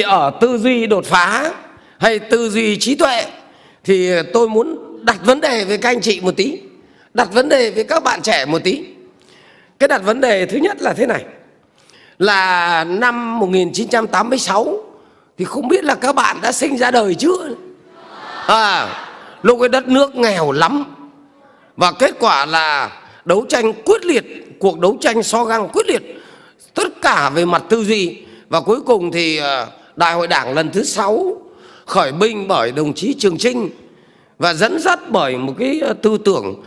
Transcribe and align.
thì 0.00 0.04
ở 0.04 0.30
tư 0.40 0.58
duy 0.58 0.86
đột 0.86 1.04
phá 1.04 1.52
hay 1.98 2.18
tư 2.18 2.50
duy 2.50 2.76
trí 2.76 2.94
tuệ 2.94 3.24
thì 3.84 4.10
tôi 4.32 4.48
muốn 4.48 4.98
đặt 5.04 5.16
vấn 5.24 5.40
đề 5.40 5.64
với 5.64 5.78
các 5.78 5.88
anh 5.88 6.00
chị 6.00 6.20
một 6.20 6.36
tí, 6.36 6.58
đặt 7.14 7.28
vấn 7.32 7.48
đề 7.48 7.70
với 7.70 7.84
các 7.84 8.02
bạn 8.02 8.22
trẻ 8.22 8.44
một 8.44 8.58
tí. 8.64 8.84
Cái 9.78 9.88
đặt 9.88 10.02
vấn 10.04 10.20
đề 10.20 10.46
thứ 10.46 10.58
nhất 10.58 10.82
là 10.82 10.92
thế 10.92 11.06
này, 11.06 11.24
là 12.18 12.84
năm 12.84 13.38
1986 13.38 14.84
thì 15.38 15.44
không 15.44 15.68
biết 15.68 15.84
là 15.84 15.94
các 15.94 16.14
bạn 16.14 16.36
đã 16.42 16.52
sinh 16.52 16.76
ra 16.76 16.90
đời 16.90 17.14
chưa? 17.14 17.48
À 18.46 18.88
lúc 19.42 19.58
cái 19.60 19.68
đất 19.68 19.88
nước 19.88 20.16
nghèo 20.16 20.52
lắm 20.52 20.84
và 21.76 21.92
kết 21.92 22.14
quả 22.20 22.46
là 22.46 22.90
đấu 23.24 23.44
tranh 23.48 23.72
quyết 23.84 24.04
liệt, 24.04 24.24
cuộc 24.58 24.78
đấu 24.78 24.96
tranh 25.00 25.22
so 25.22 25.44
găng 25.44 25.68
quyết 25.68 25.86
liệt, 25.86 26.02
tất 26.74 27.02
cả 27.02 27.30
về 27.34 27.44
mặt 27.44 27.62
tư 27.68 27.84
duy. 27.84 28.18
Và 28.48 28.60
cuối 28.60 28.80
cùng 28.80 29.12
thì 29.12 29.36
à, 29.36 29.66
đại 30.00 30.14
hội 30.14 30.26
đảng 30.26 30.54
lần 30.54 30.70
thứ 30.70 30.84
sáu 30.84 31.36
khởi 31.86 32.12
binh 32.12 32.48
bởi 32.48 32.72
đồng 32.72 32.94
chí 32.94 33.14
Trường 33.18 33.38
Trinh 33.38 33.70
và 34.38 34.54
dẫn 34.54 34.78
dắt 34.80 34.98
bởi 35.10 35.36
một 35.36 35.52
cái 35.58 35.80
ờ, 35.82 35.94
tư 36.02 36.18
tưởng 36.24 36.62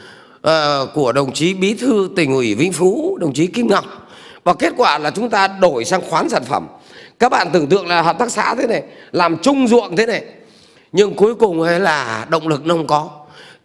uh, 0.47 0.93
của 0.93 1.11
đồng 1.11 1.33
chí 1.33 1.53
bí 1.53 1.73
thư 1.73 2.09
tỉnh 2.15 2.33
ủy 2.33 2.55
Vĩnh 2.55 2.73
Phú 2.73 3.17
đồng 3.21 3.33
chí 3.33 3.47
Kim 3.47 3.67
Ngọc. 3.67 3.85
Và 4.43 4.53
kết 4.53 4.73
quả 4.77 4.97
là 4.97 5.11
chúng 5.11 5.29
ta 5.29 5.47
đổi 5.47 5.85
sang 5.85 6.01
khoán 6.09 6.29
sản 6.29 6.43
phẩm. 6.43 6.67
Các 7.19 7.29
bạn 7.29 7.49
tưởng 7.53 7.67
tượng 7.67 7.88
là 7.88 8.01
hợp 8.01 8.19
tác 8.19 8.31
xã 8.31 8.55
thế 8.55 8.67
này 8.67 8.83
làm 9.11 9.38
chung 9.38 9.67
ruộng 9.67 9.95
thế 9.95 10.05
này 10.05 10.23
nhưng 10.91 11.13
cuối 11.13 11.35
cùng 11.35 11.61
ấy 11.61 11.79
là 11.79 12.25
động 12.29 12.47
lực 12.47 12.65
nó 12.65 12.75
không 12.75 12.88
có. 12.88 13.09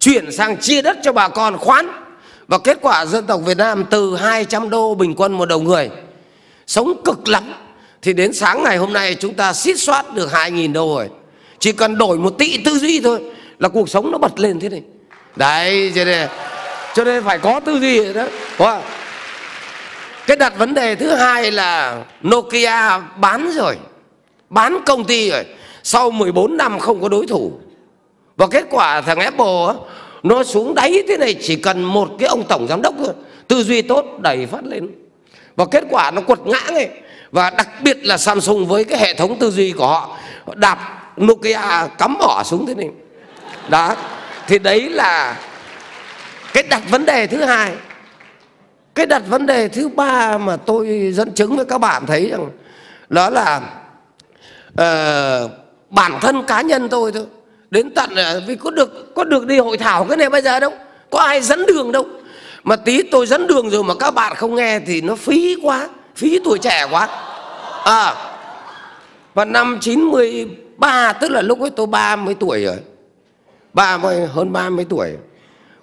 Chuyển 0.01 0.33
sang 0.33 0.57
chia 0.57 0.83
đất 0.83 0.97
cho 1.03 1.13
bà 1.13 1.29
con 1.29 1.57
khoán. 1.57 1.89
Và 2.49 2.59
kết 2.59 2.79
quả 2.81 3.07
dân 3.07 3.27
tộc 3.27 3.41
Việt 3.47 3.57
Nam 3.57 3.85
từ 3.91 4.17
200 4.17 4.71
đô 4.71 4.95
bình 4.95 5.15
quân 5.15 5.33
một 5.33 5.47
đầu 5.47 5.61
người 5.61 5.91
sống 6.67 7.03
cực 7.05 7.29
lắm 7.29 7.45
thì 8.03 8.13
đến 8.13 8.33
sáng 8.33 8.63
ngày 8.63 8.77
hôm 8.77 8.93
nay 8.93 9.15
chúng 9.15 9.35
ta 9.35 9.53
xít 9.53 9.79
soát 9.79 10.15
được 10.15 10.29
2.000 10.31 10.73
đô 10.73 10.97
rồi. 10.97 11.09
Chỉ 11.59 11.73
cần 11.73 11.99
đổi 11.99 12.19
một 12.19 12.31
tỷ 12.39 12.59
tư 12.65 12.79
duy 12.79 13.01
thôi 13.01 13.21
là 13.59 13.69
cuộc 13.69 13.89
sống 13.89 14.11
nó 14.11 14.19
bật 14.19 14.41
lên 14.41 14.61
thế 14.61 14.69
này. 14.69 14.83
Đấy, 15.37 15.93
cho 15.95 16.05
nên 16.05 16.29
cho 16.95 17.05
nên 17.05 17.25
phải 17.25 17.39
có 17.39 17.61
tư 17.61 17.81
duy 17.81 18.13
đó 18.13 18.25
wow. 18.59 18.81
cái 20.27 20.37
đặt 20.37 20.59
vấn 20.59 20.75
đề 20.75 20.95
thứ 20.95 21.11
hai 21.11 21.51
là 21.51 22.03
Nokia 22.29 22.99
bán 23.17 23.51
rồi, 23.55 23.77
bán 24.51 24.79
công 24.87 25.05
ty 25.05 25.31
rồi, 25.31 25.45
sau 25.83 26.11
14 26.11 26.57
năm 26.57 26.79
không 26.79 27.01
có 27.03 27.09
đối 27.09 27.27
thủ. 27.27 27.53
Và 28.37 28.47
kết 28.47 28.65
quả 28.71 29.01
thằng 29.01 29.19
Apple 29.19 29.67
nó 30.23 30.45
xuống 30.45 30.75
đáy 30.75 31.03
thế 31.09 31.17
này, 31.17 31.35
chỉ 31.43 31.57
cần 31.57 31.83
một 31.83 32.11
cái 32.19 32.29
ông 32.29 32.45
tổng 32.49 32.67
giám 32.69 32.83
đốc 32.83 32.95
thôi, 32.99 33.15
tư 33.49 33.63
duy 33.63 33.83
tốt 33.83 34.05
đẩy 34.21 34.47
phát 34.47 34.65
lên. 34.65 34.89
Và 35.57 35.65
kết 35.71 35.85
quả 35.91 36.11
nó 36.11 36.21
quật 36.21 36.39
ngã 36.47 36.61
này 36.73 36.89
và 37.31 37.51
đặc 37.51 37.69
biệt 37.83 38.05
là 38.05 38.19
Samsung 38.19 38.67
với 38.67 38.85
cái 38.85 38.99
hệ 38.99 39.15
thống 39.15 39.39
tư 39.39 39.51
duy 39.51 39.73
của 39.73 39.87
họ 39.87 40.17
đạp 40.55 40.79
Nokia 41.21 41.89
cắm 41.99 42.19
bỏ 42.19 42.43
xuống 42.45 42.67
thế 42.67 42.75
này. 42.75 42.89
Đó 43.69 43.97
thì 44.47 44.59
đấy 44.59 44.89
là 44.89 45.37
cái 46.53 46.63
đặt 46.63 46.83
vấn 46.91 47.07
đề 47.07 47.27
thứ 47.27 47.45
hai. 47.45 47.73
Cái 48.95 49.07
đặt 49.07 49.23
vấn 49.29 49.47
đề 49.47 49.69
thứ 49.69 49.89
ba 49.89 50.39
mà 50.39 50.57
tôi 50.57 51.13
dẫn 51.15 51.35
chứng 51.35 51.57
với 51.57 51.65
các 51.65 51.79
bạn 51.79 52.07
thấy 52.07 52.31
rằng 52.31 52.51
đó 53.09 53.31
là 53.31 53.61
uh, 54.73 55.51
bản 55.91 56.19
thân 56.21 56.43
cá 56.47 56.63
nhân 56.63 56.89
tôi 56.89 57.13
thôi. 57.13 57.27
Đến 57.71 57.91
tận 57.95 58.15
ờ, 58.15 58.43
vì 58.47 58.57
có 58.57 58.71
được 58.71 59.15
có 59.15 59.25
được 59.25 59.47
đi 59.47 59.59
hội 59.59 59.79
thảo 59.79 60.05
cái 60.05 60.17
này 60.17 60.31
bây 60.31 60.43
giờ 60.43 60.61
đâu 60.61 60.73
có 61.11 61.21
ai 61.21 61.41
dẫn 61.41 61.67
đường 61.67 61.93
đâu. 61.93 62.07
Mà 62.65 62.77
tí 62.77 63.03
tôi 63.03 63.27
dẫn 63.27 63.47
đường 63.47 63.71
rồi 63.71 63.85
mà 63.85 63.95
các 63.95 64.11
bạn 64.11 64.35
không 64.37 64.55
nghe 64.55 64.81
thì 64.87 65.01
nó 65.01 65.15
phí 65.15 65.57
quá 65.63 65.89
phí 66.19 66.39
tuổi 66.45 66.59
trẻ 66.59 66.87
quá. 66.91 67.09
À 67.85 68.15
và 69.35 69.45
năm 69.45 69.79
93 69.81 71.13
tức 71.13 71.31
là 71.31 71.43
lúc 71.43 71.61
ấy 71.61 71.71
tôi 71.71 71.87
30 71.87 72.37
tuổi 72.41 72.65
rồi. 72.65 72.77
30 73.73 74.27
hơn 74.27 74.53
30 74.53 74.87
tuổi. 74.89 75.17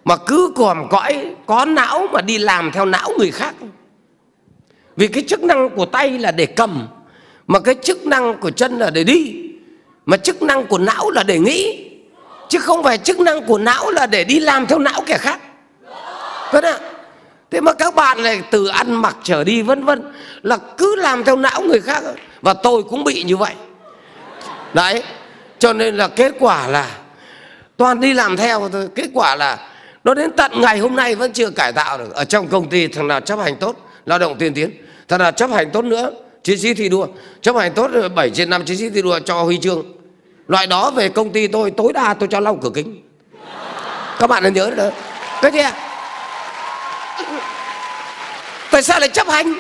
Mà 0.05 0.17
cứ 0.17 0.53
còn 0.55 0.87
cõi, 0.89 1.35
có 1.45 1.65
não 1.65 2.07
mà 2.11 2.21
đi 2.21 2.37
làm 2.37 2.71
theo 2.71 2.85
não 2.85 3.09
người 3.17 3.31
khác. 3.31 3.55
Vì 4.97 5.07
cái 5.07 5.23
chức 5.27 5.43
năng 5.43 5.69
của 5.69 5.85
tay 5.85 6.09
là 6.09 6.31
để 6.31 6.45
cầm, 6.45 6.87
mà 7.47 7.59
cái 7.59 7.75
chức 7.83 8.05
năng 8.05 8.37
của 8.37 8.51
chân 8.51 8.77
là 8.77 8.89
để 8.89 9.03
đi, 9.03 9.35
mà 10.05 10.17
chức 10.17 10.41
năng 10.41 10.67
của 10.67 10.77
não 10.77 11.11
là 11.11 11.23
để 11.23 11.39
nghĩ. 11.39 11.89
Chứ 12.49 12.59
không 12.59 12.83
phải 12.83 12.97
chức 12.97 13.19
năng 13.19 13.45
của 13.45 13.57
não 13.57 13.91
là 13.91 14.05
để 14.05 14.23
đi 14.23 14.39
làm 14.39 14.65
theo 14.65 14.79
não 14.79 15.01
kẻ 15.05 15.17
khác. 15.17 15.39
Vâng 16.51 16.63
ạ 16.63 16.79
thế 17.55 17.61
mà 17.61 17.73
các 17.73 17.95
bạn 17.95 18.23
này 18.23 18.41
từ 18.51 18.67
ăn 18.67 18.93
mặc 18.93 19.17
trở 19.23 19.43
đi 19.43 19.61
vân 19.61 19.85
vân 19.85 20.01
là 20.43 20.57
cứ 20.77 20.95
làm 20.95 21.23
theo 21.23 21.35
não 21.35 21.61
người 21.61 21.81
khác 21.81 22.03
và 22.41 22.53
tôi 22.53 22.83
cũng 22.83 23.03
bị 23.03 23.23
như 23.23 23.37
vậy. 23.37 23.53
Đấy, 24.73 25.03
cho 25.59 25.73
nên 25.73 25.97
là 25.97 26.07
kết 26.07 26.33
quả 26.39 26.67
là 26.67 26.91
toàn 27.77 27.99
đi 27.99 28.13
làm 28.13 28.37
theo 28.37 28.69
thôi. 28.69 28.87
Kết 28.95 29.07
quả 29.13 29.35
là 29.35 29.67
nó 30.03 30.13
đến 30.13 30.31
tận 30.37 30.51
ngày 30.61 30.79
hôm 30.79 30.95
nay 30.95 31.15
vẫn 31.15 31.33
chưa 31.33 31.49
cải 31.49 31.73
tạo 31.73 31.97
được. 31.97 32.13
Ở 32.13 32.25
trong 32.25 32.47
công 32.47 32.69
ty 32.69 32.87
thằng 32.87 33.07
nào 33.07 33.19
chấp 33.19 33.39
hành 33.39 33.55
tốt, 33.55 33.75
lao 34.05 34.19
động 34.19 34.37
tiên 34.37 34.53
tiến. 34.53 34.71
Thằng 35.07 35.19
nào 35.19 35.31
chấp 35.31 35.49
hành 35.49 35.71
tốt 35.71 35.85
nữa, 35.85 36.11
chiến 36.43 36.59
sĩ 36.59 36.73
thi 36.73 36.89
đua. 36.89 37.07
Chấp 37.41 37.55
hành 37.55 37.73
tốt 37.73 37.91
7 38.15 38.29
trên 38.29 38.49
5 38.49 38.65
chiến 38.65 38.77
sĩ 38.77 38.89
thi 38.89 39.01
đua 39.01 39.19
cho 39.19 39.43
huy 39.43 39.57
chương. 39.57 39.85
Loại 40.47 40.67
đó 40.67 40.91
về 40.91 41.09
công 41.09 41.29
ty 41.29 41.47
tôi 41.47 41.71
tối 41.71 41.93
đa 41.93 42.13
tôi 42.13 42.29
cho 42.31 42.39
lau 42.39 42.59
cửa 42.61 42.71
kính. 42.73 43.01
Các 44.19 44.27
bạn 44.27 44.43
nên 44.43 44.53
nhớ 44.53 44.71
đó. 44.77 44.89
Cái 45.41 45.51
gì 45.51 45.61
tại 48.71 48.83
sao 48.83 48.99
lại 48.99 49.09
chấp 49.09 49.27
hành? 49.27 49.53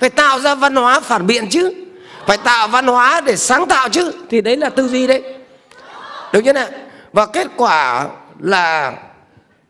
Phải 0.00 0.10
tạo 0.10 0.40
ra 0.40 0.54
văn 0.54 0.76
hóa 0.76 1.00
phản 1.00 1.26
biện 1.26 1.48
chứ. 1.50 1.72
Phải 2.26 2.36
tạo 2.36 2.68
văn 2.68 2.86
hóa 2.86 3.20
để 3.20 3.36
sáng 3.36 3.68
tạo 3.68 3.88
chứ. 3.88 4.12
Thì 4.30 4.40
đấy 4.40 4.56
là 4.56 4.70
tư 4.70 4.88
duy 4.88 5.06
đấy. 5.06 5.22
Được 6.32 6.40
chưa 6.44 6.52
nào? 6.52 6.68
Và 7.12 7.26
kết 7.26 7.46
quả 7.56 8.06
là 8.40 8.92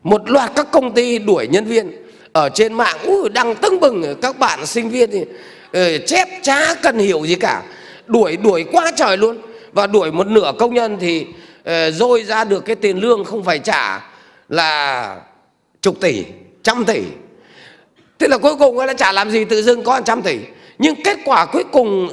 một 0.03 0.29
loạt 0.29 0.51
các 0.55 0.67
công 0.71 0.93
ty 0.93 1.19
đuổi 1.19 1.47
nhân 1.47 1.65
viên 1.65 1.91
ở 2.33 2.49
trên 2.49 2.73
mạng. 2.73 2.97
Ui, 3.03 3.29
đăng 3.29 3.55
tưng 3.55 3.79
bừng. 3.79 4.15
Các 4.21 4.39
bạn 4.39 4.65
sinh 4.65 4.89
viên 4.89 5.11
thì 5.11 5.25
ừ, 5.71 5.97
chép 6.07 6.27
chá 6.41 6.75
cần 6.81 6.97
hiểu 6.97 7.25
gì 7.25 7.35
cả. 7.35 7.61
Đuổi 8.07 8.37
đuổi 8.37 8.65
quá 8.71 8.91
trời 8.95 9.17
luôn. 9.17 9.37
Và 9.71 9.87
đuổi 9.87 10.11
một 10.11 10.27
nửa 10.27 10.51
công 10.59 10.73
nhân 10.73 10.97
thì 10.99 11.25
uh, 11.59 11.65
dôi 11.93 12.23
ra 12.23 12.43
được 12.43 12.65
cái 12.65 12.75
tiền 12.75 12.97
lương 12.97 13.25
không 13.25 13.43
phải 13.43 13.59
trả 13.59 14.01
là 14.49 15.15
chục 15.81 15.99
tỷ 16.01 16.23
trăm 16.63 16.85
tỷ. 16.85 17.01
Thế 18.19 18.27
là 18.27 18.37
cuối 18.37 18.55
cùng 18.55 18.77
là 18.77 18.93
chả 18.93 19.11
làm 19.11 19.31
gì, 19.31 19.45
tự 19.45 19.61
dưng 19.61 19.83
có 19.83 20.01
trăm 20.05 20.21
tỷ. 20.21 20.37
Nhưng 20.77 21.03
kết 21.03 21.17
quả 21.25 21.45
cuối 21.45 21.63
cùng, 21.71 22.09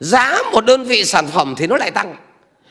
giá 0.00 0.38
một 0.52 0.64
đơn 0.64 0.84
vị 0.84 1.04
sản 1.04 1.26
phẩm 1.26 1.54
thì 1.56 1.66
nó 1.66 1.76
lại 1.76 1.90
tăng. 1.90 2.16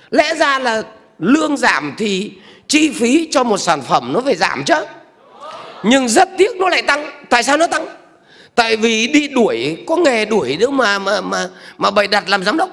Lẽ 0.09 0.35
ra 0.35 0.59
là 0.59 0.83
lương 1.19 1.57
giảm 1.57 1.93
thì 1.97 2.31
chi 2.67 2.91
phí 2.99 3.27
cho 3.31 3.43
một 3.43 3.57
sản 3.57 3.81
phẩm 3.81 4.13
nó 4.13 4.21
phải 4.21 4.35
giảm 4.35 4.63
chứ. 4.63 4.85
Nhưng 5.83 6.09
rất 6.09 6.29
tiếc 6.37 6.55
nó 6.57 6.69
lại 6.69 6.81
tăng. 6.81 7.09
Tại 7.29 7.43
sao 7.43 7.57
nó 7.57 7.67
tăng? 7.67 7.85
Tại 8.55 8.77
vì 8.77 9.07
đi 9.07 9.27
đuổi, 9.27 9.83
có 9.87 9.95
nghề 9.95 10.25
đuổi 10.25 10.57
nữa 10.59 10.69
mà 10.69 10.99
mà 10.99 11.21
mà 11.21 11.49
mà 11.77 11.91
bày 11.91 12.07
đặt 12.07 12.29
làm 12.29 12.43
giám 12.43 12.57
đốc. 12.57 12.69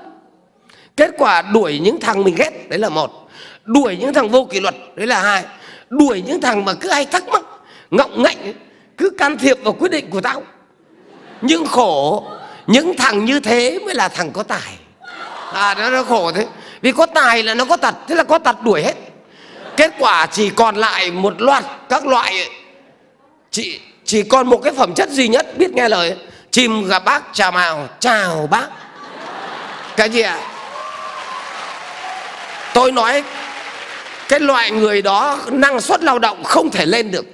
Kết 0.96 1.10
quả 1.18 1.42
đuổi 1.42 1.78
những 1.78 2.00
thằng 2.00 2.24
mình 2.24 2.34
ghét, 2.34 2.68
đấy 2.68 2.78
là 2.78 2.88
một. 2.88 3.28
Đuổi 3.64 3.96
những 4.00 4.14
thằng 4.14 4.28
vô 4.28 4.44
kỷ 4.44 4.60
luật, 4.60 4.74
đấy 4.94 5.06
là 5.06 5.22
hai. 5.22 5.44
Đuổi 5.90 6.22
những 6.26 6.40
thằng 6.40 6.64
mà 6.64 6.74
cứ 6.74 6.90
hay 6.90 7.06
thắc 7.06 7.28
mắc 7.28 7.42
ngọng 7.90 8.22
ngạnh 8.22 8.52
cứ 8.96 9.10
can 9.18 9.38
thiệp 9.38 9.58
vào 9.62 9.72
quyết 9.72 9.90
định 9.90 10.10
của 10.10 10.20
tao. 10.20 10.42
Nhưng 11.40 11.66
khổ 11.66 12.24
những 12.66 12.96
thằng 12.96 13.24
như 13.24 13.40
thế 13.40 13.78
mới 13.84 13.94
là 13.94 14.08
thằng 14.08 14.30
có 14.30 14.42
tài. 14.42 14.72
À 15.52 15.74
nó, 15.78 15.90
nó 15.90 16.02
khổ 16.02 16.32
thế. 16.32 16.46
Vì 16.82 16.92
có 16.92 17.06
tài 17.06 17.42
là 17.42 17.54
nó 17.54 17.64
có 17.64 17.76
tật 17.76 17.94
thế 18.08 18.14
là 18.14 18.24
có 18.24 18.38
tật 18.38 18.62
đuổi 18.62 18.82
hết. 18.82 18.94
Kết 19.76 19.90
quả 19.98 20.26
chỉ 20.26 20.50
còn 20.50 20.76
lại 20.76 21.10
một 21.10 21.42
loạt 21.42 21.64
các 21.88 22.06
loại 22.06 22.48
chỉ 23.50 23.80
chỉ 24.04 24.22
còn 24.22 24.46
một 24.46 24.60
cái 24.62 24.72
phẩm 24.72 24.94
chất 24.94 25.10
duy 25.10 25.28
nhất 25.28 25.46
biết 25.58 25.70
nghe 25.72 25.88
lời 25.88 26.16
chim 26.50 26.88
gặp 26.88 27.04
bác 27.04 27.22
chào 27.32 27.52
mào 27.52 27.88
chào 28.00 28.48
bác. 28.50 28.66
Cái 29.96 30.10
gì 30.10 30.20
ạ? 30.20 30.38
À? 30.40 30.50
tôi 32.74 32.92
nói 32.92 33.24
cái 34.28 34.40
loại 34.40 34.70
người 34.70 35.02
đó 35.02 35.38
năng 35.46 35.80
suất 35.80 36.02
lao 36.02 36.18
động 36.18 36.44
không 36.44 36.70
thể 36.70 36.86
lên 36.86 37.10
được 37.10 37.24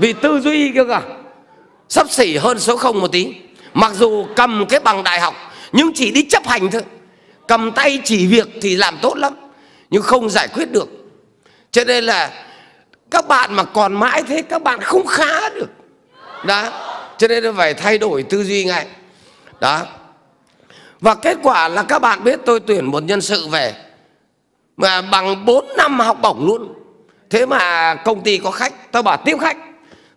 vì 0.00 0.12
tư 0.12 0.40
duy 0.40 0.72
kia 0.72 0.84
cả 0.88 1.02
sắp 1.88 2.10
xỉ 2.10 2.36
hơn 2.36 2.58
số 2.58 2.76
không 2.76 3.00
một 3.00 3.12
tí. 3.12 3.34
Mặc 3.74 3.92
dù 3.94 4.26
cầm 4.36 4.66
cái 4.68 4.80
bằng 4.80 5.04
đại 5.04 5.20
học, 5.20 5.34
nhưng 5.72 5.92
chỉ 5.94 6.10
đi 6.10 6.22
chấp 6.22 6.46
hành 6.46 6.70
thôi. 6.70 6.82
Cầm 7.48 7.72
tay 7.72 8.00
chỉ 8.04 8.26
việc 8.26 8.48
thì 8.62 8.76
làm 8.76 8.98
tốt 9.02 9.16
lắm, 9.16 9.32
nhưng 9.90 10.02
không 10.02 10.30
giải 10.30 10.48
quyết 10.48 10.72
được. 10.72 10.88
Cho 11.70 11.84
nên 11.84 12.04
là 12.04 12.30
các 13.10 13.28
bạn 13.28 13.54
mà 13.54 13.64
còn 13.64 13.92
mãi 13.92 14.22
thế, 14.28 14.42
các 14.42 14.62
bạn 14.62 14.80
không 14.80 15.06
khá 15.06 15.48
được. 15.48 15.68
Đó. 16.44 16.72
Cho 17.18 17.28
nên 17.28 17.44
là 17.44 17.52
phải 17.56 17.74
thay 17.74 17.98
đổi 17.98 18.22
tư 18.22 18.44
duy 18.44 18.64
ngay. 18.64 18.86
Đó. 19.60 19.82
Và 21.00 21.14
kết 21.14 21.38
quả 21.42 21.68
là 21.68 21.82
các 21.82 21.98
bạn 21.98 22.24
biết 22.24 22.40
tôi 22.46 22.60
tuyển 22.60 22.84
một 22.84 23.02
nhân 23.02 23.20
sự 23.20 23.48
về 23.48 23.74
mà 24.76 25.02
bằng 25.02 25.44
4 25.44 25.64
năm 25.76 26.00
học 26.00 26.18
bổng 26.22 26.46
luôn. 26.46 26.74
Thế 27.30 27.46
mà 27.46 27.94
công 27.94 28.22
ty 28.22 28.38
có 28.38 28.50
khách 28.50 28.92
tôi 28.92 29.02
bảo 29.02 29.16
tiếp 29.24 29.36
khách 29.40 29.56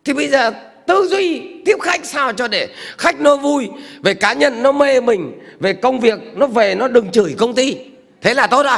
thì 0.06 0.14
bây 0.14 0.28
giờ 0.28 0.52
tư 0.88 1.08
duy 1.12 1.42
tiếp 1.66 1.78
khách 1.82 2.06
sao 2.06 2.34
cho 2.34 2.48
để 2.48 2.68
khách 2.98 3.22
nó 3.22 3.36
vui, 3.36 3.70
về 4.02 4.14
cá 4.14 4.34
nhân 4.34 4.64
nó 4.64 4.72
mê 4.72 5.02
mình, 5.02 5.40
về 5.60 5.74
công 5.74 6.00
việc 6.00 6.20
nó 6.34 6.48
về 6.48 6.76
nó 6.76 6.88
đừng 6.88 7.12
chửi 7.12 7.36
công 7.38 7.56
ty. 7.56 7.78
Thế 8.22 8.34
là 8.34 8.48
tốt 8.48 8.64
rồi. 8.64 8.78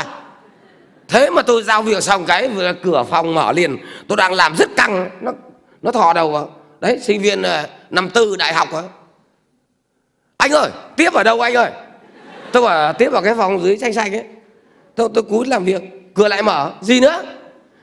Thế 1.07 1.29
mà 1.29 1.41
tôi 1.41 1.63
giao 1.63 1.81
việc 1.81 2.03
xong 2.03 2.25
cái 2.25 2.47
vừa 2.47 2.73
cửa 2.83 3.03
phòng 3.09 3.33
mở 3.33 3.51
liền, 3.51 3.77
tôi 4.07 4.17
đang 4.17 4.33
làm 4.33 4.55
rất 4.55 4.69
căng, 4.75 5.09
nó 5.21 5.31
nó 5.81 5.91
thò 5.91 6.13
đầu 6.13 6.31
vào. 6.31 6.51
Đấy, 6.81 6.99
sinh 7.01 7.21
viên 7.21 7.41
ờ, 7.41 7.67
năm 7.89 8.09
tư 8.09 8.35
đại 8.35 8.53
học 8.53 8.67
đó. 8.71 8.83
anh 10.37 10.51
ơi, 10.51 10.69
tiếp 10.95 11.13
ở 11.13 11.23
đâu 11.23 11.41
anh 11.41 11.53
ơi? 11.53 11.71
Tôi 12.51 12.63
bảo, 12.63 12.93
tiếp 12.93 13.09
vào 13.09 13.21
cái 13.21 13.35
phòng 13.35 13.63
dưới 13.63 13.77
xanh 13.77 13.93
xanh 13.93 14.15
ấy. 14.15 14.23
Tôi 14.95 15.09
tôi 15.13 15.23
cúi 15.23 15.45
làm 15.45 15.65
việc, 15.65 15.81
cửa 16.13 16.27
lại 16.27 16.43
mở. 16.43 16.71
Gì 16.81 16.99
nữa? 16.99 17.23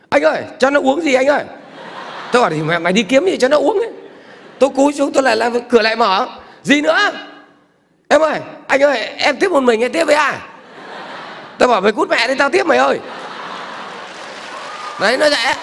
Anh 0.09 0.23
ơi, 0.23 0.43
cho 0.59 0.71
nó 0.71 0.81
uống 0.81 1.01
gì 1.01 1.15
anh 1.15 1.27
ơi? 1.27 1.45
Tôi 2.33 2.43
bảo 2.43 2.51
thì 2.51 2.63
mày, 2.63 2.79
mày 2.79 2.93
đi 2.93 3.03
kiếm 3.03 3.25
gì 3.27 3.37
cho 3.37 3.49
nó 3.49 3.57
uống 3.57 3.79
ấy. 3.79 3.91
Tôi 4.59 4.71
cúi 4.71 4.93
xuống 4.93 5.13
tôi 5.13 5.23
lại 5.23 5.37
làm 5.37 5.69
cửa 5.71 5.83
lại 5.83 5.97
mở. 5.97 6.27
Gì 6.63 6.81
nữa? 6.81 6.99
Em 8.09 8.21
ơi 8.21 8.41
anh 8.67 8.83
ơi 8.83 8.99
em 9.19 9.37
tiếp 9.37 9.51
một 9.51 9.61
mình 9.61 9.81
hay 9.81 9.89
tiếp 9.89 10.05
với 10.05 10.15
ai? 10.15 10.35
Tôi 11.59 11.69
bảo 11.69 11.81
mày 11.81 11.93
cút 11.93 12.11
mẹ 12.11 12.29
đi 12.29 12.35
tao 12.35 12.51
tiếp 12.51 12.67
mày 12.67 12.79
ơi. 12.79 12.99
Đấy 15.01 15.19
nó 15.19 15.31
dễ 15.31 15.55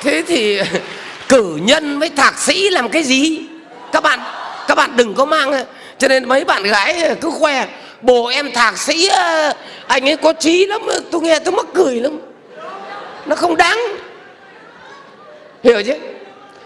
thế 0.00 0.22
thì 0.26 0.60
cử 1.28 1.58
nhân 1.62 1.98
với 1.98 2.10
thạc 2.16 2.38
sĩ 2.38 2.70
làm 2.70 2.88
cái 2.88 3.02
gì? 3.02 3.40
Các 3.92 4.02
bạn 4.02 4.20
các 4.68 4.74
bạn 4.74 4.96
đừng 4.96 5.14
có 5.14 5.24
mang 5.24 5.64
cho 5.98 6.08
nên 6.08 6.28
mấy 6.28 6.44
bạn 6.44 6.62
gái 6.62 7.16
cứ 7.20 7.30
khoe 7.30 7.66
bồ 8.02 8.26
em 8.26 8.52
thạc 8.52 8.78
sĩ 8.78 9.10
anh 9.86 10.08
ấy 10.08 10.16
có 10.16 10.32
trí 10.32 10.66
lắm 10.66 10.80
tôi 11.10 11.20
nghe 11.20 11.38
tôi 11.38 11.52
mắc 11.52 11.66
cười 11.74 12.00
lắm 12.00 12.29
nó 13.30 13.36
không 13.36 13.56
đáng. 13.56 13.78
Hiểu 15.64 15.82
chứ? 15.82 15.94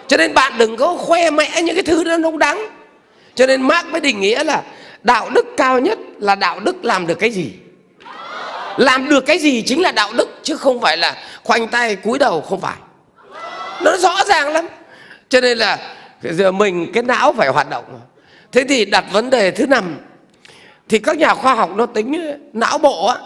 Cho 0.07 0.17
nên 0.17 0.35
bạn 0.35 0.53
đừng 0.59 0.77
có 0.77 0.97
khoe 0.97 1.31
mẽ 1.31 1.63
những 1.63 1.75
cái 1.75 1.85
thứ 1.85 2.05
đó 2.05 2.17
nó 2.17 2.29
không 2.29 2.39
đáng. 2.39 2.69
Cho 3.35 3.47
nên 3.47 3.63
Mark 3.63 3.87
mới 3.87 4.01
định 4.01 4.21
nghĩa 4.21 4.45
là 4.45 4.63
đạo 5.03 5.31
đức 5.31 5.47
cao 5.57 5.79
nhất 5.79 5.99
là 6.19 6.35
đạo 6.35 6.61
đức 6.61 6.85
làm 6.85 7.07
được 7.07 7.15
cái 7.15 7.31
gì. 7.31 7.53
Làm 8.77 9.09
được 9.09 9.27
cái 9.27 9.39
gì 9.39 9.63
chính 9.63 9.83
là 9.83 9.93
đạo 9.93 10.13
đức, 10.13 10.39
chứ 10.43 10.57
không 10.57 10.81
phải 10.81 10.97
là 10.97 11.17
khoanh 11.43 11.69
tay 11.69 11.97
cúi 11.97 12.19
đầu, 12.19 12.41
không 12.41 12.61
phải. 12.61 12.77
Nó 13.83 13.97
rõ 13.97 14.25
ràng 14.27 14.53
lắm. 14.53 14.67
Cho 15.29 15.41
nên 15.41 15.59
là 15.59 15.79
giờ 16.23 16.53
mình, 16.53 16.93
cái 16.93 17.03
não 17.03 17.33
phải 17.33 17.49
hoạt 17.49 17.71
động. 17.71 18.01
Thế 18.53 18.65
thì 18.69 18.85
đặt 18.85 19.05
vấn 19.13 19.31
đề 19.31 19.51
thứ 19.51 19.67
năm. 19.67 19.97
Thì 20.89 20.99
các 20.99 21.17
nhà 21.17 21.35
khoa 21.35 21.55
học 21.55 21.71
nó 21.77 21.87
tính, 21.87 22.39
não 22.53 22.79
bộ 22.79 23.07
á 23.07 23.17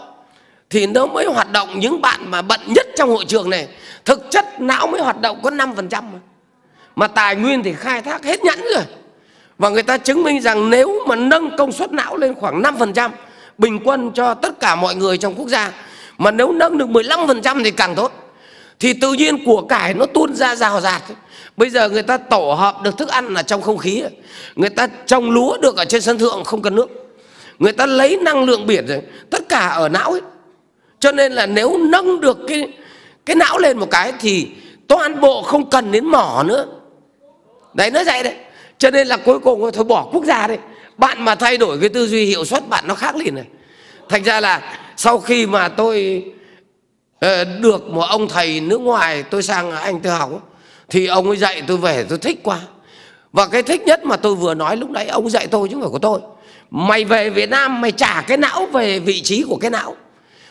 thì 0.69 0.87
nó 0.87 1.05
mới 1.05 1.25
hoạt 1.25 1.51
động 1.51 1.79
những 1.79 2.01
bạn 2.01 2.31
mà 2.31 2.41
bận 2.41 2.59
nhất 2.65 2.87
trong 2.95 3.09
hội 3.09 3.25
trường 3.27 3.49
này. 3.49 3.67
Thực 4.05 4.31
chất 4.31 4.61
não 4.61 4.87
mới 4.87 5.01
hoạt 5.01 5.21
động 5.21 5.39
có 5.43 5.49
5% 5.49 5.89
mà. 5.89 6.19
mà 6.95 7.07
tài 7.07 7.35
nguyên 7.35 7.63
thì 7.63 7.73
khai 7.73 8.01
thác 8.01 8.23
hết 8.23 8.43
nhẫn 8.43 8.59
rồi. 8.75 8.83
Và 9.57 9.69
người 9.69 9.83
ta 9.83 9.97
chứng 9.97 10.23
minh 10.23 10.41
rằng 10.41 10.69
nếu 10.69 11.05
mà 11.07 11.15
nâng 11.15 11.57
công 11.57 11.71
suất 11.71 11.91
não 11.91 12.17
lên 12.17 12.35
khoảng 12.35 12.61
5% 12.61 13.09
bình 13.57 13.79
quân 13.85 14.11
cho 14.13 14.33
tất 14.33 14.59
cả 14.59 14.75
mọi 14.75 14.95
người 14.95 15.17
trong 15.17 15.35
quốc 15.35 15.47
gia, 15.47 15.71
mà 16.17 16.31
nếu 16.31 16.51
nâng 16.51 16.77
được 16.77 16.89
15% 16.89 17.63
thì 17.63 17.71
càng 17.71 17.95
tốt. 17.95 18.11
Thì 18.79 18.93
tự 18.93 19.13
nhiên 19.13 19.45
của 19.45 19.61
cải 19.61 19.93
nó 19.93 20.05
tuôn 20.05 20.35
ra 20.35 20.55
rào 20.55 20.81
rạt. 20.81 21.01
Bây 21.57 21.69
giờ 21.69 21.89
người 21.89 22.03
ta 22.03 22.17
tổ 22.17 22.53
hợp 22.53 22.81
được 22.83 22.97
thức 22.97 23.09
ăn 23.09 23.33
là 23.33 23.43
trong 23.43 23.61
không 23.61 23.77
khí. 23.77 24.03
Người 24.55 24.69
ta 24.69 24.87
trồng 25.05 25.31
lúa 25.31 25.57
được 25.57 25.77
ở 25.77 25.85
trên 25.85 26.01
sân 26.01 26.17
thượng 26.17 26.43
không 26.43 26.61
cần 26.61 26.75
nước. 26.75 26.89
Người 27.59 27.71
ta 27.71 27.85
lấy 27.85 28.17
năng 28.21 28.43
lượng 28.43 28.67
biển 28.67 28.87
rồi. 28.87 29.01
Tất 29.29 29.49
cả 29.49 29.67
ở 29.67 29.89
não 29.89 30.11
ấy 30.11 30.21
cho 30.99 31.11
nên 31.11 31.31
là 31.31 31.45
nếu 31.45 31.77
nâng 31.77 32.21
được 32.21 32.37
cái 32.47 32.67
cái 33.25 33.35
não 33.35 33.57
lên 33.57 33.77
một 33.77 33.87
cái 33.91 34.13
thì 34.19 34.47
toàn 34.87 35.21
bộ 35.21 35.41
không 35.41 35.69
cần 35.69 35.91
đến 35.91 36.05
mỏ 36.05 36.43
nữa. 36.47 36.65
Đấy 37.73 37.91
nó 37.91 38.03
vậy 38.05 38.23
đấy. 38.23 38.35
Cho 38.77 38.91
nên 38.91 39.07
là 39.07 39.17
cuối 39.17 39.39
cùng 39.39 39.71
thôi, 39.73 39.83
bỏ 39.83 40.09
quốc 40.11 40.25
gia 40.25 40.47
đi. 40.47 40.55
Bạn 40.97 41.25
mà 41.25 41.35
thay 41.35 41.57
đổi 41.57 41.79
cái 41.79 41.89
tư 41.89 42.07
duy 42.07 42.25
hiệu 42.25 42.45
suất 42.45 42.69
bạn 42.69 42.87
nó 42.87 42.95
khác 42.95 43.15
liền 43.15 43.35
này. 43.35 43.45
Thành 44.09 44.23
ra 44.23 44.39
là 44.39 44.77
sau 44.97 45.19
khi 45.19 45.45
mà 45.45 45.67
tôi 45.67 46.23
ờ, 47.19 47.43
được 47.43 47.89
một 47.89 48.05
ông 48.09 48.27
thầy 48.27 48.59
nước 48.59 48.81
ngoài, 48.81 49.23
tôi 49.23 49.43
sang 49.43 49.71
anh 49.71 49.99
tôi 49.99 50.13
học 50.13 50.29
thì 50.89 51.07
ông 51.07 51.27
ấy 51.27 51.37
dạy 51.37 51.61
tôi 51.67 51.77
về, 51.77 52.05
tôi 52.09 52.17
thích 52.17 52.39
quá. 52.43 52.59
Và 53.33 53.47
cái 53.47 53.63
thích 53.63 53.81
nhất 53.85 54.05
mà 54.05 54.17
tôi 54.17 54.35
vừa 54.35 54.53
nói 54.53 54.77
lúc 54.77 54.89
nãy, 54.89 55.07
ông 55.07 55.29
dạy 55.29 55.47
tôi 55.47 55.67
chứ 55.67 55.73
không 55.73 55.81
phải 55.81 55.91
của 55.91 55.99
tôi. 55.99 56.19
Mày 56.71 57.05
về 57.05 57.29
Việt 57.29 57.49
Nam, 57.49 57.81
mày 57.81 57.91
trả 57.91 58.21
cái 58.21 58.37
não 58.37 58.65
về 58.65 58.99
vị 58.99 59.21
trí 59.21 59.43
của 59.49 59.57
cái 59.57 59.71
não 59.71 59.95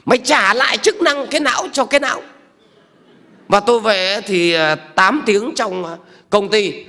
mày 0.09 0.19
trả 0.19 0.55
lại 0.55 0.79
chức 0.79 1.03
năng 1.03 1.27
cái 1.27 1.41
não 1.41 1.69
cho 1.73 1.85
cái 1.85 2.01
não. 2.01 2.23
Và 3.49 3.61
tôi 3.61 3.81
về 3.81 4.21
thì 4.27 4.53
à, 4.53 4.75
8 4.75 5.23
tiếng 5.27 5.53
trong 5.57 5.85
à, 5.85 5.97
công 6.31 6.49
ty. 6.49 6.85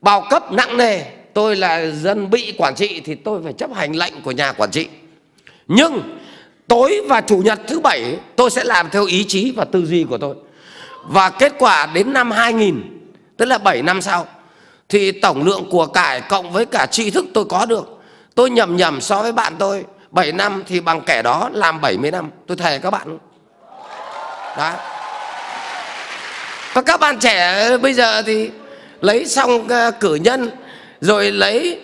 Bao 0.00 0.26
cấp 0.30 0.52
nặng 0.52 0.76
nề, 0.76 1.02
tôi 1.34 1.56
là 1.56 1.86
dân 1.90 2.30
bị 2.30 2.54
quản 2.58 2.74
trị 2.74 3.00
thì 3.04 3.14
tôi 3.14 3.40
phải 3.44 3.52
chấp 3.52 3.70
hành 3.74 3.96
lệnh 3.96 4.22
của 4.22 4.30
nhà 4.30 4.52
quản 4.52 4.70
trị. 4.70 4.88
Nhưng 5.68 6.18
tối 6.68 7.00
và 7.08 7.20
chủ 7.20 7.38
nhật 7.38 7.60
thứ 7.68 7.80
bảy, 7.80 8.16
tôi 8.36 8.50
sẽ 8.50 8.64
làm 8.64 8.90
theo 8.90 9.06
ý 9.06 9.24
chí 9.24 9.50
và 9.56 9.64
tư 9.64 9.86
duy 9.86 10.04
của 10.04 10.18
tôi. 10.18 10.34
Và 11.08 11.30
kết 11.30 11.52
quả 11.58 11.86
đến 11.86 12.12
năm 12.12 12.30
2000 12.30 12.82
tức 13.36 13.44
là 13.44 13.58
7 13.58 13.82
năm 13.82 14.02
sau, 14.02 14.26
thì 14.88 15.12
tổng 15.12 15.44
lượng 15.44 15.70
của 15.70 15.86
cải 15.86 16.20
cộng 16.20 16.52
với 16.52 16.66
cả 16.66 16.86
tri 16.86 17.10
thức 17.10 17.24
tôi 17.34 17.44
có 17.44 17.66
được. 17.66 18.00
Tôi 18.34 18.50
nhầm 18.50 18.76
nhầm 18.76 19.00
so 19.00 19.22
với 19.22 19.32
bạn 19.32 19.54
tôi. 19.58 19.84
7 20.10 20.32
năm 20.32 20.62
thì 20.66 20.80
bằng 20.80 21.00
kẻ 21.00 21.22
đó 21.22 21.50
làm 21.52 21.80
70 21.80 22.10
năm. 22.10 22.30
Tôi 22.46 22.56
thề 22.56 22.78
các 22.78 22.90
bạn. 22.90 23.18
Đó. 24.56 24.72
Và 26.72 26.82
các 26.82 27.00
bạn 27.00 27.18
trẻ 27.18 27.68
bây 27.82 27.94
giờ 27.94 28.22
thì 28.22 28.50
lấy 29.00 29.26
xong 29.26 29.68
ờ, 29.68 29.90
cử 29.90 30.14
nhân, 30.14 30.50
rồi 31.00 31.32
lấy 31.32 31.80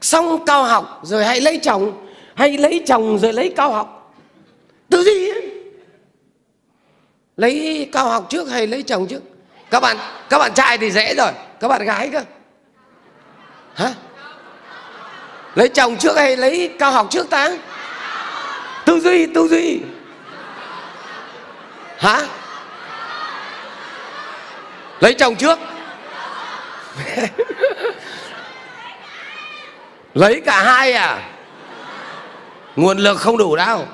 xong 0.00 0.44
cao 0.46 0.64
học, 0.64 1.00
rồi 1.02 1.24
hãy 1.24 1.40
lấy 1.40 1.60
chồng 1.62 2.06
hay 2.34 2.58
lấy 2.58 2.82
chồng 2.86 3.18
rồi 3.18 3.32
lấy 3.32 3.52
cao 3.56 3.72
học. 3.72 4.12
Tự 4.88 5.04
gì 5.04 5.28
ấy. 5.28 5.50
lấy 7.36 7.88
cao 7.92 8.08
học 8.08 8.26
trước 8.30 8.50
hay 8.50 8.66
lấy 8.66 8.82
chồng 8.82 9.06
trước? 9.06 9.22
Các 9.70 9.80
bạn 9.80 9.96
các 10.30 10.38
bạn 10.38 10.54
trai 10.54 10.78
thì 10.78 10.90
dễ 10.90 11.14
rồi. 11.14 11.30
Các 11.60 11.68
bạn 11.68 11.84
gái 11.84 12.08
cơ. 12.12 12.22
Hả? 13.74 13.94
Lấy 15.58 15.68
chồng 15.68 15.96
trước 15.96 16.16
hay 16.16 16.36
lấy 16.36 16.70
cao 16.78 16.92
học 16.92 17.06
trước 17.10 17.30
ta? 17.30 17.50
Tư 18.84 19.00
duy 19.00 19.26
tư 19.26 19.48
duy. 19.48 19.80
Hả? 21.98 22.26
Lấy 25.00 25.14
chồng 25.14 25.36
trước. 25.36 25.58
Lấy 30.14 30.42
cả 30.46 30.62
hai 30.62 30.92
à? 30.92 31.22
Nguồn 32.76 32.98
lực 32.98 33.18
không 33.18 33.38
đủ 33.38 33.56
đâu. 33.56 33.86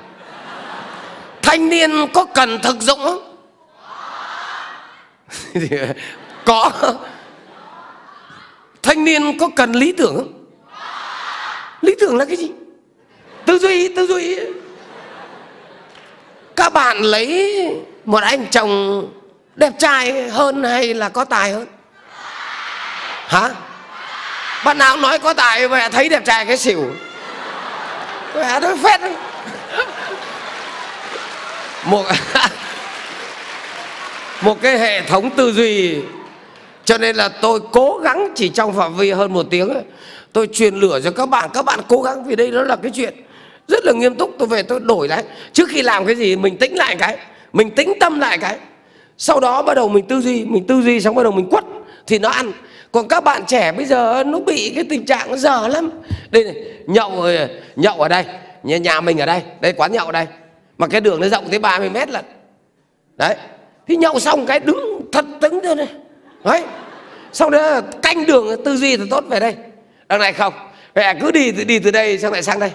Thanh 1.41 1.69
niên 1.69 2.07
có 2.13 2.25
cần 2.25 2.59
thực 2.61 2.81
dụng 2.81 2.99
không? 3.03 3.35
Có. 6.45 6.71
Thanh 8.81 9.03
niên 9.03 9.37
có 9.37 9.49
cần 9.55 9.71
lý 9.71 9.91
tưởng 9.91 10.15
không? 10.15 10.44
Lý 11.85 11.95
tưởng 11.99 12.17
là 12.17 12.25
cái 12.25 12.35
gì? 12.35 12.51
Tư 13.45 13.59
duy 13.59 13.95
tư 13.95 14.07
duy. 14.07 14.39
Các 16.55 16.73
bạn 16.73 16.97
lấy 16.97 17.55
một 18.05 18.23
anh 18.23 18.45
chồng 18.51 19.05
đẹp 19.55 19.71
trai 19.79 20.29
hơn 20.29 20.63
hay 20.63 20.93
là 20.93 21.09
có 21.09 21.25
tài 21.25 21.51
hơn? 21.51 21.65
Hả? 23.27 23.49
Bạn 24.65 24.77
nào 24.77 24.97
nói 24.97 25.19
có 25.19 25.33
tài 25.33 25.67
mẹ 25.67 25.89
thấy 25.89 26.09
đẹp 26.09 26.25
trai 26.25 26.45
cái 26.45 26.57
xỉu? 26.57 26.83
Mẹ 28.35 28.59
nói 28.59 28.77
phét 28.83 29.01
một 31.85 32.05
một 34.41 34.61
cái 34.61 34.79
hệ 34.79 35.01
thống 35.01 35.29
tư 35.29 35.53
duy. 35.53 35.95
Cho 36.85 36.97
nên 36.97 37.15
là 37.15 37.29
tôi 37.29 37.59
cố 37.71 37.99
gắng 38.03 38.29
chỉ 38.35 38.49
trong 38.49 38.75
phạm 38.75 38.97
vi 38.97 39.11
hơn 39.11 39.33
một 39.33 39.45
tiếng 39.49 39.83
tôi 40.35 40.47
truyền 40.47 40.75
lửa 40.75 40.99
cho 41.03 41.11
các 41.11 41.29
bạn 41.29 41.49
các 41.53 41.65
bạn 41.65 41.79
cố 41.87 42.01
gắng 42.01 42.23
vì 42.23 42.35
đây 42.35 42.51
nó 42.51 42.63
là 42.63 42.75
cái 42.75 42.91
chuyện 42.95 43.13
rất 43.67 43.85
là 43.85 43.93
nghiêm 43.93 44.15
túc. 44.15 44.31
Tôi 44.39 44.47
về 44.47 44.63
tôi 44.63 44.79
đổi 44.79 45.07
lại. 45.07 45.23
Trước 45.53 45.69
khi 45.69 45.81
làm 45.81 46.05
cái 46.05 46.15
gì 46.15 46.35
mình 46.35 46.57
tính 46.57 46.75
lại 46.75 46.95
cái 46.95 47.17
mình 47.53 47.71
tính 47.71 47.93
tâm 47.99 48.19
lại 48.19 48.37
cái. 48.37 48.57
Sau 49.17 49.39
đó 49.39 49.61
bắt 49.61 49.73
đầu 49.73 49.89
mình 49.89 50.05
tư 50.07 50.21
duy 50.21 50.45
mình 50.45 50.67
tư 50.67 50.81
duy 50.81 51.01
xong 51.01 51.15
bắt 51.15 51.23
đầu 51.23 51.31
mình 51.31 51.49
quất 51.49 51.63
thì 52.07 52.19
nó 52.19 52.29
ăn. 52.29 52.51
Còn 52.91 53.07
các 53.07 53.23
bạn 53.23 53.45
trẻ 53.47 53.71
bây 53.71 53.85
giờ 53.85 54.23
nó 54.25 54.39
bị 54.39 54.71
cái 54.75 54.83
tình 54.89 55.05
trạng 55.05 55.31
nó 55.31 55.37
dở 55.37 55.67
lắm. 55.67 55.89
Đây 56.31 56.43
này 56.43 56.55
nhậu 56.87 57.11
nhậu 57.75 58.01
ở 58.01 58.07
đây 58.07 58.23
nhà, 58.63 58.77
nhà 58.77 59.01
mình 59.01 59.21
ở 59.21 59.25
đây 59.25 59.41
đây 59.61 59.73
quán 59.73 59.91
nhậu 59.91 60.05
ở 60.05 60.11
đây. 60.11 60.25
Mà 60.77 60.87
cái 60.87 61.01
đường 61.01 61.21
nó 61.21 61.27
rộng 61.27 61.49
tới 61.49 61.59
30 61.59 61.89
mét 61.89 62.09
lận. 62.09 62.25
Đấy. 63.17 63.35
Thì 63.87 63.95
nhậu 63.95 64.19
xong 64.19 64.45
cái 64.45 64.59
đứng 64.59 65.01
thật 65.11 65.25
tính 65.41 65.59
thôi 65.63 65.75
này. 65.75 65.87
Đấy. 66.43 66.63
Sau 67.31 67.49
đó 67.49 67.81
canh 68.01 68.25
đường 68.25 68.63
tư 68.63 68.77
duy 68.77 68.97
thì 68.97 69.03
tốt 69.09 69.23
về 69.29 69.39
đây 69.39 69.55
đằng 70.09 70.19
này 70.19 70.33
không. 70.33 70.53
Mẹ 70.95 71.01
à, 71.01 71.13
cứ 71.21 71.31
đi, 71.31 71.51
từ 71.51 71.63
đi 71.63 71.79
từ 71.79 71.91
đây 71.91 72.17
sang 72.17 72.31
lại 72.31 72.43
sang 72.43 72.59
đây. 72.59 72.71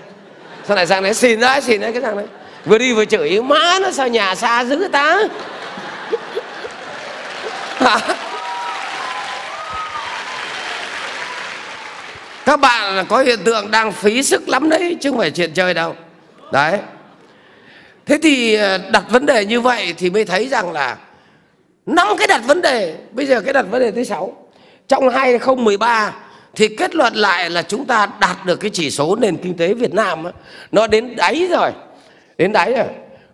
Sang 0.65 0.77
lại 0.77 0.87
sang 0.87 1.03
đấy 1.03 1.15
xin 1.15 1.41
đấy 1.41 1.61
xin 1.61 1.81
đấy, 1.81 1.93
cái 1.93 2.03
thằng 2.03 2.17
đấy. 2.17 2.27
Vừa 2.65 2.79
đi 2.79 2.93
vừa 2.93 3.05
chửi, 3.05 3.43
má, 3.43 3.79
nó 3.83 3.91
sao 3.93 4.09
nhà 4.09 4.35
xa 4.35 4.65
dữ 4.65 4.89
ta? 4.93 5.19
Các 12.45 12.61
bạn 12.61 13.07
có 13.09 13.19
hiện 13.19 13.39
tượng 13.45 13.71
đang 13.71 13.93
phí 13.93 14.23
sức 14.23 14.49
lắm 14.49 14.69
đấy, 14.69 14.97
chứ 15.01 15.11
không 15.11 15.19
phải 15.19 15.31
chuyện 15.31 15.53
chơi 15.55 15.75
đâu. 15.75 15.95
Đấy. 16.53 16.79
Thế 18.07 18.19
thì 18.23 18.55
ờ, 18.55 18.79
đặt 18.79 19.05
vấn 19.11 19.27
đề 19.27 19.45
như 19.45 19.61
vậy 19.61 19.95
thì 19.99 20.11
mới 20.11 20.25
thấy 20.25 20.49
rằng 20.49 20.73
là 20.73 20.97
năm 21.87 22.07
cái 22.19 22.27
đặt 22.27 22.41
vấn 22.47 22.63
đề, 22.63 22.97
bây 23.11 23.27
giờ 23.27 23.41
cái 23.41 23.53
đặt 23.53 23.67
vấn 23.71 23.81
đề 23.81 23.91
thứ 23.91 24.05
sáu. 24.05 24.37
Trong 24.89 25.09
2013 25.09 26.13
thì 26.55 26.69
kết 26.69 26.95
luận 26.95 27.15
lại 27.15 27.51
là 27.51 27.63
chúng 27.63 27.85
ta 27.85 28.09
đạt 28.21 28.47
được 28.47 28.57
cái 28.57 28.71
chỉ 28.71 28.91
số 28.91 29.17
nền 29.17 29.37
kinh 29.37 29.57
tế 29.57 29.75
Việt 29.75 29.95
Nam 29.95 30.23
đó, 30.25 30.31
nó 30.73 30.87
đến 30.87 31.17
đáy 31.17 31.47
rồi 31.51 31.71
đến 32.39 32.53
đáy 32.53 32.73
rồi. 32.73 32.87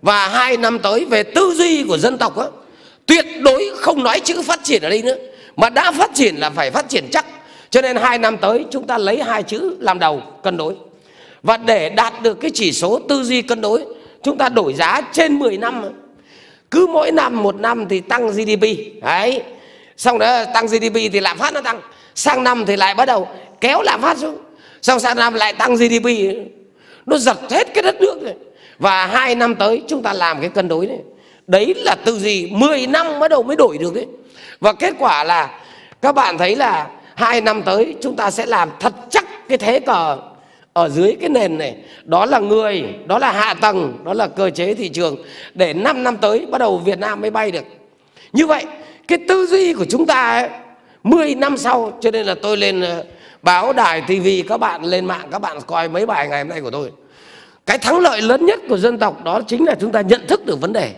Và 0.03 0.29
hai 0.29 0.57
năm 0.57 0.79
tới 0.79 1.05
về 1.05 1.23
tư 1.23 1.55
duy 1.57 1.85
của 1.85 1.99
dân 1.99 2.19
tộc 2.19 2.37
đó, 2.37 2.51
tuyệt 3.07 3.25
đối 3.43 3.71
không 3.77 4.03
nói 4.03 4.21
chữ 4.21 4.43
phát 4.43 4.61
triển 4.65 4.83
ở 4.83 4.91
đây 4.91 5.03
nữa. 5.03 5.17
Mà 5.57 5.71
đã 5.71 5.93
phát 5.93 6.11
triển 6.15 6.37
là 6.37 6.51
phải 6.51 6.71
phát 6.71 6.89
triển 6.89 7.09
chắc. 7.13 7.27
Cho 7.71 7.83
nên 7.83 7.97
hai 7.97 8.19
năm 8.19 8.37
tới 8.37 8.65
chúng 8.71 8.87
ta 8.87 8.99
lấy 8.99 9.23
hai 9.23 9.43
chữ 9.43 9.77
làm 9.81 9.99
đầu 9.99 10.23
cân 10.43 10.57
đối. 10.57 10.75
Và 11.43 11.57
để 11.57 11.89
đạt 11.89 12.23
được 12.23 12.41
cái 12.41 12.51
chỉ 12.55 12.73
số 12.73 13.01
tư 13.09 13.25
duy 13.25 13.43
cân 13.43 13.61
đối 13.61 13.85
chúng 14.23 14.39
ta 14.39 14.49
đổi 14.49 14.75
giá 14.75 15.01
trên 15.13 15.39
10 15.39 15.57
năm 15.57 15.83
cứ 16.71 16.87
mỗi 16.87 17.13
năm 17.13 17.43
một 17.43 17.61
năm 17.61 17.89
thì 17.89 18.01
tăng 18.01 18.29
GDP 18.29 18.63
đấy. 19.03 19.43
Xong 19.97 20.19
đó 20.19 20.45
tăng 20.45 20.67
GDP 20.67 20.95
thì 20.95 21.21
lạm 21.21 21.39
phát 21.39 21.55
nó 21.55 21.61
tăng 21.61 21.81
sang 22.17 22.45
năm 22.45 22.65
thì 22.67 22.77
lại 22.77 22.95
bắt 22.95 23.05
đầu 23.05 23.29
kéo 23.61 23.83
lạm 23.83 24.03
phát 24.03 24.19
xuống. 24.19 24.37
Xong 24.83 25.01
sang 25.01 25.17
năm 25.17 25.35
lại 25.35 25.53
tăng 25.53 25.75
GDP 25.75 26.07
nó 27.07 27.19
giật 27.19 27.37
hết 27.51 27.75
cái 27.75 27.83
đất 27.83 28.01
nước 28.01 28.23
này. 28.23 28.35
Và 28.79 29.07
hai 29.07 29.35
năm 29.35 29.55
tới 29.55 29.83
chúng 29.89 30.03
ta 30.03 30.13
làm 30.13 30.41
cái 30.41 30.51
cân 30.51 30.69
đối 30.69 30.87
này. 30.87 30.99
Đấy 31.47 31.75
là 31.77 31.95
tư 31.95 32.19
duy 32.19 32.51
10 32.51 32.87
năm 32.87 33.21
bắt 33.21 33.29
đầu 33.29 33.43
mới 33.43 33.57
đổi 33.57 33.79
được 33.79 33.95
đấy. 33.95 34.07
Và 34.61 34.73
kết 34.73 34.95
quả 34.99 35.25
là 35.25 35.61
các 36.03 36.13
bạn 36.13 36.39
thấy 36.39 36.57
là 36.57 36.87
hai 37.15 37.41
năm 37.41 37.63
tới 37.63 37.95
chúng 38.03 38.17
ta 38.17 38.31
sẽ 38.31 38.47
làm 38.47 38.71
thật 38.81 38.95
chắc 39.11 39.49
cái 39.49 39.59
thế 39.59 39.81
cờ 39.81 40.19
ở 40.73 40.89
dưới 40.89 41.17
cái 41.21 41.29
nền 41.29 41.59
này. 41.59 41.77
Đó 42.05 42.27
là 42.27 42.39
người 42.39 42.85
đó 43.07 43.19
là 43.19 43.33
hạ 43.33 43.55
tầng 43.55 43.99
đó 44.05 44.15
là 44.15 44.27
cơ 44.27 44.51
chế 44.51 44.75
thị 44.75 44.89
trường 44.89 45.17
để 45.55 45.73
5 45.73 46.03
năm 46.03 46.17
tới 46.17 46.47
bắt 46.51 46.59
đầu 46.59 46.79
Việt 46.79 46.99
Nam 46.99 47.21
mới 47.21 47.31
bay 47.31 47.51
được. 47.51 47.65
Như 48.33 48.47
vậy 48.47 48.65
cái 49.09 49.19
tư 49.29 49.47
duy 49.47 49.73
của 49.73 49.85
chúng 49.85 50.07
ta 50.07 50.31
ấy, 50.31 50.49
10 51.07 51.35
năm 51.35 51.57
sau, 51.57 51.99
cho 52.01 52.11
nên 52.11 52.27
là 52.27 52.35
tôi 52.43 52.57
lên 52.57 52.81
ờ, 52.81 53.05
báo 53.43 53.73
đài 53.73 54.01
tivi 54.01 54.43
các 54.43 54.57
bạn 54.57 54.85
lên 54.85 55.05
mạng, 55.05 55.29
các 55.31 55.39
bạn 55.39 55.59
coi 55.67 55.89
mấy 55.89 56.07
bài 56.07 56.29
ngày 56.29 56.41
hôm 56.41 56.49
nay 56.49 56.61
của 56.61 56.71
tôi. 56.71 56.93
Cái 57.67 57.79
thắng 57.79 57.99
lợi 57.99 58.23
lớn 58.23 58.47
nhất 58.47 58.61
của 58.69 58.79
dân 58.79 58.99
tộc 58.99 59.25
đó 59.25 59.41
chính 59.49 59.65
là 59.65 59.75
chúng 59.81 59.93
ta 59.93 60.01
nhận 60.01 60.27
thức 60.27 60.47
được 60.47 60.61
vấn 60.61 60.73
đề. 60.73 60.95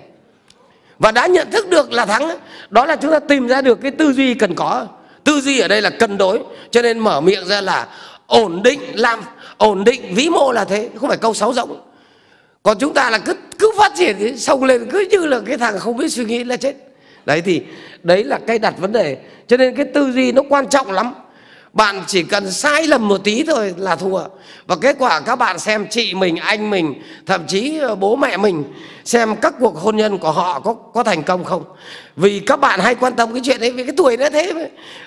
Và 0.99 1.13
đã 1.13 1.27
nhận 1.27 1.51
thức 1.51 1.69
được 1.69 1.93
là 1.93 2.07
thắng, 2.07 2.39
đó 2.71 2.87
là 2.87 2.97
chúng 2.97 3.11
ta 3.11 3.19
tìm 3.19 3.49
ra 3.49 3.61
được 3.61 3.81
cái 3.83 3.91
tư 3.91 4.13
duy 4.13 4.35
cần 4.35 4.55
có. 4.55 4.87
Tư 5.25 5.41
duy 5.41 5.59
ở 5.59 5.69
đây 5.69 5.83
là 5.83 5.91
cân 5.91 6.19
đối, 6.19 6.41
cho 6.71 6.83
nên 6.83 6.99
mở 6.99 7.21
miệng 7.21 7.47
ra 7.47 7.61
là 7.61 7.87
ổn 8.27 8.63
định 8.63 8.81
làm, 8.95 9.21
ổn 9.57 9.85
định 9.85 10.15
vĩ 10.15 10.29
mô 10.29 10.53
là 10.53 10.65
thế, 10.65 10.89
không 10.97 11.09
phải 11.09 11.19
câu 11.19 11.35
sáu 11.35 11.53
rộng. 11.53 11.81
Còn 12.63 12.79
chúng 12.79 12.95
ta 12.95 13.11
là 13.11 13.19
cứ 13.19 13.35
cứ 13.59 13.73
phát 13.79 13.93
triển 13.97 14.17
thì 14.19 14.37
sông 14.37 14.65
lên, 14.65 14.89
cứ 14.91 15.07
như 15.11 15.27
là 15.27 15.41
cái 15.47 15.59
thằng 15.59 15.79
không 15.79 15.97
biết 15.97 16.09
suy 16.09 16.25
nghĩ 16.25 16.45
là 16.45 16.57
chết. 16.57 16.75
Đấy 17.27 17.43
thì 17.45 17.63
đấy 18.03 18.25
là 18.25 18.39
cái 18.47 18.59
đặt 18.59 18.75
vấn 18.79 18.93
đề. 18.93 19.17
Cho 19.47 19.57
nên 19.57 19.77
cái 19.77 19.87
tư 19.95 20.13
duy 20.13 20.33
nó 20.33 20.43
quan 20.49 20.69
trọng 20.69 20.93
lắm. 20.93 21.15
Bạn 21.73 22.03
chỉ 22.07 22.23
cần 22.23 22.51
sai 22.51 22.87
lầm 22.87 23.09
một 23.09 23.25
tí 23.25 23.43
thôi 23.43 23.75
là 23.77 23.97
thua. 23.97 24.21
Và 24.67 24.77
kết 24.81 24.97
quả 24.99 25.21
các 25.21 25.37
bạn 25.37 25.59
xem 25.59 25.87
chị 25.91 26.15
mình 26.15 26.37
anh 26.37 26.71
mình 26.71 26.95
thậm 27.27 27.47
chí 27.47 27.79
ờ, 27.79 27.95
bố 27.95 28.17
mẹ 28.17 28.37
mình 28.37 28.65
xem 29.05 29.37
các 29.37 29.55
cuộc 29.61 29.77
hôn 29.77 29.97
nhân 29.97 30.19
của 30.19 30.33
họ 30.33 30.61
có 30.61 30.75
có 30.75 31.03
thành 31.03 31.23
công 31.23 31.45
không. 31.45 31.65
Vì 32.17 32.41
các 32.41 32.57
bạn 32.57 32.81
hay 32.81 32.95
quan 32.95 33.13
tâm 33.13 33.33
cái 33.33 33.43
chuyện 33.45 33.61
đấy 33.61 33.71
vì 33.71 33.85
cái 33.85 33.95
tuổi 33.97 34.17
nó 34.17 34.31
thế 34.31 34.53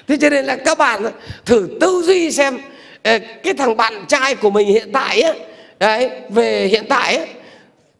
thế 0.07 0.17
cho 0.21 0.29
nên 0.29 0.45
là 0.45 0.55
các 0.55 0.77
bạn 0.77 1.03
thử 1.45 1.69
tư 1.81 2.03
duy 2.05 2.31
xem 2.31 2.57
ờ, 3.03 3.17
cái 3.43 3.53
thằng 3.53 3.77
bạn 3.77 4.05
trai 4.07 4.35
của 4.35 4.49
mình 4.49 4.67
hiện 4.67 4.91
tại 4.93 5.21
ấy, 5.21 5.39
đấy 5.79 6.09
về 6.29 6.67
hiện 6.67 6.85
tại 6.89 7.17
ấy, 7.17 7.27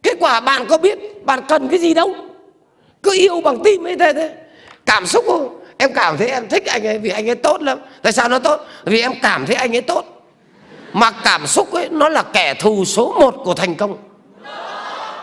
kết 0.04 0.18
quả 0.20 0.40
bạn 0.40 0.66
có 0.70 0.78
biết 0.78 1.26
bạn 1.26 1.40
cần 1.48 1.68
cái 1.70 1.80
gì 1.80 1.94
đâu. 1.94 2.16
Cứ 3.04 3.12
yêu 3.14 3.42
bằng 3.42 3.64
tim 3.64 3.88
ấy 3.88 3.98
thế 3.98 4.14
thế 4.14 4.41
cảm 4.94 5.06
xúc 5.06 5.26
không 5.28 5.60
em 5.78 5.94
cảm 5.94 6.18
thấy 6.18 6.28
em 6.28 6.48
thích 6.48 6.66
anh 6.66 6.88
ấy 6.88 6.98
vì 6.98 7.10
anh 7.10 7.30
ấy 7.30 7.36
tốt 7.36 7.62
lắm. 7.62 7.80
Tại 8.02 8.14
sao 8.14 8.30
nó 8.30 8.40
tốt? 8.40 8.68
Vì 8.86 9.02
em 9.02 9.12
cảm 9.22 9.46
thấy 9.46 9.56
anh 9.56 9.76
ấy 9.76 9.82
tốt. 9.82 10.06
Mà 10.94 11.12
cảm 11.24 11.48
xúc 11.48 11.74
ấy, 11.74 11.90
nó 11.92 12.10
là 12.10 12.24
kẻ 12.34 12.54
thù 12.54 12.86
số 12.86 13.16
một 13.20 13.36
của 13.44 13.54
thành 13.54 13.76
công. 13.76 13.98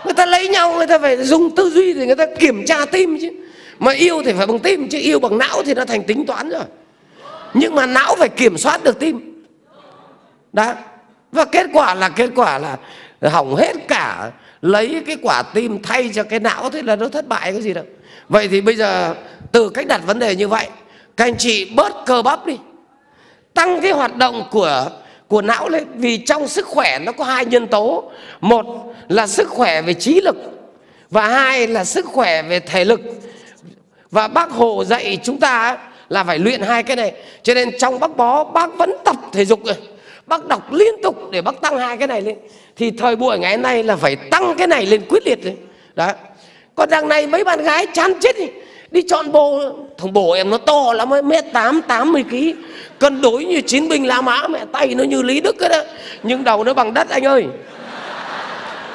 Người 0.04 0.14
ta 0.14 0.26
lấy 0.26 0.48
nhau, 0.48 0.72
người 0.72 0.86
ta 0.86 0.98
phải 0.98 1.16
dùng 1.16 1.56
tư 1.56 1.70
duy 1.70 1.94
thì 1.94 2.06
người 2.06 2.16
ta 2.16 2.26
kiểm 2.40 2.66
tra 2.66 2.84
tim 2.84 3.18
chứ. 3.20 3.30
Mà 3.78 3.92
yêu 3.92 4.22
thì 4.24 4.32
phải 4.32 4.46
bằng 4.46 4.58
tim 4.58 4.88
chứ, 4.88 4.98
yêu 4.98 5.18
bằng 5.18 5.38
não 5.38 5.62
thì 5.66 5.74
nó 5.74 5.84
thành 5.84 6.04
tính 6.04 6.26
toán 6.26 6.50
rồi. 6.50 6.64
Nhưng 7.54 7.74
mà 7.74 7.86
não 7.86 8.16
phải 8.18 8.28
kiểm 8.28 8.58
soát 8.58 8.84
được 8.84 8.98
tim. 8.98 9.44
Đó. 10.52 10.72
Và 11.32 11.44
kết 11.44 11.66
quả 11.72 11.94
là, 11.94 12.08
kết 12.08 12.30
quả 12.36 12.58
là 12.58 12.76
hỏng 13.30 13.56
hết 13.56 13.72
cả, 13.88 14.30
lấy 14.62 15.02
cái 15.06 15.16
quả 15.22 15.42
tim 15.42 15.82
thay 15.82 16.10
cho 16.14 16.22
cái 16.22 16.40
não, 16.40 16.70
thế 16.70 16.82
là 16.82 16.96
nó 16.96 17.08
thất 17.08 17.28
bại 17.28 17.52
cái 17.52 17.62
gì 17.62 17.74
đâu 17.74 17.84
vậy 18.28 18.48
thì 18.48 18.60
bây 18.60 18.76
giờ, 18.76 19.14
từ 19.52 19.68
cách 19.68 19.86
đặt 19.86 20.00
vấn 20.06 20.18
đề 20.18 20.36
như 20.36 20.48
vậy, 20.48 20.66
các 21.16 21.24
anh 21.24 21.36
chị 21.38 21.70
bớt 21.76 21.92
cơ 22.06 22.22
bắp 22.22 22.46
đi. 22.46 22.58
Tăng 23.54 23.80
cái 23.80 23.92
hoạt 23.92 24.16
động 24.16 24.44
của 24.50 24.90
của 25.28 25.42
não 25.42 25.68
lên, 25.68 25.84
vì 25.94 26.18
trong 26.18 26.48
sức 26.48 26.66
khỏe 26.66 26.98
nó 26.98 27.12
có 27.12 27.24
hai 27.24 27.44
nhân 27.44 27.66
tố. 27.66 28.10
Một 28.40 28.66
là 29.08 29.26
sức 29.26 29.48
khỏe 29.48 29.82
về 29.82 29.94
trí 29.94 30.20
lực, 30.20 30.36
và 31.10 31.28
hai 31.28 31.66
là 31.66 31.84
sức 31.84 32.06
khỏe 32.06 32.42
về 32.42 32.60
thể 32.60 32.84
lực. 32.84 33.00
Và 34.10 34.28
bác 34.28 34.50
hồ 34.50 34.84
dạy 34.84 35.18
chúng 35.22 35.40
ta 35.40 35.78
là 36.08 36.24
phải 36.24 36.38
luyện 36.38 36.60
hai 36.60 36.82
cái 36.82 36.96
này. 36.96 37.12
Cho 37.42 37.54
nên 37.54 37.78
trong 37.78 38.00
bác 38.00 38.16
bó, 38.16 38.44
bác 38.44 38.78
vẫn 38.78 38.92
tập 39.04 39.16
thể 39.32 39.44
dục 39.44 39.64
rồi. 39.64 39.76
Bác 40.26 40.46
đọc 40.46 40.72
liên 40.72 40.94
tục 41.02 41.30
để 41.30 41.42
bác 41.42 41.60
tăng 41.60 41.78
hai 41.78 41.96
cái 41.96 42.08
này 42.08 42.22
lên. 42.22 42.38
Thì 42.76 42.90
thời 42.90 43.16
buổi 43.16 43.38
ngày 43.38 43.52
hôm 43.52 43.62
nay 43.62 43.82
là 43.82 43.96
phải 43.96 44.16
tăng 44.16 44.54
cái 44.58 44.66
này 44.66 44.86
lên 44.86 45.02
quyết 45.08 45.26
liệt 45.26 45.44
đấy 45.44 45.56
đó 45.94 46.12
còn 46.78 46.90
đằng 46.90 47.08
này 47.08 47.26
mấy 47.26 47.44
bạn 47.44 47.62
gái 47.62 47.86
chán 47.86 48.12
chết 48.20 48.38
đi. 48.38 48.46
Đi 48.90 49.02
chọn 49.08 49.32
bồ 49.32 49.60
thằng 49.98 50.12
bồ 50.12 50.32
em 50.32 50.50
nó 50.50 50.58
to 50.58 50.92
lắm 50.92 51.12
ấy, 51.12 51.22
mét 51.22 51.44
tám 51.52 51.82
tám 51.82 52.12
mươi 52.12 52.24
ký. 52.30 52.54
Cân 52.98 53.20
đối 53.20 53.44
như 53.44 53.60
chiến 53.60 53.88
binh 53.88 54.06
la 54.06 54.20
mã, 54.20 54.48
mẹ 54.48 54.60
tay 54.72 54.94
nó 54.94 55.04
như 55.04 55.22
lý 55.22 55.40
đức 55.40 55.58
ấy 55.60 55.68
đó. 55.68 55.80
Nhưng 56.22 56.44
đầu 56.44 56.64
nó 56.64 56.74
bằng 56.74 56.94
đất 56.94 57.08
anh 57.08 57.26
ơi. 57.26 57.46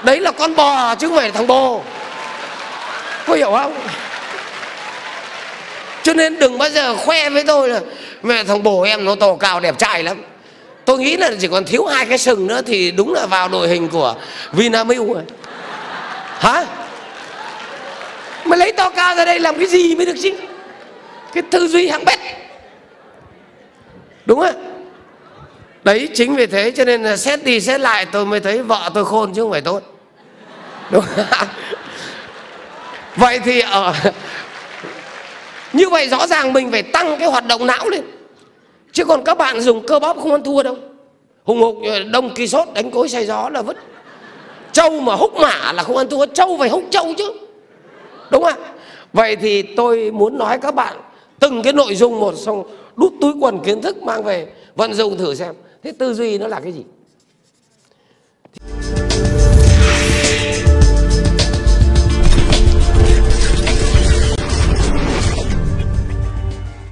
Đấy 0.04 0.20
là 0.20 0.32
con 0.32 0.56
bò 0.56 0.96
chứ 0.96 1.08
không 1.08 1.18
phải 1.18 1.28
là 1.28 1.34
thằng 1.34 1.48
bồ. 1.48 1.82
Có 3.28 3.34
hiểu 3.34 3.52
không? 3.52 3.74
Cho 6.04 6.14
nên 6.14 6.40
đừng 6.40 6.58
bao 6.58 6.70
giờ 6.70 6.96
khoe 6.96 7.30
với 7.30 7.44
tôi 7.44 7.70
là 7.70 7.80
mẹ 8.24 8.44
thằng 8.44 8.64
bồ 8.64 8.82
em 8.82 9.06
nó 9.06 9.16
to 9.16 9.36
cao 9.36 9.60
đẹp 9.60 9.78
trai 9.78 10.04
lắm. 10.04 10.24
Tôi 10.86 11.00
nghĩ 11.00 11.18
là 11.18 11.32
chỉ 11.42 11.48
còn 11.48 11.66
thiếu 11.66 11.86
hai 11.86 12.06
cái 12.06 12.18
sừng 12.18 12.48
nữa 12.48 12.62
thì 12.66 12.92
đúng 12.92 13.14
là 13.14 13.26
vào 13.26 13.48
đội 13.48 13.68
hình 13.68 13.90
của 13.90 14.16
vinamilk 14.52 15.08
rồi. 15.08 15.24
Hả? 16.40 16.66
Mà 18.46 18.56
lấy 18.56 18.72
to 18.72 18.90
cao 18.90 19.16
ra 19.16 19.26
đây 19.26 19.40
làm 19.40 19.58
cái 19.58 19.68
gì 19.68 19.96
mới 19.96 20.06
được 20.06 20.16
chứ? 20.22 20.32
Cái 21.34 21.44
tư 21.52 21.68
duy 21.68 21.88
hạng 21.88 22.06
bét. 22.06 22.20
Đúng 24.26 24.40
không? 24.40 24.74
Đấy, 25.84 26.10
chính 26.14 26.36
vì 26.36 26.46
thế 26.46 26.72
cho 26.72 26.86
nên 26.86 27.04
là 27.04 27.18
xét 27.18 27.44
đi 27.44 27.60
xét 27.60 27.82
lại 27.82 28.06
tôi 28.06 28.26
mới 28.26 28.40
thấy 28.40 28.64
vợ 28.64 28.90
tôi 28.94 29.06
khôn 29.06 29.34
chứ 29.34 29.42
không 29.42 29.52
phải 29.52 29.62
tốt. 29.62 29.82
Đúng 30.92 31.04
không? 31.16 31.26
vậy 33.16 33.40
thì 33.46 33.60
ở 33.60 33.94
như 35.74 35.90
vậy 35.90 36.10
rõ 36.10 36.28
ràng 36.28 36.54
mình 36.54 36.72
phải 36.72 36.84
tăng 36.84 37.20
cái 37.20 37.28
hoạt 37.28 37.48
động 37.48 37.68
não 37.68 37.90
lên. 37.90 38.02
Chứ 38.92 39.06
còn 39.06 39.24
các 39.24 39.38
bạn 39.38 39.62
dùng 39.62 39.88
cơ 39.88 40.00
bắp 40.00 40.18
không 40.18 40.32
ăn 40.32 40.44
thua 40.44 40.64
đâu. 40.64 40.78
Hùng 41.44 41.62
hục 41.62 41.78
ờ, 41.86 42.04
đông 42.04 42.34
kỳ 42.36 42.48
sốt, 42.48 42.68
đánh 42.74 42.92
cối 42.92 43.10
say 43.10 43.26
gió 43.26 43.50
là 43.50 43.62
vứt. 43.62 43.78
Trâu 44.72 45.00
mà 45.00 45.16
húc 45.16 45.36
mã 45.36 45.72
là 45.72 45.84
không 45.84 45.98
ăn 45.98 46.10
thua, 46.10 46.26
trâu 46.26 46.58
phải 46.60 46.70
húc 46.70 46.84
trâu 46.92 47.14
chứ 47.18 47.32
đúng 48.34 48.44
không 48.44 48.64
vậy 49.14 49.36
thì 49.36 49.62
tôi 49.62 50.12
muốn 50.12 50.38
nói 50.38 50.58
các 50.62 50.76
bạn 50.76 50.98
từng 51.40 51.62
cái 51.62 51.74
nội 51.74 51.96
dung 51.96 52.20
một 52.20 52.36
xong 52.38 52.64
đút 52.96 53.14
túi 53.22 53.34
quần 53.40 53.60
kiến 53.60 53.82
thức 53.82 54.04
mang 54.04 54.24
về, 54.24 54.48
vận 54.76 54.94
dụng 54.94 55.18
thử 55.18 55.36
xem. 55.36 55.56
Thế 55.84 55.92
tư 55.92 56.14
duy 56.14 56.38
nó 56.38 56.48
là 56.48 56.60
cái 56.60 56.72
gì? 56.72 56.84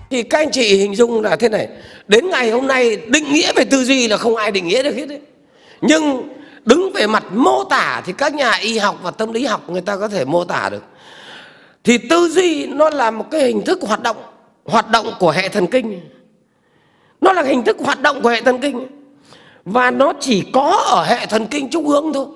Thì 0.10 0.24
các 0.24 0.38
anh 0.38 0.52
chị 0.52 0.78
hình 0.78 0.96
dung 0.96 1.22
là 1.22 1.36
thế 1.36 1.50
này. 1.50 1.68
Đến 2.08 2.30
ngày 2.30 2.52
hôm 2.52 2.68
nay 2.68 2.96
định 2.96 3.34
nghĩa 3.34 3.54
về 3.56 3.64
tư 3.64 3.84
duy 3.84 4.08
là 4.08 4.18
không 4.18 4.36
ai 4.36 4.52
định 4.52 4.68
nghĩa 4.68 4.84
được 4.84 4.96
hết 4.96 5.06
đấy. 5.06 5.20
Nhưng 5.82 6.30
đứng 6.66 6.92
về 6.92 7.08
mặt 7.08 7.24
mô 7.34 7.64
tả 7.64 8.02
thì 8.06 8.14
các 8.18 8.34
nhà 8.34 8.52
y 8.52 8.78
học 8.78 9.00
và 9.04 9.12
tâm 9.12 9.34
lý 9.34 9.46
học 9.46 9.70
người 9.70 9.82
ta 9.82 9.98
có 9.98 10.08
thể 10.08 10.26
mô 10.26 10.44
tả 10.44 10.70
được 10.70 10.84
thì 11.84 11.98
tư 11.98 12.28
duy 12.28 12.66
nó 12.66 12.90
là 12.90 13.12
một 13.12 13.26
cái 13.32 13.42
hình 13.42 13.62
thức 13.66 13.80
hoạt 13.82 14.02
động 14.02 14.18
hoạt 14.66 14.90
động 14.90 15.14
của 15.20 15.32
hệ 15.32 15.50
thần 15.50 15.68
kinh. 15.68 16.02
Nó 17.22 17.34
là 17.34 17.42
hình 17.42 17.64
thức 17.64 17.78
hoạt 17.80 18.02
động 18.02 18.22
của 18.22 18.30
hệ 18.30 18.42
thần 18.42 18.60
kinh. 18.60 18.88
Và 19.66 19.92
nó 19.92 20.14
chỉ 20.20 20.44
có 20.54 20.84
ở 20.88 21.04
hệ 21.04 21.26
thần 21.26 21.46
kinh 21.46 21.70
trung 21.70 21.88
ương 21.88 22.14
thôi, 22.14 22.28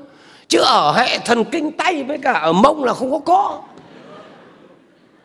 chứ 0.47 0.59
ở 0.59 0.93
hệ 0.97 1.19
thần 1.19 1.43
kinh 1.43 1.71
tay 1.71 2.03
với 2.03 2.17
cả 2.17 2.31
ở 2.33 2.53
mông 2.53 2.83
là 2.83 2.93
không 2.93 3.11
có 3.11 3.19
có. 3.19 3.61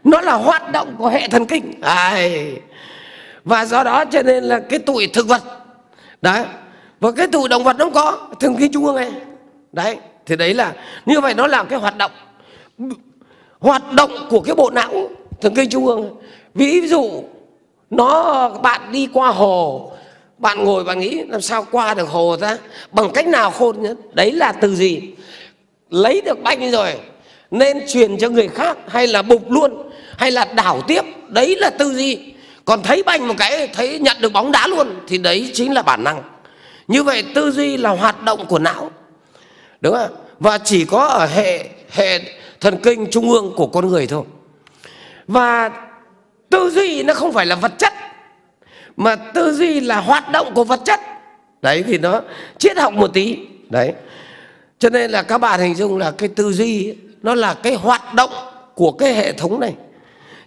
Nó 0.04 0.20
là 0.20 0.32
hoạt 0.32 0.72
động 0.72 0.94
của 0.98 1.08
hệ 1.08 1.28
thần 1.28 1.46
kinh. 1.46 1.72
Ai. 1.82 2.52
và 3.44 3.64
do 3.64 3.84
đó 3.84 4.04
cho 4.04 4.22
nên 4.22 4.44
là 4.44 4.60
cái 4.60 4.78
tụi 4.78 5.06
thực 5.06 5.26
vật, 5.26 5.42
đấy. 6.22 6.44
Và 7.00 7.12
cái 7.12 7.26
tụi 7.26 7.48
động 7.48 7.64
vật 7.64 7.76
nó 7.78 7.90
có, 7.90 8.28
thần 8.40 8.56
kinh 8.56 8.72
trung 8.72 8.86
ương 8.86 8.96
này. 8.96 9.10
Đấy, 9.72 9.96
thì 10.26 10.36
đấy 10.36 10.54
là, 10.54 10.72
như 11.06 11.20
vậy 11.20 11.34
nó 11.34 11.46
làm 11.46 11.66
cái 11.66 11.78
hoạt 11.78 11.96
động 11.96 12.10
hoạt 13.60 13.92
động 13.92 14.26
của 14.30 14.40
cái 14.40 14.54
bộ 14.54 14.70
não, 14.70 15.10
thần 15.40 15.54
kinh 15.54 15.70
trung 15.70 15.86
ương. 15.86 16.16
Ví 16.54 16.88
dụ, 16.88 17.24
nó, 17.90 18.48
bạn 18.48 18.80
đi 18.92 19.08
qua 19.12 19.28
hồ, 19.28 19.92
bạn 20.38 20.64
ngồi 20.64 20.84
bạn 20.84 21.00
nghĩ 21.00 21.22
làm 21.28 21.40
sao 21.40 21.66
qua 21.70 21.94
được 21.94 22.08
hồ 22.08 22.36
ta? 22.36 22.58
Bằng 22.92 23.10
cách 23.14 23.26
nào 23.26 23.50
khôn 23.50 23.82
nhất? 23.82 23.96
Đấy 24.12 24.32
là 24.32 24.52
từ 24.52 24.74
gì? 24.74 25.02
Lấy 25.90 26.20
được 26.20 26.42
banh 26.42 26.70
rồi, 26.70 26.94
nên 27.50 27.78
truyền 27.88 28.18
cho 28.18 28.28
người 28.28 28.48
khác, 28.48 28.78
hay 28.88 29.06
là 29.06 29.22
bục 29.22 29.50
luôn, 29.50 29.90
hay 30.16 30.30
là 30.30 30.44
đảo 30.44 30.80
tiếp. 30.88 31.02
Đấy 31.28 31.56
là 31.58 31.70
tư 31.70 31.92
duy. 31.94 32.18
Còn 32.64 32.82
thấy 32.82 33.02
banh 33.02 33.28
một 33.28 33.34
cái, 33.38 33.66
thấy 33.68 33.98
nhận 33.98 34.16
được 34.20 34.32
bóng 34.32 34.52
đá 34.52 34.66
luôn, 34.66 34.88
thì 35.08 35.18
đấy 35.18 35.50
chính 35.54 35.74
là 35.74 35.82
bản 35.82 36.04
năng. 36.04 36.22
Như 36.88 37.02
vậy 37.02 37.24
tư 37.34 37.50
duy 37.50 37.76
là 37.76 37.90
hoạt 37.90 38.22
động 38.22 38.46
của 38.46 38.58
não. 38.58 38.90
Đúng 39.80 39.94
không 39.94 40.10
và 40.40 40.58
chỉ 40.58 40.84
có 40.84 41.06
ở 41.06 41.26
hệ 41.26 41.68
hệ 41.90 42.20
thần 42.60 42.76
kinh 42.82 43.06
trung 43.10 43.30
ương 43.30 43.52
của 43.56 43.66
con 43.66 43.88
người 43.88 44.06
thôi. 44.06 44.24
Và 45.26 45.70
tư 46.50 46.70
duy 46.70 47.02
nó 47.02 47.14
không 47.14 47.32
phải 47.32 47.46
là 47.46 47.54
vật 47.54 47.72
chất, 47.78 47.92
mà 48.96 49.16
tư 49.16 49.52
duy 49.52 49.80
là 49.80 50.00
hoạt 50.00 50.32
động 50.32 50.54
của 50.54 50.64
vật 50.64 50.80
chất. 50.84 51.00
Đấy 51.62 51.84
thì 51.86 51.98
nó 51.98 52.20
triết 52.58 52.78
học 52.78 52.92
một 52.92 53.10
tí. 53.12 53.38
Đấy. 53.68 53.92
Cho 54.78 54.90
nên 54.90 55.10
là 55.10 55.22
các 55.22 55.38
bạn 55.38 55.60
hình 55.60 55.74
dung 55.74 55.98
là 55.98 56.10
cái 56.10 56.28
tư 56.28 56.52
duy 56.52 56.94
nó 57.22 57.34
là 57.34 57.54
cái 57.54 57.74
hoạt 57.74 58.14
động 58.14 58.30
của 58.74 58.92
cái 58.92 59.14
hệ 59.14 59.32
thống 59.32 59.60
này. 59.60 59.74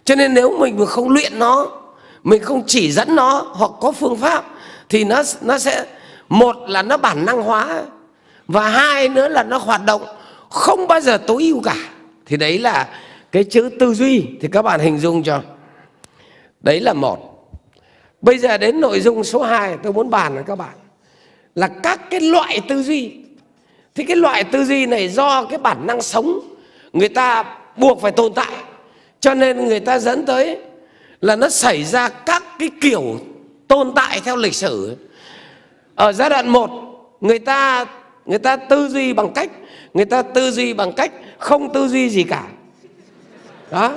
Cho 0.04 0.14
nên 0.14 0.34
nếu 0.34 0.58
mình 0.58 0.78
mà 0.78 0.86
không 0.86 1.10
luyện 1.10 1.38
nó, 1.38 1.66
mình 2.24 2.42
không 2.42 2.62
chỉ 2.66 2.92
dẫn 2.92 3.16
nó 3.16 3.46
hoặc 3.52 3.70
có 3.80 3.92
phương 3.92 4.16
pháp, 4.16 4.44
thì 4.88 5.04
nó 5.04 5.22
nó 5.40 5.58
sẽ, 5.58 5.84
một 6.28 6.56
là 6.68 6.82
nó 6.82 6.96
bản 6.96 7.24
năng 7.24 7.42
hóa, 7.42 7.82
và 8.48 8.68
hai 8.68 9.08
nữa 9.08 9.28
là 9.28 9.42
nó 9.42 9.58
hoạt 9.58 9.84
động 9.84 10.02
không 10.50 10.88
bao 10.88 11.00
giờ 11.00 11.18
tối 11.26 11.42
ưu 11.42 11.62
cả 11.64 11.76
thì 12.26 12.36
đấy 12.36 12.58
là 12.58 12.88
cái 13.32 13.44
chữ 13.44 13.70
tư 13.80 13.94
duy 13.94 14.26
thì 14.40 14.48
các 14.52 14.62
bạn 14.62 14.80
hình 14.80 14.98
dung 14.98 15.22
cho. 15.22 15.42
Đấy 16.60 16.80
là 16.80 16.92
một. 16.92 17.48
Bây 18.20 18.38
giờ 18.38 18.58
đến 18.58 18.80
nội 18.80 19.00
dung 19.00 19.24
số 19.24 19.42
2 19.42 19.76
tôi 19.82 19.92
muốn 19.92 20.10
bàn 20.10 20.34
với 20.34 20.44
các 20.46 20.56
bạn 20.56 20.74
là 21.54 21.68
các 21.68 22.10
cái 22.10 22.20
loại 22.20 22.60
tư 22.68 22.82
duy. 22.82 23.12
Thì 23.94 24.04
cái 24.04 24.16
loại 24.16 24.44
tư 24.44 24.64
duy 24.64 24.86
này 24.86 25.08
do 25.08 25.44
cái 25.44 25.58
bản 25.58 25.86
năng 25.86 26.02
sống 26.02 26.40
người 26.92 27.08
ta 27.08 27.56
buộc 27.76 28.00
phải 28.00 28.12
tồn 28.12 28.32
tại. 28.34 28.52
Cho 29.20 29.34
nên 29.34 29.66
người 29.66 29.80
ta 29.80 29.98
dẫn 29.98 30.26
tới 30.26 30.58
là 31.20 31.36
nó 31.36 31.48
xảy 31.48 31.84
ra 31.84 32.08
các 32.08 32.42
cái 32.58 32.70
kiểu 32.80 33.20
tồn 33.68 33.92
tại 33.96 34.20
theo 34.24 34.36
lịch 34.36 34.54
sử. 34.54 34.96
Ở 35.94 36.12
giai 36.12 36.30
đoạn 36.30 36.48
1 36.48 36.70
người 37.20 37.38
ta 37.38 37.84
người 38.26 38.38
ta 38.38 38.56
tư 38.56 38.88
duy 38.88 39.12
bằng 39.12 39.32
cách 39.34 39.50
người 39.94 40.04
ta 40.04 40.22
tư 40.22 40.50
duy 40.50 40.72
bằng 40.72 40.92
cách 40.92 41.12
không 41.38 41.72
tư 41.72 41.88
duy 41.88 42.10
gì 42.10 42.22
cả. 42.22 42.44
Đó. 43.70 43.92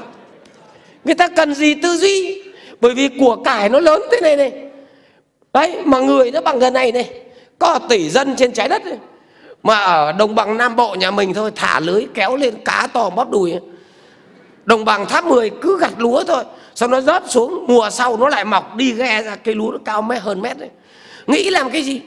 Người 1.05 1.15
ta 1.15 1.27
cần 1.27 1.53
gì 1.53 1.73
tư 1.73 1.97
duy? 1.97 2.43
Bởi 2.81 2.93
vì 2.93 3.09
của 3.19 3.35
cải 3.35 3.69
nó 3.69 3.79
lớn 3.79 4.01
thế 4.11 4.21
này 4.21 4.35
này. 4.35 4.51
Đấy, 5.53 5.81
mà 5.85 5.99
người 5.99 6.31
nó 6.31 6.41
bằng 6.41 6.59
gần 6.59 6.73
này 6.73 6.91
này. 6.91 7.09
Có 7.59 7.79
tỷ 7.89 8.09
dân 8.09 8.35
trên 8.35 8.51
trái 8.51 8.69
đất 8.69 8.85
này. 8.85 8.97
mà 9.63 9.79
ở 9.79 10.11
đồng 10.11 10.35
bằng 10.35 10.57
nam 10.57 10.75
bộ 10.75 10.95
nhà 10.95 11.11
mình 11.11 11.33
thôi, 11.33 11.51
thả 11.55 11.79
lưới 11.79 12.07
kéo 12.13 12.35
lên 12.35 12.53
cá 12.65 12.87
to 12.93 13.09
bóp 13.09 13.31
đùi 13.31 13.53
đồng 14.65 14.85
bằng 14.85 15.05
tháp 15.05 15.25
10 15.25 15.49
cứ 15.49 15.79
gặt 15.79 15.93
lúa 15.97 16.23
thôi. 16.23 16.43
Xong 16.75 16.91
nó 16.91 17.01
rớt 17.01 17.23
xuống, 17.27 17.65
mùa 17.67 17.89
sau 17.89 18.17
nó 18.17 18.29
lại 18.29 18.45
mọc 18.45 18.75
đi 18.75 18.91
ghe 18.91 19.23
ra 19.23 19.35
cây 19.35 19.55
lúa 19.55 19.71
nó 19.71 19.77
cao 19.85 20.01
mét, 20.01 20.21
hơn 20.21 20.41
mét 20.41 20.57
đấy 20.57 20.69
nghĩ 21.27 21.49
làm 21.49 21.69
cái 21.69 21.83
gì? 21.83 22.01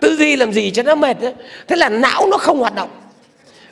Tư 0.00 0.16
duy 0.16 0.36
làm 0.36 0.52
gì 0.52 0.70
cho 0.70 0.82
nó 0.82 0.94
mệt 0.94 1.20
đấy 1.20 1.34
thế 1.68 1.76
là 1.76 1.88
não 1.88 2.26
nó 2.30 2.38
không 2.38 2.58
hoạt 2.58 2.74
động 2.74 2.88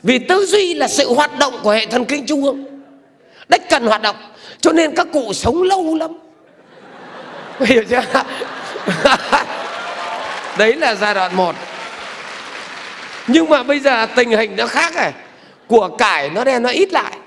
vì 0.05 0.19
tư 0.19 0.45
duy 0.45 0.73
là 0.73 0.87
sự 0.87 1.13
hoạt 1.13 1.39
động 1.39 1.53
của 1.63 1.71
hệ 1.71 1.85
thần 1.85 2.05
kinh 2.05 2.25
trung 2.25 2.43
ương. 2.43 2.65
Đấy, 3.47 3.59
cần 3.69 3.85
hoạt 3.85 4.01
động. 4.01 4.15
Cho 4.61 4.71
nên 4.71 4.95
các 4.95 5.07
cụ 5.13 5.33
sống 5.33 5.63
lâu 5.63 5.95
lắm. 5.95 6.11
Hiểu 7.59 7.83
chưa? 7.89 8.01
Đấy 10.57 10.73
là 10.73 10.95
giai 10.95 11.13
đoạn 11.13 11.35
một. 11.35 11.55
Nhưng 13.27 13.49
mà 13.49 13.63
bây 13.63 13.79
giờ 13.79 14.05
tình 14.15 14.29
hình 14.29 14.55
nó 14.55 14.67
khác 14.67 14.93
rồi 14.95 15.11
của 15.67 15.89
cải 15.97 16.29
nó 16.29 16.43
đen, 16.43 16.63
nó 16.63 16.69
ít 16.69 16.93
lại. 16.93 17.17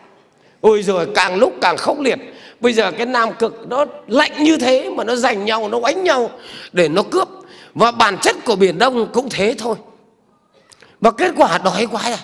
Ôi 0.61 0.83
rồi 0.83 1.07
càng 1.15 1.37
lúc 1.37 1.55
càng 1.61 1.77
khốc 1.77 2.01
liệt. 2.01 2.19
Bây 2.61 2.73
giờ 2.73 2.91
cái 2.91 3.07
nam 3.07 3.33
cực 3.39 3.69
nó 3.69 3.85
lạnh 4.07 4.45
như 4.45 4.57
thế 4.57 4.91
mà 4.91 5.05
nó 5.05 5.15
giành 5.15 5.45
nhau, 5.45 5.69
nó 5.69 5.81
đánh 5.81 6.05
nhau 6.05 6.31
để 6.73 6.89
nó 6.89 7.03
cướp. 7.03 7.29
Và 7.75 7.91
bản 7.91 8.19
chất 8.23 8.37
của 8.45 8.57
biển 8.57 8.79
đông 8.79 9.09
cũng 9.13 9.29
thế 9.31 9.55
thôi. 9.59 9.77
Và 11.01 11.11
kết 11.11 11.33
quả 11.37 11.59
đói 11.59 11.87
quá 11.91 12.03
rồi 12.05 12.19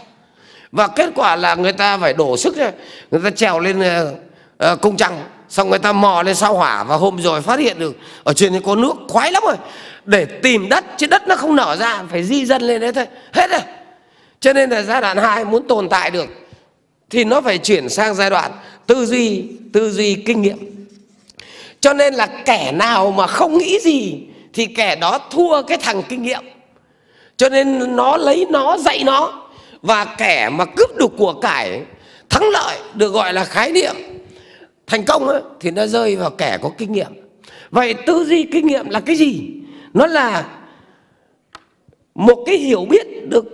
và 0.75 0.89
kết 0.89 1.11
quả 1.15 1.37
là 1.37 1.55
người 1.55 1.73
ta 1.73 1.99
phải 1.99 2.13
đổ 2.13 2.37
sức 2.37 2.57
ra 2.57 2.73
người 3.11 3.21
ta 3.25 3.31
trèo 3.31 3.59
lên 3.61 3.81
uh, 3.81 4.81
cung 4.81 4.97
trăng 4.97 5.23
xong 5.49 5.71
người 5.71 5.79
ta 5.79 5.93
mò 5.93 6.23
lên 6.23 6.35
sao 6.35 6.55
hỏa 6.55 6.85
và 6.85 6.97
hôm 6.97 7.21
rồi 7.21 7.43
phát 7.43 7.59
hiện 7.59 7.79
được 7.79 7.97
ở 8.25 8.33
trên 8.33 8.61
có 8.61 8.77
nước 8.77 8.95
khoái 9.09 9.33
lắm 9.33 9.43
rồi. 9.47 9.57
Để 10.05 10.25
tìm 10.25 10.69
đất 10.69 10.85
chứ 10.97 11.07
đất 11.07 11.29
nó 11.29 11.37
không 11.37 11.57
nở 11.57 11.77
ra 11.81 12.03
phải 12.11 12.25
di 12.25 12.47
dân 12.47 12.63
lên 12.63 12.81
đấy 12.81 12.93
thôi. 12.93 13.07
Hết 13.33 13.51
rồi. 13.51 13.61
Cho 14.41 14.53
nên 14.53 14.71
là 14.71 14.83
giai 14.83 15.01
đoạn 15.01 15.17
2 15.17 15.45
muốn 15.45 15.69
tồn 15.69 15.89
tại 15.89 16.11
được 16.11 16.27
thì 17.11 17.25
nó 17.25 17.41
phải 17.41 17.59
chuyển 17.59 17.89
sang 17.89 18.15
giai 18.15 18.31
đoạn 18.31 18.53
tư 18.87 19.07
duy 19.07 19.45
tư 19.73 19.91
duy 19.91 20.15
kinh 20.15 20.43
nghiệm. 20.43 20.89
Cho 21.81 21.93
nên 21.93 22.15
là 22.15 22.27
kẻ 22.27 22.73
nào 22.73 23.11
mà 23.11 23.27
không 23.27 23.59
nghĩ 23.59 23.79
gì 23.81 24.21
thì 24.53 24.67
kẻ 24.67 24.97
đó 24.97 25.19
thua 25.31 25.63
cái 25.63 25.79
thằng 25.79 26.03
kinh 26.09 26.23
nghiệm. 26.23 26.45
Cho 27.37 27.49
nên 27.49 27.97
nó 27.97 28.17
lấy 28.17 28.47
nó 28.51 28.79
dạy 28.79 29.05
nó 29.05 29.44
và 29.85 30.05
kẻ 30.05 30.49
mà 30.49 30.65
cướp 30.65 30.97
được 30.97 31.11
của 31.19 31.33
cải 31.33 31.83
thắng 32.31 32.49
lợi 32.53 32.79
được 32.95 33.09
gọi 33.09 33.33
là 33.33 33.45
khái 33.45 33.73
niệm 33.73 33.95
thành 34.87 35.05
công 35.05 35.29
ấy, 35.29 35.43
thì 35.61 35.71
nó 35.71 35.87
rơi 35.87 36.17
vào 36.17 36.31
kẻ 36.31 36.59
có 36.63 36.71
kinh 36.79 36.93
nghiệm. 36.93 37.13
Vậy 37.71 37.95
tư 38.07 38.25
duy 38.25 38.43
kinh 38.53 38.67
nghiệm 38.67 38.89
là 38.89 39.01
cái 39.01 39.17
gì? 39.17 39.51
Nó 39.95 40.07
là 40.07 40.45
một 42.15 42.45
cái 42.47 42.57
hiểu 42.57 42.87
biết 42.91 43.29
được 43.29 43.45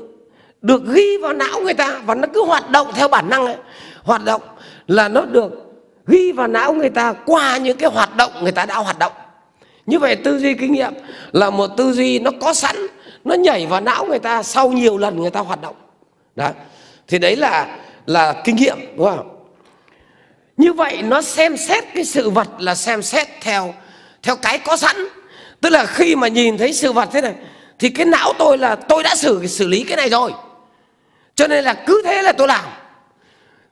được 0.62 0.82
ghi 0.94 1.16
vào 1.22 1.32
não 1.32 1.60
người 1.60 1.74
ta 1.74 2.00
và 2.06 2.14
nó 2.14 2.28
cứ 2.34 2.44
hoạt 2.44 2.70
động 2.70 2.86
theo 2.94 3.08
bản 3.08 3.28
năng 3.28 3.46
ấy. 3.46 3.56
hoạt 4.02 4.24
động 4.24 4.42
là 4.86 5.08
nó 5.08 5.22
được 5.22 5.52
ghi 6.06 6.32
vào 6.32 6.46
não 6.46 6.72
người 6.72 6.90
ta 6.90 7.12
qua 7.26 7.56
những 7.56 7.76
cái 7.76 7.90
hoạt 7.90 8.16
động 8.16 8.32
người 8.42 8.52
ta 8.52 8.66
đã 8.66 8.76
hoạt 8.76 8.98
động. 8.98 9.12
Như 9.86 9.98
vậy 9.98 10.16
tư 10.16 10.38
duy 10.38 10.54
kinh 10.54 10.72
nghiệm 10.72 10.92
là 11.32 11.50
một 11.50 11.66
tư 11.76 11.92
duy 11.92 12.18
nó 12.18 12.30
có 12.40 12.54
sẵn 12.54 12.76
nó 13.24 13.34
nhảy 13.34 13.66
vào 13.66 13.80
não 13.80 14.06
người 14.06 14.18
ta 14.18 14.42
sau 14.42 14.68
nhiều 14.68 14.98
lần 14.98 15.20
người 15.20 15.30
ta 15.30 15.40
hoạt 15.40 15.62
động 15.62 15.74
đó 16.36 16.50
thì 17.08 17.18
đấy 17.18 17.36
là 17.36 17.78
là 18.06 18.42
kinh 18.44 18.56
nghiệm, 18.56 18.78
đúng 18.96 19.06
không? 19.06 19.36
Như 20.56 20.72
vậy 20.72 21.02
nó 21.02 21.22
xem 21.22 21.56
xét 21.56 21.84
cái 21.94 22.04
sự 22.04 22.30
vật 22.30 22.48
là 22.58 22.74
xem 22.74 23.02
xét 23.02 23.28
theo 23.40 23.74
theo 24.22 24.36
cái 24.36 24.58
có 24.58 24.76
sẵn. 24.76 24.96
Tức 25.60 25.70
là 25.70 25.86
khi 25.86 26.16
mà 26.16 26.28
nhìn 26.28 26.58
thấy 26.58 26.72
sự 26.72 26.92
vật 26.92 27.08
thế 27.12 27.20
này, 27.20 27.34
thì 27.78 27.88
cái 27.88 28.06
não 28.06 28.32
tôi 28.38 28.58
là 28.58 28.76
tôi 28.76 29.02
đã 29.02 29.14
xử 29.14 29.46
xử 29.46 29.66
lý 29.66 29.84
cái 29.84 29.96
này 29.96 30.08
rồi. 30.08 30.32
Cho 31.34 31.46
nên 31.46 31.64
là 31.64 31.74
cứ 31.86 32.02
thế 32.04 32.22
là 32.22 32.32
tôi 32.32 32.48
làm. 32.48 32.64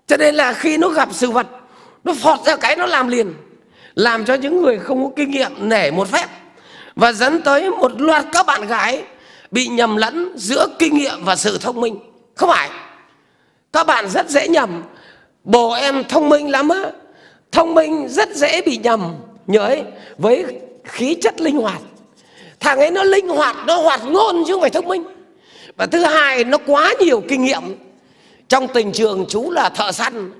Cho 0.06 0.16
nên 0.16 0.34
là 0.34 0.52
khi 0.52 0.76
nó 0.76 0.88
gặp 0.88 1.08
sự 1.12 1.30
vật, 1.30 1.46
nó 2.04 2.14
phọt 2.14 2.40
ra 2.46 2.56
cái 2.56 2.76
nó 2.76 2.86
làm 2.86 3.08
liền, 3.08 3.34
làm 3.94 4.24
cho 4.24 4.34
những 4.34 4.62
người 4.62 4.78
không 4.78 5.04
có 5.04 5.10
kinh 5.16 5.30
nghiệm 5.30 5.68
nể 5.68 5.90
một 5.90 6.08
phép 6.08 6.26
và 6.96 7.12
dẫn 7.12 7.42
tới 7.42 7.70
một 7.70 8.00
loạt 8.00 8.24
các 8.32 8.46
bạn 8.46 8.66
gái 8.66 9.02
bị 9.50 9.66
nhầm 9.66 9.96
lẫn 9.96 10.32
giữa 10.36 10.66
kinh 10.78 10.94
nghiệm 10.94 11.24
và 11.24 11.36
sự 11.36 11.58
thông 11.60 11.80
minh 11.80 11.98
không 12.38 12.50
phải. 12.50 12.70
Các 13.72 13.86
bạn 13.86 14.08
rất 14.08 14.28
dễ 14.30 14.48
nhầm. 14.48 14.82
Bồ 15.44 15.72
em 15.72 16.04
thông 16.08 16.28
minh 16.28 16.50
lắm 16.50 16.68
á. 16.68 16.90
Thông 17.52 17.74
minh 17.74 18.08
rất 18.08 18.28
dễ 18.34 18.62
bị 18.62 18.76
nhầm. 18.76 19.14
Nhớ 19.46 19.60
ấy, 19.60 19.82
với 20.18 20.44
khí 20.84 21.16
chất 21.22 21.40
linh 21.40 21.56
hoạt. 21.56 21.80
Thằng 22.60 22.78
ấy 22.78 22.90
nó 22.90 23.02
linh 23.02 23.28
hoạt 23.28 23.56
nó 23.66 23.76
hoạt 23.76 24.00
ngôn 24.04 24.44
chứ 24.46 24.52
không 24.52 24.60
phải 24.60 24.70
thông 24.70 24.88
minh. 24.88 25.04
Và 25.76 25.86
thứ 25.86 26.04
hai 26.04 26.44
nó 26.44 26.58
quá 26.66 26.94
nhiều 27.00 27.22
kinh 27.28 27.44
nghiệm. 27.44 27.76
Trong 28.48 28.68
tình 28.68 28.92
trường 28.92 29.26
chú 29.28 29.50
là 29.50 29.68
thợ 29.68 29.92
săn. 29.92 30.30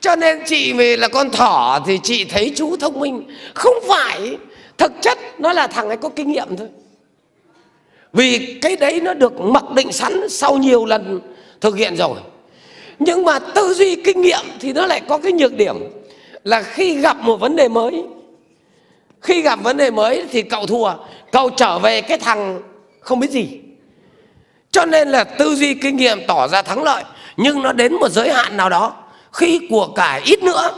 Cho 0.00 0.16
nên 0.16 0.42
chị 0.46 0.72
về 0.72 0.96
là 0.96 1.08
con 1.08 1.30
thỏ 1.30 1.80
thì 1.86 2.00
chị 2.02 2.24
thấy 2.24 2.52
chú 2.56 2.76
thông 2.76 3.00
minh. 3.00 3.28
Không 3.54 3.74
phải. 3.88 4.38
Thực 4.78 4.92
chất 5.02 5.18
nó 5.38 5.52
là 5.52 5.66
thằng 5.66 5.88
ấy 5.88 5.96
có 5.96 6.08
kinh 6.08 6.32
nghiệm 6.32 6.56
thôi 6.56 6.68
vì 8.12 8.58
cái 8.62 8.76
đấy 8.76 9.00
nó 9.00 9.14
được 9.14 9.40
mặc 9.40 9.70
định 9.70 9.92
sẵn 9.92 10.28
sau 10.28 10.56
nhiều 10.56 10.84
lần 10.84 11.20
thực 11.60 11.76
hiện 11.76 11.96
rồi. 11.96 12.18
Nhưng 12.98 13.24
mà 13.24 13.38
tư 13.38 13.74
duy 13.74 13.96
kinh 13.96 14.20
nghiệm 14.20 14.44
thì 14.60 14.72
nó 14.72 14.86
lại 14.86 15.00
có 15.08 15.18
cái 15.18 15.32
nhược 15.32 15.52
điểm 15.56 15.76
là 16.44 16.62
khi 16.62 16.94
gặp 16.94 17.16
một 17.16 17.40
vấn 17.40 17.56
đề 17.56 17.68
mới, 17.68 18.04
khi 19.20 19.42
gặp 19.42 19.62
vấn 19.62 19.76
đề 19.76 19.90
mới 19.90 20.24
thì 20.30 20.42
cậu 20.42 20.66
thua, 20.66 20.90
cậu 21.32 21.50
trở 21.50 21.78
về 21.78 22.00
cái 22.00 22.18
thằng 22.18 22.60
không 23.00 23.20
biết 23.20 23.30
gì. 23.30 23.48
Cho 24.70 24.84
nên 24.86 25.08
là 25.08 25.24
tư 25.24 25.54
duy 25.54 25.74
kinh 25.74 25.96
nghiệm 25.96 26.26
tỏ 26.26 26.48
ra 26.48 26.62
thắng 26.62 26.82
lợi, 26.82 27.04
nhưng 27.36 27.62
nó 27.62 27.72
đến 27.72 27.94
một 27.94 28.08
giới 28.08 28.32
hạn 28.32 28.56
nào 28.56 28.68
đó, 28.68 28.94
khi 29.32 29.60
của 29.70 29.86
cải 29.86 30.20
ít 30.24 30.42
nữa 30.42 30.74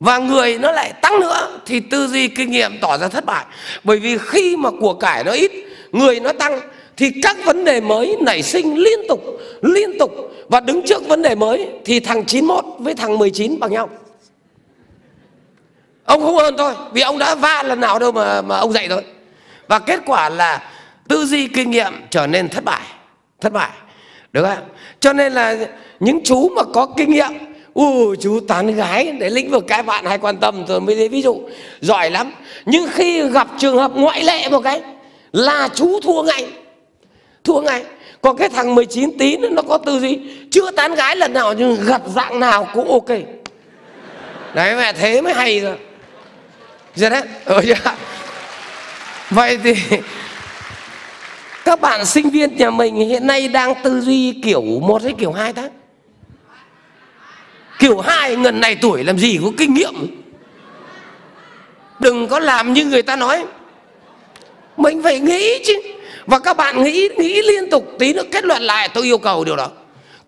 và 0.00 0.18
người 0.18 0.58
nó 0.58 0.72
lại 0.72 0.92
tăng 1.02 1.20
nữa 1.20 1.58
thì 1.66 1.80
tư 1.80 2.06
duy 2.06 2.28
kinh 2.28 2.50
nghiệm 2.50 2.78
tỏ 2.80 2.98
ra 2.98 3.08
thất 3.08 3.24
bại. 3.24 3.44
Bởi 3.84 3.98
vì 3.98 4.18
khi 4.18 4.56
mà 4.56 4.70
của 4.80 4.94
cải 4.94 5.24
nó 5.24 5.32
ít 5.32 5.52
người 5.92 6.20
nó 6.20 6.32
tăng, 6.32 6.60
thì 6.96 7.12
các 7.22 7.36
vấn 7.44 7.64
đề 7.64 7.80
mới 7.80 8.16
nảy 8.20 8.42
sinh 8.42 8.78
liên 8.78 8.98
tục 9.08 9.20
liên 9.62 9.98
tục. 9.98 10.10
Và 10.48 10.60
đứng 10.60 10.82
trước 10.86 11.08
vấn 11.08 11.22
đề 11.22 11.34
mới 11.34 11.68
thì 11.84 12.00
thằng 12.00 12.24
91 12.24 12.64
với 12.78 12.94
thằng 12.94 13.18
19 13.18 13.60
bằng 13.60 13.72
nhau. 13.72 13.88
Ông 16.04 16.20
không 16.22 16.36
hơn 16.36 16.54
thôi, 16.58 16.74
vì 16.92 17.00
ông 17.00 17.18
đã 17.18 17.34
va 17.34 17.62
lần 17.62 17.80
nào 17.80 17.98
đâu 17.98 18.12
mà 18.12 18.42
mà 18.42 18.56
ông 18.56 18.72
dạy 18.72 18.88
thôi. 18.88 19.02
Và 19.68 19.78
kết 19.78 20.00
quả 20.06 20.28
là 20.28 20.70
tư 21.08 21.24
duy 21.24 21.46
kinh 21.46 21.70
nghiệm 21.70 21.92
trở 22.10 22.26
nên 22.26 22.48
thất 22.48 22.64
bại 22.64 22.82
thất 23.40 23.52
bại. 23.52 23.70
Được 24.32 24.44
không? 24.44 24.68
Cho 25.00 25.12
nên 25.12 25.32
là 25.32 25.56
những 26.00 26.20
chú 26.24 26.48
mà 26.48 26.62
có 26.74 26.86
kinh 26.96 27.10
nghiệm 27.10 27.32
u 27.74 28.14
chú 28.20 28.40
tán 28.40 28.76
gái, 28.76 29.12
để 29.20 29.30
lĩnh 29.30 29.50
vực 29.50 29.64
cái 29.68 29.82
bạn 29.82 30.04
hay 30.04 30.18
quan 30.18 30.36
tâm, 30.36 30.64
tôi 30.68 30.80
mới 30.80 30.96
lấy 30.96 31.08
ví 31.08 31.22
dụ, 31.22 31.40
giỏi 31.80 32.10
lắm. 32.10 32.32
Nhưng 32.66 32.88
khi 32.92 33.28
gặp 33.28 33.48
trường 33.58 33.76
hợp 33.76 33.92
ngoại 33.94 34.24
lệ 34.24 34.48
một 34.48 34.60
cái 34.60 34.82
là 35.32 35.68
chú 35.74 36.00
thua 36.00 36.22
ngay. 36.22 36.46
Thua 37.44 37.60
ngay. 37.60 37.84
Còn 38.22 38.36
cái 38.36 38.48
thằng 38.48 38.74
19 38.74 39.18
tí 39.18 39.36
nữa 39.36 39.48
nó 39.52 39.62
có 39.62 39.78
tư 39.78 40.00
duy 40.00 40.20
chưa 40.50 40.70
tán 40.70 40.94
gái 40.94 41.16
lần 41.16 41.32
nào 41.32 41.52
nhưng 41.52 41.84
gặp 41.84 42.02
dạng 42.06 42.40
nào 42.40 42.68
cũng 42.74 42.90
ok. 42.92 43.18
Đấy 44.54 44.76
mẹ 44.76 44.92
thế 44.92 45.20
mới 45.20 45.34
hay 45.34 45.60
rồi 45.60 45.76
giờ 46.94 47.08
dạ 47.08 47.08
đấy. 47.08 47.22
Ừ, 47.44 47.60
dạ. 47.64 47.96
vậy 49.30 49.58
thì 49.64 49.74
các 51.64 51.80
bạn 51.80 52.06
sinh 52.06 52.30
viên 52.30 52.56
nhà 52.56 52.70
mình 52.70 52.94
hiện 52.94 53.26
nay 53.26 53.48
đang 53.48 53.74
tư 53.82 54.00
duy 54.00 54.40
kiểu 54.44 54.62
một 54.62 55.02
hay 55.02 55.14
kiểu 55.18 55.32
hai 55.32 55.52
tháng 55.52 55.70
kiểu 57.80 58.00
hai 58.00 58.36
ngần 58.36 58.60
này 58.60 58.76
tuổi 58.76 59.04
làm 59.04 59.18
gì 59.18 59.38
có 59.42 59.50
kinh 59.58 59.74
nghiệm? 59.74 59.94
Đừng 61.98 62.28
có 62.28 62.38
làm 62.38 62.72
như 62.72 62.84
người 62.84 63.02
ta 63.02 63.16
nói 63.16 63.44
mình 64.80 65.02
phải 65.02 65.20
nghĩ 65.20 65.64
chứ. 65.64 65.74
Và 66.26 66.38
các 66.38 66.56
bạn 66.56 66.84
nghĩ 66.84 67.08
nghĩ 67.16 67.42
liên 67.42 67.70
tục, 67.70 67.84
tí 67.98 68.12
nữa 68.12 68.22
kết 68.30 68.44
luận 68.44 68.62
lại, 68.62 68.88
tôi 68.94 69.04
yêu 69.04 69.18
cầu 69.18 69.44
điều 69.44 69.56
đó. 69.56 69.68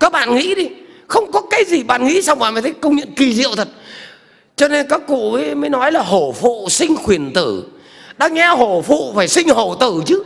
Các 0.01 0.13
bạn 0.13 0.35
nghĩ 0.35 0.55
đi. 0.55 0.69
Không 1.07 1.33
có 1.33 1.41
cái 1.51 1.65
gì 1.65 1.83
bạn 1.83 2.07
nghĩ 2.07 2.23
xong 2.23 2.39
bạn 2.39 2.55
mới 2.55 2.63
thấy 2.63 2.73
công 2.81 2.97
nhận 2.97 3.13
kỳ 3.17 3.35
diệu 3.35 3.51
thật. 3.57 3.69
Cho 4.57 4.69
nên 4.69 4.89
các 4.89 5.01
cụ 5.07 5.33
ấy 5.33 5.55
mới 5.55 5.71
nói 5.71 5.93
là 5.93 6.01
hổ 6.01 6.35
phụ 6.41 6.67
sinh 6.71 6.97
khuyển 6.97 7.33
tử. 7.33 7.65
Đã 8.19 8.29
nghe 8.29 8.49
hổ 8.49 8.83
phụ 8.87 9.13
phải 9.17 9.29
sinh 9.29 9.49
hổ 9.49 9.75
tử 9.75 10.03
chứ. 10.07 10.23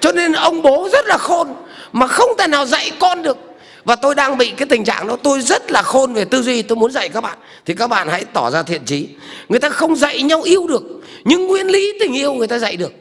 Cho 0.00 0.12
nên 0.12 0.32
ông 0.32 0.62
bố 0.62 0.88
rất 0.92 1.06
là 1.06 1.18
khôn, 1.18 1.48
mà 1.92 2.06
không 2.06 2.30
thể 2.38 2.46
nào 2.46 2.66
dạy 2.66 2.90
con 2.98 3.22
được. 3.22 3.36
Và 3.84 3.96
tôi 3.96 4.14
đang 4.14 4.38
bị 4.38 4.50
cái 4.50 4.66
tình 4.66 4.84
trạng 4.84 5.06
đó, 5.06 5.16
tôi 5.22 5.40
rất 5.40 5.70
là 5.70 5.82
khôn 5.82 6.14
về 6.14 6.24
tư 6.24 6.42
duy, 6.42 6.62
tôi 6.62 6.76
muốn 6.76 6.92
dạy 6.92 7.08
các 7.08 7.20
bạn. 7.20 7.38
Thì 7.66 7.74
các 7.74 7.86
bạn 7.86 8.08
hãy 8.08 8.24
tỏ 8.24 8.50
ra 8.50 8.62
thiện 8.62 8.84
trí. 8.84 9.08
Người 9.48 9.60
ta 9.60 9.68
không 9.68 9.96
dạy 9.96 10.22
nhau 10.22 10.42
yêu 10.42 10.66
được, 10.66 10.82
nhưng 11.24 11.46
nguyên 11.46 11.66
lý 11.66 11.92
tình 12.00 12.16
yêu 12.16 12.34
người 12.34 12.46
ta 12.46 12.58
dạy 12.58 12.76
được 12.76 12.92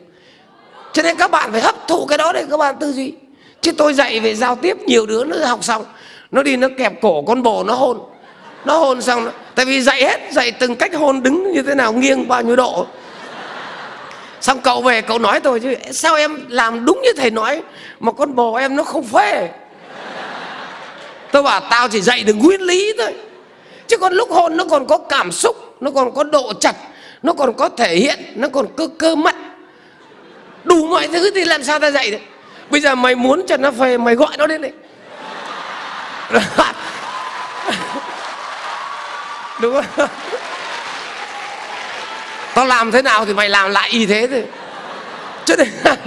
cho 0.98 1.04
nên 1.04 1.18
các 1.18 1.32
bạn 1.32 1.52
phải 1.52 1.62
hấp 1.62 1.88
thụ 1.88 2.06
cái 2.06 2.18
đó 2.18 2.32
để 2.34 2.46
các 2.50 2.58
bạn 2.58 2.76
tư 2.80 2.92
duy. 2.92 3.14
Chứ 3.62 3.72
tôi 3.72 3.94
dạy 3.94 4.20
về 4.20 4.36
giao 4.36 4.56
tiếp 4.56 4.78
nhiều 4.88 5.06
đứa 5.06 5.24
nó 5.24 5.46
học 5.46 5.64
xong 5.64 5.86
nó 6.32 6.44
đi 6.44 6.56
nó 6.56 6.68
kẹp 6.78 7.02
cổ 7.02 7.24
con 7.28 7.44
bồ 7.44 7.64
nó 7.64 7.74
hôn. 7.74 8.00
Nó 8.66 8.78
hôn 8.78 9.02
xong 9.02 9.26
nó, 9.26 9.32
tại 9.56 9.66
vì 9.66 9.82
dạy 9.82 10.04
hết 10.04 10.20
dạy 10.32 10.52
từng 10.52 10.76
cách 10.76 10.96
hôn 10.96 11.24
đứng 11.24 11.52
như 11.52 11.62
thế 11.62 11.76
nào 11.76 11.94
nghiêng 11.94 12.28
bao 12.28 12.42
nhiêu 12.42 12.56
độ. 12.56 12.86
Xong 14.42 14.60
cậu 14.62 14.82
về 14.82 15.02
cậu 15.02 15.20
nói 15.20 15.40
tôi 15.40 15.60
chứ 15.60 15.76
sao 15.92 16.16
em 16.16 16.46
làm 16.50 16.86
đúng 16.86 17.02
như 17.02 17.14
thầy 17.18 17.32
nói 17.32 17.62
mà 18.00 18.12
con 18.12 18.36
bồ 18.36 18.54
em 18.54 18.76
nó 18.76 18.84
không 18.84 19.04
phê? 19.04 19.50
Tôi 21.32 21.44
bảo 21.44 21.60
tao 21.70 21.88
chỉ 21.88 22.02
dạy 22.02 22.24
được 22.24 22.34
nguyên 22.34 22.62
lý 22.62 22.94
thôi. 22.98 23.14
Chứ 23.88 23.98
còn 23.98 24.14
lúc 24.14 24.32
hôn 24.32 24.58
nó 24.58 24.64
còn 24.70 24.88
có 24.88 24.98
cảm 24.98 25.32
xúc 25.32 25.56
nó 25.80 25.92
còn 25.92 26.14
có 26.14 26.24
độ 26.24 26.54
chặt 26.54 26.76
nó 27.24 27.34
còn 27.34 27.54
có 27.54 27.70
thể 27.70 27.96
hiện 27.96 28.20
nó 28.36 28.48
còn 28.50 28.66
cơ 28.78 28.88
cơ 28.98 29.16
mắt 29.16 29.36
đủ 30.68 30.88
mọi 30.88 31.08
thứ 31.08 31.32
thì 31.36 31.46
làm 31.46 31.64
sao 31.64 31.80
ta 31.80 31.92
dạy 31.92 32.12
được? 32.12 32.18
Bây 32.70 32.82
giờ 32.82 32.96
mày 32.96 33.16
muốn 33.16 33.46
cho 33.48 33.58
nó 33.58 33.72
về 33.72 33.98
mày 33.98 34.16
gọi 34.16 34.38
nó 34.38 34.48
đến 34.48 34.62
đây. 34.62 34.72
Đúng 39.62 39.82
không? 39.82 40.10
Tao 42.54 42.66
làm 42.66 42.92
thế 42.92 43.02
nào 43.02 43.26
thì 43.26 43.34
mày 43.34 43.50
làm 43.50 43.72
lại 43.72 43.90
y 43.90 44.06
thế 44.06 44.28
thôi. 44.28 44.44
Cho 45.46 45.56
nên 45.56 45.68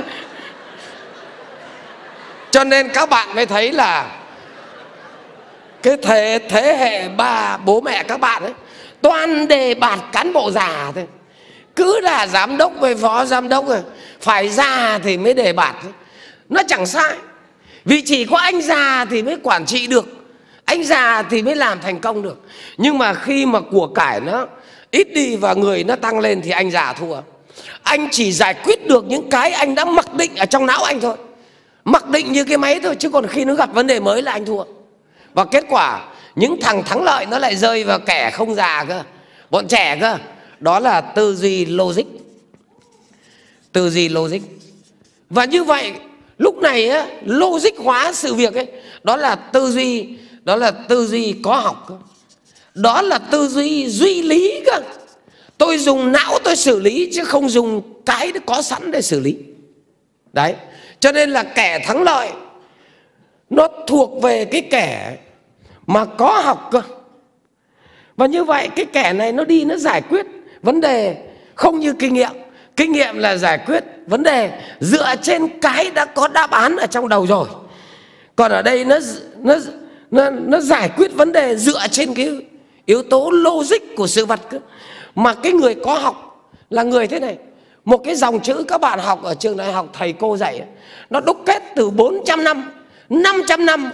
cho 2.51 2.64
nên 2.64 2.88
các 2.88 3.09
bạn 3.09 3.35
mới 3.35 3.46
thấy 3.46 3.73
là 3.73 4.07
cái 5.83 5.96
thế 6.03 6.38
thế 6.49 6.77
hệ 6.77 7.09
ba, 7.09 7.57
bố 7.57 7.81
mẹ 7.81 8.03
các 8.03 8.20
bạn 8.20 8.42
ấy, 8.42 8.53
toàn 9.03 9.49
đề 9.49 9.75
bạt 9.75 9.99
cán 10.12 10.33
bộ 10.33 10.51
già 10.51 10.92
thôi 10.94 11.07
cứ 11.81 12.01
là 12.01 12.27
giám 12.27 12.57
đốc 12.57 12.73
với 12.79 12.95
phó 12.95 13.25
giám 13.25 13.49
đốc 13.49 13.69
rồi, 13.69 13.81
phải 14.21 14.49
già 14.49 14.99
thì 15.03 15.19
mới 15.19 15.35
đề 15.35 15.53
bạt. 15.53 15.77
Nó 16.49 16.62
chẳng 16.69 16.87
sai. 16.87 17.16
Vì 17.85 18.03
chỉ 18.03 18.25
có 18.25 18.37
anh 18.37 18.62
già 18.62 19.05
thì 19.11 19.23
mới 19.23 19.37
quản 19.43 19.66
trị 19.66 19.87
được, 19.87 20.07
anh 20.64 20.85
già 20.85 21.23
thì 21.23 21.43
mới 21.43 21.57
làm 21.57 21.81
thành 21.81 22.01
công 22.01 22.23
được. 22.23 22.40
Nhưng 22.77 22.99
mà 22.99 23.14
khi 23.14 23.47
mà 23.47 23.61
của 23.61 23.87
cải 23.87 24.21
nó 24.21 24.47
ít 24.90 25.09
đi 25.14 25.37
và 25.37 25.55
người 25.55 25.85
nó 25.85 25.97
tăng 25.97 26.19
lên 26.19 26.40
thì 26.45 26.51
anh 26.51 26.71
già 26.71 26.93
thua. 26.93 27.16
Anh 27.83 28.09
chỉ 28.11 28.33
giải 28.33 28.55
quyết 28.55 28.87
được 28.87 29.05
những 29.05 29.31
cái 29.31 29.53
anh 29.53 29.75
đã 29.75 29.85
mặc 29.85 30.14
định 30.14 30.37
ở 30.37 30.47
trong 30.47 30.66
não 30.66 30.85
anh 30.85 31.01
thôi. 31.01 31.16
Mặc 31.85 32.09
định 32.09 32.33
như 32.33 32.45
cái 32.45 32.57
máy 32.57 32.81
thôi, 32.83 32.97
chứ 32.99 33.11
còn 33.11 33.27
khi 33.27 33.45
nó 33.45 33.55
gặp 33.55 33.73
vấn 33.73 33.87
đề 33.87 34.01
mới 34.01 34.23
là 34.23 34.33
anh 34.33 34.45
thua. 34.45 34.64
Và 35.35 35.45
kết 35.45 35.64
quả, 35.69 36.01
những 36.35 36.61
thằng 36.61 36.83
thắng 36.83 37.03
lợi 37.03 37.27
nó 37.27 37.38
lại 37.38 37.57
rơi 37.57 37.85
vào 37.85 37.99
kẻ 37.99 38.31
không 38.31 38.55
già 38.55 38.85
cơ, 38.88 39.03
bọn 39.51 39.69
trẻ 39.69 39.99
cơ 40.01 40.16
đó 40.61 40.81
là 40.81 41.01
tư 41.01 41.35
duy 41.35 41.64
logic. 41.66 42.05
Tư 43.73 43.90
duy 43.90 44.09
logic. 44.09 44.40
Và 45.31 45.44
như 45.44 45.64
vậy 45.64 45.92
lúc 46.38 46.59
này 46.59 46.88
á, 46.88 47.07
logic 47.25 47.79
hóa 47.79 48.12
sự 48.12 48.35
việc 48.35 48.55
ấy 48.55 48.66
đó 49.03 49.16
là 49.16 49.35
tư 49.35 49.70
duy 49.70 50.09
đó 50.42 50.57
là 50.57 50.70
tư 50.70 51.07
duy 51.07 51.35
có 51.42 51.57
học. 51.57 52.07
Đó 52.75 53.03
là 53.03 53.18
tư 53.18 53.49
duy 53.49 53.88
duy 53.88 54.23
lý 54.23 54.62
cơ. 54.66 54.81
Tôi 55.59 55.79
dùng 55.79 56.12
não 56.12 56.38
tôi 56.44 56.57
xử 56.57 56.81
lý 56.81 57.11
chứ 57.12 57.25
không 57.25 57.49
dùng 57.49 57.83
cái 58.07 58.33
có 58.46 58.62
sẵn 58.62 58.90
để 58.90 59.03
xử 59.03 59.20
lý. 59.20 59.37
Đấy. 60.33 60.55
Cho 61.01 61.12
nên 61.12 61.31
là 61.31 61.42
kẻ 61.42 61.79
thắng 61.87 62.03
lợi 62.03 62.31
nó 63.51 63.68
thuộc 63.87 64.23
về 64.23 64.44
cái 64.44 64.61
kẻ 64.61 65.16
mà 65.87 66.05
có 66.05 66.40
học 66.40 66.68
cơ. 66.73 66.83
Và 68.16 68.27
như 68.27 68.44
vậy 68.44 68.68
cái 68.77 68.85
kẻ 68.85 69.12
này 69.12 69.33
nó 69.33 69.44
đi 69.44 69.64
nó 69.64 69.77
giải 69.77 70.03
quyết 70.03 70.27
vấn 70.62 70.81
đề 70.81 71.16
không 71.55 71.79
như 71.79 71.92
kinh 71.92 72.14
nghiệm. 72.14 72.31
Kinh 72.77 72.92
nghiệm 72.92 73.18
là 73.18 73.37
giải 73.37 73.59
quyết 73.66 73.85
vấn 74.07 74.23
đề 74.23 74.61
dựa 74.81 75.14
trên 75.23 75.61
cái 75.61 75.90
đã 75.90 76.05
có 76.05 76.29
đáp 76.29 76.51
án 76.51 76.77
ở 76.77 76.87
trong 76.87 77.09
đầu 77.09 77.27
rồi. 77.27 77.49
Còn 78.37 78.53
ở 78.53 78.62
đây 78.62 78.85
nó 78.85 78.99
nó 79.38 79.55
nó, 80.11 80.31
nó 80.31 80.61
giải 80.61 80.88
quyết 80.96 81.14
vấn 81.14 81.33
đề 81.33 81.57
dựa 81.57 81.87
trên 81.90 82.14
cái 82.14 82.31
yếu 82.87 83.03
tố 83.03 83.31
logic 83.31 83.96
của 83.96 84.07
sự 84.07 84.27
vật 84.27 84.40
mà 85.14 85.35
cái 85.35 85.53
người 85.53 85.75
có 85.75 85.94
học 85.94 86.51
là 86.70 86.83
người 86.83 87.07
thế 87.07 87.20
này. 87.20 87.38
Một 87.85 87.99
cái 88.05 88.14
dòng 88.14 88.40
chữ 88.40 88.64
các 88.68 88.81
bạn 88.81 88.99
học 88.99 89.23
ở 89.23 89.35
trường 89.35 89.57
đại 89.57 89.73
học 89.73 89.87
thầy 89.92 90.12
cô 90.12 90.37
dạy 90.37 90.62
nó 91.11 91.20
đúc 91.20 91.37
kết 91.46 91.62
từ 91.77 91.90
400 91.90 92.44
năm 92.44 92.70
500 93.09 93.66
năm. 93.66 93.90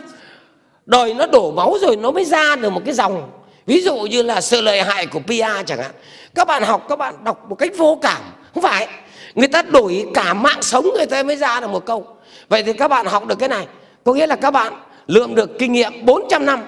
Đời 0.86 1.14
nó 1.14 1.26
đổ 1.26 1.52
máu 1.52 1.76
rồi 1.80 1.96
nó 1.96 2.10
mới 2.10 2.24
ra 2.24 2.56
được 2.56 2.70
một 2.70 2.82
cái 2.84 2.94
dòng 2.94 3.30
ví 3.66 3.82
dụ 3.82 3.96
như 3.96 4.22
là 4.22 4.40
sự 4.40 4.60
lợi 4.60 4.82
hại 4.82 5.06
của 5.06 5.20
pa 5.26 5.62
chẳng 5.62 5.78
hạn. 5.78 5.90
Các 6.34 6.46
bạn 6.48 6.62
học, 6.62 6.86
các 6.88 6.98
bạn 6.98 7.14
đọc 7.24 7.46
một 7.48 7.54
cách 7.54 7.72
vô 7.76 7.98
cảm. 8.02 8.22
Không 8.54 8.62
phải. 8.62 8.88
Người 9.34 9.48
ta 9.48 9.62
đổi 9.62 10.06
cả 10.14 10.34
mạng 10.34 10.62
sống 10.62 10.90
người 10.96 11.06
ta 11.06 11.22
mới 11.22 11.36
ra 11.36 11.60
được 11.60 11.70
một 11.70 11.86
câu. 11.86 12.06
Vậy 12.48 12.62
thì 12.62 12.72
các 12.72 12.88
bạn 12.88 13.06
học 13.06 13.26
được 13.26 13.38
cái 13.38 13.48
này. 13.48 13.66
Có 14.04 14.14
nghĩa 14.14 14.26
là 14.26 14.36
các 14.36 14.50
bạn 14.50 14.72
lượm 15.06 15.34
được 15.34 15.58
kinh 15.58 15.72
nghiệm 15.72 15.92
400 16.04 16.46
năm. 16.46 16.60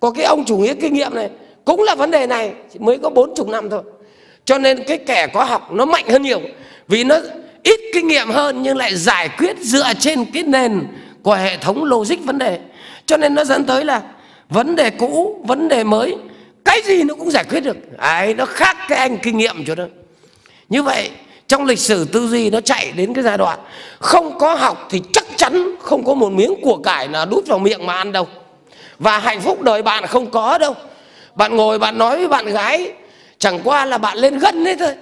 Có 0.00 0.10
cái 0.10 0.24
ông 0.24 0.44
chủ 0.44 0.56
nghĩa 0.56 0.74
kinh 0.74 0.94
nghiệm 0.94 1.14
này, 1.14 1.30
cũng 1.64 1.82
là 1.82 1.94
vấn 1.94 2.10
đề 2.10 2.26
này 2.26 2.52
mới 2.78 2.98
có 2.98 3.10
40 3.10 3.46
năm 3.48 3.70
thôi. 3.70 3.82
Cho 4.44 4.58
nên 4.58 4.84
cái 4.84 4.98
kẻ 4.98 5.26
có 5.26 5.44
học 5.44 5.72
nó 5.72 5.84
mạnh 5.84 6.08
hơn 6.08 6.22
nhiều, 6.22 6.40
vì 6.88 7.04
nó 7.04 7.16
ít 7.62 7.80
kinh 7.94 8.08
nghiệm 8.08 8.30
hơn 8.30 8.62
nhưng 8.62 8.76
lại 8.76 8.96
giải 8.96 9.28
quyết 9.38 9.58
dựa 9.58 9.92
trên 9.98 10.24
cái 10.24 10.42
nền 10.42 10.86
của 11.22 11.34
hệ 11.34 11.56
thống 11.56 11.84
logic 11.84 12.24
vấn 12.24 12.38
đề. 12.38 12.58
Cho 13.06 13.16
nên 13.16 13.34
nó 13.34 13.44
dẫn 13.44 13.64
tới 13.64 13.84
là 13.84 14.02
vấn 14.48 14.76
đề 14.76 14.90
cũ, 14.90 15.42
vấn 15.46 15.68
đề 15.68 15.84
mới 15.84 16.16
cái 16.64 16.82
gì 16.84 17.02
nó 17.02 17.14
cũng 17.14 17.30
giải 17.30 17.44
quyết 17.44 17.60
được. 17.60 17.76
Ấy 17.98 18.34
nó 18.34 18.46
khác 18.46 18.76
cái 18.88 18.98
anh 18.98 19.18
kinh 19.18 19.38
nghiệm 19.38 19.64
cho 19.64 19.74
nó. 19.74 19.84
Như 20.68 20.82
vậy, 20.82 21.10
trong 21.48 21.64
lịch 21.64 21.78
sử 21.78 22.04
tư 22.04 22.28
duy 22.28 22.50
nó 22.50 22.60
chạy 22.60 22.92
đến 22.92 23.14
cái 23.14 23.24
giai 23.24 23.38
đoạn, 23.38 23.58
không 23.98 24.38
có 24.38 24.54
học 24.54 24.86
thì 24.90 25.02
chắc 25.12 25.24
chắn 25.36 25.76
không 25.80 26.04
có 26.04 26.14
một 26.14 26.32
miếng 26.32 26.54
của 26.62 26.76
cải 26.76 27.08
nào 27.08 27.26
đút 27.26 27.46
vào 27.46 27.58
miệng 27.58 27.86
mà 27.86 27.94
ăn 27.94 28.12
đâu. 28.12 28.28
Và 28.98 29.18
hạnh 29.18 29.40
phúc 29.40 29.62
đời 29.62 29.82
bạn 29.82 30.06
không 30.06 30.30
có 30.30 30.58
đâu. 30.58 30.74
Bạn 31.34 31.56
ngồi, 31.56 31.78
bạn 31.78 31.98
nói 31.98 32.18
với 32.18 32.28
bạn 32.28 32.46
gái, 32.46 32.92
chẳng 33.38 33.60
qua 33.64 33.84
là 33.84 33.98
bạn 33.98 34.18
lên 34.18 34.38
gân 34.38 34.64
đấy 34.64 34.76
thôi. 34.78 34.94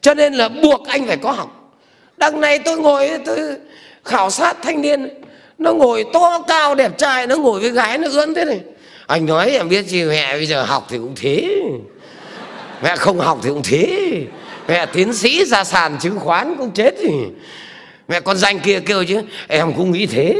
Cho 0.00 0.14
nên 0.14 0.34
là 0.34 0.48
buộc 0.48 0.86
anh 0.86 1.06
phải 1.06 1.16
có 1.16 1.32
học. 1.32 1.72
Đằng 2.16 2.40
này 2.40 2.58
tôi 2.58 2.78
ngồi, 2.78 3.10
tôi 3.24 3.38
khảo 4.04 4.30
sát 4.30 4.56
thanh 4.62 4.82
niên, 4.82 5.08
nó 5.58 5.72
ngồi 5.72 6.04
to 6.12 6.42
cao, 6.48 6.74
đẹp 6.74 6.98
trai, 6.98 7.26
nó 7.26 7.36
ngồi 7.36 7.60
với 7.60 7.70
gái 7.70 7.98
nó 7.98 8.08
ướn 8.12 8.34
thế 8.34 8.44
này 8.44 8.60
anh 9.10 9.26
nói 9.26 9.50
em 9.50 9.68
biết 9.68 9.86
gì 9.86 10.04
mẹ 10.04 10.32
bây 10.32 10.46
giờ 10.46 10.62
học 10.62 10.86
thì 10.88 10.98
cũng 10.98 11.14
thế. 11.16 11.62
Mẹ 12.82 12.96
không 12.96 13.20
học 13.20 13.38
thì 13.42 13.48
cũng 13.48 13.62
thế. 13.64 14.10
Mẹ 14.68 14.86
tiến 14.86 15.14
sĩ 15.14 15.44
ra 15.44 15.64
sàn 15.64 15.98
chứng 15.98 16.18
khoán 16.18 16.54
cũng 16.58 16.70
chết 16.70 16.94
thì. 16.98 17.10
Mẹ 18.08 18.20
con 18.20 18.36
danh 18.36 18.58
kia 18.58 18.80
kêu 18.80 19.04
chứ, 19.04 19.22
em 19.48 19.72
cũng 19.76 19.90
nghĩ 19.90 20.06
thế. 20.06 20.36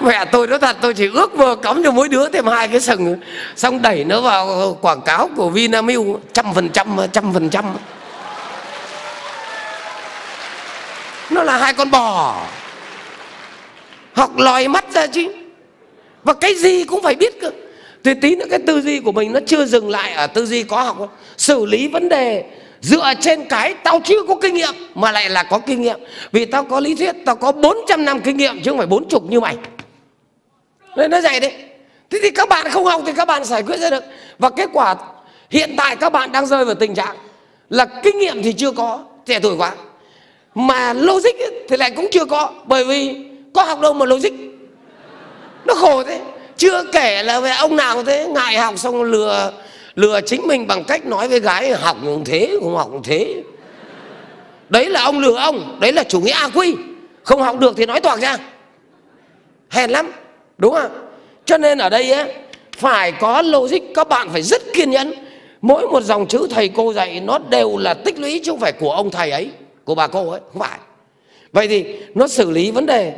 Mẹ 0.00 0.24
tôi 0.24 0.46
nói 0.46 0.58
thật, 0.58 0.76
tôi 0.80 0.94
chỉ 0.94 1.08
ước 1.14 1.34
mơ 1.34 1.56
cắm 1.62 1.84
cho 1.84 1.90
mỗi 1.90 2.08
đứa 2.08 2.28
thêm 2.28 2.46
hai 2.46 2.68
cái 2.68 2.80
sừng. 2.80 3.16
Xong 3.56 3.82
đẩy 3.82 4.04
nó 4.04 4.20
vào 4.20 4.78
quảng 4.80 5.00
cáo 5.00 5.30
của 5.36 5.48
Vinamilk, 5.48 6.20
trăm 6.32 6.54
phần 6.54 6.68
trăm 6.68 6.96
trăm 7.12 7.32
phần 7.32 7.50
trăm. 7.50 7.64
Nó 11.30 11.42
là 11.42 11.56
hai 11.56 11.74
con 11.74 11.90
bò. 11.90 12.40
Học 14.12 14.36
lòi 14.36 14.68
mắt 14.68 14.84
ra 14.94 15.06
chứ 15.06 15.28
và 16.24 16.34
cái 16.34 16.54
gì 16.54 16.84
cũng 16.84 17.02
phải 17.02 17.14
biết 17.14 17.40
cơ. 17.40 17.50
Thì 18.04 18.14
tí 18.14 18.36
nữa 18.36 18.46
cái 18.50 18.58
tư 18.66 18.80
duy 18.80 19.00
của 19.00 19.12
mình 19.12 19.32
nó 19.32 19.40
chưa 19.46 19.64
dừng 19.64 19.90
lại 19.90 20.12
ở 20.12 20.26
tư 20.26 20.46
duy 20.46 20.62
có 20.62 20.82
học 20.82 20.96
không? 20.98 21.08
xử 21.36 21.66
lý 21.66 21.88
vấn 21.88 22.08
đề 22.08 22.44
dựa 22.80 23.12
trên 23.20 23.44
cái 23.48 23.74
tao 23.74 24.00
chưa 24.04 24.22
có 24.28 24.34
kinh 24.34 24.54
nghiệm 24.54 24.74
mà 24.94 25.12
lại 25.12 25.30
là 25.30 25.42
có 25.42 25.58
kinh 25.58 25.82
nghiệm. 25.82 26.00
Vì 26.32 26.44
tao 26.44 26.64
có 26.64 26.80
lý 26.80 26.94
thuyết, 26.94 27.16
tao 27.24 27.36
có 27.36 27.52
400 27.52 28.04
năm 28.04 28.20
kinh 28.20 28.36
nghiệm 28.36 28.60
chứ 28.62 28.70
không 28.70 28.78
phải 28.78 28.86
bốn 28.86 29.08
chục 29.08 29.22
như 29.30 29.40
mày. 29.40 29.56
Nên 30.96 31.10
nó 31.10 31.20
dạy 31.20 31.40
đấy 31.40 31.52
thế 32.10 32.18
thì 32.22 32.30
các 32.30 32.48
bạn 32.48 32.70
không 32.70 32.84
học 32.84 33.02
thì 33.06 33.12
các 33.12 33.28
bạn 33.28 33.44
giải 33.44 33.62
quyết 33.62 33.76
ra 33.76 33.90
được. 33.90 34.04
Và 34.38 34.50
kết 34.50 34.68
quả 34.72 34.96
hiện 35.50 35.74
tại 35.76 35.96
các 35.96 36.12
bạn 36.12 36.32
đang 36.32 36.46
rơi 36.46 36.64
vào 36.64 36.74
tình 36.74 36.94
trạng 36.94 37.16
là 37.70 37.84
kinh 38.02 38.18
nghiệm 38.18 38.42
thì 38.42 38.52
chưa 38.52 38.70
có, 38.70 39.04
trẻ 39.26 39.40
tuổi 39.40 39.56
quá. 39.56 39.72
Mà 40.54 40.92
logic 40.92 41.36
thì 41.68 41.76
lại 41.76 41.90
cũng 41.90 42.08
chưa 42.12 42.24
có. 42.24 42.52
Bởi 42.64 42.84
vì 42.84 43.16
có 43.54 43.62
học 43.62 43.80
đâu 43.80 43.92
mà 43.92 44.06
logic 44.06 44.32
nó 45.64 45.74
khổ 45.74 46.02
thế. 46.02 46.20
Chưa 46.56 46.84
kể 46.92 47.22
là 47.22 47.40
về 47.40 47.50
ông 47.50 47.76
nào 47.76 48.04
thế. 48.04 48.26
Ngại 48.26 48.56
học 48.56 48.78
xong 48.78 49.02
lừa 49.02 49.52
lừa 49.94 50.20
chính 50.20 50.46
mình 50.46 50.66
bằng 50.66 50.84
cách 50.84 51.06
nói 51.06 51.28
với 51.28 51.40
gái 51.40 51.70
học 51.70 51.96
cũng 52.04 52.24
thế 52.24 52.58
không 52.60 52.76
học 52.76 52.88
cũng 52.92 53.02
thế. 53.02 53.42
Đấy 54.68 54.90
là 54.90 55.02
ông 55.02 55.18
lừa 55.18 55.36
ông. 55.36 55.76
Đấy 55.80 55.92
là 55.92 56.04
chủ 56.04 56.20
nghĩa 56.20 56.32
a 56.32 56.48
quy 56.54 56.74
không 57.22 57.42
học 57.42 57.58
được 57.58 57.76
thì 57.76 57.86
nói 57.86 58.00
toạc 58.00 58.20
ra. 58.20 58.38
Hèn 59.70 59.90
lắm. 59.90 60.12
Đúng 60.58 60.74
không? 60.74 60.90
Cho 61.44 61.58
nên 61.58 61.78
ở 61.78 61.88
đây 61.88 62.12
ấy, 62.12 62.34
phải 62.78 63.12
có 63.12 63.42
logic 63.42 63.78
các 63.94 64.08
bạn 64.08 64.28
phải 64.32 64.42
rất 64.42 64.62
kiên 64.74 64.90
nhẫn. 64.90 65.12
Mỗi 65.60 65.88
một 65.88 66.02
dòng 66.02 66.26
chữ 66.26 66.46
thầy 66.50 66.68
cô 66.68 66.92
dạy 66.92 67.20
nó 67.20 67.38
đều 67.38 67.76
là 67.76 67.94
tích 67.94 68.18
lũy 68.18 68.40
chứ 68.44 68.52
không 68.52 68.60
phải 68.60 68.72
của 68.72 68.92
ông 68.92 69.10
thầy 69.10 69.30
ấy 69.30 69.50
của 69.84 69.94
bà 69.94 70.06
cô 70.06 70.30
ấy. 70.30 70.40
Không 70.52 70.62
phải. 70.62 70.78
Vậy 71.52 71.68
thì 71.68 71.84
nó 72.14 72.28
xử 72.28 72.50
lý 72.50 72.70
vấn 72.70 72.86
đề 72.86 73.12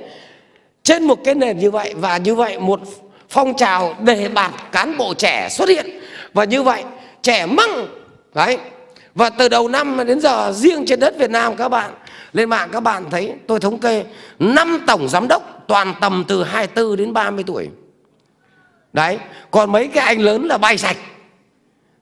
trên 0.84 1.04
một 1.04 1.18
cái 1.24 1.34
nền 1.34 1.58
như 1.58 1.70
vậy, 1.70 1.94
và 1.96 2.16
như 2.16 2.34
vậy 2.34 2.58
một 2.58 2.80
phong 3.28 3.56
trào 3.56 3.96
đề 4.00 4.28
bạt 4.28 4.52
cán 4.72 4.98
bộ 4.98 5.14
trẻ 5.14 5.48
xuất 5.50 5.68
hiện, 5.68 5.86
và 6.32 6.44
như 6.44 6.62
vậy 6.62 6.84
trẻ 7.22 7.46
măng, 7.46 7.86
đấy. 8.34 8.58
Và 9.14 9.30
từ 9.30 9.48
đầu 9.48 9.68
năm 9.68 10.06
đến 10.06 10.20
giờ 10.20 10.52
riêng 10.52 10.84
trên 10.86 11.00
đất 11.00 11.18
Việt 11.18 11.30
Nam 11.30 11.56
các 11.56 11.68
bạn, 11.68 11.90
lên 12.32 12.48
mạng 12.48 12.68
các 12.72 12.80
bạn 12.80 13.04
thấy, 13.10 13.32
tôi 13.46 13.60
thống 13.60 13.78
kê 13.78 14.04
năm 14.38 14.84
tổng 14.86 15.08
giám 15.08 15.28
đốc 15.28 15.64
toàn 15.68 15.94
tầm 16.00 16.24
từ 16.28 16.44
24 16.44 16.96
đến 16.96 17.12
30 17.12 17.44
tuổi. 17.46 17.68
Đấy, 18.92 19.18
còn 19.50 19.72
mấy 19.72 19.88
cái 19.88 20.06
anh 20.06 20.20
lớn 20.20 20.46
là 20.46 20.58
bay 20.58 20.78
sạch. 20.78 20.96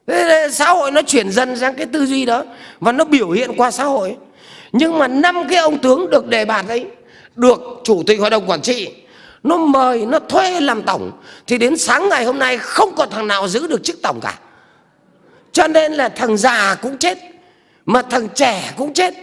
Thế 0.07 0.47
xã 0.51 0.71
hội 0.71 0.91
nó 0.91 1.01
chuyển 1.01 1.31
dần 1.31 1.57
sang 1.57 1.75
cái 1.75 1.85
tư 1.85 2.05
duy 2.05 2.25
đó, 2.25 2.43
và 2.79 2.91
nó 2.91 3.05
biểu 3.05 3.29
hiện 3.29 3.51
qua 3.57 3.71
xã 3.71 3.83
hội. 3.83 4.15
Nhưng 4.71 4.99
mà 4.99 5.07
năm 5.07 5.47
cái 5.49 5.57
ông 5.57 5.77
tướng 5.77 6.09
được 6.09 6.27
đề 6.27 6.45
bạt 6.45 6.65
ấy 6.67 6.85
được 7.35 7.81
chủ 7.83 8.03
tịch 8.07 8.19
hội 8.19 8.29
đồng 8.29 8.49
quản 8.49 8.61
trị. 8.61 8.89
Nó 9.43 9.57
mời, 9.57 10.05
nó 10.05 10.19
thuê 10.19 10.61
làm 10.61 10.81
tổng. 10.81 11.11
Thì 11.47 11.57
đến 11.57 11.77
sáng 11.77 12.09
ngày 12.09 12.25
hôm 12.25 12.39
nay 12.39 12.57
không 12.57 12.95
còn 12.95 13.09
thằng 13.09 13.27
nào 13.27 13.47
giữ 13.47 13.67
được 13.67 13.83
chức 13.83 14.01
tổng 14.01 14.19
cả. 14.21 14.39
Cho 15.51 15.67
nên 15.67 15.93
là 15.93 16.09
thằng 16.09 16.37
già 16.37 16.75
cũng 16.81 16.97
chết, 16.97 17.17
mà 17.85 18.01
thằng 18.01 18.27
trẻ 18.35 18.73
cũng 18.77 18.93
chết. 18.93 19.13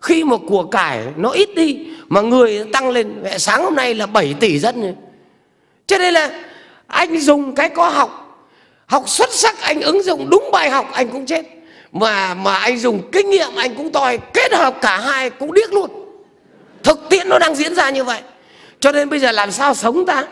Khi 0.00 0.24
mà 0.24 0.36
của 0.48 0.62
cải 0.62 1.02
nó 1.16 1.30
ít 1.30 1.48
đi, 1.54 1.86
mà 2.08 2.20
người 2.20 2.64
tăng 2.72 2.90
lên, 2.90 3.22
mẹ 3.22 3.38
sáng 3.38 3.64
hôm 3.64 3.74
nay 3.74 3.94
là 3.94 4.06
7 4.06 4.34
tỷ 4.40 4.58
dân. 4.58 4.82
Rồi. 4.82 4.94
cho 5.86 5.98
nên 5.98 6.14
là 6.14 6.30
anh 6.86 7.20
dùng 7.20 7.54
cái 7.54 7.68
có 7.68 7.88
học. 7.88 8.18
Học 8.86 9.08
xuất 9.08 9.30
sắc, 9.30 9.60
anh 9.60 9.80
ứng 9.80 10.02
dụng 10.02 10.30
đúng 10.30 10.50
bài 10.52 10.70
học, 10.70 10.86
anh 10.92 11.08
cũng 11.08 11.26
chết. 11.26 11.42
Mà 11.92 12.34
mà 12.34 12.56
anh 12.56 12.78
dùng 12.78 13.10
kinh 13.12 13.30
nghiệm, 13.30 13.54
anh 13.56 13.74
cũng 13.74 13.92
toi, 13.92 14.18
kết 14.34 14.52
hợp 14.52 14.74
cả 14.80 14.96
hai 14.96 15.30
cũng 15.30 15.52
điếc 15.52 15.72
luôn 15.72 16.01
thực 16.82 17.00
tiễn 17.10 17.28
nó 17.28 17.38
đang 17.38 17.54
diễn 17.54 17.74
ra 17.74 17.90
như 17.90 18.04
vậy. 18.04 18.20
Cho 18.80 18.92
nên 18.92 19.10
bây 19.10 19.18
giờ 19.18 19.30
làm 19.30 19.50
sao 19.50 19.74
sống 19.74 20.06
ta? 20.06 20.24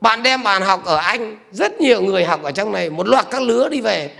Bạn 0.00 0.22
đem 0.22 0.42
bạn 0.42 0.62
học 0.62 0.84
ở 0.84 0.96
anh, 0.96 1.38
rất 1.50 1.80
nhiều 1.80 2.02
người 2.02 2.24
học 2.24 2.42
ở 2.42 2.50
trong 2.50 2.72
này, 2.72 2.90
một 2.90 3.08
loạt 3.08 3.26
các 3.30 3.42
lứa 3.42 3.68
đi 3.68 3.80
về. 3.80 4.10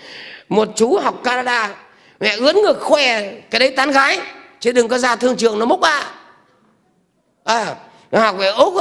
Một 0.48 0.68
chú 0.76 0.98
học 0.98 1.20
canada, 1.24 1.74
mẹ 2.20 2.36
ướn 2.36 2.56
ngược 2.62 2.80
khoe, 2.80 3.30
cái 3.50 3.58
đấy 3.58 3.70
tán 3.76 3.90
gái, 3.90 4.20
chứ 4.60 4.72
đừng 4.72 4.88
có 4.88 4.98
ra 4.98 5.16
thương 5.16 5.36
trường 5.36 5.58
nó 5.58 5.66
mốc 5.66 5.80
ba 5.80 6.04
à 7.44 7.74
học 8.12 8.36
về 8.38 8.48
úc, 8.48 8.74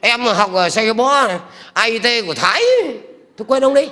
em 0.00 0.24
học 0.24 0.50
ở 0.54 0.70
singapore 0.70 1.38
IT 1.84 2.26
của 2.26 2.34
thái. 2.34 2.62
Tôi 3.36 3.46
quên 3.48 3.64
ông 3.64 3.74
đi. 3.74 3.88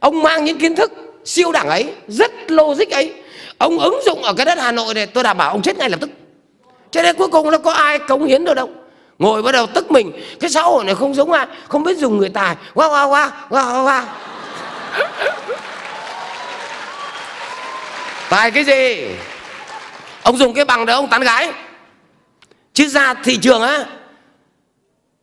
Ông 0.00 0.22
mang 0.22 0.44
những 0.44 0.58
kiến 0.58 0.76
thức 0.76 0.92
siêu 1.24 1.52
đẳng 1.52 1.68
ấy, 1.68 1.92
rất 2.08 2.32
logic 2.48 2.90
ấy. 2.90 3.14
Ông 3.58 3.78
ứng 3.78 4.00
dụng 4.06 4.22
ở 4.22 4.34
cái 4.34 4.46
đất 4.46 4.58
hà 4.58 4.72
nội 4.72 4.94
này, 4.94 5.06
tôi 5.06 5.24
đảm 5.24 5.36
bảo 5.36 5.50
ông 5.50 5.62
chết 5.62 5.78
ngay 5.78 5.90
lập 5.90 6.00
tức 6.00 6.10
cho 6.90 7.02
nên 7.02 7.16
cuối 7.16 7.28
cùng 7.28 7.50
nó 7.50 7.58
có 7.58 7.72
ai 7.72 7.98
cống 7.98 8.24
hiến 8.24 8.44
được 8.44 8.54
đâu. 8.54 8.70
Ngồi 9.18 9.42
bắt 9.42 9.52
đầu 9.52 9.66
tức 9.66 9.90
mình. 9.90 10.12
Cái 10.40 10.50
xã 10.50 10.62
hội 10.62 10.84
này 10.84 10.94
không 10.94 11.14
giống 11.14 11.32
ai, 11.32 11.46
không 11.68 11.82
biết 11.82 11.98
dùng 11.98 12.18
người 12.18 12.28
tài. 12.28 12.56
Wow 12.74 12.90
wow 12.90 13.10
wow 13.10 13.30
wow 13.48 13.84
wow 13.84 14.02
tài 18.30 18.50
cái 18.50 18.64
gì? 18.64 19.06
Ông 20.22 20.36
dùng 20.36 20.54
cái 20.54 20.64
bằng 20.64 20.86
đó 20.86 20.94
ông 20.94 21.08
tán 21.08 21.20
gái. 21.20 21.52
Chứ 22.74 22.88
ra 22.88 23.14
thị 23.14 23.36
trường 23.36 23.62
á, 23.62 23.84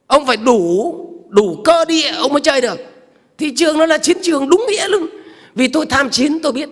ông 0.08 0.25
phải 0.25 0.38
đủ 0.38 0.95
đủ 1.30 1.62
cơ 1.63 1.86
địa 1.86 2.12
ông 2.17 2.34
mới 2.34 2.41
chơi 2.41 2.62
được. 2.62 2.80
Thị 3.38 3.54
trường 3.58 3.78
nó 3.78 3.86
là 3.86 3.97
chiến 3.97 4.17
trường 4.23 4.49
đúng 4.49 4.65
nghĩa 4.69 4.88
luôn. 4.88 5.08
Vì 5.56 5.67
tôi 5.67 5.86
tham 5.86 6.10
chiến, 6.10 6.39
tôi 6.43 6.51
biết. 6.51 6.69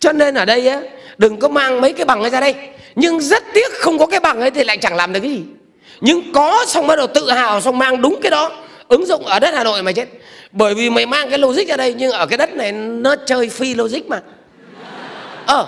Cho 0.00 0.12
nên 0.12 0.34
ở 0.34 0.44
đây 0.44 0.68
á, 0.68 0.80
đừng 1.18 1.38
có 1.38 1.48
mang 1.48 1.80
mấy 1.80 1.92
cái 1.92 2.06
bằng 2.06 2.20
ấy 2.20 2.30
ra 2.30 2.40
đây 2.40 2.54
nhưng 2.96 3.20
rất 3.20 3.44
tiếc 3.54 3.72
không 3.72 3.98
có 3.98 4.06
cái 4.06 4.20
bằng 4.20 4.40
ấy 4.40 4.50
thì 4.50 4.64
lại 4.64 4.76
chẳng 4.76 4.96
làm 4.96 5.12
được 5.12 5.20
cái 5.20 5.30
gì. 5.30 5.42
Nhưng 6.00 6.32
có 6.32 6.64
xong 6.68 6.86
bắt 6.86 6.96
đầu 6.96 7.06
tự 7.06 7.30
hào, 7.30 7.60
xong 7.60 7.78
mang 7.78 8.02
đúng 8.02 8.20
cái 8.22 8.30
đó, 8.30 8.50
ứng 8.88 9.06
dụng 9.06 9.26
ở 9.26 9.38
đất 9.38 9.54
hà 9.54 9.64
nội 9.64 9.82
mà 9.82 9.92
chết. 9.92 10.08
Bởi 10.52 10.74
vì 10.74 10.90
mày 10.90 11.06
mang 11.06 11.30
cái 11.30 11.38
logic 11.38 11.68
ra 11.68 11.76
đây, 11.76 11.94
nhưng 11.98 12.12
ở 12.12 12.26
cái 12.26 12.38
đất 12.38 12.54
này 12.54 12.72
nó 12.72 13.16
chơi 13.26 13.48
phi 13.48 13.74
logic 13.74 14.06
mà. 14.08 14.20
Ờ 15.46 15.66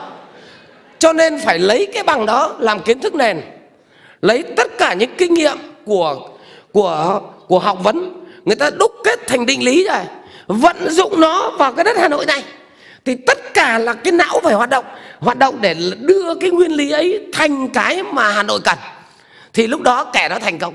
cho 0.99 1.13
nên 1.13 1.39
phải 1.45 1.59
lấy 1.59 1.87
cái 1.87 2.03
bằng 2.03 2.27
đó 2.27 2.57
làm 2.59 2.81
kiến 2.81 3.01
thức 3.01 3.15
nền. 3.15 3.41
Lấy 4.23 4.43
tất 4.57 4.79
cả 4.79 4.95
những 4.95 5.11
kinh 5.19 5.35
nghiệm 5.35 5.59
của 5.85 6.29
của 6.73 7.21
của 7.49 7.59
học 7.59 7.79
vấn, 7.85 8.25
người 8.45 8.57
ta 8.57 8.71
đúc 8.71 8.93
kết 9.05 9.27
thành 9.27 9.47
định 9.47 9.65
lý 9.65 9.89
rồi 9.89 10.03
vận 10.47 10.91
dụng 10.91 11.21
nó 11.21 11.51
vào 11.51 11.73
cái 11.73 11.85
đất 11.85 11.97
hà 11.99 12.09
nội 12.09 12.27
này 12.27 12.43
thì 13.07 13.15
tất 13.15 13.55
cả 13.55 13.79
là 13.79 13.93
cái 13.93 14.13
não 14.13 14.41
phải 14.43 14.55
hoạt 14.55 14.71
động. 14.71 14.85
Hoạt 15.21 15.39
động 15.39 15.59
để 15.61 15.75
đưa 16.01 16.35
cái 16.35 16.51
nguyên 16.51 16.73
lý 16.73 16.91
ấy 16.91 17.27
thành 17.33 17.69
cái 17.69 18.03
mà 18.03 18.33
hà 18.33 18.43
nội 18.43 18.61
cần. 18.65 18.79
Thì 19.53 19.67
lúc 19.67 19.83
đó 19.83 20.05
kẻ 20.05 20.29
đó 20.29 20.39
thành 20.39 20.59
công. 20.59 20.75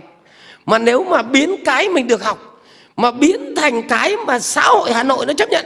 Mà 0.65 0.78
nếu 0.78 1.04
mà 1.04 1.22
biến 1.22 1.56
cái 1.65 1.89
mình 1.89 2.08
được 2.08 2.24
học, 2.24 2.63
mà 2.96 3.12
biến 3.12 3.56
thành 3.56 3.88
cái 3.88 4.15
mà 4.28 4.39
xã 4.39 4.62
hội 4.62 4.94
hà 4.94 5.04
nội 5.04 5.26
nó 5.26 5.34
chấp 5.34 5.50
nhận, 5.50 5.65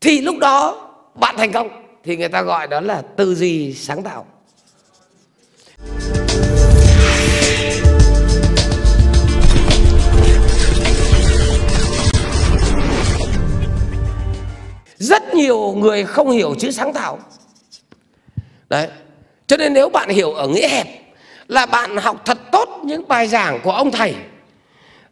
thì 0.00 0.20
lúc 0.20 0.38
đó 0.38 0.88
bạn 1.14 1.36
thành 1.36 1.52
công. 1.52 1.68
Thì 2.04 2.16
người 2.16 2.28
ta 2.28 2.42
gọi 2.42 2.66
đó 2.66 2.80
là 2.80 3.02
tư 3.16 3.34
duy 3.34 3.74
sáng 3.74 4.02
tạo. 4.02 4.26
Rất 14.98 15.34
nhiều 15.34 15.74
người 15.78 16.04
không 16.04 16.30
hiểu 16.30 16.54
chữ 16.58 16.70
sáng 16.70 16.92
tạo. 16.92 17.18
Đấy, 18.68 18.88
cho 19.46 19.56
nên 19.56 19.72
nếu 19.72 19.88
bạn 19.88 20.08
hiểu 20.08 20.32
ở 20.32 20.48
nghĩa 20.48 20.68
hẹp 20.68 20.86
là 21.48 21.66
bạn 21.66 21.96
học 21.96 22.22
thật 22.24 22.38
tốt 22.52 22.80
những 22.84 23.08
bài 23.08 23.28
giảng 23.28 23.60
của 23.60 23.72
ông 23.72 23.90
thầy, 23.90 24.14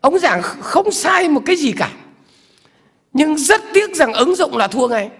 ông 0.00 0.18
giảng 0.18 0.42
không 0.42 0.92
sai 0.92 1.28
một 1.28 1.42
cái 1.46 1.56
gì 1.56 1.72
cả. 1.72 1.90
Nhưng 3.12 3.38
rất 3.38 3.62
tiếc 3.74 3.96
rằng 3.96 4.12
ứng 4.12 4.34
dụng 4.34 4.56
là 4.56 4.66
thua 4.66 4.88
ngay. 4.88 5.10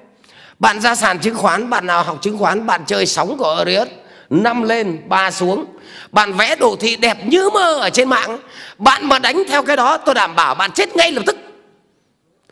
Bạn 0.59 0.81
ra 0.81 0.95
sàn 0.95 1.19
chứng 1.19 1.35
khoán, 1.35 1.71
bạn 1.71 1.87
nào 1.87 2.03
học 2.03 2.19
chứng 2.23 2.39
khoán, 2.39 2.67
bạn 2.67 2.81
chơi 2.87 3.07
sóng 3.07 3.39
của 3.39 3.55
Arius 3.55 3.89
năm 4.31 4.63
lên, 4.63 5.03
ba 5.09 5.31
xuống. 5.31 5.65
Bạn 6.13 6.33
vẽ 6.33 6.57
đồ 6.57 6.77
thị 6.81 6.97
đẹp 6.97 7.19
như 7.27 7.51
mơ 7.51 7.75
ở 7.75 7.91
trên 7.91 8.09
mạng. 8.09 8.39
Bạn 8.79 9.09
mà 9.09 9.19
đánh 9.19 9.43
theo 9.49 9.63
cái 9.63 9.77
đó, 9.77 9.97
tôi 9.97 10.15
đảm 10.15 10.37
bảo 10.37 10.55
bạn 10.55 10.71
chết 10.71 10.97
ngay 10.97 11.13
lập 11.13 11.23
tức. 11.27 11.37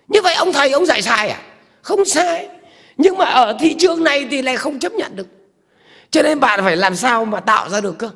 Như 0.09 0.23
vậy 0.23 0.35
ông 0.35 0.53
thầy, 0.53 0.71
ông 0.71 0.87
dạy 0.87 1.03
sai 1.03 1.29
à? 1.29 1.39
Không 1.85 2.05
sai. 2.05 2.49
Nhưng 2.97 3.19
mà 3.19 3.25
ở 3.25 3.57
thị 3.61 3.75
trường 3.79 4.05
này 4.05 4.27
thì 4.31 4.43
lại 4.43 4.57
không 4.57 4.79
chấp 4.79 4.93
nhận 4.93 5.17
được. 5.17 5.27
Cho 6.11 6.23
nên 6.23 6.41
bạn 6.41 6.61
phải 6.65 6.77
làm 6.77 6.97
sao 6.97 7.25
mà 7.25 7.41
tạo 7.41 7.69
ra 7.69 7.81
được 7.81 7.99
cơ. 7.99 8.11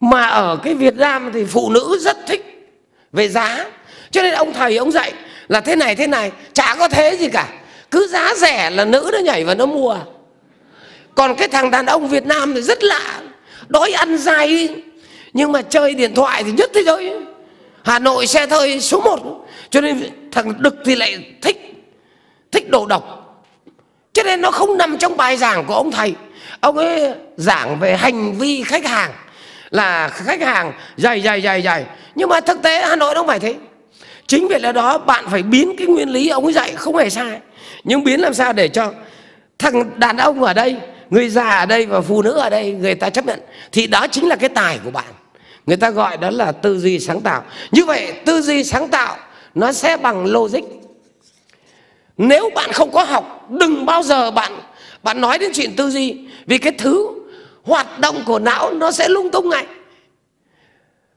Mà 0.00 0.26
ở 0.26 0.58
cái 0.64 0.74
Việt 0.74 0.96
Nam 0.96 1.30
thì 1.34 1.44
phụ 1.44 1.70
nữ 1.70 1.98
rất 2.00 2.16
thích 2.26 2.70
về 3.12 3.28
giá. 3.28 3.66
Cho 4.10 4.22
nên 4.22 4.34
ông 4.34 4.52
thầy 4.52 4.76
ông 4.76 4.90
dạy 4.90 5.12
là 5.48 5.60
thế 5.60 5.76
này 5.76 5.96
thế 5.96 6.06
này, 6.06 6.32
chả 6.52 6.76
có 6.78 6.88
thế 6.88 7.16
gì 7.16 7.28
cả. 7.28 7.48
Cứ 7.90 8.06
giá 8.06 8.34
rẻ 8.34 8.70
là 8.70 8.84
nữ 8.84 9.10
nó 9.12 9.18
nhảy 9.18 9.44
vào 9.44 9.54
nó 9.54 9.66
mua. 9.66 9.96
Còn 11.14 11.34
cái 11.36 11.48
thằng 11.48 11.70
đàn 11.70 11.86
ông 11.86 12.08
Việt 12.08 12.26
Nam 12.26 12.54
thì 12.54 12.62
rất 12.62 12.84
lạ. 12.84 13.20
Đói 13.68 13.92
ăn 13.92 14.18
dai. 14.18 14.68
Nhưng 15.32 15.52
mà 15.52 15.62
chơi 15.62 15.94
điện 15.94 16.14
thoại 16.14 16.44
thì 16.44 16.52
nhất 16.52 16.70
thế 16.74 16.82
giới. 16.82 17.14
Hà 17.82 17.98
Nội 17.98 18.26
xe 18.26 18.46
hơi 18.46 18.80
số 18.80 19.00
1 19.00 19.46
cho 19.70 19.80
nên 19.80 20.10
thằng 20.32 20.52
Đực 20.58 20.74
thì 20.84 20.94
lại 20.94 21.34
thích 21.42 21.67
thích 22.52 22.70
đồ 22.70 22.86
độc. 22.86 23.14
Cho 24.12 24.22
nên 24.22 24.40
nó 24.40 24.50
không 24.50 24.78
nằm 24.78 24.98
trong 24.98 25.16
bài 25.16 25.36
giảng 25.36 25.64
của 25.64 25.74
ông 25.74 25.90
thầy. 25.90 26.14
Ông 26.60 26.76
ấy 26.76 27.14
giảng 27.36 27.78
về 27.80 27.96
hành 27.96 28.38
vi 28.38 28.62
khách 28.62 28.86
hàng, 28.86 29.10
là 29.70 30.08
khách 30.08 30.42
hàng 30.42 30.72
dày 30.96 31.22
dày 31.22 31.42
dày 31.42 31.62
dày 31.62 31.84
nhưng 32.14 32.28
mà 32.28 32.40
thực 32.40 32.62
tế 32.62 32.82
Hà 32.82 32.96
Nội 32.96 33.14
đâu 33.14 33.24
phải 33.26 33.40
thế. 33.40 33.54
Chính 34.26 34.48
vì 34.48 34.58
là 34.58 34.72
đó, 34.72 34.98
bạn 34.98 35.24
phải 35.30 35.42
biến 35.42 35.76
cái 35.78 35.86
nguyên 35.86 36.08
lý 36.08 36.28
ông 36.28 36.44
ấy 36.44 36.52
dạy 36.52 36.72
không 36.76 36.96
hề 36.96 37.10
sai. 37.10 37.40
Nhưng 37.84 38.04
biến 38.04 38.20
làm 38.20 38.34
sao 38.34 38.52
để 38.52 38.68
cho 38.68 38.92
thằng 39.58 39.90
đàn 40.00 40.16
ông 40.16 40.42
ở 40.42 40.54
đây, 40.54 40.76
người 41.10 41.28
già 41.28 41.48
ở 41.48 41.66
đây 41.66 41.86
và 41.86 42.00
phụ 42.00 42.22
nữ 42.22 42.32
ở 42.32 42.50
đây, 42.50 42.72
người 42.72 42.94
ta 42.94 43.10
chấp 43.10 43.26
nhận. 43.26 43.40
Thì 43.72 43.86
đó 43.86 44.06
chính 44.06 44.28
là 44.28 44.36
cái 44.36 44.48
tài 44.48 44.78
của 44.84 44.90
bạn. 44.90 45.04
Người 45.66 45.76
ta 45.76 45.90
gọi 45.90 46.16
đó 46.16 46.30
là 46.30 46.52
tư 46.52 46.78
duy 46.78 47.00
sáng 47.00 47.20
tạo. 47.20 47.42
Như 47.70 47.84
vậy, 47.84 48.12
tư 48.24 48.42
duy 48.42 48.64
sáng 48.64 48.88
tạo 48.88 49.16
nó 49.54 49.72
sẽ 49.72 49.96
bằng 49.96 50.26
logic 50.26 50.64
nếu 52.18 52.50
bạn 52.54 52.72
không 52.72 52.92
có 52.92 53.02
học, 53.02 53.46
đừng 53.50 53.86
bao 53.86 54.02
giờ 54.02 54.30
bạn 54.30 54.52
bạn 55.02 55.20
nói 55.20 55.38
đến 55.38 55.50
chuyện 55.54 55.76
tư 55.76 55.90
duy. 55.90 56.16
Vì 56.46 56.58
cái 56.58 56.72
thứ 56.72 57.08
hoạt 57.62 57.98
động 57.98 58.22
của 58.26 58.38
não 58.38 58.72
nó 58.72 58.90
sẽ 58.90 59.08
lung 59.08 59.30
tung 59.30 59.48
ngay. 59.48 59.66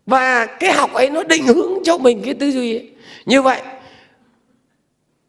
Và 0.05 0.45
cái 0.45 0.73
học 0.73 0.93
ấy 0.93 1.09
nó 1.09 1.23
định 1.23 1.47
hướng 1.47 1.83
cho 1.83 1.97
mình 1.97 2.21
cái 2.25 2.33
tư 2.33 2.51
duy 2.51 2.75
ấy. 2.75 2.89
như 3.25 3.41
vậy, 3.41 3.61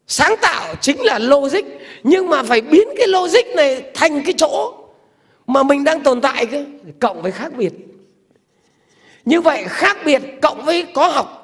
sáng 0.07 0.35
tạo 0.41 0.75
chính 0.81 1.01
là 1.01 1.19
logic. 1.19 1.65
Nhưng 2.03 2.29
mà 2.29 2.43
phải 2.43 2.61
biến 2.61 2.87
cái 2.97 3.07
logic 3.07 3.55
này 3.55 3.83
thành 3.93 4.23
cái 4.23 4.33
chỗ 4.37 4.73
mà 5.47 5.63
mình 5.63 5.83
đang 5.83 6.01
tồn 6.01 6.21
tại 6.21 6.45
cơ, 6.45 6.65
cộng 6.99 7.21
với 7.21 7.31
khác 7.31 7.53
biệt. 7.57 7.73
Như 9.25 9.41
vậy, 9.41 9.63
khác 9.67 9.97
biệt 10.05 10.21
cộng 10.41 10.65
với 10.65 10.85
có 10.93 11.07
học. 11.07 11.39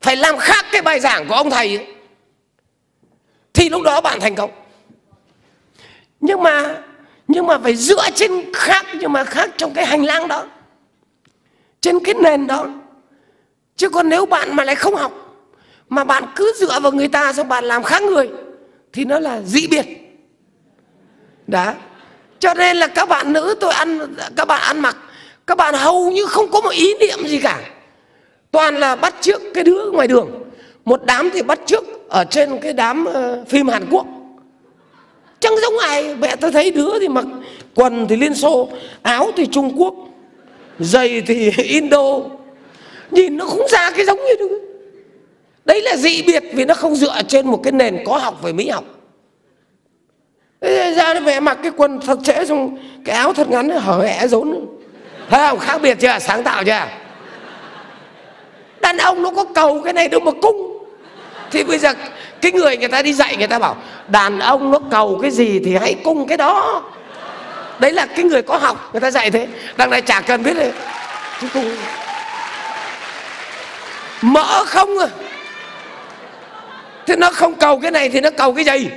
Phải 0.00 0.16
làm 0.16 0.38
khác 0.38 0.66
cái 0.72 0.82
bài 0.82 1.00
giảng 1.00 1.28
của 1.28 1.34
ông 1.34 1.50
thầy 1.50 1.76
ấy 1.76 1.86
thì 3.58 3.68
lúc 3.68 3.82
đó 3.82 4.00
bạn 4.00 4.20
thành 4.20 4.34
công. 4.34 4.50
Nhưng 6.20 6.42
mà 6.42 6.76
nhưng 7.28 7.46
mà 7.46 7.58
phải 7.58 7.76
dựa 7.76 8.10
trên 8.14 8.52
khác, 8.54 8.86
nhưng 8.94 9.12
mà 9.12 9.24
khác 9.24 9.50
trong 9.56 9.74
cái 9.74 9.86
hành 9.86 10.04
lang 10.04 10.28
đó, 10.28 10.44
trên 11.80 12.04
cái 12.04 12.14
nền 12.14 12.46
đó. 12.46 12.66
Chứ 13.76 13.88
còn 13.88 14.08
nếu 14.08 14.26
bạn 14.26 14.56
mà 14.56 14.64
lại 14.64 14.74
không 14.74 14.94
học, 14.94 15.12
mà 15.88 16.04
bạn 16.04 16.24
cứ 16.36 16.52
dựa 16.56 16.80
vào 16.80 16.92
người 16.92 17.08
ta 17.08 17.32
xong 17.32 17.48
bạn 17.48 17.64
làm 17.64 17.82
khác 17.82 18.02
người, 18.02 18.28
thì 18.92 19.04
nó 19.04 19.18
là 19.18 19.40
dị 19.40 19.66
biệt. 19.66 19.86
Đó. 21.46 21.72
Cho 22.38 22.54
nên 22.54 22.76
là 22.76 22.86
các 22.86 23.08
bạn 23.08 23.32
nữ, 23.32 23.54
tôi 23.60 23.72
ăn, 23.72 24.14
các 24.36 24.48
bạn 24.48 24.60
ăn 24.62 24.80
mặc, 24.80 24.96
các 25.46 25.56
bạn 25.56 25.74
hầu 25.74 26.10
như 26.10 26.26
không 26.26 26.50
có 26.50 26.60
một 26.60 26.72
ý 26.72 26.94
niệm 27.00 27.26
gì 27.26 27.40
cả. 27.40 27.60
Toàn 28.50 28.76
là 28.76 28.96
bắt 28.96 29.14
trước 29.20 29.42
cái 29.54 29.64
đứa 29.64 29.90
ngoài 29.90 30.08
đường. 30.08 30.30
Một 30.84 31.00
đám 31.04 31.30
thì 31.32 31.42
bắt 31.42 31.58
trước 31.66 31.84
ở 32.08 32.24
trên 32.24 32.58
cái 32.58 32.72
đám 32.72 33.04
ờ, 33.04 33.44
phim 33.48 33.68
Hàn 33.68 33.84
Quốc. 33.90 34.06
Chẳng 35.40 35.54
giống 35.62 35.78
ai, 35.78 36.14
mẹ 36.14 36.36
tôi 36.36 36.52
thấy 36.52 36.70
đứa 36.70 36.98
thì 37.00 37.08
mặc 37.08 37.24
quần 37.74 38.08
thì 38.08 38.16
Liên 38.16 38.34
Xô, 38.34 38.68
áo 39.02 39.30
thì 39.36 39.46
Trung 39.46 39.80
Quốc, 39.80 39.94
giày 40.78 41.20
thì 41.20 41.50
Indo. 41.56 42.20
Nhìn 43.10 43.36
nó 43.36 43.44
không 43.44 43.68
ra 43.68 43.90
cái 43.90 44.06
giống 44.06 44.18
như 44.18 44.34
đứa. 44.38 44.58
đấy 45.64 45.82
là 45.82 45.96
dị 45.96 46.22
biệt 46.22 46.42
vì 46.52 46.64
nó 46.64 46.74
không 46.74 46.96
dựa 46.96 47.22
trên 47.28 47.46
một 47.46 47.60
cái 47.62 47.72
nền 47.72 47.98
có 48.06 48.18
học 48.18 48.42
về 48.42 48.52
mỹ 48.52 48.68
học. 48.68 48.84
Thế 50.60 50.94
ra 50.94 51.14
nó 51.14 51.40
mặc 51.40 51.58
cái 51.62 51.72
quần 51.76 52.00
thật 52.00 52.18
trễ 52.24 52.44
xong 52.44 52.78
cái 53.04 53.16
áo 53.16 53.32
thật 53.32 53.50
ngắn 53.50 53.70
hở 53.70 54.02
hẹ 54.02 54.28
rốn. 54.28 54.66
Thấy 55.30 55.40
không? 55.48 55.58
Khác 55.58 55.82
biệt 55.82 55.98
chưa? 56.00 56.18
Sáng 56.20 56.42
tạo 56.42 56.64
chưa? 56.64 56.86
Đàn 58.80 58.96
ông 58.96 59.22
nó 59.22 59.30
có 59.30 59.44
cầu 59.44 59.80
cái 59.84 59.92
này 59.92 60.08
đâu 60.08 60.20
mà 60.20 60.32
cung 60.42 60.67
thì 61.50 61.64
bây 61.64 61.78
giờ 61.78 61.94
cái 62.40 62.52
người 62.52 62.76
người 62.76 62.88
ta 62.88 63.02
đi 63.02 63.12
dạy 63.12 63.36
người 63.36 63.46
ta 63.46 63.58
bảo, 63.58 63.76
đàn 64.08 64.38
ông 64.38 64.70
nó 64.70 64.78
cầu 64.90 65.18
cái 65.22 65.30
gì 65.30 65.60
thì 65.64 65.76
hãy 65.76 65.96
cung 66.04 66.28
cái 66.28 66.36
đó. 66.36 66.82
Đấy 67.78 67.92
là 67.92 68.06
cái 68.06 68.24
người 68.24 68.42
có 68.42 68.56
học, 68.56 68.88
người 68.92 69.00
ta 69.00 69.10
dạy 69.10 69.30
thế. 69.30 69.48
Đằng 69.76 69.90
này 69.90 70.02
chả 70.02 70.20
cần 70.20 70.42
biết 70.42 70.54
đấy. 70.54 70.72
Chứ 71.40 71.48
cung. 71.54 71.76
Mỡ 74.22 74.64
không 74.64 74.98
à. 74.98 75.08
Thế 77.06 77.16
nó 77.16 77.30
không 77.30 77.54
cầu 77.54 77.80
cái 77.80 77.90
này 77.90 78.08
thì 78.08 78.20
nó 78.20 78.30
cầu 78.30 78.54
cái 78.54 78.64
gì? 78.64 78.88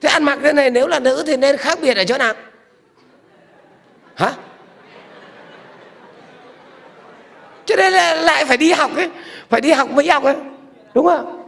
Thế 0.00 0.08
ăn 0.08 0.24
mặc 0.24 0.38
thế 0.42 0.52
này, 0.52 0.70
nếu 0.70 0.86
là 0.86 0.98
nữ 0.98 1.24
thì 1.26 1.36
nên 1.36 1.56
khác 1.56 1.78
biệt 1.80 1.96
ở 1.96 2.04
chỗ 2.04 2.18
nào? 2.18 2.34
Hả? 4.14 4.32
Cho 7.68 7.76
nên 7.76 7.92
là 7.92 8.14
lại 8.14 8.44
phải 8.44 8.56
đi 8.56 8.72
học 8.72 8.96
ấy, 8.96 9.08
phải 9.48 9.60
đi 9.60 9.72
học 9.72 9.90
mới 9.90 10.08
học 10.08 10.24
ấy, 10.24 10.36
đúng 10.94 11.06
không? 11.06 11.46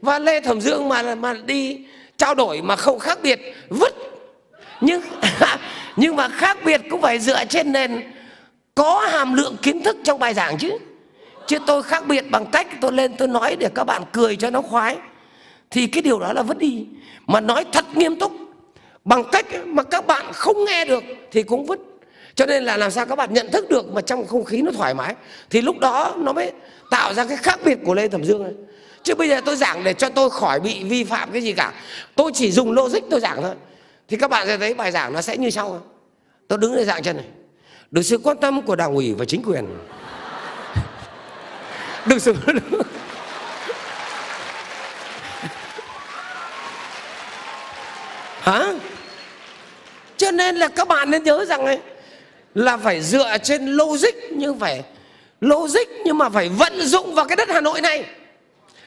Và 0.00 0.18
lê 0.18 0.40
thẩm 0.40 0.60
dương 0.60 0.88
mà 0.88 1.14
mà 1.14 1.34
đi 1.46 1.80
trao 2.16 2.34
đổi 2.34 2.62
mà 2.62 2.76
không 2.76 2.98
khác 2.98 3.18
biệt, 3.22 3.40
vứt. 3.68 3.94
Nhưng 4.80 5.02
nhưng 5.96 6.16
mà 6.16 6.28
khác 6.28 6.58
biệt 6.64 6.80
cũng 6.90 7.00
phải 7.02 7.18
dựa 7.18 7.44
trên 7.44 7.72
nền 7.72 8.12
có 8.74 9.08
hàm 9.10 9.34
lượng 9.34 9.56
kiến 9.62 9.82
thức 9.82 9.96
trong 10.04 10.18
bài 10.18 10.34
giảng 10.34 10.58
chứ. 10.58 10.78
Chứ 11.46 11.58
tôi 11.66 11.82
khác 11.82 12.06
biệt 12.06 12.24
bằng 12.30 12.46
cách 12.46 12.66
tôi 12.80 12.92
lên 12.92 13.16
tôi 13.16 13.28
nói 13.28 13.56
để 13.56 13.68
các 13.74 13.84
bạn 13.84 14.02
cười 14.12 14.36
cho 14.36 14.50
nó 14.50 14.62
khoái. 14.62 14.96
Thì 15.70 15.86
cái 15.86 16.02
điều 16.02 16.18
đó 16.18 16.32
là 16.32 16.42
vứt 16.42 16.58
đi. 16.58 16.86
Mà 17.26 17.40
nói 17.40 17.64
thật 17.72 17.84
nghiêm 17.94 18.18
túc, 18.18 18.32
bằng 19.04 19.24
cách 19.32 19.46
mà 19.66 19.82
các 19.82 20.06
bạn 20.06 20.26
không 20.32 20.64
nghe 20.64 20.84
được 20.84 21.04
thì 21.30 21.42
cũng 21.42 21.66
vứt 21.66 21.80
cho 22.34 22.46
nên 22.46 22.64
là 22.64 22.76
làm 22.76 22.90
sao 22.90 23.06
các 23.06 23.16
bạn 23.16 23.34
nhận 23.34 23.50
thức 23.50 23.68
được 23.68 23.92
mà 23.92 24.00
trong 24.00 24.26
không 24.26 24.44
khí 24.44 24.62
nó 24.62 24.70
thoải 24.72 24.94
mái, 24.94 25.14
thì 25.50 25.60
lúc 25.60 25.78
đó 25.78 26.14
nó 26.18 26.32
mới 26.32 26.52
tạo 26.90 27.14
ra 27.14 27.24
cái 27.24 27.36
khác 27.36 27.60
biệt 27.64 27.78
của 27.84 27.94
lê 27.94 28.08
thẩm 28.08 28.24
dương 28.24 28.42
này 28.42 28.52
chứ 29.04 29.14
bây 29.14 29.28
giờ 29.28 29.40
tôi 29.44 29.56
giảng 29.56 29.84
để 29.84 29.94
cho 29.94 30.08
tôi 30.08 30.30
khỏi 30.30 30.60
bị 30.60 30.84
vi 30.84 31.04
phạm 31.04 31.32
cái 31.32 31.42
gì 31.42 31.52
cả. 31.52 31.72
Tôi 32.14 32.32
chỉ 32.34 32.50
dùng 32.50 32.72
logic 32.72 33.00
tôi 33.10 33.20
giảng 33.20 33.42
thôi. 33.42 33.54
Thì 34.08 34.16
các 34.16 34.30
bạn 34.30 34.46
sẽ 34.46 34.58
thấy 34.58 34.74
bài 34.74 34.92
giảng 34.92 35.12
nó 35.12 35.22
sẽ 35.22 35.36
như 35.36 35.50
sau. 35.50 35.82
Tôi 36.48 36.58
đứng 36.58 36.74
đây 36.74 36.84
dạng 36.84 37.02
chân 37.02 37.16
này. 37.16 37.26
Được 37.90 38.02
sự 38.02 38.18
quan 38.18 38.36
tâm 38.36 38.62
của 38.62 38.76
đảng 38.76 38.94
ủy 38.94 39.14
và 39.14 39.24
chính 39.24 39.42
quyền. 39.42 39.66
Được 42.06 42.18
sự 42.18 42.34
hả? 48.40 48.72
Cho 50.16 50.30
nên 50.30 50.56
là 50.56 50.68
các 50.68 50.88
bạn 50.88 51.10
nên 51.10 51.24
nhớ 51.24 51.44
rằng 51.44 51.66
ấy 51.66 51.78
là 52.54 52.76
phải 52.76 53.00
dựa 53.00 53.38
trên 53.42 53.66
logic 53.66 54.14
nhưng 54.30 54.58
phải 54.58 54.82
logic 55.40 55.88
nhưng 56.04 56.18
mà 56.18 56.28
phải 56.28 56.48
vận 56.48 56.80
dụng 56.80 57.14
vào 57.14 57.24
cái 57.24 57.36
đất 57.36 57.48
Hà 57.48 57.60
Nội 57.60 57.80
này, 57.80 58.04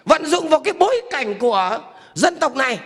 vận 0.05 0.25
dụng 0.25 0.49
vào 0.49 0.59
cái 0.59 0.73
bối 0.73 1.01
cảnh 1.11 1.39
của 1.39 1.79
dân 2.13 2.35
tộc 2.35 2.55
này. 2.55 2.79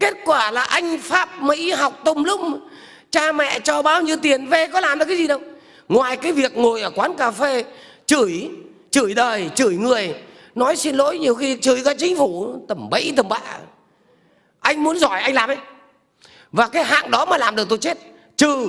Kết 0.00 0.14
quả 0.24 0.50
là 0.50 0.62
anh 0.62 0.98
Pháp 0.98 1.42
Mỹ 1.42 1.70
học 1.70 2.00
tùm 2.04 2.22
lum, 2.22 2.60
cha 3.10 3.32
mẹ 3.32 3.60
cho 3.60 3.82
bao 3.82 4.02
nhiêu 4.02 4.16
tiền 4.16 4.46
về 4.46 4.66
có 4.66 4.80
làm 4.80 4.98
được 4.98 5.04
cái 5.08 5.16
gì 5.16 5.26
đâu. 5.26 5.40
Ngoài 5.88 6.16
cái 6.16 6.32
việc 6.32 6.56
ngồi 6.56 6.80
ở 6.82 6.90
quán 6.90 7.14
cà 7.16 7.30
phê, 7.30 7.64
chửi 8.06 8.50
chửi 8.90 9.14
đời, 9.14 9.50
chửi 9.54 9.76
người, 9.76 10.14
nói 10.54 10.76
xin 10.76 10.96
lỗi 10.96 11.18
nhiều 11.18 11.34
khi 11.34 11.58
chửi 11.60 11.82
cả 11.84 11.94
chính 11.98 12.16
phủ, 12.16 12.56
tầm 12.68 12.90
bẫy 12.90 13.12
tầm 13.16 13.28
bạ. 13.28 13.40
Anh 14.60 14.82
muốn 14.84 14.98
giỏi, 14.98 15.20
anh 15.20 15.34
làm 15.34 15.50
ấy. 15.50 15.56
Và 16.52 16.68
cái 16.68 16.84
hạng 16.84 17.10
đó 17.10 17.24
mà 17.24 17.38
làm 17.38 17.56
được 17.56 17.68
tôi 17.68 17.78
chết. 17.78 17.98
Trừ 18.36 18.68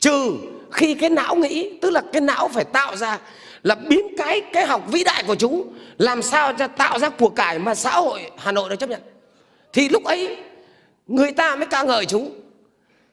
trừ 0.00 0.36
khi 0.70 0.94
cái 0.94 1.10
não 1.10 1.34
nghĩ, 1.34 1.78
tức 1.82 1.90
là 1.90 2.02
cái 2.12 2.20
não 2.20 2.48
phải 2.48 2.64
tạo 2.64 2.96
ra 2.96 3.18
là 3.62 3.74
biến 3.74 4.06
cái 4.18 4.40
cái 4.52 4.66
học 4.66 4.82
vĩ 4.88 5.04
đại 5.04 5.24
của 5.26 5.34
chúng, 5.34 5.74
làm 5.98 6.22
sao 6.22 6.52
cho 6.58 6.68
tạo 6.68 6.98
ra 6.98 7.08
cuộc 7.08 7.36
cải 7.36 7.58
mà 7.58 7.74
xã 7.74 7.90
hội 7.90 8.30
Hà 8.36 8.52
Nội 8.52 8.70
được 8.70 8.76
chấp 8.76 8.90
nhận. 8.90 9.00
Thì 9.72 9.88
lúc 9.88 10.04
ấy, 10.04 10.36
người 11.06 11.32
ta 11.32 11.56
mới 11.56 11.66
ca 11.66 11.82
ngợi 11.82 12.06
chúng. 12.06 12.40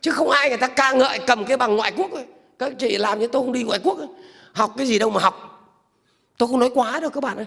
Chứ 0.02 0.12
không 0.12 0.30
ai 0.30 0.50
người 0.50 0.58
ta 0.58 0.68
ca 0.68 0.92
ngợi 0.92 1.20
cầm 1.20 1.46
cái 1.46 1.58
bằng 1.58 1.76
ngoại 1.76 1.92
quốc 1.98 2.12
ấy. 2.12 2.26
các 2.60 2.74
chị 2.80 2.98
làm 2.98 3.20
như 3.20 3.28
tôi 3.28 3.42
không 3.42 3.52
đi 3.52 3.64
ngoại 3.64 3.80
quốc 3.84 3.98
ấy. 3.98 4.08
học 4.54 4.74
cái 4.78 4.88
gì 4.88 5.00
đâu 5.00 5.10
mà 5.10 5.22
học. 5.22 5.68
Tôi 6.38 6.50
không 6.50 6.60
nói 6.60 6.70
quá 6.74 7.00
đâu 7.00 7.10
các 7.10 7.24
bạn 7.24 7.38
ơi. 7.38 7.46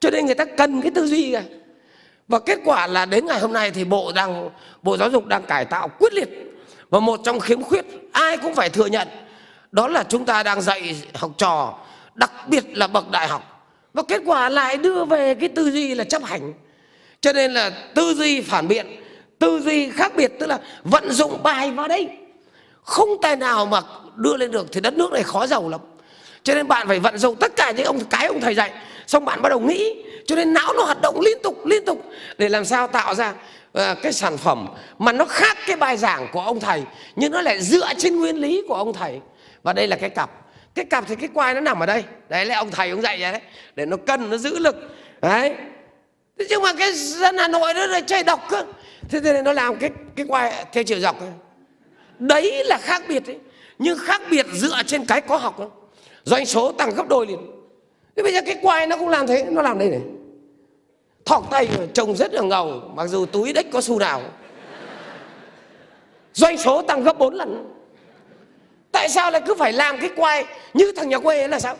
Cho 0.00 0.10
nên 0.10 0.26
người 0.26 0.34
ta 0.34 0.44
cần 0.44 0.82
cái 0.82 0.90
tư 0.94 1.06
duy 1.06 1.32
này 1.32 1.44
và 2.28 2.38
kết 2.38 2.58
quả 2.64 2.86
là 2.86 3.04
đến 3.04 3.26
ngày 3.26 3.40
hôm 3.40 3.52
nay 3.52 3.70
thì 3.70 3.84
bộ 3.84 4.12
đang, 4.12 4.50
bộ 4.82 4.96
giáo 4.96 5.10
dục 5.10 5.26
đang 5.26 5.42
cải 5.42 5.64
tạo 5.64 5.88
quyết 5.98 6.14
liệt 6.14 6.28
và 6.90 7.00
một 7.00 7.20
trong 7.24 7.40
khiếm 7.40 7.62
khuyết 7.62 7.84
ai 8.12 8.36
cũng 8.36 8.54
phải 8.54 8.70
thừa 8.70 8.86
nhận, 8.86 9.08
đó 9.72 9.88
là 9.88 10.04
chúng 10.08 10.24
ta 10.24 10.42
đang 10.42 10.60
dạy 10.60 10.96
học 11.14 11.30
trò, 11.38 11.74
đặc 12.14 12.32
biệt 12.48 12.64
là 12.76 12.86
bậc 12.86 13.10
đại 13.10 13.28
học. 13.28 13.70
Và 13.94 14.02
kết 14.08 14.22
quả 14.26 14.48
lại 14.48 14.76
đưa 14.76 15.04
về 15.04 15.34
cái 15.34 15.48
tư 15.48 15.70
duy 15.70 15.94
là 15.94 16.04
chấp 16.04 16.24
hành. 16.24 16.52
Cho 17.20 17.32
nên 17.32 17.54
là 17.54 17.70
tư 17.94 18.14
duy 18.14 18.40
phản 18.40 18.68
biện, 18.68 18.86
tư 19.38 19.60
duy 19.60 19.90
khác 19.90 20.12
biệt, 20.16 20.32
tức 20.40 20.46
là 20.46 20.58
vận 20.84 21.12
dụng 21.12 21.42
bài 21.42 21.70
vào 21.70 21.88
đây. 21.88 22.08
Không 22.82 23.08
tài 23.22 23.36
nào 23.36 23.66
mà 23.66 23.80
đưa 24.16 24.36
lên 24.36 24.50
được 24.50 24.66
thì 24.72 24.80
đất 24.80 24.94
nước 24.94 25.12
này 25.12 25.22
khó 25.22 25.46
giàu 25.46 25.68
lắm. 25.68 25.80
Cho 26.42 26.54
nên 26.54 26.68
bạn 26.68 26.88
phải 26.88 26.98
vận 26.98 27.18
dụng 27.18 27.36
tất 27.36 27.52
cả 27.56 27.70
những 27.70 27.86
ông, 27.86 28.00
cái 28.04 28.26
ông 28.26 28.40
thầy 28.40 28.54
dạy, 28.54 28.72
xong 29.06 29.24
bạn 29.24 29.42
bắt 29.42 29.48
đầu 29.48 29.60
nghĩ. 29.60 29.94
Cho 30.26 30.36
nên 30.36 30.52
não 30.52 30.72
nó 30.76 30.82
hoạt 30.84 31.00
động 31.00 31.20
liên 31.20 31.38
tục 31.42 31.66
liên 31.66 31.84
tục, 31.84 32.04
để 32.38 32.48
làm 32.48 32.64
sao 32.64 32.86
tạo 32.86 33.14
ra 33.14 33.34
Ờ, 33.72 33.94
cái 33.94 34.12
sản 34.12 34.36
phẩm 34.36 34.68
mà 34.98 35.12
nó 35.12 35.24
khác 35.24 35.58
cái 35.66 35.76
bài 35.76 35.96
giảng 35.96 36.28
của 36.32 36.40
ông 36.40 36.60
thầy, 36.60 36.82
nhưng 37.16 37.32
nó 37.32 37.40
lại 37.40 37.62
dựa 37.62 37.88
trên 37.98 38.20
nguyên 38.20 38.36
lý 38.36 38.62
của 38.68 38.74
ông 38.74 38.92
thầy. 38.92 39.20
Và 39.62 39.72
đây 39.72 39.86
là 39.86 39.96
cái 39.96 40.10
cặp. 40.10 40.30
Cái 40.74 40.84
cặp 40.84 41.04
thì 41.08 41.14
cái 41.14 41.28
quai 41.34 41.54
nó 41.54 41.60
nằm 41.60 41.80
ở 41.80 41.86
đây. 41.86 42.04
Đấy 42.28 42.44
là 42.44 42.58
ông 42.58 42.70
thầy 42.70 42.90
ông 42.90 43.02
dạy 43.02 43.20
vậy 43.20 43.32
đấy. 43.32 43.40
Để 43.76 43.86
nó 43.86 43.96
cân, 43.96 44.30
nó 44.30 44.36
giữ 44.36 44.58
lực. 44.58 44.76
Đấy. 45.22 45.54
Thế 46.38 46.46
nhưng 46.48 46.62
mà 46.62 46.72
cái 46.78 46.92
dân 46.92 47.38
hà 47.38 47.48
nội 47.48 47.74
nó 47.74 47.86
lại 47.86 48.02
chơi 48.02 48.22
độc 48.22 48.46
cơ. 48.48 48.64
Thế 49.08 49.20
nên 49.20 49.44
nó 49.44 49.52
làm 49.52 49.76
cái 49.76 49.90
cái 50.16 50.26
quai 50.26 50.64
theo 50.72 50.84
chiều 50.84 51.00
dọc 51.00 51.20
ấy. 51.20 51.30
đấy 52.18 52.64
là 52.64 52.78
khác 52.78 53.02
biệt 53.08 53.26
ấy. 53.26 53.38
Nhưng 53.78 53.98
khác 53.98 54.22
biệt 54.30 54.46
dựa 54.52 54.82
trên 54.86 55.04
cái 55.06 55.20
có 55.20 55.36
học. 55.36 55.58
Đó. 55.58 55.66
doanh 56.24 56.46
số 56.46 56.72
tăng 56.72 56.94
gấp 56.94 57.08
đôi 57.08 57.26
liền. 57.26 57.38
Thế 58.16 58.22
bây 58.22 58.32
giờ 58.32 58.40
cái 58.46 58.56
quai 58.62 58.86
nó 58.86 58.96
cũng 58.96 59.08
làm 59.08 59.26
thế, 59.26 59.44
nó 59.50 59.62
làm 59.62 59.78
đây 59.78 59.88
này 59.88 60.00
thọc 61.24 61.50
tay 61.50 61.68
trông 61.94 62.16
rất 62.16 62.32
là 62.32 62.42
ngầu 62.42 62.82
mặc 62.94 63.06
dù 63.06 63.26
túi 63.26 63.52
đếch 63.52 63.72
có 63.72 63.80
xu 63.80 63.98
nào 63.98 64.22
doanh 66.32 66.58
số 66.58 66.82
tăng 66.82 67.02
gấp 67.02 67.18
4 67.18 67.34
lần. 67.34 67.74
Tại 68.92 69.08
sao 69.08 69.30
lại 69.30 69.42
cứ 69.46 69.54
phải 69.58 69.72
làm 69.72 69.98
cái 69.98 70.10
quay 70.16 70.44
như 70.74 70.92
thằng 70.96 71.08
nhà 71.08 71.18
quê 71.18 71.38
ấy 71.38 71.48
là 71.48 71.60
sao? 71.60 71.76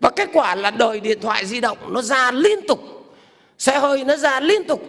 Và 0.00 0.10
kết 0.10 0.28
quả 0.32 0.54
là 0.54 0.70
đời 0.70 1.00
điện 1.00 1.20
thoại 1.20 1.46
di 1.46 1.60
động 1.60 1.78
nó 1.88 2.02
ra 2.02 2.30
liên 2.30 2.66
tục 2.68 2.80
xe 3.58 3.78
hơi 3.78 4.04
nó 4.04 4.16
ra 4.16 4.40
liên 4.40 4.64
tục. 4.64 4.82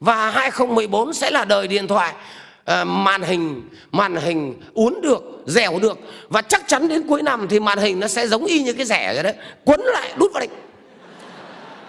Và 0.00 0.30
2014 0.30 1.12
sẽ 1.12 1.30
là 1.30 1.44
đời 1.44 1.68
điện 1.68 1.88
thoại 1.88 2.14
uh, 2.60 2.86
màn 2.86 3.22
hình 3.22 3.68
màn 3.92 4.16
hình 4.16 4.60
uốn 4.74 4.94
được 5.02 5.22
dẻo 5.46 5.78
được. 5.82 5.98
Và 6.28 6.42
chắc 6.42 6.62
chắn 6.68 6.88
đến 6.88 7.08
cuối 7.08 7.22
năm 7.22 7.46
thì 7.50 7.60
màn 7.60 7.78
hình 7.78 8.00
nó 8.00 8.08
sẽ 8.08 8.26
giống 8.26 8.44
y 8.44 8.62
như 8.62 8.72
cái 8.72 8.86
rẻ 8.86 9.14
rồi 9.14 9.22
đấy 9.22 9.34
quấn 9.64 9.80
lại 9.80 10.12
đút 10.16 10.32
vào 10.32 10.40
đây 10.40 10.48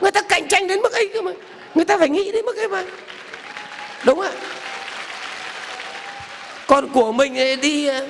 người 0.02 0.12
ta 0.12 0.22
cạnh 0.22 0.47
tranh 0.47 0.68
đến 0.68 0.80
mức 0.82 0.93
ấy 0.93 1.10
cơ 1.14 1.22
mà. 1.22 1.32
Người 1.76 1.86
ta 1.86 1.97
phải 1.97 2.10
nghĩ 2.10 2.32
đến 2.32 2.45
mức 2.45 2.58
ấy 2.58 2.68
mà. 2.68 2.84
Đúng 4.06 4.18
không 4.18 4.26
ạ. 4.26 4.32
Còn 6.68 6.89
của 6.93 7.12
mình 7.12 7.62
đi 7.62 7.88
ờ, 7.88 8.08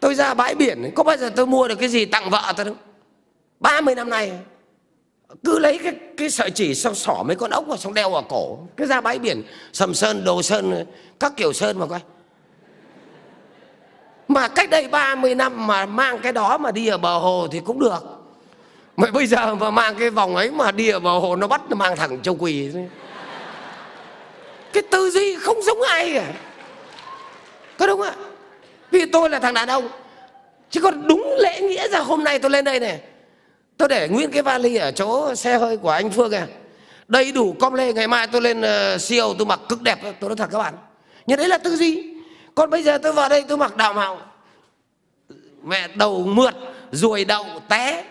tôi 0.00 0.14
ra 0.14 0.34
bãi 0.34 0.54
biển 0.54 0.90
có 0.94 1.02
bao 1.02 1.16
giờ 1.16 1.30
tôi 1.36 1.46
mua 1.46 1.68
được 1.68 1.74
cái 1.74 1.88
gì 1.88 2.04
tặng 2.04 2.30
vợ 2.30 2.52
tôi 2.56 2.64
đâu. 2.64 2.74
30 3.60 3.94
năm 3.94 4.10
nay, 4.10 4.32
cứ 5.44 5.58
lấy 5.58 5.78
cái 5.78 5.94
cái 6.16 6.30
sợi 6.30 6.50
chỉ 6.50 6.74
xong 6.74 6.94
xỏ 6.94 7.22
mấy 7.26 7.36
con 7.36 7.50
ốc 7.50 7.64
vào 7.66 7.76
xong 7.76 7.94
đeo 7.94 8.10
vào 8.10 8.22
cổ. 8.22 8.58
Cứ 8.76 8.86
ra 8.86 9.00
bãi 9.00 9.18
biển, 9.18 9.42
sầm 9.72 9.94
sơn, 9.94 10.24
đồ 10.24 10.42
sơn, 10.42 10.86
các 11.20 11.32
kiểu 11.36 11.52
sơn 11.52 11.78
mà 11.78 11.86
coi. 11.86 12.00
Mà 14.28 14.48
cách 14.48 14.70
đây 14.70 14.88
30 14.88 15.34
năm 15.34 15.66
mà 15.66 15.86
mang 15.86 16.18
cái 16.18 16.32
đó 16.32 16.58
mà 16.58 16.70
đi 16.70 16.86
ở 16.86 16.98
bờ 16.98 17.18
hồ 17.18 17.48
thì 17.50 17.60
cũng 17.64 17.78
được 17.78 18.19
mà 18.96 19.10
bây 19.10 19.26
giờ 19.26 19.54
mà 19.54 19.70
mang 19.70 19.94
cái 19.98 20.10
vòng 20.10 20.36
ấy 20.36 20.50
mà 20.50 20.70
đi 20.70 20.88
ở 20.88 20.98
hồ 20.98 21.36
nó 21.36 21.46
bắt 21.46 21.60
nó 21.68 21.76
mang 21.76 21.96
thẳng 21.96 22.22
châu 22.22 22.36
quỳ. 22.38 22.70
Cái 24.72 24.82
tư 24.90 25.10
duy 25.10 25.36
không 25.36 25.62
giống 25.62 25.82
ai 25.82 26.12
cả. 26.14 26.24
Có 27.78 27.86
đúng 27.86 28.00
không 28.00 28.08
ạ? 28.08 28.14
Vì 28.90 29.06
tôi 29.06 29.30
là 29.30 29.38
thằng 29.38 29.54
đàn 29.54 29.68
ông. 29.68 29.88
Chứ 30.70 30.80
còn 30.80 31.08
đúng 31.08 31.36
lễ 31.38 31.60
nghĩa 31.60 31.88
ra 31.88 31.98
hôm 31.98 32.24
nay 32.24 32.38
tôi 32.38 32.50
lên 32.50 32.64
đây 32.64 32.80
này. 32.80 33.00
Tôi 33.76 33.88
để 33.88 34.08
nguyên 34.08 34.30
cái 34.30 34.42
vali 34.42 34.76
ở 34.76 34.90
chỗ 34.90 35.34
xe 35.34 35.58
hơi 35.58 35.76
của 35.76 35.90
anh 35.90 36.10
phương 36.10 36.30
kìa. 36.30 36.46
Đầy 37.08 37.32
đủ 37.32 37.56
com 37.60 37.74
lê. 37.74 37.92
Ngày 37.92 38.08
mai 38.08 38.26
tôi 38.26 38.42
lên 38.42 38.60
ờ, 38.60 38.94
uh, 38.94 39.00
siêu 39.00 39.34
tôi 39.38 39.46
mặc 39.46 39.60
cực 39.68 39.82
đẹp. 39.82 39.98
Tôi 40.02 40.30
nói 40.30 40.36
thật 40.36 40.48
các 40.52 40.58
bạn. 40.58 40.74
Nhưng 41.26 41.38
đấy 41.38 41.48
là 41.48 41.58
tư 41.58 41.76
duy. 41.76 42.14
Còn 42.54 42.70
bây 42.70 42.82
giờ 42.82 42.98
tôi 42.98 43.12
vào 43.12 43.28
đây 43.28 43.44
tôi 43.48 43.58
mặc 43.58 43.76
đạo 43.76 43.92
mạo. 43.92 44.20
Mẹ 45.62 45.88
đầu 45.94 46.22
mượt 46.22 46.54
ruồi 46.92 47.24
đậu 47.24 47.46
té 47.68 48.04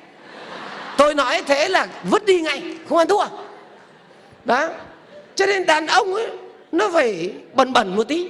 tôi 0.99 1.15
nói 1.15 1.41
thế 1.45 1.69
là 1.69 1.87
vứt 2.03 2.25
đi 2.25 2.41
ngay, 2.41 2.63
không 2.89 2.97
ăn 2.97 3.07
thua. 3.07 3.25
Đó. 4.45 4.67
Cho 5.35 5.45
nên 5.45 5.65
đàn 5.65 5.87
ông 5.87 6.13
ấy, 6.13 6.27
nó 6.71 6.89
phải 6.93 7.33
bẩn 7.53 7.73
bẩn 7.73 7.95
một 7.95 8.03
tí. 8.07 8.29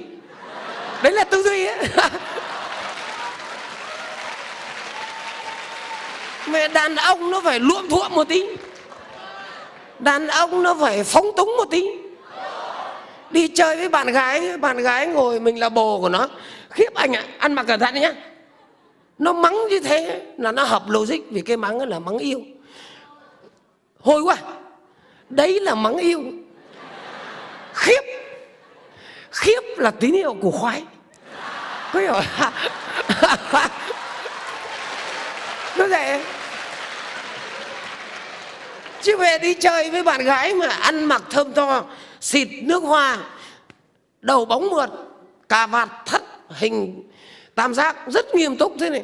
Đấy 1.02 1.12
là 1.12 1.24
tư 1.24 1.42
duy 1.42 1.66
ấy. 1.66 1.76
Mẹ, 6.48 6.68
đàn 6.68 6.96
ông 6.96 7.30
nó 7.30 7.40
phải 7.44 7.60
luộm 7.60 7.88
thuộm 7.88 8.14
một 8.14 8.28
tí. 8.28 8.46
Đàn 9.98 10.28
ông 10.28 10.62
nó 10.62 10.74
phải 10.80 11.04
phóng 11.04 11.26
túng 11.36 11.54
một 11.56 11.70
tí. 11.70 11.90
Đi 13.30 13.48
chơi 13.48 13.76
với 13.76 13.88
bạn 13.88 14.06
gái 14.12 14.56
bạn 14.56 14.76
gái 14.76 15.06
ngồi 15.06 15.40
mình 15.40 15.60
là 15.60 15.68
bồ 15.68 16.00
của 16.00 16.08
nó. 16.08 16.28
Khiếp 16.70 16.94
anh 16.94 17.12
ạ, 17.16 17.24
ăn 17.38 17.52
mặc 17.52 17.66
cẩn 17.66 17.80
thận 17.80 17.94
nhé 17.94 18.12
nó 19.18 19.32
mắng 19.32 19.56
như 19.70 19.80
thế 19.80 20.22
là 20.38 20.52
nó 20.52 20.64
hợp 20.64 20.82
logic 20.88 21.30
vì 21.30 21.40
cái 21.40 21.56
mắng 21.56 21.88
là 21.88 21.98
mắng 21.98 22.18
yêu 22.18 22.42
hôi 24.00 24.22
quá. 24.22 24.36
Đấy 25.28 25.60
là 25.60 25.74
mắng 25.74 25.96
yêu. 25.96 26.20
Khiếp. 27.74 28.02
Khiếp 29.30 29.60
là 29.76 29.90
tín 29.90 30.14
hiệu 30.14 30.36
của 30.40 30.50
khoái. 30.50 30.82
Có 31.92 32.00
hiểu 32.00 32.12
nó 35.76 35.86
vậy 35.88 36.20
chứ 39.02 39.16
về 39.16 39.38
đi 39.38 39.54
chơi 39.54 39.90
với 39.90 40.02
bạn 40.02 40.24
gái 40.24 40.54
mà 40.54 40.66
ăn 40.66 41.04
mặc 41.04 41.22
thơm 41.30 41.52
tho, 41.52 41.84
xịt 42.20 42.48
nước 42.62 42.82
hoa, 42.82 43.18
đầu 44.20 44.44
bóng 44.44 44.70
mượt, 44.70 44.90
cà 45.48 45.66
vạt 45.66 45.88
thắt 46.06 46.22
hình, 46.48 47.10
tam 47.54 47.74
giác 47.74 47.96
rất 48.06 48.34
nghiêm 48.34 48.56
túc 48.56 48.72
thế 48.80 48.90
này. 48.90 49.02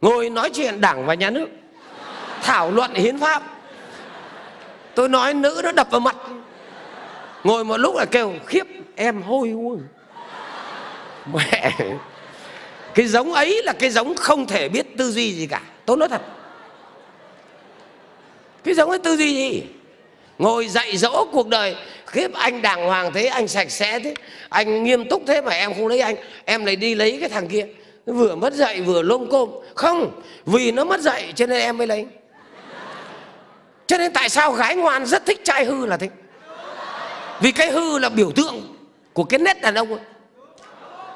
Ngồi 0.00 0.30
nói 0.30 0.50
chuyện 0.54 0.80
đảng 0.80 1.06
và 1.06 1.14
nhà 1.14 1.30
nước. 1.30 1.46
Thảo 2.42 2.70
luận 2.70 2.94
hiến 2.94 3.18
pháp 3.18 3.42
tôi 4.94 5.08
nói 5.08 5.34
nữ 5.34 5.60
nó 5.64 5.72
đập 5.72 5.88
vào 5.90 6.00
mặt. 6.00 6.16
Ngồi 7.44 7.64
một 7.64 7.76
lúc 7.76 7.96
là 7.96 8.04
kêu, 8.04 8.32
khiếp, 8.46 8.66
em 8.96 9.22
hôi 9.22 9.52
quá. 9.52 9.76
Mẹ, 11.34 11.72
cái 12.94 13.06
giống 13.06 13.32
ấy 13.32 13.62
là 13.64 13.72
cái 13.72 13.90
giống 13.90 14.14
không 14.14 14.46
thể 14.46 14.68
biết 14.68 14.86
tư 14.96 15.10
duy 15.10 15.34
gì 15.34 15.46
cả. 15.46 15.60
Tôi 15.86 15.96
nói 15.96 16.08
thật. 16.08 16.22
Cái 18.64 18.74
giống 18.74 18.90
ấy 18.90 18.98
tư 18.98 19.16
duy 19.16 19.34
gì? 19.34 19.62
Ngồi 20.38 20.68
dạy 20.68 20.96
dỗ 20.96 21.26
cuộc 21.32 21.48
đời. 21.48 21.76
Khiếp, 22.06 22.34
anh 22.34 22.62
đàng 22.62 22.86
hoàng 22.86 23.12
thế, 23.12 23.26
anh 23.26 23.48
sạch 23.48 23.70
sẽ 23.70 24.00
thế. 24.00 24.14
Anh 24.48 24.84
nghiêm 24.84 25.08
túc 25.08 25.22
thế 25.26 25.42
mà 25.42 25.52
em 25.52 25.74
không 25.74 25.86
lấy 25.86 26.00
anh. 26.00 26.16
Em 26.44 26.64
lại 26.64 26.76
đi 26.76 26.94
lấy 26.94 27.16
cái 27.20 27.28
thằng 27.28 27.48
kia. 27.48 27.66
Vừa 28.06 28.34
mất 28.34 28.52
dạy, 28.52 28.80
vừa 28.80 29.02
lôm 29.02 29.30
côm. 29.30 29.50
Không, 29.74 30.20
vì 30.46 30.72
nó 30.72 30.84
mất 30.84 31.00
dạy 31.00 31.32
cho 31.36 31.46
nên 31.46 31.60
em 31.60 31.78
mới 31.78 31.86
lấy 31.86 32.06
cho 33.92 33.98
nên 33.98 34.12
tại 34.12 34.28
sao 34.28 34.52
gái 34.52 34.76
ngoan 34.76 35.06
rất 35.06 35.26
thích 35.26 35.40
trai 35.44 35.64
hư 35.64 35.86
là 35.86 35.96
thế? 35.96 36.08
Vì 37.40 37.52
cái 37.52 37.70
hư 37.70 37.98
là 37.98 38.08
biểu 38.08 38.30
tượng 38.30 38.76
của 39.12 39.24
cái 39.24 39.38
nét 39.38 39.62
đàn 39.62 39.74
ông 39.74 39.88
ấy. 39.90 40.00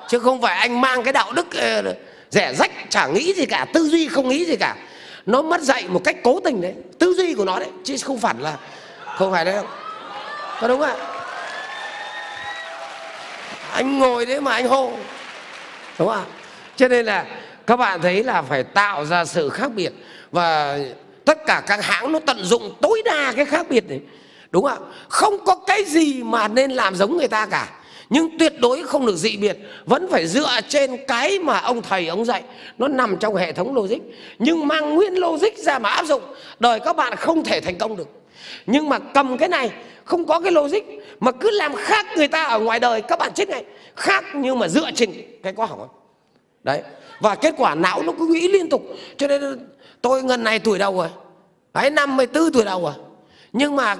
chứ 0.08 0.18
không 0.18 0.42
phải 0.42 0.56
anh 0.56 0.80
mang 0.80 1.02
cái 1.02 1.12
đạo 1.12 1.32
đức 1.32 1.46
ờ, 1.54 1.94
rẻ 2.30 2.54
rách, 2.54 2.70
chả 2.90 3.06
nghĩ 3.06 3.32
gì 3.32 3.46
cả, 3.46 3.66
tư 3.72 3.88
duy 3.88 4.08
không 4.08 4.28
nghĩ 4.28 4.44
gì 4.44 4.56
cả. 4.56 4.76
Nó 5.26 5.42
mất 5.42 5.60
dạy 5.60 5.84
một 5.88 6.00
cách 6.04 6.16
cố 6.22 6.40
tình 6.44 6.60
đấy. 6.60 6.74
Tư 6.98 7.14
duy 7.14 7.34
của 7.34 7.44
nó 7.44 7.58
đấy, 7.58 7.68
chứ 7.84 7.96
không 8.02 8.18
phải 8.18 8.34
là, 8.38 8.56
không 9.18 9.32
phải 9.32 9.44
đấy 9.44 9.54
không 9.56 9.66
có 10.60 10.68
đúng 10.68 10.80
không 10.80 10.88
ạ? 10.88 11.06
Anh 13.72 13.98
ngồi 13.98 14.26
đấy 14.26 14.40
mà 14.40 14.52
anh 14.52 14.68
hô. 14.68 14.92
Đúng 15.98 16.08
không 16.08 16.16
ạ? 16.16 16.24
Cho 16.76 16.88
nên 16.88 17.06
là 17.06 17.24
các 17.66 17.76
bạn 17.76 18.02
thấy 18.02 18.24
là 18.24 18.42
phải 18.42 18.64
tạo 18.64 19.04
ra 19.04 19.24
sự 19.24 19.48
khác 19.48 19.70
biệt. 19.74 19.92
Và 20.32 20.78
tất 21.26 21.46
cả 21.46 21.62
các 21.66 21.84
hãng 21.84 22.12
nó 22.12 22.18
tận 22.18 22.44
dụng 22.44 22.74
tối 22.80 23.02
đa 23.04 23.32
cái 23.36 23.44
khác 23.44 23.66
biệt 23.68 23.88
này. 23.88 24.00
Đúng 24.50 24.64
không 24.64 24.92
không 25.08 25.44
có 25.44 25.56
cái 25.66 25.84
gì 25.84 26.22
mà 26.22 26.48
nên 26.48 26.70
làm 26.70 26.94
giống 26.94 27.16
người 27.16 27.28
ta 27.28 27.46
cả. 27.46 27.68
Nhưng 28.10 28.38
tuyệt 28.38 28.52
đối 28.60 28.82
không 28.82 29.06
được 29.06 29.16
dị 29.16 29.36
biệt. 29.36 29.58
Vẫn 29.84 30.08
phải 30.10 30.26
dựa 30.26 30.60
trên 30.68 30.96
cái 31.06 31.38
mà 31.38 31.58
ông 31.58 31.82
thầy 31.82 32.06
ông 32.06 32.24
dạy. 32.24 32.42
Nó 32.78 32.88
nằm 32.88 33.16
trong 33.16 33.34
hệ 33.34 33.52
thống 33.52 33.74
logic. 33.74 33.98
Nhưng 34.38 34.68
mang 34.68 34.94
nguyên 34.94 35.14
logic 35.14 35.58
ra 35.58 35.78
mà 35.78 35.88
áp 35.88 36.04
dụng, 36.06 36.22
đời 36.58 36.80
các 36.80 36.96
bạn 36.96 37.16
không 37.16 37.44
thể 37.44 37.60
thành 37.60 37.78
công 37.78 37.96
được. 37.96 38.08
Nhưng 38.66 38.88
mà 38.88 38.98
cầm 38.98 39.38
cái 39.38 39.48
này, 39.48 39.70
không 40.04 40.24
có 40.24 40.40
cái 40.40 40.52
logic, 40.52 40.82
mà 41.20 41.32
cứ 41.32 41.50
làm 41.50 41.74
khác 41.74 42.06
người 42.16 42.28
ta 42.28 42.44
ở 42.44 42.58
ngoài 42.58 42.80
đời, 42.80 43.02
các 43.02 43.18
bạn 43.18 43.32
chết 43.34 43.48
ngay. 43.48 43.64
Khác 43.96 44.24
nhưng 44.34 44.58
mà 44.58 44.68
dựa 44.68 44.90
trên 44.94 45.12
cái 45.42 45.52
có 45.56 45.64
hỏng 45.64 45.88
đấy 46.64 46.82
và 47.20 47.34
kết 47.34 47.54
quả 47.56 47.74
não 47.74 48.02
nó 48.02 48.12
cứ 48.18 48.26
nghĩ 48.26 48.48
liên 48.48 48.68
tục. 48.68 48.82
Cho 49.16 49.26
nên 49.26 49.68
tôi 50.02 50.22
ngần 50.22 50.44
này 50.44 50.58
tuổi 50.58 50.78
đầu 50.78 50.96
rồi. 50.96 51.08
Ấy 51.72 51.90
năm 51.90 52.16
mươi 52.16 52.26
tư 52.26 52.50
tuổi 52.52 52.64
đầu 52.64 52.82
rồi. 52.82 52.94
Nhưng 53.52 53.76
mà 53.76 53.96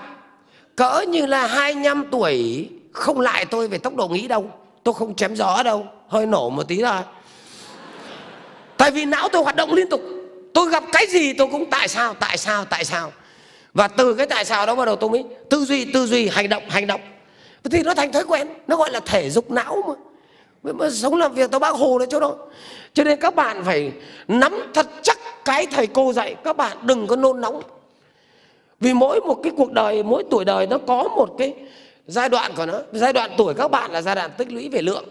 cỡ 0.77 1.05
như 1.09 1.27
là 1.27 1.47
25 1.47 2.05
tuổi 2.11 2.69
không 2.93 3.21
lại 3.21 3.45
tôi 3.45 3.69
về 3.69 3.79
tốc 3.79 3.95
độ 3.95 4.09
nghĩ 4.09 4.29
đâu. 4.29 4.51
Tôi 4.83 4.95
không 4.95 5.15
chém 5.15 5.37
gió 5.37 5.63
đâu. 5.63 5.87
Hơi 6.09 6.27
nổ 6.27 6.51
một 6.51 6.69
tí 6.69 6.83
thôi. 6.83 7.01
Tại 8.77 8.91
vì 8.91 9.05
não 9.05 9.29
tôi 9.29 9.43
hoạt 9.43 9.57
động 9.57 9.73
liên 9.73 9.89
tục. 9.89 10.01
Tôi 10.55 10.71
gặp 10.71 10.85
cái 10.93 11.07
gì 11.07 11.33
tôi 11.33 11.49
cũng 11.53 11.71
tại 11.71 11.89
sao 11.89 12.15
tại 12.15 12.39
sao 12.39 12.65
tại 12.65 12.85
sao. 12.85 13.13
Và 13.75 13.89
từ 13.89 14.15
cái 14.15 14.27
tại 14.27 14.45
sao 14.45 14.67
đó 14.67 14.75
bắt 14.75 14.85
đầu 14.85 14.97
tôi 14.97 15.11
mới 15.11 15.25
tư 15.51 15.65
duy 15.65 15.93
tư 15.93 16.07
duy, 16.07 16.29
hành 16.29 16.49
động 16.49 16.63
hành 16.69 16.87
động. 16.87 17.01
Thì 17.71 17.83
nó 17.83 17.95
thành 17.95 18.13
thói 18.13 18.25
quen. 18.25 18.49
Nó 18.67 18.77
gọi 18.77 18.91
là 18.91 19.01
thể 19.01 19.31
dục 19.31 19.51
não 19.51 19.83
mà 19.89 19.95
mà 20.63 20.91
sống 20.91 21.15
làm 21.15 21.35
việc 21.35 21.51
tao 21.51 21.59
bác 21.59 21.75
hồ 21.75 21.99
nữa 21.99 22.07
chỗ 22.11 22.21
đó 22.21 22.35
cho 22.97 23.05
nên 23.05 23.21
các 23.21 23.35
bạn 23.35 23.65
phải 23.65 23.93
nắm 24.29 24.71
thật 24.75 24.87
chắc 25.03 25.19
cái 25.45 25.67
thầy 25.67 25.87
cô 25.87 26.13
dạy. 26.13 26.35
Các 26.45 26.57
bạn 26.57 26.77
đừng 26.83 27.07
có 27.07 27.17
nôn 27.17 27.41
nóng. 27.41 27.63
Vì 28.81 28.95
mỗi 28.95 29.21
một 29.21 29.41
cái 29.43 29.53
cuộc 29.57 29.73
đời, 29.73 30.03
mỗi 30.03 30.25
tuổi 30.31 30.45
đời 30.45 30.67
nó 30.67 30.79
có 30.87 31.03
một 31.03 31.35
cái 31.39 31.55
giai 32.07 32.29
đoạn 32.29 32.53
của 32.57 32.67
nó. 32.67 32.81
Giai 32.93 33.13
đoạn 33.13 33.31
tuổi 33.37 33.55
các 33.55 33.69
bạn 33.69 33.91
là 33.93 34.03
giai 34.03 34.15
đoạn 34.15 34.31
tích 34.39 34.53
lũy 34.53 34.69
về 34.69 34.83
lượng. 34.83 35.05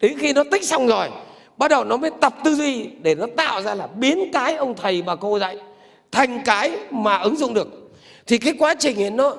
Đến 0.00 0.18
khi 0.18 0.32
nó 0.32 0.44
tích 0.50 0.64
xong 0.64 0.86
rồi, 0.86 1.08
bắt 1.56 1.68
đầu 1.68 1.84
nó 1.84 1.96
mới 1.96 2.10
tập 2.20 2.34
tư 2.44 2.54
duy 2.54 2.86
để 3.02 3.14
nó 3.14 3.26
tạo 3.36 3.62
ra 3.62 3.74
là 3.74 3.86
biến 3.86 4.30
cái 4.32 4.54
ông 4.54 4.74
thầy 4.74 5.02
bà 5.02 5.16
cô 5.16 5.38
dạy 5.38 5.58
thành 6.12 6.42
cái 6.44 6.78
mà 6.90 7.18
ứng 7.18 7.36
dụng 7.36 7.54
được. 7.54 7.68
Thì 8.26 8.38
cái 8.38 8.54
quá 8.58 8.74
trình 8.78 9.02
ấy 9.02 9.10
nó 9.10 9.36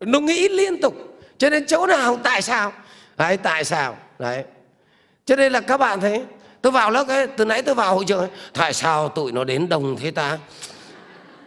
nó 0.00 0.20
nghĩ 0.20 0.48
liên 0.48 0.80
tục. 0.80 0.94
Cho 1.38 1.50
nên 1.50 1.66
chỗ 1.66 1.86
nào, 1.86 2.18
tại 2.22 2.42
sao? 2.42 2.72
Đấy, 3.16 3.36
tại 3.36 3.64
sao? 3.64 3.96
Đấy. 4.20 4.44
Cho 5.24 5.36
nên 5.36 5.52
là 5.52 5.60
các 5.60 5.76
bạn 5.76 6.00
thấy 6.00 6.22
tôi 6.62 6.72
vào 6.72 6.90
lớp 6.90 7.08
ấy 7.08 7.26
từ 7.26 7.44
nãy 7.44 7.62
tôi 7.62 7.74
vào 7.74 7.94
hội 7.94 8.04
trường 8.04 8.18
ấy, 8.18 8.28
tại 8.52 8.72
sao 8.72 9.08
tụi 9.08 9.32
nó 9.32 9.44
đến 9.44 9.68
đông 9.68 9.96
thế 10.00 10.10
ta? 10.10 10.38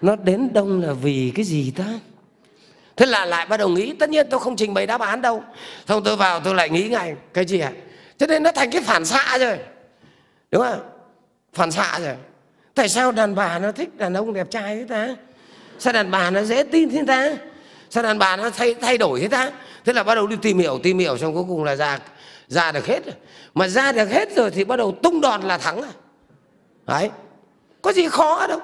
Nó 0.01 0.15
đến 0.15 0.49
đông 0.53 0.81
là 0.81 0.93
vì 0.93 1.31
cái 1.35 1.45
gì 1.45 1.71
ta? 1.71 1.85
Thế 2.95 3.05
là 3.05 3.25
lại 3.25 3.45
bắt 3.45 3.57
đầu 3.57 3.69
nghĩ 3.69 3.93
tất 3.93 4.09
nhiên 4.09 4.27
tôi 4.29 4.39
không 4.39 4.55
trình 4.55 4.73
bày 4.73 4.87
đáp 4.87 5.01
án 5.01 5.21
đâu. 5.21 5.43
Xong 5.87 6.03
tôi 6.03 6.15
vào 6.15 6.39
tôi 6.39 6.55
lại 6.55 6.69
nghĩ 6.69 6.87
ngay 6.87 7.15
cái 7.33 7.45
gì 7.45 7.59
ạ 7.59 7.71
à? 7.75 7.81
cho 8.17 8.27
nên 8.27 8.43
nó 8.43 8.51
thành 8.51 8.71
cái 8.71 8.81
phản 8.81 9.05
xạ 9.05 9.37
rồi. 9.37 9.57
Đúng 10.51 10.61
không? 10.61 10.79
Phản 11.53 11.71
xạ 11.71 11.99
rồi. 11.99 12.15
Tại 12.75 12.89
sao 12.89 13.11
đàn 13.11 13.35
bà 13.35 13.59
nó 13.59 13.71
thích 13.71 13.97
đàn 13.97 14.13
ông 14.13 14.33
đẹp 14.33 14.47
trai 14.51 14.75
thế 14.75 14.85
ta? 14.89 15.15
Sao 15.79 15.93
đàn 15.93 16.11
bà 16.11 16.29
nó 16.29 16.43
dễ 16.43 16.63
tin 16.63 16.89
thế 16.89 17.03
ta? 17.07 17.33
Sao 17.89 18.03
đàn 18.03 18.19
bà 18.19 18.37
nó 18.37 18.49
thay 18.49 18.73
thay 18.73 18.97
đổi 18.97 19.19
thế 19.19 19.27
ta? 19.27 19.51
Thế 19.85 19.93
là 19.93 20.03
bắt 20.03 20.15
đầu 20.15 20.27
đi 20.27 20.35
tìm 20.41 20.59
hiểu 20.59 20.79
tìm 20.83 20.99
hiểu 20.99 21.17
xong 21.17 21.33
cuối 21.33 21.43
cùng 21.47 21.63
là 21.63 21.75
ra 21.75 21.99
ra 22.47 22.71
được 22.71 22.85
hết 22.85 22.99
mà 23.53 23.67
ra 23.67 23.91
được 23.91 24.09
hết 24.09 24.35
rồi 24.35 24.51
thì 24.51 24.63
bắt 24.63 24.75
đầu 24.75 24.91
tung 25.03 25.21
đòn 25.21 25.41
là 25.41 25.57
thắng 25.57 25.81
à. 25.81 25.89
Đấy. 26.85 27.09
Có 27.81 27.93
gì 27.93 28.07
khó 28.07 28.47
đâu. 28.47 28.59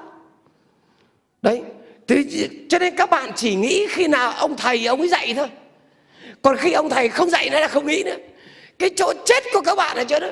Đấy. 1.42 1.62
Thì 2.08 2.48
cho 2.68 2.78
nên 2.78 2.96
các 2.96 3.10
bạn 3.10 3.30
chỉ 3.36 3.54
nghĩ 3.54 3.86
khi 3.90 4.08
nào 4.08 4.32
ông 4.32 4.56
thầy 4.56 4.86
ông 4.86 4.98
ấy 4.98 5.08
dạy 5.08 5.34
thôi. 5.34 5.48
Còn 6.42 6.56
khi 6.56 6.72
ông 6.72 6.90
thầy 6.90 7.08
không 7.08 7.30
dạy 7.30 7.50
nữa 7.50 7.60
là 7.60 7.68
không 7.68 7.86
nghĩ 7.86 8.02
nữa. 8.02 8.16
Cái 8.78 8.90
chỗ 8.96 9.12
chết 9.26 9.44
của 9.52 9.60
các 9.60 9.74
bạn 9.74 9.96
ở 9.96 10.04
chỗ 10.04 10.20
đó. 10.20 10.28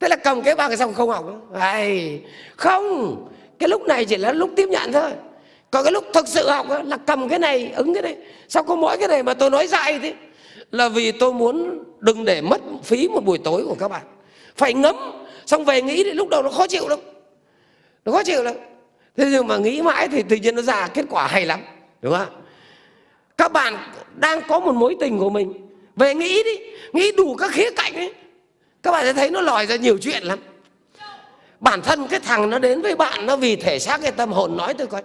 Thế 0.00 0.08
là 0.08 0.16
cầm 0.16 0.42
cái 0.42 0.54
bằng 0.54 0.76
xong 0.76 0.94
không 0.94 1.10
học 1.10 1.24
đấy. 1.52 2.20
không. 2.56 3.16
Cái 3.58 3.68
lúc 3.68 3.82
này 3.82 4.04
chỉ 4.04 4.16
là 4.16 4.32
lúc 4.32 4.50
tiếp 4.56 4.68
nhận 4.68 4.92
thôi. 4.92 5.12
Còn 5.70 5.84
cái 5.84 5.92
lúc 5.92 6.04
thực 6.14 6.28
sự 6.28 6.50
học 6.50 6.66
là 6.84 6.96
cầm 6.96 7.28
cái 7.28 7.38
này, 7.38 7.72
ứng 7.76 7.94
cái 7.94 8.02
này. 8.02 8.16
Sao 8.48 8.62
có 8.62 8.76
mỗi 8.76 8.96
cái 8.98 9.08
này 9.08 9.22
mà 9.22 9.34
tôi 9.34 9.50
nói 9.50 9.66
dài 9.66 9.98
thế? 9.98 10.14
Là 10.70 10.88
vì 10.88 11.12
tôi 11.12 11.32
muốn 11.32 11.84
đừng 11.98 12.24
để 12.24 12.40
mất 12.40 12.60
phí 12.84 13.08
một 13.08 13.24
buổi 13.24 13.38
tối 13.38 13.64
của 13.64 13.76
các 13.78 13.88
bạn. 13.88 14.02
Phải 14.56 14.74
ngấm, 14.74 14.96
xong 15.46 15.64
về 15.64 15.82
nghĩ 15.82 16.04
thì 16.04 16.10
lúc 16.10 16.28
đầu 16.28 16.42
nó 16.42 16.50
khó 16.50 16.66
chịu 16.66 16.88
lắm. 16.88 16.98
Nó 18.04 18.12
khó 18.12 18.22
chịu 18.22 18.42
lắm. 18.42 18.54
Thế 19.16 19.28
nhưng 19.30 19.46
mà 19.46 19.56
nghĩ 19.56 19.82
mãi 19.82 20.08
thì 20.08 20.22
tự 20.22 20.36
nhiên 20.36 20.54
nó 20.54 20.62
ra 20.62 20.88
kết 20.94 21.04
quả 21.10 21.26
hay 21.26 21.46
lắm, 21.46 21.60
đúng 22.02 22.14
không 22.18 22.42
các 23.36 23.52
bạn 23.52 23.76
đang 24.14 24.40
có 24.48 24.60
một 24.60 24.72
mối 24.72 24.96
tình 25.00 25.18
của 25.18 25.30
mình. 25.30 25.52
Về 25.96 26.14
nghĩ 26.14 26.42
đi, 26.42 26.56
nghĩ 26.92 27.12
đủ 27.12 27.34
các 27.34 27.50
khía 27.50 27.70
cạnh 27.76 27.94
ấy, 27.94 28.14
các 28.82 28.90
bạn 28.90 29.04
sẽ 29.04 29.12
thấy 29.12 29.30
nó 29.30 29.40
lòi 29.40 29.66
ra 29.66 29.76
nhiều 29.76 29.98
chuyện 29.98 30.22
lắm. 30.22 30.38
Bản 31.60 31.82
thân 31.82 32.08
cái 32.08 32.20
thằng 32.20 32.50
nó 32.50 32.58
đến 32.58 32.82
với 32.82 32.96
bạn 32.96 33.26
nó 33.26 33.36
vì 33.36 33.56
thể 33.56 33.78
xác 33.78 34.00
cái 34.02 34.12
tâm 34.12 34.32
hồn 34.32 34.56
nói 34.56 34.74
tôi 34.74 34.86
coi. 34.86 35.02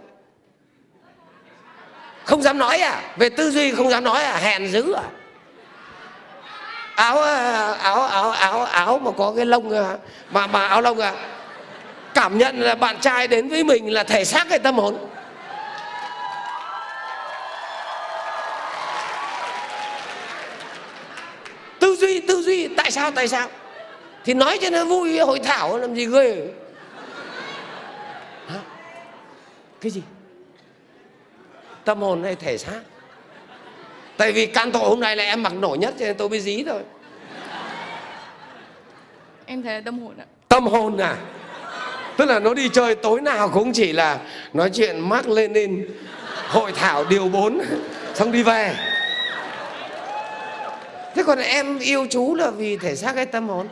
Không 2.24 2.41
dám 2.41 2.57
nói 2.57 2.78
à 2.78 3.14
về 3.18 3.30
tư 3.30 3.51
duy 3.51 3.72
không 3.72 3.89
dám 3.89 4.03
nói 4.03 4.24
à 4.24 4.38
hèn 4.38 4.68
dữ 4.68 4.93
à 4.93 5.03
áo 7.02 7.18
ờ, 7.22 7.72
áo 7.72 8.02
áo 8.02 8.32
áo 8.32 8.64
áo 8.64 8.99
mà 8.99 9.12
có 9.12 9.34
cái 9.36 9.45
lông 9.45 9.70
ờ, 9.70 9.97
mà 10.32 10.47
mà 10.47 10.68
áo 10.68 10.82
lông 10.82 10.99
à 10.99 11.14
cảm 12.14 12.38
nhận 12.38 12.60
là 12.60 12.76
bạn 12.76 12.97
trai 13.02 13.28
đến 13.28 13.49
với 13.49 13.64
mình 13.64 13.93
là 13.93 14.04
thể 14.04 14.26
xác 14.26 14.49
hay 14.49 14.60
tâm 14.60 14.76
hồn. 14.76 14.97
Tư 21.80 21.95
duy 21.95 22.22
tư 22.22 22.41
duy, 22.41 22.68
tại 22.68 22.91
sao 22.91 23.12
tại 23.12 23.28
sao? 23.28 23.47
Thì 24.26 24.34
nói 24.34 24.60
cho 24.62 24.70
nó 24.70 24.86
vui, 24.86 25.20
hội 25.20 25.39
thảo 25.39 25.78
làm 25.78 25.95
gì 25.95 26.06
ghê. 26.06 26.47
Hả? 28.47 28.60
cái 29.82 29.91
gì? 29.91 30.02
Tâm 31.86 32.02
hồn 32.02 32.24
hay 32.24 32.36
thể 32.36 32.58
xác? 32.58 32.82
Tại 34.22 34.32
vì 34.32 34.45
can 34.45 34.72
tội 34.72 34.82
hôm 34.82 34.99
nay 34.99 35.15
là 35.15 35.24
em 35.24 35.43
mặc 35.43 35.53
nổi 35.53 35.78
nhất 35.78 35.93
cho 35.99 36.05
nên 36.05 36.17
tôi 36.17 36.30
mới 36.30 36.39
dí 36.39 36.63
thôi. 36.63 36.82
Em 39.45 39.63
thấy 39.63 39.74
là 39.74 39.82
tâm 39.86 39.99
hồn 39.99 40.13
ạ. 40.17 40.26
Tâm 40.47 40.67
hồn 40.67 40.97
à? 40.97 41.15
Tức 42.17 42.26
là 42.26 42.39
nó 42.39 42.53
đi 42.53 42.69
chơi 42.74 42.95
tối 42.95 43.22
nào 43.22 43.49
cũng 43.49 43.74
chỉ 43.74 43.93
là 43.93 44.19
nói 44.53 44.69
chuyện 44.74 45.09
Mark 45.09 45.28
Lenin 45.28 45.88
hội 46.47 46.72
thảo 46.72 47.05
điều 47.05 47.28
4 47.28 47.61
xong 48.13 48.32
đi 48.32 48.43
về. 48.43 48.76
Thế 51.15 51.24
còn 51.24 51.39
em 51.39 51.80
yêu 51.80 52.07
chú 52.09 52.36
là 52.36 52.51
vì 52.51 52.78
thể 52.78 52.95
xác 52.95 53.15
hay 53.15 53.26
tâm 53.26 53.49
hồn 53.49 53.67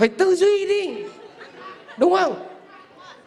phải 0.00 0.08
tư 0.08 0.34
duy 0.34 0.66
đi. 0.66 0.90
Đúng 1.96 2.16
không? 2.16 2.46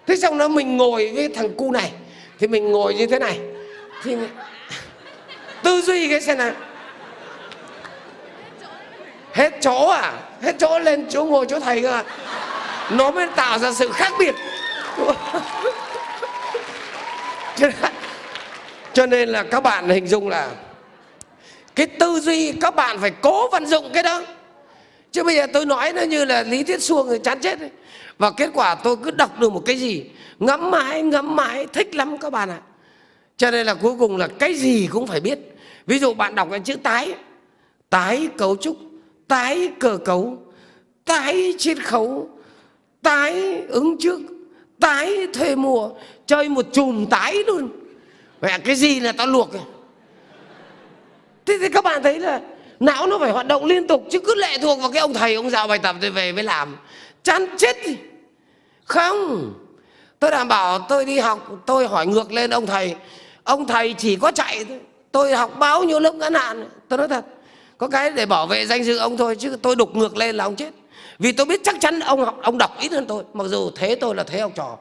Thế 0.07 0.15
xong 0.15 0.38
đó 0.38 0.47
mình 0.47 0.78
ngồi 0.78 1.11
với 1.15 1.30
thằng 1.30 1.49
cu 1.57 1.71
này, 1.71 1.91
thì 2.39 2.47
mình 2.47 2.71
ngồi 2.71 2.93
như 2.93 3.07
thế 3.07 3.19
này. 3.19 3.39
Thì 4.03 4.15
tư 5.63 5.82
duy 5.82 6.09
cái 6.09 6.21
xem 6.21 6.38
nào. 6.38 6.51
Hết 9.34 9.53
chỗ 9.61 9.88
à? 9.88 10.13
Hết 10.41 10.55
chỗ 10.59 10.80
lên 10.80 11.05
chỗ 11.09 11.26
ngồi 11.26 11.45
chỗ 11.49 11.59
thầy 11.59 11.82
cơ 11.82 11.91
à? 11.91 12.03
Nó 12.91 13.11
mới 13.11 13.28
tạo 13.36 13.59
ra 13.59 13.74
sự 13.74 13.91
khác 13.91 14.13
biệt. 14.19 14.36
Cho 18.93 19.05
nên 19.05 19.30
là 19.30 19.43
các 19.43 19.63
bạn 19.63 19.89
hình 19.89 20.07
dung 20.07 20.30
là 20.30 20.49
cái 21.76 21.88
tư 21.88 22.19
duy 22.19 22.53
các 22.61 22.76
bạn 22.76 22.99
phải 23.01 23.11
cố 23.21 23.49
vận 23.49 23.65
dụng 23.65 23.89
cái 23.93 24.03
đó 24.03 24.21
chứ 25.14 25.24
bây 25.24 25.36
giờ 25.36 25.47
tôi 25.53 25.66
nói 25.66 25.93
nó 25.93 26.01
như 26.01 26.26
là 26.26 26.43
lý 26.43 26.64
thuyết 26.64 26.82
suông 26.82 27.07
rồi 27.07 27.20
chán 27.20 27.39
chết 27.41 27.59
ấy. 27.59 27.70
và 28.18 28.32
kết 28.32 28.49
quả 28.53 28.76
tôi 28.76 28.95
cứ 29.03 29.11
đọc 29.11 29.39
được 29.39 29.53
một 29.53 29.64
cái 29.66 29.76
gì 29.76 30.05
ngẫm 30.39 30.72
mãi 30.72 31.01
ngẫm 31.01 31.36
mãi, 31.36 31.68
thích 31.74 31.95
lắm 31.95 32.18
các 32.18 32.30
bạn 32.30 32.49
ạ 32.49 32.59
à. 32.64 32.66
cho 33.38 33.51
nên 33.51 33.66
là 33.66 33.74
cuối 33.74 33.95
cùng 33.99 34.18
là 34.18 34.28
cái 34.28 34.53
gì 34.53 34.88
cũng 34.91 35.07
phải 35.07 35.20
biết 35.20 35.39
ví 35.88 35.99
dụ 35.99 36.14
bạn 36.14 36.36
đọc 36.36 36.47
cái 36.51 36.59
chữ 36.59 36.76
tái 36.84 37.14
tái 37.89 38.28
cấu 38.38 38.55
trúc, 38.55 38.78
tái 39.28 39.70
cơ 39.80 39.97
cấu, 40.05 40.38
tái 41.05 41.53
chiết 41.57 41.78
khấu, 41.84 42.30
tái 43.01 43.61
ứng 43.68 43.95
trước, 43.99 44.20
tái 44.80 45.28
thuê 45.34 45.55
mua 45.55 45.89
chơi 46.26 46.49
một 46.49 46.66
chùm 46.74 47.05
tái 47.05 47.36
luôn 47.47 47.70
vậy 48.39 48.51
cái 48.66 48.76
gì 48.76 48.99
là 48.99 49.11
tao 49.11 49.28
luộc 49.28 49.53
à? 49.53 49.64
thế 51.45 51.57
thì 51.61 51.70
các 51.70 51.84
bạn 51.84 52.03
thấy 52.03 52.20
là 52.20 52.41
não, 52.84 53.08
nó 53.08 53.18
phải 53.20 53.32
hoạt 53.32 53.48
động 53.48 53.66
liên 53.66 53.88
tục, 53.88 54.04
chứ 54.12 54.20
cứ 54.20 54.36
lệ 54.36 54.58
thuộc 54.62 54.80
vào 54.80 54.92
cái 54.92 55.02
ông 55.02 55.14
thầy, 55.14 55.36
ông 55.36 55.50
giao 55.50 55.68
bài 55.68 55.80
tập 55.80 55.96
tôi 56.02 56.10
về 56.10 56.32
mới 56.32 56.44
làm. 56.44 56.78
Chán 57.24 57.46
chết 57.58 57.78
không. 58.86 59.54
Tôi 60.20 60.32
đảm 60.32 60.48
bảo 60.48 60.80
tôi 60.80 61.06
đi 61.06 61.20
học, 61.20 61.50
tôi 61.66 61.88
hỏi 61.88 62.08
ngược 62.08 62.32
lên 62.32 62.50
ông 62.50 62.68
thầy. 62.68 62.96
Ông 63.44 63.68
thầy 63.68 63.94
chỉ 63.94 64.16
có 64.16 64.32
chạy 64.32 64.66
thôi. 64.66 64.80
Tôi 65.12 65.34
học 65.34 65.52
bao 65.60 65.84
nhiêu 65.84 66.00
lớp 66.00 66.16
ngắn 66.16 66.34
hạn. 66.34 66.70
Tôi 66.88 66.98
nói 66.98 67.08
thật, 67.08 67.26
có 67.78 67.88
cái 67.88 68.12
để 68.12 68.26
bảo 68.26 68.48
vệ 68.48 68.66
danh 68.66 68.84
dự 68.84 68.98
ông 68.98 69.18
thôi, 69.18 69.36
chứ 69.36 69.58
tôi 69.62 69.76
đục 69.76 69.96
ngược 69.96 70.18
lên 70.18 70.36
là 70.36 70.44
ông 70.44 70.56
chết. 70.56 70.70
Vì 71.20 71.32
tôi 71.32 71.46
biết 71.46 71.62
chắc 71.64 71.76
chắn 71.80 72.00
ông 72.00 72.26
học, 72.26 72.40
ông 72.42 72.58
đọc 72.58 72.78
ít 72.80 72.92
hơn 72.92 73.06
tôi. 73.06 73.24
Mặc 73.34 73.44
dù 73.48 73.72
thế 73.76 73.96
tôi 73.96 74.16
là 74.16 74.24
thế 74.24 74.40
học 74.40 74.52
trò. 74.56 74.78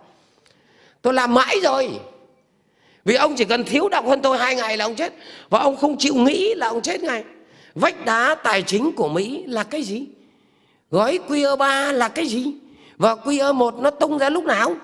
Tôi 1.02 1.14
làm 1.14 1.34
mãi 1.34 1.56
rồi. 1.62 1.90
Vì 3.04 3.14
ông 3.14 3.36
chỉ 3.36 3.44
cần 3.44 3.64
thiếu 3.64 3.88
đọc 3.88 4.06
hơn 4.06 4.22
tôi 4.22 4.38
hai 4.38 4.54
ngày 4.54 4.76
là 4.76 4.84
ông 4.84 4.94
chết. 4.94 5.12
Và 5.50 5.58
ông 5.58 5.76
không 5.76 5.96
chịu 5.98 6.14
nghĩ 6.14 6.54
là 6.54 6.68
ông 6.68 6.82
chết 6.82 7.02
ngay 7.02 7.24
vách 7.74 8.04
đá 8.04 8.34
tài 8.34 8.62
chính 8.62 8.92
của 8.92 9.08
mỹ 9.08 9.44
là 9.46 9.62
cái 9.62 9.82
gì? 9.82 10.06
Gói 10.90 11.18
QE3 11.28 11.92
là 11.92 12.08
cái 12.08 12.26
gì? 12.26 12.54
Và 12.96 13.14
QE1 13.14 13.82
nó 13.82 13.90
tung 13.90 14.18
ra 14.18 14.30
lúc 14.30 14.44
nào? 14.44 14.74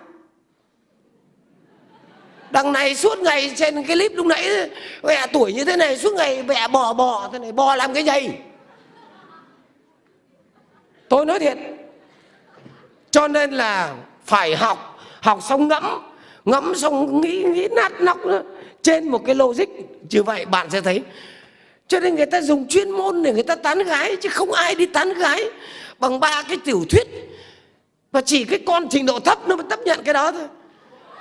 Đằng 2.51 2.73
này 2.73 2.95
suốt 2.95 3.19
ngày 3.19 3.53
trên 3.57 3.75
cái 3.75 3.85
clip 3.85 4.13
lúc 4.15 4.27
nãy 4.27 4.71
mẹ 5.03 5.27
tuổi 5.33 5.53
như 5.53 5.65
thế 5.65 5.77
này, 5.77 5.99
suốt 5.99 6.15
ngày 6.15 6.43
mẹ 6.43 6.69
bò 6.69 6.93
bò, 6.93 7.31
thế 7.33 7.39
này 7.39 7.53
bò 7.53 7.77
làm 7.77 7.95
cái 7.95 8.05
gì? 8.05 8.31
Tôi 11.09 11.27
nói 11.27 11.39
thiệt. 11.39 11.59
Cho 13.11 13.29
nên 13.29 13.53
là 13.53 13.95
phải 14.25 14.57
học 14.57 14.99
học 15.21 15.41
xong 15.43 15.69
ngẫm 15.69 15.85
ngẫm 16.45 16.75
xong 16.75 17.21
nghĩ 17.21 17.43
nghĩ 17.43 17.69
nát 17.77 18.01
nóc 18.01 18.27
nữa. 18.27 18.43
Trên 18.83 19.09
một 19.09 19.23
cái 19.27 19.35
logic, 19.35 19.69
như 20.11 20.23
vậy 20.23 20.47
bạn 20.47 20.71
sẽ 20.71 20.81
thấy 20.81 21.03
cho 21.89 22.01
nên 22.01 22.15
người 22.15 22.27
ta 22.27 22.41
dùng 22.41 22.69
chuyên 22.69 22.91
môn 22.91 23.23
để 23.23 23.33
người 23.33 23.43
ta 23.43 23.55
tán 23.55 23.79
gái, 23.79 24.17
chứ 24.17 24.29
không 24.29 24.53
ai 24.53 24.75
đi 24.75 24.87
tán 24.87 25.13
gái 25.13 25.45
bằng 25.99 26.21
ba 26.21 26.43
cái 26.43 26.57
tiểu 26.65 26.85
thuyết. 26.91 27.07
Và 28.13 28.21
chỉ 28.21 28.45
cái 28.45 28.59
con 28.67 28.89
trình 28.91 29.07
độ 29.07 29.21
thấp 29.21 29.49
nó 29.49 29.57
mới 29.57 29.67
chấp 29.71 29.81
nhận 29.81 30.03
cái 30.05 30.15
đó 30.15 30.33
thôi. 30.33 30.47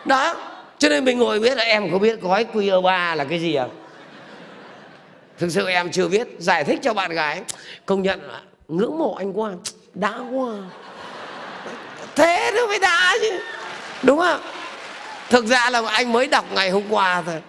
Đó, 0.05 0.35
cho 0.77 0.89
nên 0.89 1.05
mình 1.05 1.19
ngồi 1.19 1.39
biết 1.39 1.57
là 1.57 1.63
em 1.63 1.91
có 1.91 1.99
biết 1.99 2.21
gói 2.21 2.45
QR3 2.53 3.15
là 3.15 3.23
cái 3.23 3.39
gì 3.39 3.55
à 3.55 3.67
thực 5.37 5.51
sự 5.51 5.67
em 5.67 5.91
chưa 5.91 6.07
biết 6.07 6.27
giải 6.37 6.63
thích 6.63 6.79
cho 6.83 6.93
bạn 6.93 7.11
gái. 7.11 7.41
Công 7.85 8.03
nhận 8.03 8.21
là 8.31 8.41
ngưỡng 8.67 8.97
mộ 8.97 9.15
anh 9.15 9.39
quá 9.39 9.51
đã 9.93 10.19
quá. 10.31 10.53
Thế 12.15 12.51
nó 12.55 12.67
mới 12.67 12.79
đã 12.79 13.15
chứ, 13.21 13.39
đúng 14.03 14.19
không? 14.19 14.41
Thực 15.29 15.45
ra 15.45 15.69
là 15.69 15.81
anh 15.87 16.11
mới 16.11 16.27
đọc 16.27 16.45
ngày 16.51 16.69
hôm 16.69 16.83
qua 16.89 17.23
thôi. 17.25 17.41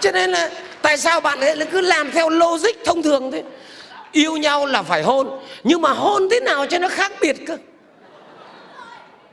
Cho 0.00 0.12
nên 0.12 0.30
là 0.30 0.50
tại 0.82 0.96
sao 0.96 1.20
bạn 1.20 1.40
ấy 1.40 1.66
cứ 1.72 1.80
làm 1.80 2.10
theo 2.10 2.28
logic 2.28 2.84
thông 2.84 3.02
thường 3.02 3.32
thế? 3.32 3.42
Yêu 4.12 4.36
nhau 4.36 4.66
là 4.66 4.82
phải 4.82 5.02
hôn, 5.02 5.40
nhưng 5.64 5.82
mà 5.82 5.90
hôn 5.90 6.28
thế 6.30 6.40
nào 6.40 6.66
cho 6.66 6.78
nó 6.78 6.88
khác 6.88 7.12
biệt 7.20 7.36
cơ? 7.46 7.56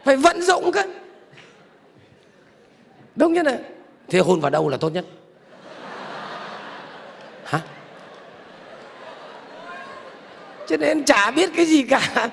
Phải 0.05 0.18
vận 0.18 0.41
dụng 0.41 0.72
cơ. 0.72 0.84
Đúng 3.16 3.34
như 3.34 3.43
này 3.43 3.57
thế 4.07 4.20
hôn 4.20 4.39
vào 4.39 4.49
đâu 4.49 4.70
là 4.70 4.78
tốt 4.78 4.89
nhất? 4.89 5.05
Hả? 7.43 7.59
Cho 10.68 10.78
nên 10.78 11.05
chả 11.05 11.32
biết 11.32 11.49
cái 11.55 11.66
gì 11.66 11.84
cả. 11.84 12.30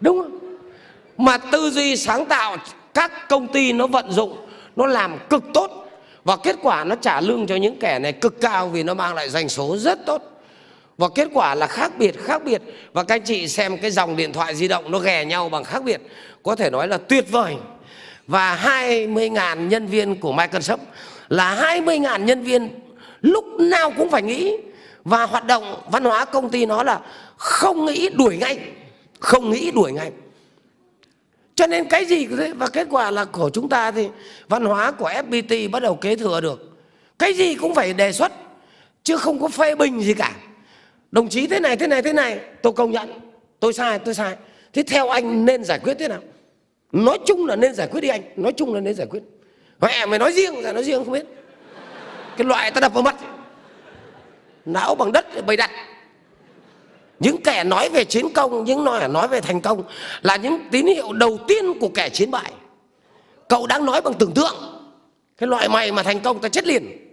Đúng 0.00 0.22
không? 0.22 0.38
Mà 1.16 1.38
tư 1.38 1.70
duy 1.70 1.96
sáng 1.96 2.26
tạo, 2.26 2.56
các 2.94 3.28
công 3.28 3.52
ty 3.52 3.72
nó 3.72 3.86
vận 3.86 4.12
dụng, 4.12 4.46
nó 4.76 4.86
làm 4.86 5.18
cực 5.30 5.42
tốt 5.54 5.87
và 6.28 6.36
kết 6.36 6.56
quả 6.62 6.84
nó 6.84 6.94
trả 6.94 7.20
lương 7.20 7.46
cho 7.46 7.56
những 7.56 7.78
kẻ 7.78 7.98
này 7.98 8.12
cực 8.12 8.40
cao 8.40 8.68
vì 8.68 8.82
nó 8.82 8.94
mang 8.94 9.14
lại 9.14 9.28
doanh 9.28 9.48
số 9.48 9.76
rất 9.76 10.06
tốt. 10.06 10.22
Và 10.98 11.08
kết 11.14 11.28
quả 11.34 11.54
là 11.54 11.66
khác 11.66 11.92
biệt 11.98 12.24
khác 12.24 12.44
biệt. 12.44 12.62
Và 12.92 13.02
các 13.02 13.14
anh 13.14 13.22
chị 13.24 13.48
xem 13.48 13.78
cái 13.78 13.90
dòng 13.90 14.16
điện 14.16 14.32
thoại 14.32 14.54
di 14.54 14.68
động 14.68 14.90
nó 14.90 14.98
ghè 14.98 15.24
nhau 15.24 15.48
bằng 15.48 15.64
khác 15.64 15.84
biệt. 15.84 16.00
Có 16.42 16.56
thể 16.56 16.70
nói 16.70 16.88
là 16.88 16.98
tuyệt 16.98 17.30
vời. 17.30 17.56
Và 18.26 18.56
20.000 18.64 19.68
nhân 19.68 19.86
viên 19.86 20.20
của 20.20 20.32
Microsoft 20.32 20.78
là 21.28 21.76
20.000 21.84 22.24
nhân 22.24 22.42
viên 22.42 22.68
lúc 23.20 23.44
nào 23.60 23.92
cũng 23.96 24.10
phải 24.10 24.22
nghĩ. 24.22 24.56
Và 25.04 25.26
hoạt 25.26 25.44
động 25.44 25.82
văn 25.90 26.04
hóa 26.04 26.24
công 26.24 26.50
ty 26.50 26.66
nó 26.66 26.82
là 26.82 27.00
không 27.36 27.84
nghĩ 27.84 28.08
đuổi 28.08 28.36
ngay, 28.36 28.58
không 29.20 29.50
nghĩ 29.50 29.70
đuổi 29.70 29.92
ngay 29.92 30.10
cho 31.58 31.66
nên 31.66 31.88
cái 31.88 32.04
gì 32.04 32.24
cũng 32.24 32.36
thế? 32.36 32.52
Và 32.52 32.68
kết 32.68 32.86
quả 32.90 33.10
là 33.10 33.24
của 33.24 33.50
chúng 33.52 33.68
ta 33.68 33.90
thì 33.90 34.08
văn 34.48 34.64
hóa 34.64 34.92
của 34.92 35.10
FPT 35.10 35.70
bắt 35.70 35.82
đầu 35.82 35.94
kế 35.94 36.16
thừa 36.16 36.40
được. 36.40 36.78
Cái 37.18 37.32
gì 37.32 37.54
cũng 37.54 37.74
phải 37.74 37.94
đề 37.94 38.12
xuất, 38.12 38.32
chứ 39.02 39.16
không 39.16 39.40
có 39.40 39.48
phê 39.48 39.74
bình 39.74 40.00
gì 40.00 40.14
cả. 40.14 40.32
Đồng 41.10 41.28
chí 41.28 41.46
thế 41.46 41.60
này 41.60 41.76
thế 41.76 41.86
này 41.86 42.02
thế 42.02 42.12
này, 42.12 42.40
tôi 42.62 42.72
công 42.72 42.90
nhận, 42.90 43.20
tôi 43.60 43.72
sai 43.72 43.98
tôi 43.98 44.14
sai. 44.14 44.36
Thế 44.72 44.82
theo 44.82 45.08
anh 45.08 45.44
nên 45.44 45.64
giải 45.64 45.78
quyết 45.78 45.96
thế 45.98 46.08
nào? 46.08 46.20
Nói 46.92 47.18
chung 47.26 47.46
là 47.46 47.56
nên 47.56 47.74
giải 47.74 47.88
quyết 47.90 48.00
đi 48.00 48.08
anh, 48.08 48.22
nói 48.36 48.52
chung 48.52 48.74
là 48.74 48.80
nên 48.80 48.94
giải 48.94 49.06
quyết. 49.06 49.22
Mẹ 49.80 50.06
mày 50.06 50.18
nói 50.18 50.32
riêng 50.32 50.58
là 50.58 50.72
nói 50.72 50.84
riêng 50.84 51.04
không 51.04 51.12
biết. 51.12 51.26
Cái 52.36 52.44
loại 52.44 52.70
ta 52.70 52.80
đập 52.80 52.94
vào 52.94 53.02
mặt. 53.02 53.16
Não 54.64 54.94
bằng 54.94 55.12
đất, 55.12 55.46
bày 55.46 55.56
đặt 55.56 55.70
những 57.20 57.42
kẻ 57.42 57.64
nói 57.64 57.88
về 57.88 58.04
chiến 58.04 58.28
công, 58.34 58.64
những 58.64 58.84
nói 58.84 59.08
nói 59.08 59.28
về 59.28 59.40
thành 59.40 59.60
công 59.60 59.82
là 60.22 60.36
những 60.36 60.58
tín 60.70 60.86
hiệu 60.86 61.12
đầu 61.12 61.38
tiên 61.48 61.78
của 61.80 61.88
kẻ 61.88 62.08
chiến 62.08 62.30
bại. 62.30 62.52
Cậu 63.48 63.66
đang 63.66 63.84
nói 63.84 64.00
bằng 64.00 64.14
tưởng 64.14 64.34
tượng. 64.34 64.54
Cái 65.38 65.46
loại 65.46 65.68
mày 65.68 65.92
mà 65.92 66.02
thành 66.02 66.20
công 66.20 66.40
ta 66.40 66.48
chết 66.48 66.66
liền. 66.66 67.08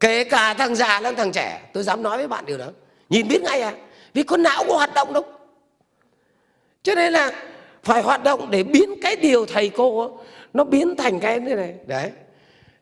Kể 0.00 0.24
cả 0.24 0.54
thằng 0.54 0.74
già 0.74 1.00
lẫn 1.00 1.14
thằng 1.16 1.32
trẻ, 1.32 1.60
tôi 1.72 1.82
dám 1.82 2.02
nói 2.02 2.16
với 2.16 2.28
bạn 2.28 2.46
điều 2.46 2.58
đó. 2.58 2.66
Nhìn 3.08 3.28
biết 3.28 3.42
ngay 3.42 3.60
à? 3.60 3.72
Vì 4.14 4.22
con 4.22 4.42
não 4.42 4.64
có 4.68 4.74
hoạt 4.74 4.94
động 4.94 5.12
đâu. 5.12 5.24
Cho 6.82 6.94
nên 6.94 7.12
là 7.12 7.32
phải 7.82 8.02
hoạt 8.02 8.24
động 8.24 8.50
để 8.50 8.62
biến 8.62 8.90
cái 9.02 9.16
điều 9.16 9.46
thầy 9.46 9.68
cô, 9.68 10.18
nó 10.52 10.64
biến 10.64 10.96
thành 10.96 11.20
cái 11.20 11.40
như 11.40 11.54
này. 11.54 11.74
Đấy. 11.86 12.10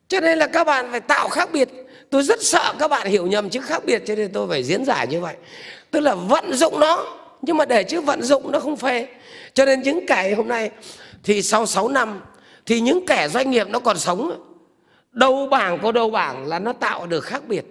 Cho 0.08 0.20
nên 0.20 0.38
là 0.38 0.46
các 0.46 0.64
bạn 0.64 0.90
phải 0.90 1.00
tạo 1.00 1.28
khác 1.28 1.48
biệt. 1.52 1.68
Tôi 2.10 2.22
rất 2.22 2.42
sợ 2.42 2.74
các 2.78 2.88
bạn 2.88 3.06
hiểu 3.06 3.26
nhầm 3.26 3.50
chứ 3.50 3.60
khác 3.60 3.84
biệt, 3.84 4.02
cho 4.06 4.14
nên 4.14 4.32
tôi 4.32 4.48
phải 4.48 4.62
diễn 4.62 4.84
giải 4.84 5.06
như 5.06 5.20
vậy 5.20 5.34
tức 5.92 6.00
là 6.00 6.14
vận 6.14 6.52
dụng 6.52 6.80
nó. 6.80 7.06
Nhưng 7.42 7.56
mà 7.56 7.64
để 7.64 7.84
chữ 7.84 8.00
vận 8.00 8.22
dụng 8.22 8.52
nó 8.52 8.60
không 8.60 8.76
phê. 8.76 9.06
Cho 9.54 9.64
nên 9.64 9.82
những 9.82 10.06
kẻ 10.06 10.34
hôm 10.34 10.48
nay 10.48 10.70
thì 11.22 11.42
sau 11.42 11.66
6 11.66 11.88
năm 11.88 12.20
thì 12.66 12.80
những 12.80 13.06
kẻ 13.06 13.28
doanh 13.28 13.50
nghiệp 13.50 13.68
nó 13.70 13.78
còn 13.78 13.98
sống. 13.98 14.42
Đầu 15.12 15.46
bảng 15.46 15.78
có 15.82 15.92
đầu 15.92 16.10
bảng 16.10 16.46
là 16.46 16.58
nó 16.58 16.72
tạo 16.72 17.06
được 17.06 17.20
khác 17.20 17.42
biệt. 17.48 17.64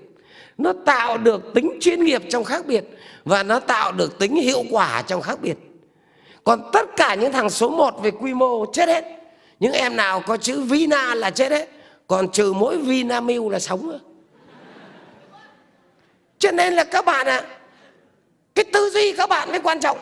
Nó 0.57 0.73
tạo 0.85 1.17
được 1.17 1.53
tính 1.53 1.77
chuyên 1.81 2.03
nghiệp 2.03 2.23
trong 2.29 2.43
khác 2.43 2.65
biệt 2.67 2.83
và 3.25 3.43
nó 3.43 3.59
tạo 3.59 3.91
được 3.91 4.19
tính 4.19 4.35
hiệu 4.35 4.63
quả 4.71 5.01
trong 5.01 5.21
khác 5.21 5.39
biệt. 5.41 5.57
Còn 6.43 6.69
tất 6.73 6.85
cả 6.97 7.15
những 7.15 7.31
thằng 7.31 7.49
số 7.49 7.69
1 7.69 8.03
về 8.03 8.11
quy 8.11 8.33
mô 8.33 8.65
chết 8.73 8.89
hết. 8.89 9.05
Những 9.59 9.73
em 9.73 9.95
nào 9.95 10.21
có 10.27 10.37
chữ 10.37 10.61
Vina 10.61 11.15
là 11.15 11.29
chết 11.29 11.51
hết. 11.51 11.69
Còn 12.07 12.31
trừ 12.31 12.53
mỗi 12.53 12.77
Vinamilk 12.77 13.51
là 13.51 13.59
sống 13.59 13.99
cho 16.41 16.51
nên 16.51 16.73
là 16.73 16.83
các 16.83 17.05
bạn 17.05 17.27
ạ 17.27 17.37
à, 17.37 17.60
cái 18.55 18.65
tư 18.73 18.89
duy 18.89 19.13
các 19.13 19.29
bạn 19.29 19.49
mới 19.49 19.59
quan 19.59 19.79
trọng. 19.79 19.97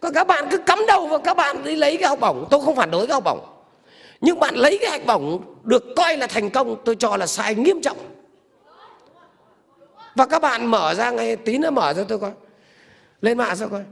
Còn 0.00 0.12
các 0.12 0.26
bạn 0.26 0.48
cứ 0.50 0.58
cắm 0.58 0.78
đầu 0.88 1.06
vào 1.06 1.18
các 1.18 1.36
bạn 1.36 1.64
đi 1.64 1.76
lấy 1.76 1.96
cái 1.96 2.08
học 2.08 2.20
bổng. 2.20 2.46
Tôi 2.50 2.60
không 2.64 2.76
phản 2.76 2.90
đối 2.90 3.06
cái 3.06 3.14
học 3.14 3.24
bổng. 3.24 3.40
Nhưng 4.20 4.40
bạn 4.40 4.54
lấy 4.54 4.78
cái 4.82 4.90
học 4.90 5.00
bổng 5.06 5.44
được 5.62 5.84
coi 5.96 6.16
là 6.16 6.26
thành 6.26 6.50
công, 6.50 6.76
tôi 6.84 6.96
cho 6.98 7.16
là 7.16 7.26
sai 7.26 7.54
nghiêm 7.54 7.80
trọng. 7.82 7.96
Và 10.14 10.26
các 10.26 10.42
bạn 10.42 10.66
mở 10.66 10.94
ra 10.94 11.10
ngay, 11.10 11.36
tí 11.36 11.58
nữa 11.58 11.70
mở 11.70 11.94
ra 11.94 12.02
tôi 12.08 12.18
coi. 12.18 12.30
Lên 13.20 13.38
mạng 13.38 13.56
sao 13.56 13.68
coi. 13.68 13.82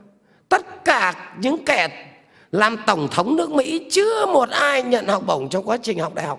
Tất 0.48 0.84
cả 0.84 1.34
những 1.38 1.64
kẻ 1.64 2.06
làm 2.52 2.76
tổng 2.86 3.08
thống 3.10 3.36
nước 3.36 3.50
mỹ, 3.50 3.88
chưa 3.90 4.26
một 4.26 4.50
ai 4.50 4.82
nhận 4.82 5.06
học 5.06 5.22
bổng 5.26 5.48
trong 5.48 5.68
quá 5.68 5.76
trình 5.82 5.98
học 5.98 6.14
đại 6.14 6.26
học. 6.26 6.38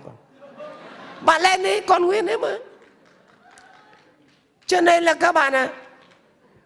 Bạn 1.22 1.42
lên 1.42 1.64
đi, 1.64 1.82
con 1.82 2.06
nguyên 2.06 2.26
đấy 2.26 2.38
mà. 2.38 2.58
Cho 4.66 4.82
nên 4.82 5.04
là 5.04 5.14
các 5.14 5.32
bạn 5.32 5.54
à 5.56 5.68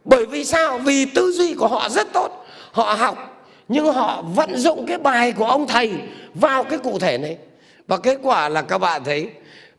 bởi 0.06 0.26
vì 0.26 0.46
sao? 0.46 0.78
Vì 0.78 1.06
tư 1.06 1.32
duy 1.32 1.54
của 1.54 1.68
họ 1.68 1.90
rất 1.90 2.14
tốt. 2.14 2.46
Họ 2.72 2.94
học, 2.94 3.46
nhưng 3.68 3.94
họ 3.94 4.22
vận 4.22 4.58
dụng 4.58 4.86
cái 4.86 4.98
bài 4.98 5.32
của 5.32 5.46
ông 5.46 5.68
thầy 5.68 5.92
vào 6.34 6.64
cái 6.64 6.80
cụ 6.80 7.00
thể 7.00 7.18
này. 7.18 7.38
Và 7.88 7.98
kết 7.98 8.20
quả 8.24 8.50
là 8.50 8.62
các 8.62 8.78
bạn 8.78 9.04
thấy, 9.04 9.30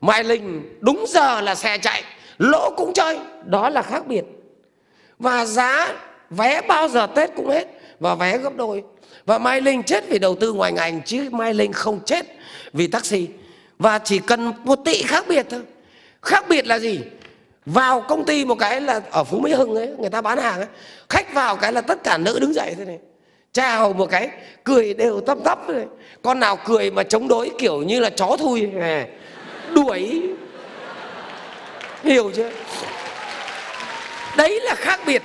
mai 0.01 0.25
linh 0.25 0.79
đúng 0.81 1.05
giờ 1.09 1.41
là 1.41 1.55
xe 1.55 1.79
chạy, 1.79 2.03
lỗ 2.39 2.75
cũng 2.77 2.93
chơi. 2.93 3.19
Đó 3.45 3.69
là 3.69 3.83
khác 3.83 4.07
biệt. 4.07 4.25
Và 5.19 5.45
giá 5.45 5.95
vé 6.31 6.61
bao 6.61 6.89
giờ 6.89 7.07
tết 7.07 7.31
cũng 7.37 7.49
hết, 7.49 7.69
và 8.01 8.15
vé 8.15 8.39
gấp 8.39 8.57
đôi. 8.57 8.83
Và 9.27 9.39
mai 9.39 9.61
linh 9.61 9.83
chết 9.83 10.05
vì 10.09 10.19
đầu 10.19 10.35
tư 10.35 10.53
ngoài 10.53 10.73
ngành, 10.73 11.03
chứ 11.03 11.29
mai 11.33 11.55
linh 11.55 11.73
không 11.73 12.01
chết 12.05 12.27
vì 12.73 12.87
taxi. 12.87 13.29
Và 13.79 13.99
chỉ 13.99 14.19
cần 14.19 14.53
một 14.65 14.79
tỷ 14.85 15.03
khác 15.03 15.25
biệt 15.29 15.47
thôi. 15.51 15.63
Khác 16.23 16.45
biệt 16.49 16.67
là 16.67 16.79
gì? 16.79 17.01
Vào 17.67 18.01
công 18.01 18.25
ty 18.25 18.45
một 18.45 18.55
cái 18.59 18.81
là 18.81 19.01
ở 19.11 19.25
phú 19.25 19.39
mỹ 19.39 19.53
hưng 19.53 19.75
ấy, 19.75 19.89
người 19.99 20.11
ta 20.11 20.21
bán 20.21 20.39
hàng 20.39 20.57
ấy, 20.57 20.69
khách 21.09 21.35
vào 21.35 21.57
cái 21.57 21.73
là 21.73 21.81
tất 21.81 22.05
cả 22.05 22.19
nữ 22.19 22.39
đứng 22.41 22.55
dậy 22.55 22.75
thế 22.79 22.85
này, 22.85 22.99
chào 23.53 23.93
một 23.93 24.07
cái, 24.11 24.29
cười 24.65 24.95
đều 24.95 25.21
tấp 25.21 25.39
tấp 25.45 25.69
này. 25.69 25.85
Con 26.23 26.41
nào 26.41 26.57
cười 26.65 26.91
mà 26.91 27.03
chống 27.03 27.29
đối 27.29 27.51
kiểu 27.59 27.83
như 27.83 28.01
là 28.01 28.11
chó 28.11 28.37
thui 28.39 28.71
đuổi. 29.71 30.23
Hiểu 32.03 32.31
chưa? 32.35 32.51
Đấy 34.37 34.61
là 34.61 34.75
khác 34.75 35.01
biệt. 35.07 35.23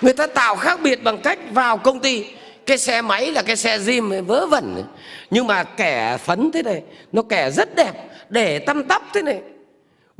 Người 0.00 0.12
ta 0.12 0.26
tạo 0.26 0.56
khác 0.56 0.80
biệt 0.82 1.02
bằng 1.02 1.18
cách 1.18 1.38
vào 1.50 1.78
công 1.78 2.00
ty, 2.00 2.26
cái 2.66 2.78
xe 2.78 3.02
máy 3.02 3.30
là 3.32 3.42
cái 3.42 3.56
xe 3.56 3.78
gym 3.78 4.26
vớ 4.26 4.46
vẩn 4.46 4.84
nhưng 5.30 5.46
mà 5.46 5.64
kẻ 5.64 6.16
phấn 6.16 6.50
thế 6.52 6.62
này, 6.62 6.82
nó 7.12 7.22
kẻ 7.22 7.50
rất 7.50 7.74
đẹp, 7.74 7.92
để 8.28 8.58
tăm 8.58 8.84
tắp 8.84 9.02
thế 9.14 9.22
này 9.22 9.40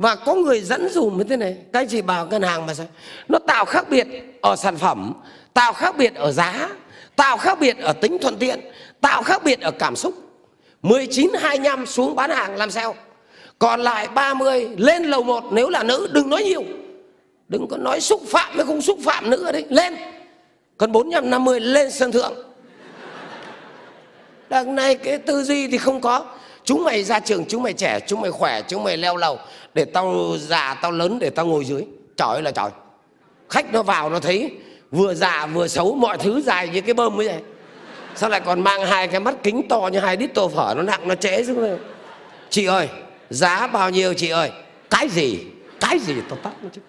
và 0.01 0.15
có 0.15 0.35
người 0.35 0.61
dẫn 0.61 0.89
dùm 0.89 1.17
như 1.17 1.23
thế 1.23 1.37
này. 1.37 1.57
Các 1.73 1.79
anh 1.79 1.87
chị 1.87 2.01
vào 2.01 2.27
ngân 2.27 2.41
hàng 2.41 2.65
mà 2.65 2.73
sao? 2.73 2.85
Nó 3.29 3.39
tạo 3.47 3.65
khác 3.65 3.89
biệt 3.89 4.07
ở 4.41 4.55
sản 4.55 4.77
phẩm, 4.77 5.13
tạo 5.53 5.73
khác 5.73 5.97
biệt 5.97 6.15
ở 6.15 6.31
giá, 6.31 6.69
tạo 7.15 7.37
khác 7.37 7.59
biệt 7.59 7.77
ở 7.77 7.93
tính 7.93 8.17
thuận 8.21 8.37
tiện, 8.37 8.59
tạo 9.01 9.23
khác 9.23 9.43
biệt 9.43 9.61
ở 9.61 9.71
cảm 9.71 9.95
xúc. 9.95 10.13
19 10.81 11.31
25 11.39 11.85
xuống 11.85 12.15
bán 12.15 12.29
hàng 12.29 12.55
làm 12.55 12.71
sao? 12.71 12.95
Còn 13.59 13.81
lại 13.81 14.07
30 14.07 14.69
lên 14.77 15.03
lầu 15.03 15.23
1 15.23 15.43
nếu 15.51 15.69
là 15.69 15.83
nữ, 15.83 16.09
đừng 16.11 16.29
nói 16.29 16.43
nhiều. 16.43 16.63
Đừng 17.47 17.67
có 17.67 17.77
nói 17.77 18.01
xúc 18.01 18.21
phạm 18.27 18.57
mới 18.57 18.65
không 18.65 18.81
xúc 18.81 18.99
phạm 19.03 19.29
nữa 19.29 19.51
đấy 19.51 19.65
lên. 19.69 19.95
Còn 20.77 20.91
450 20.91 21.59
lên 21.59 21.91
sân 21.91 22.11
thượng. 22.11 22.33
Đằng 24.49 24.75
này 24.75 24.95
cái 24.95 25.17
tư 25.17 25.43
duy 25.43 25.67
thì 25.67 25.77
không 25.77 26.01
có 26.01 26.25
chúng 26.65 26.83
mày 26.83 27.03
ra 27.03 27.19
trường, 27.19 27.45
chúng 27.49 27.63
mày 27.63 27.73
trẻ, 27.73 27.99
chúng 28.07 28.21
mày 28.21 28.31
khỏe, 28.31 28.61
chúng 28.61 28.83
mày 28.83 28.97
leo 28.97 29.17
lầu, 29.17 29.39
để 29.73 29.85
tao 29.85 30.35
già, 30.39 30.73
tao 30.81 30.91
lớn 30.91 31.19
để 31.19 31.29
tao 31.29 31.45
ngồi 31.45 31.65
dưới. 31.65 31.83
Trời 32.17 32.41
là 32.41 32.51
trời. 32.51 32.69
Khách 33.49 33.73
nó 33.73 33.83
vào 33.83 34.09
nó 34.09 34.19
thấy 34.19 34.51
vừa 34.91 35.13
già 35.13 35.45
vừa 35.45 35.67
xấu, 35.67 35.95
mọi 35.95 36.17
thứ 36.17 36.41
dài 36.41 36.67
như 36.67 36.81
cái 36.81 36.93
bơm 36.93 37.19
ấy 37.19 37.27
vậy 37.27 37.39
sao 38.15 38.29
lại 38.29 38.41
còn 38.45 38.61
mang 38.61 38.85
hai 38.85 39.07
cái 39.07 39.19
mắt 39.19 39.35
kính 39.43 39.67
to 39.69 39.89
như 39.91 39.99
hai 39.99 40.17
đít 40.17 40.33
tô 40.33 40.51
phở 40.55 40.73
nó 40.77 40.83
nặng, 40.83 41.07
nó 41.07 41.15
trễ 41.15 41.43
xuống 41.43 41.61
đây? 41.61 41.77
Chị 42.49 42.65
ơi, 42.65 42.89
giá 43.29 43.67
bao 43.67 43.89
nhiêu 43.89 44.13
chị 44.13 44.29
ơi? 44.29 44.51
Cái 44.89 45.09
gì? 45.09 45.39
Cái 45.79 45.99
gì? 45.99 46.15
Tôi 46.29 46.39
tắt 46.43 46.51
nó 46.61 46.69
chứ. 46.73 46.81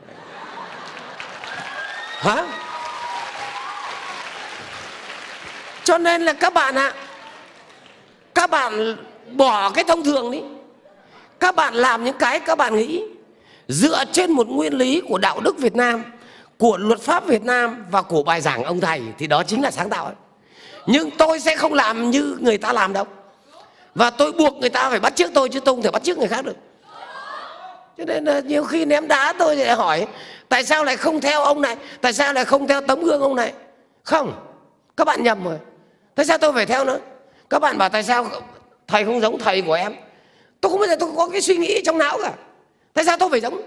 Hả? 2.18 2.46
Cho 5.84 5.98
nên 5.98 6.22
là 6.22 6.32
các 6.32 6.54
bạn 6.54 6.74
ạ, 6.74 6.92
các 8.34 8.50
bạn 8.50 8.96
bỏ 9.30 9.70
cái 9.70 9.84
thông 9.84 10.04
thường 10.04 10.30
đi. 10.30 10.40
Các 11.40 11.56
bạn 11.56 11.74
làm 11.74 12.04
những 12.04 12.18
cái 12.18 12.40
các 12.40 12.58
bạn 12.58 12.76
nghĩ. 12.76 13.02
Dựa 13.68 14.04
trên 14.12 14.32
một 14.32 14.48
nguyên 14.48 14.74
lý 14.74 15.02
của 15.08 15.18
đạo 15.18 15.40
đức 15.40 15.58
Việt 15.58 15.76
Nam, 15.76 16.04
của 16.58 16.76
luật 16.76 17.00
pháp 17.00 17.26
Việt 17.26 17.44
Nam 17.44 17.84
và 17.90 18.02
của 18.02 18.22
bài 18.22 18.40
giảng 18.40 18.64
ông 18.64 18.80
thầy 18.80 19.02
thì 19.18 19.26
đó 19.26 19.42
chính 19.42 19.62
là 19.62 19.70
sáng 19.70 19.90
tạo 19.90 20.04
ấy. 20.04 20.14
nhưng 20.86 21.10
tôi 21.10 21.40
sẽ 21.40 21.56
không 21.56 21.72
làm 21.72 22.10
như 22.10 22.36
người 22.40 22.58
ta 22.58 22.72
làm 22.72 22.92
đâu. 22.92 23.04
Và 23.94 24.10
tôi 24.10 24.32
buộc 24.32 24.54
người 24.54 24.70
ta 24.70 24.90
phải 24.90 25.00
bắt 25.00 25.16
trước 25.16 25.30
tôi 25.34 25.48
chứ 25.48 25.60
tôi 25.60 25.74
không 25.74 25.82
thể 25.82 25.90
bắt 25.90 26.02
trước 26.02 26.18
người 26.18 26.28
khác 26.28 26.44
được. 26.44 26.56
Cho 27.98 28.04
nên 28.04 28.24
là 28.24 28.40
nhiều 28.40 28.64
khi 28.64 28.84
ném 28.84 29.08
đá 29.08 29.32
tôi 29.38 29.56
lại 29.56 29.76
hỏi, 29.76 30.06
tại 30.48 30.64
sao 30.64 30.84
lại 30.84 30.96
không 30.96 31.20
theo 31.20 31.42
ông 31.42 31.60
này? 31.60 31.76
Tại 32.00 32.12
sao 32.12 32.32
lại 32.32 32.44
không 32.44 32.66
theo 32.66 32.80
tấm 32.80 33.00
gương 33.00 33.20
ông 33.20 33.36
này? 33.36 33.52
Không. 34.02 34.32
Các 34.96 35.04
bạn 35.04 35.22
nhầm 35.22 35.44
rồi. 35.44 35.58
Tại 36.14 36.26
sao 36.26 36.38
tôi 36.38 36.52
phải 36.52 36.66
theo 36.66 36.84
nữa 36.84 36.98
các 37.52 37.58
bạn 37.58 37.78
bảo, 37.78 37.88
tại 37.88 38.02
sao 38.02 38.26
thầy 38.92 39.04
không 39.04 39.20
giống 39.20 39.38
thầy 39.38 39.62
của 39.62 39.72
em. 39.72 39.94
Tôi 40.60 40.70
không 40.70 40.80
bao 40.80 40.88
giờ 40.88 40.96
tôi 41.00 41.10
có 41.16 41.28
cái 41.28 41.40
suy 41.40 41.56
nghĩ 41.56 41.82
trong 41.84 41.98
não 41.98 42.18
cả. 42.22 42.32
Tại 42.92 43.04
sao 43.04 43.16
tôi 43.18 43.28
phải 43.30 43.40
giống? 43.40 43.62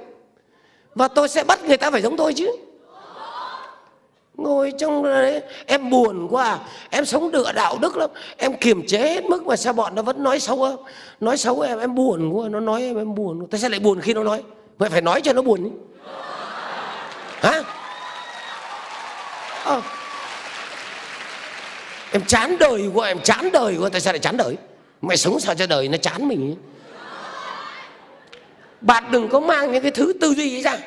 Và 0.96 1.08
tôi 1.08 1.30
sẽ 1.30 1.44
bắt 1.44 1.64
người 1.64 1.78
ta 1.78 1.92
phải 1.92 2.02
giống 2.02 2.18
tôi 2.18 2.34
chứ. 2.34 2.52
Ngồi 4.38 4.74
trong 4.78 5.04
đấy, 5.04 5.42
em 5.66 5.90
buồn 5.90 6.28
quá. 6.32 6.60
Em 6.90 7.06
sống 7.06 7.32
đựa 7.32 7.52
đạo 7.52 7.78
đức 7.82 7.98
lắm. 7.98 8.10
Em 8.38 8.58
kiềm 8.58 8.88
chế 8.88 9.00
hết 9.00 9.24
mức 9.24 9.46
mà 9.46 9.56
sao 9.56 9.74
bọn 9.74 9.96
nó 9.96 10.02
vẫn 10.02 10.24
nói 10.24 10.40
xấu 10.40 10.78
nói 11.20 11.38
xấu 11.38 11.62
em 11.62 11.80
em 11.80 11.96
buồn 11.96 12.30
quá. 12.30 12.50
Nó 12.50 12.60
nói 12.60 12.82
em 12.82 12.98
em 12.98 13.16
buồn 13.16 13.48
tại 13.52 13.60
sao 13.60 13.70
lại 13.70 13.80
buồn 13.80 14.02
khi 14.02 14.14
nó 14.14 14.24
nói? 14.24 14.44
Vậy 14.78 14.90
phải 14.90 15.02
nói 15.02 15.22
cho 15.22 15.34
nó 15.34 15.42
buồn 15.42 15.64
ý. 15.64 15.70
hả? 17.42 17.64
À. 19.66 19.82
em 22.12 22.26
chán 22.26 22.58
đời 22.60 22.90
quá, 22.94 23.08
em 23.08 23.20
chán 23.20 23.50
đời 23.54 23.78
quá. 23.80 23.90
Tại 23.92 24.02
sao 24.02 24.14
lại 24.14 24.20
chán 24.20 24.38
đời? 24.38 24.58
Mày 25.08 25.18
sống 25.18 25.40
sao 25.40 25.56
cho 25.56 25.68
đời, 25.68 25.88
nó 25.88 25.98
chán 25.98 26.28
mình 26.28 26.56
bạn 28.82 29.04
đừng 29.12 29.30
có 29.30 29.40
mang 29.40 29.72
những 29.72 29.82
cái 29.82 29.92
thứ 29.92 30.14
tư 30.22 30.34
duy 30.34 30.56
ấy 30.56 30.62
ra. 30.62 30.78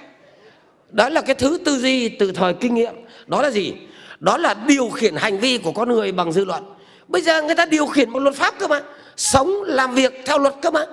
Đó 0.90 1.08
là 1.08 1.20
cái 1.20 1.34
thứ 1.34 1.58
tư 1.64 1.78
duy 1.78 2.08
từ 2.08 2.32
thời 2.32 2.54
kinh 2.54 2.74
nghiệm. 2.74 2.94
Đó 3.26 3.42
là 3.42 3.50
gì? 3.50 3.74
Đó 4.20 4.36
là 4.36 4.54
điều 4.54 4.90
khiển 4.90 5.16
hành 5.16 5.38
vi 5.38 5.58
của 5.58 5.72
con 5.72 5.88
người 5.88 6.12
bằng 6.12 6.32
dư 6.32 6.44
luận. 6.44 6.64
Bây 7.08 7.22
giờ 7.22 7.42
người 7.42 7.54
ta 7.54 7.66
điều 7.66 7.86
khiển 7.86 8.12
bằng 8.12 8.22
luật 8.22 8.34
pháp 8.34 8.54
cơ 8.58 8.66
mà. 8.66 8.82
Sống, 9.16 9.62
làm 9.66 9.94
việc 9.94 10.22
theo 10.26 10.38
luật 10.38 10.54
cơ 10.62 10.70
mà. 10.70 10.86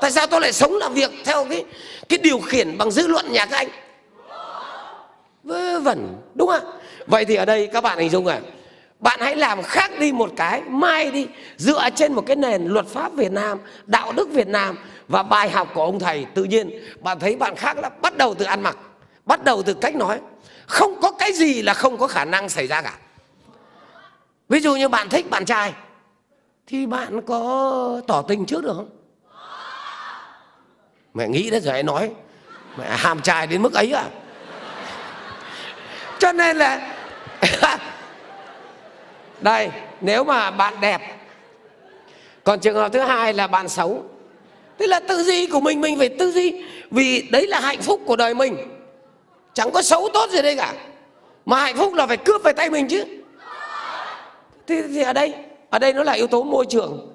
Tại 0.00 0.10
sao 0.10 0.26
tôi 0.26 0.40
lại 0.40 0.52
sống, 0.52 0.76
làm 0.76 0.94
việc 0.94 1.10
theo 1.24 1.44
cái 1.44 1.64
cái 2.08 2.18
điều 2.18 2.38
khiển 2.38 2.78
bằng 2.78 2.90
dư 2.90 3.06
luận 3.06 3.32
nhà 3.32 3.46
các 3.46 3.56
anh? 3.56 3.68
Vớ 5.44 5.80
vẩn, 5.80 6.16
đúng 6.34 6.48
không 6.48 6.64
vậy 7.06 7.24
thì 7.24 7.34
ở 7.34 7.44
đây 7.44 7.68
các 7.72 7.80
bạn 7.80 7.98
hình 7.98 8.10
dung 8.10 8.26
à 8.26 8.40
bạn 9.00 9.20
hãy 9.20 9.36
làm 9.36 9.62
khác 9.62 9.90
đi 9.98 10.12
một 10.12 10.30
cái, 10.36 10.62
mai 10.62 11.10
đi, 11.10 11.26
dựa 11.56 11.88
trên 11.94 12.12
một 12.12 12.24
cái 12.26 12.36
nền 12.36 12.66
luật 12.66 12.86
pháp 12.86 13.12
Việt 13.12 13.32
Nam, 13.32 13.58
đạo 13.86 14.12
đức 14.12 14.28
Việt 14.30 14.48
Nam 14.48 14.78
và 15.08 15.22
bài 15.22 15.50
học 15.50 15.68
của 15.74 15.84
ông 15.84 15.98
thầy. 15.98 16.26
Tự 16.34 16.44
nhiên, 16.44 16.70
bạn 17.00 17.18
thấy 17.18 17.36
bạn 17.36 17.56
khác 17.56 17.78
lắm, 17.78 17.92
bắt 18.02 18.16
đầu 18.16 18.34
từ 18.34 18.44
ăn 18.44 18.60
mặc, 18.60 18.78
bắt 19.24 19.44
đầu 19.44 19.62
từ 19.62 19.74
cách 19.74 19.94
nói. 19.94 20.20
Không 20.66 21.00
có 21.00 21.10
cái 21.10 21.32
gì 21.32 21.62
là 21.62 21.74
không 21.74 21.98
có 21.98 22.06
khả 22.06 22.24
năng 22.24 22.48
xảy 22.48 22.66
ra 22.66 22.82
cả. 22.82 22.98
Ví 24.48 24.60
dụ 24.60 24.76
như 24.76 24.88
bạn 24.88 25.08
thích 25.08 25.30
bạn 25.30 25.44
trai, 25.44 25.72
thì 26.66 26.86
bạn 26.86 27.20
có 27.26 28.00
tỏ 28.06 28.22
tình 28.22 28.46
trước 28.46 28.64
được 28.64 28.74
không? 28.76 28.90
Mẹ 31.14 31.28
nghĩ 31.28 31.50
đấy 31.50 31.60
rồi 31.60 31.72
hãy 31.72 31.82
nói, 31.82 32.10
mẹ 32.78 32.84
ham 32.88 33.22
trai 33.22 33.46
đến 33.46 33.62
mức 33.62 33.74
ấy 33.74 33.92
à? 33.92 34.04
Cho 36.18 36.32
nên 36.32 36.56
là 36.56 36.94
đây 39.40 39.70
nếu 40.00 40.24
mà 40.24 40.50
bạn 40.50 40.74
đẹp 40.80 41.00
còn 42.44 42.60
trường 42.60 42.74
hợp 42.74 42.92
thứ 42.92 43.00
hai 43.00 43.32
là 43.32 43.46
bạn 43.46 43.68
xấu. 43.68 44.04
Tức 44.78 44.86
là 44.86 45.00
tư 45.00 45.22
duy 45.22 45.46
của 45.46 45.60
mình 45.60 45.80
mình 45.80 45.98
phải 45.98 46.08
tư 46.08 46.32
duy 46.32 46.64
vì 46.90 47.22
đấy 47.30 47.46
là 47.46 47.60
hạnh 47.60 47.82
phúc 47.82 48.00
của 48.06 48.16
đời 48.16 48.34
mình. 48.34 48.56
Chẳng 49.54 49.70
có 49.70 49.82
xấu 49.82 50.08
tốt 50.14 50.30
gì 50.30 50.42
đây 50.42 50.56
cả. 50.56 50.74
Mà 51.46 51.60
hạnh 51.60 51.76
phúc 51.76 51.94
là 51.94 52.06
phải 52.06 52.16
cướp 52.16 52.42
về 52.44 52.52
tay 52.52 52.70
mình 52.70 52.88
chứ. 52.88 53.04
Thì, 54.66 54.82
thì 54.82 55.02
ở 55.02 55.12
đây 55.12 55.34
ở 55.70 55.78
đây 55.78 55.92
nó 55.92 56.02
là 56.02 56.12
yếu 56.12 56.26
tố 56.26 56.42
môi 56.42 56.66
trường. 56.68 57.12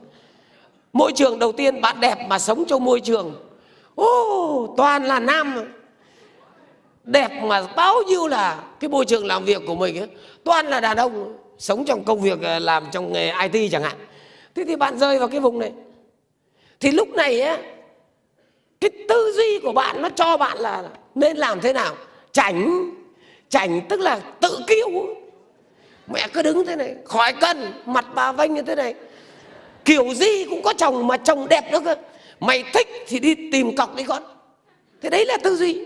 Môi 0.94 1.12
trường 1.16 1.40
đầu 1.40 1.52
tiên 1.52 1.82
bạn 1.82 2.00
đẹp 2.00 2.18
mà 2.28 2.40
sống 2.40 2.64
trong 2.68 2.86
môi 2.86 3.00
trường. 3.00 3.36
Ô 3.96 4.74
toàn 4.78 5.04
là 5.04 5.20
nam. 5.20 5.56
Đẹp 7.04 7.30
mà 7.44 7.62
bao 7.76 8.02
nhiêu 8.08 8.28
là 8.28 8.64
cái 8.80 8.90
môi 8.90 9.06
trường 9.06 9.26
làm 9.26 9.46
việc 9.46 9.62
của 9.68 9.76
mình 9.76 9.98
ấy, 9.98 10.08
toàn 10.44 10.68
là 10.68 10.80
đàn 10.80 10.98
ông 10.98 11.38
sống 11.62 11.86
trong 11.86 12.04
công 12.04 12.22
việc 12.22 12.40
ờ, 12.42 12.60
làm 12.60 12.84
trong 12.92 13.14
nghề 13.14 13.34
IT 13.50 13.72
chẳng 13.72 13.84
hạn. 13.84 13.96
Thế 14.56 14.64
thì 14.68 14.76
bạn 14.76 15.00
rơi 15.00 15.20
vào 15.20 15.28
cái 15.28 15.40
vùng 15.40 15.60
này. 15.60 15.72
Thì 16.80 16.92
lúc 16.92 17.10
này 17.10 17.42
á, 17.42 17.58
cái 18.82 18.90
tư 19.10 19.34
duy 19.36 19.60
của 19.64 19.72
bạn 19.72 20.02
nó 20.02 20.10
cho 20.10 20.38
bạn 20.38 20.58
là 20.58 20.84
nên 21.16 21.38
làm 21.38 21.62
thế 21.62 21.74
nào? 21.74 21.96
Chảnh 22.32 22.92
chảnh 23.50 23.82
tức 23.90 24.00
là 24.00 24.20
tự 24.40 24.60
kiêu. 24.68 25.16
Mẹ 26.08 26.28
cứ 26.34 26.42
đứng 26.42 26.66
thế 26.66 26.76
này, 26.76 26.96
khỏi 27.06 27.34
cân 27.34 27.74
mặt 27.86 28.06
bà 28.16 28.32
vênh 28.32 28.54
như 28.54 28.62
thế 28.62 28.76
này. 28.76 28.94
Kiểu 29.86 30.14
gì 30.14 30.46
cũng 30.50 30.62
có 30.62 30.74
chồng 30.74 31.08
mà 31.08 31.18
chồng 31.18 31.48
đẹp 31.50 31.72
nữa 31.72 31.80
cơ. 31.86 31.96
Mày 32.40 32.64
thích 32.74 32.88
thì 33.08 33.20
đi 33.20 33.36
tìm 33.52 33.76
cọc 33.76 33.96
đi 33.96 34.04
con. 34.04 34.24
Thế 35.02 35.10
đấy 35.10 35.26
là 35.26 35.38
tư 35.38 35.56
duy. 35.56 35.86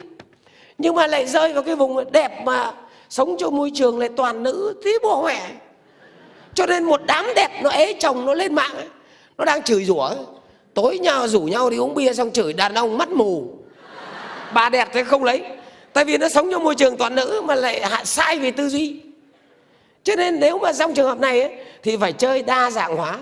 Nhưng 0.77 0.95
mà 0.95 1.07
lại 1.07 1.27
rơi 1.27 1.53
vào 1.53 1.63
cái 1.63 1.75
vùng 1.75 2.11
đẹp 2.11 2.41
mà 2.43 2.73
sống 3.09 3.35
trong 3.39 3.55
môi 3.55 3.71
trường 3.75 3.99
lại 3.99 4.09
toàn 4.17 4.43
nữ 4.43 4.81
tí 4.83 4.91
bộ 5.03 5.23
mẹ 5.25 5.51
cho 6.55 6.65
nên 6.65 6.83
một 6.83 7.01
đám 7.07 7.25
đẹp 7.35 7.49
nó 7.63 7.69
ế 7.69 7.93
chồng 7.99 8.25
nó 8.25 8.33
lên 8.33 8.55
mạng 8.55 8.75
ấy. 8.75 8.87
nó 9.37 9.45
đang 9.45 9.63
chửi 9.63 9.85
rủa. 9.85 10.11
Tối 10.73 10.99
nhau 10.99 11.27
rủ 11.27 11.41
nhau 11.41 11.69
đi 11.69 11.77
uống 11.77 11.95
bia 11.95 12.13
xong 12.13 12.31
chửi 12.31 12.53
đàn 12.53 12.73
ông 12.73 12.97
mắt 12.97 13.09
mù. 13.09 13.53
Bà 14.53 14.69
đẹp 14.69 14.89
thế 14.93 15.03
không 15.03 15.23
lấy. 15.23 15.41
Tại 15.93 16.05
vì 16.05 16.17
nó 16.17 16.29
sống 16.29 16.51
trong 16.51 16.63
môi 16.63 16.75
trường 16.75 16.97
toàn 16.97 17.15
nữ 17.15 17.41
mà 17.45 17.55
lại 17.55 17.85
hạ 17.89 18.03
sai 18.03 18.39
về 18.39 18.51
tư 18.51 18.69
duy. 18.69 18.99
Cho 20.03 20.15
nên 20.15 20.39
nếu 20.39 20.59
mà 20.59 20.73
trong 20.73 20.93
trường 20.93 21.07
hợp 21.07 21.19
này 21.19 21.41
ấy, 21.41 21.53
thì 21.83 21.97
phải 21.97 22.13
chơi 22.13 22.43
đa 22.43 22.71
dạng 22.71 22.95
hóa. 22.95 23.17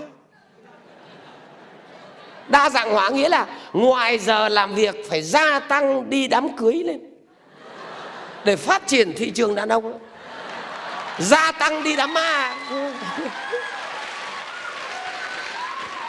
Đa 2.48 2.70
dạng 2.70 2.92
hóa 2.92 3.10
nghĩa 3.10 3.30
là 3.30 3.48
ngoài 3.74 4.20
giờ 4.20 4.50
làm 4.50 4.76
việc 4.76 5.10
phải 5.10 5.22
gia 5.22 5.60
tăng 5.60 6.10
đi 6.10 6.28
đám 6.28 6.58
cưới 6.58 6.74
lên. 6.74 7.00
Để 8.46 8.56
phát 8.56 8.88
triển 8.88 9.14
thị 9.14 9.32
trường 9.32 9.56
đàn 9.56 9.70
ông 9.70 10.00
gia 11.20 11.52
tăng 11.52 11.84
đi 11.84 11.96
đám 11.96 12.14
ma. 12.14 12.56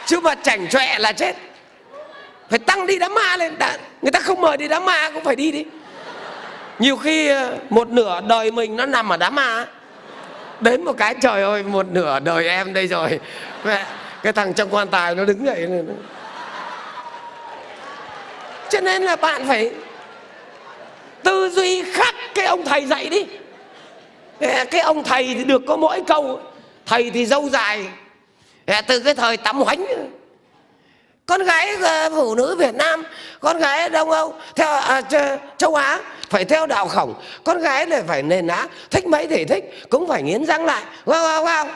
Chứ 0.05 0.19
mà 0.19 0.35
chảnh 0.35 0.69
chọe 0.69 0.99
là 0.99 1.11
chết. 1.11 1.35
Phải 2.49 2.59
tăng 2.59 2.87
đi 2.87 2.99
đám 2.99 3.13
ma 3.13 3.37
lên. 3.37 3.57
Đã, 3.57 3.77
người 4.01 4.11
ta 4.11 4.19
không 4.19 4.41
mời 4.41 4.57
đi 4.57 4.67
đám 4.67 4.85
ma 4.85 5.09
cũng 5.13 5.23
phải 5.23 5.35
đi 5.35 5.51
đi. 5.51 5.65
Nhiều 6.79 6.97
khi 6.97 7.27
ờ, 7.27 7.57
một 7.69 7.89
nửa 7.89 8.21
đời 8.27 8.51
mình 8.51 8.75
nó 8.75 8.85
nằm 8.85 9.09
ở 9.09 9.17
đám 9.17 9.35
ma. 9.35 9.65
Đến 10.59 10.85
một 10.85 10.93
cái 10.97 11.15
trời 11.21 11.43
ơi 11.43 11.63
một 11.63 11.85
nửa 11.91 12.19
đời 12.19 12.47
em 12.47 12.73
đây 12.73 12.87
rồi. 12.87 13.19
Mẹ 13.63 13.85
cái 14.23 14.33
thằng 14.33 14.53
trong 14.53 14.75
quan 14.75 14.87
tài 14.87 15.15
nó 15.15 15.25
đứng 15.25 15.45
dậy 15.45 15.61
lên. 15.61 15.95
Cho 18.69 18.81
nên 18.81 19.03
là 19.03 19.15
bạn 19.15 19.47
phải 19.47 19.71
tư 21.23 21.49
duy 21.49 21.83
khác 21.93 22.15
cái 22.35 22.45
ông 22.45 22.65
thầy 22.65 22.85
dạy 22.85 23.09
đi 23.09 23.25
cái 24.39 24.81
ông 24.81 25.03
thầy 25.03 25.33
thì 25.33 25.43
được 25.43 25.61
có 25.67 25.77
mỗi 25.77 26.01
câu 26.07 26.39
thầy 26.85 27.11
thì 27.11 27.25
dâu 27.25 27.49
dài. 27.49 27.85
Từ 28.87 28.99
cái 28.99 29.15
thời 29.15 29.37
tắm 29.37 29.61
hoánh. 29.61 29.85
Con 31.25 31.43
gái 31.43 31.75
ờ, 31.81 32.09
phụ 32.09 32.35
nữ 32.35 32.55
Việt 32.59 32.75
Nam 32.75 33.03
con 33.39 33.59
gái 33.59 33.89
Đông 33.89 34.11
Âu 34.11 34.33
theo 34.55 34.67
à, 34.67 35.01
châu 35.57 35.75
Á 35.75 35.99
phải 36.29 36.45
theo 36.45 36.65
đạo 36.65 36.87
khổng. 36.87 37.13
Con 37.43 37.61
gái 37.61 37.85
này 37.85 38.03
phải 38.07 38.23
nền 38.23 38.47
á 38.47 38.67
thích 38.91 39.07
mấy 39.07 39.27
thì 39.27 39.45
thích 39.45 39.63
cũng 39.89 40.07
phải 40.07 40.23
nghiến 40.23 40.45
răng 40.45 40.65
lại. 40.65 40.83
Wow 41.05 41.23
wow 41.23 41.45
wow. 41.45 41.67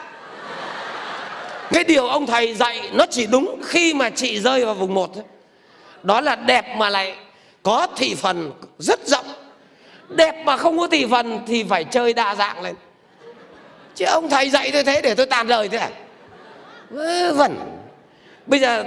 Cái 1.70 1.84
điều 1.84 2.08
ông 2.08 2.26
thầy 2.26 2.54
dạy 2.54 2.90
nó 2.92 3.06
chỉ 3.10 3.26
đúng 3.26 3.62
khi 3.64 3.94
mà 3.94 4.10
chị 4.10 4.40
rơi 4.40 4.64
vào 4.64 4.74
vùng 4.74 4.94
một 4.94 5.10
đó 6.02 6.20
là 6.20 6.36
đẹp 6.36 6.64
mà 6.76 6.90
lại 6.90 7.16
có 7.62 7.86
thị 7.96 8.14
phần 8.14 8.52
rất 8.78 9.06
rộng 9.06 9.26
đẹp 10.10 10.42
mà 10.44 10.56
không 10.56 10.78
có 10.78 10.86
thị 10.86 11.06
phần 11.10 11.38
thì 11.46 11.64
phải 11.64 11.84
chơi 11.84 12.12
đa 12.12 12.34
dạng 12.34 12.62
lên. 12.62 12.74
Chứ 13.94 14.04
ông 14.04 14.28
thầy 14.28 14.50
dạy 14.50 14.70
tôi 14.72 14.84
thế 14.84 15.00
để 15.02 15.14
tôi 15.14 15.26
tàn 15.26 15.48
lời 15.48 15.68
thế 15.68 15.78
à? 15.78 15.90
Vớ 16.90 17.34
vẩn. 17.34 17.56
Bây 18.46 18.60
giờ 18.60 18.84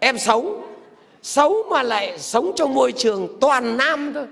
em 0.00 0.18
xấu. 0.18 0.64
Xấu 1.22 1.64
mà 1.70 1.82
lại 1.82 2.18
sống 2.18 2.52
trong 2.56 2.74
môi 2.74 2.92
trường 2.92 3.38
toàn 3.40 3.76
nam 3.76 4.12
thôi 4.14 4.26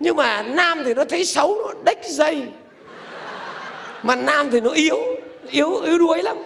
nhưng 0.00 0.16
mà 0.16 0.42
nam 0.42 0.82
thì 0.84 0.94
nó 0.94 1.04
thấy 1.04 1.24
xấu, 1.24 1.56
nó 1.66 1.74
đếch 1.84 2.04
dây. 2.04 2.42
Mà 4.02 4.16
nam 4.16 4.50
thì 4.50 4.60
nó 4.60 4.70
yếu 4.70 4.98
yếu 5.50 5.80
yếu 5.80 5.98
đuối 5.98 6.22
lắm. 6.22 6.36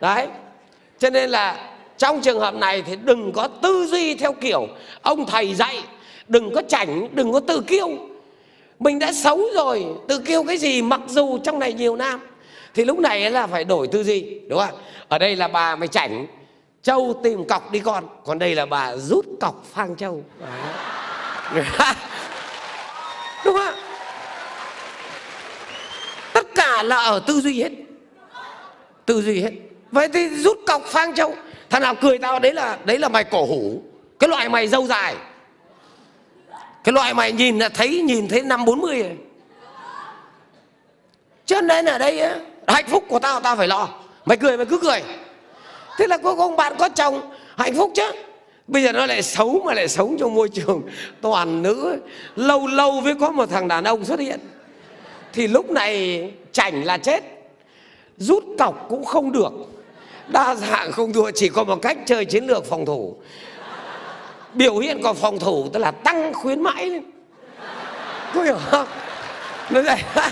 Đấy. 0.00 0.26
Cho 0.98 1.10
nên 1.10 1.30
là 1.30 1.68
trong 1.98 2.20
trường 2.20 2.40
hợp 2.40 2.54
này 2.54 2.82
thì 2.82 2.96
đừng 2.96 3.32
có 3.32 3.48
tư 3.48 3.86
duy 3.86 4.14
theo 4.14 4.32
kiểu 4.32 4.66
ông 5.02 5.26
thầy 5.26 5.54
dạy 5.54 5.82
đừng 6.28 6.54
có 6.54 6.62
chảnh, 6.68 7.08
đừng 7.12 7.32
có 7.32 7.40
tự 7.40 7.60
kiêu. 7.60 7.88
Mình 8.78 8.98
đã 8.98 9.12
xấu 9.12 9.40
rồi 9.54 9.86
tự 10.08 10.18
kiêu 10.18 10.42
cái 10.42 10.58
gì 10.58 10.82
mặc 10.82 11.00
dù 11.08 11.38
trong 11.38 11.58
này 11.58 11.72
nhiều 11.72 11.96
nam, 11.96 12.20
thì 12.74 12.84
lúc 12.84 12.98
này 12.98 13.30
là 13.30 13.46
phải 13.46 13.64
đổi 13.64 13.86
tư 13.86 14.04
duy, 14.04 14.40
đúng 14.48 14.58
không? 14.58 14.78
Ở 15.08 15.18
đây 15.18 15.36
là 15.36 15.48
bà 15.48 15.76
mày 15.76 15.88
chảnh, 15.88 16.26
châu 16.82 17.20
tìm 17.22 17.44
cọc 17.44 17.72
đi 17.72 17.78
con. 17.78 18.04
Còn 18.24 18.38
đây 18.38 18.54
là 18.54 18.66
bà 18.66 18.96
rút 18.96 19.26
cọc 19.40 19.64
phang 19.72 19.96
châu. 19.96 20.24
Đúng 23.44 23.56
không? 23.56 23.74
Tất 26.32 26.46
cả 26.54 26.82
là 26.82 26.96
ở 26.96 27.18
tư 27.26 27.40
duy 27.40 27.62
hết. 27.62 27.70
Tư 29.06 29.22
duy 29.22 29.40
hết. 29.40 29.50
Vậy 29.92 30.08
thì 30.14 30.28
rút 30.28 30.58
cọc 30.66 30.82
phang 30.84 31.14
châu. 31.14 31.34
Thằng 31.70 31.82
nào 31.82 31.94
cười 31.94 32.18
tao, 32.18 32.38
đấy 32.38 32.52
là 32.54 32.78
đấy 32.84 32.98
là 32.98 33.08
mày 33.08 33.24
cổ 33.24 33.46
hủ. 33.46 33.82
Cái 34.18 34.28
loại 34.28 34.48
mày 34.48 34.68
dâu 34.68 34.86
dài 34.86 35.16
cái 36.86 36.92
loại 36.92 37.14
mày 37.14 37.32
nhìn 37.32 37.58
là 37.58 37.68
thấy 37.68 38.02
nhìn 38.02 38.28
thấy 38.28 38.42
năm 38.42 38.64
bốn 38.64 38.80
mươi 38.80 39.02
rồi. 39.02 39.16
Cho 41.46 41.60
nên 41.60 41.86
ở 41.86 41.98
đây 41.98 42.22
hạnh 42.66 42.84
phúc 42.88 43.04
của 43.08 43.18
tao 43.18 43.40
tao 43.40 43.56
phải 43.56 43.68
lo. 43.68 43.88
Mày 44.24 44.36
cười, 44.36 44.56
mày 44.56 44.66
cứ 44.66 44.78
cười. 44.78 45.02
Thế 45.98 46.06
là 46.06 46.18
có 46.18 46.34
ông 46.38 46.56
bạn 46.56 46.74
có 46.78 46.88
chồng, 46.88 47.20
hạnh 47.56 47.74
phúc 47.74 47.90
chứ. 47.94 48.12
Bây 48.66 48.82
giờ 48.82 48.92
nó 48.92 49.06
lại 49.06 49.22
xấu 49.22 49.62
mà 49.64 49.74
lại 49.74 49.88
sống 49.88 50.16
trong 50.20 50.34
môi 50.34 50.48
trường. 50.48 50.82
Toàn 51.20 51.62
nữ, 51.62 51.96
lâu 52.36 52.66
lâu 52.66 53.00
mới 53.00 53.14
có 53.14 53.30
một 53.30 53.50
thằng 53.50 53.68
đàn 53.68 53.84
ông 53.84 54.04
xuất 54.04 54.20
hiện. 54.20 54.40
Thì 55.32 55.46
lúc 55.46 55.70
này 55.70 56.32
chảnh 56.52 56.84
là 56.84 56.98
chết. 56.98 57.24
Rút 58.16 58.44
cọc 58.58 58.86
cũng 58.88 59.04
không 59.04 59.32
được. 59.32 59.52
Đa 60.28 60.54
dạng 60.54 60.92
không 60.92 61.12
thua, 61.12 61.30
chỉ 61.30 61.48
có 61.48 61.64
một 61.64 61.82
cách 61.82 61.98
chơi 62.06 62.24
chiến 62.24 62.46
lược 62.46 62.64
phòng 62.64 62.86
thủ 62.86 63.16
biểu 64.56 64.78
hiện 64.78 65.02
của 65.02 65.14
phòng 65.14 65.38
thủ 65.38 65.68
tức 65.72 65.80
là 65.80 65.90
tăng 65.90 66.32
khuyến 66.32 66.62
mãi 66.62 66.86
lên. 66.86 67.02
Có 68.34 68.42
hiểu 68.42 68.58
không? 68.70 68.86
Nó 69.70 69.82
vậy 69.82 70.02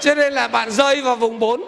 cho 0.00 0.14
nên 0.14 0.32
là 0.32 0.48
bạn 0.48 0.70
rơi 0.70 1.00
vào 1.00 1.16
vùng 1.16 1.38
4 1.38 1.64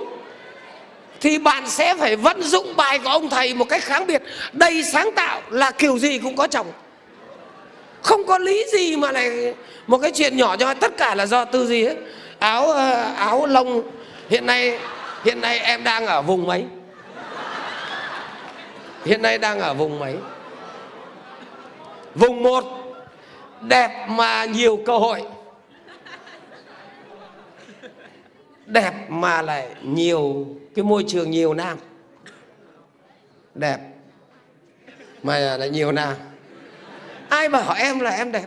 thì 1.20 1.38
bạn 1.38 1.70
sẽ 1.70 1.94
phải 1.94 2.16
vận 2.16 2.42
dụng 2.42 2.76
bài 2.76 2.98
của 2.98 3.08
ông 3.08 3.30
thầy 3.30 3.54
một 3.54 3.68
cách 3.68 3.82
kháng 3.82 4.06
biệt. 4.06 4.22
Đầy 4.52 4.82
sáng 4.82 5.10
tạo 5.16 5.40
là 5.50 5.70
kiểu 5.70 5.98
gì 5.98 6.18
cũng 6.18 6.36
có 6.36 6.46
chồng. 6.46 6.66
Không 8.02 8.26
có 8.26 8.38
lý 8.38 8.64
gì 8.72 8.96
mà 8.96 9.12
lại 9.12 9.54
một 9.86 9.98
cái 9.98 10.10
chuyện 10.14 10.36
nhỏ 10.36 10.56
cho 10.56 10.74
tất 10.74 10.96
cả 10.96 11.14
là 11.14 11.26
do 11.26 11.44
tư 11.44 11.66
duy 11.66 11.84
hết 11.84 11.96
áo 12.38 12.70
ờ, 12.70 13.12
áo 13.16 13.46
lông, 13.46 13.82
hiện 14.30 14.46
nay 14.46 14.78
hiện 15.24 15.40
nay 15.40 15.58
em 15.58 15.84
đang 15.84 16.06
ở 16.06 16.22
vùng 16.22 16.46
mấy 16.46 16.64
hiện 19.06 19.22
nay 19.22 19.38
đang 19.38 19.60
ở 19.60 19.74
vùng 19.74 19.98
mấy? 19.98 20.16
Vùng 22.14 22.42
một. 22.42 22.64
Đẹp 23.60 24.06
mà 24.08 24.44
nhiều 24.44 24.82
cơ 24.86 24.98
hội. 24.98 25.22
Đẹp 28.66 28.92
mà 29.08 29.42
lại 29.42 29.68
nhiều 29.82 30.46
cái 30.74 30.84
môi 30.84 31.04
trường 31.08 31.30
nhiều 31.30 31.54
nam. 31.54 31.78
Đẹp 33.54 33.78
mà 35.22 35.38
lại 35.38 35.70
nhiều 35.70 35.92
nam. 35.92 36.14
Ai 37.28 37.48
bảo 37.48 37.74
em 37.74 38.00
là 38.00 38.10
em 38.10 38.32
đẹp? 38.32 38.46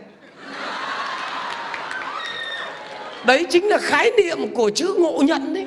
Đấy 3.24 3.46
chính 3.50 3.68
là 3.68 3.78
khái 3.78 4.10
niệm 4.10 4.54
của 4.54 4.70
chữ 4.70 4.94
ngộ 4.98 5.22
nhận 5.22 5.54
đấy 5.54 5.66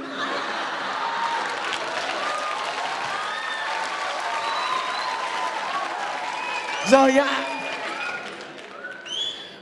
rồi 6.94 7.12
ạ 7.12 7.60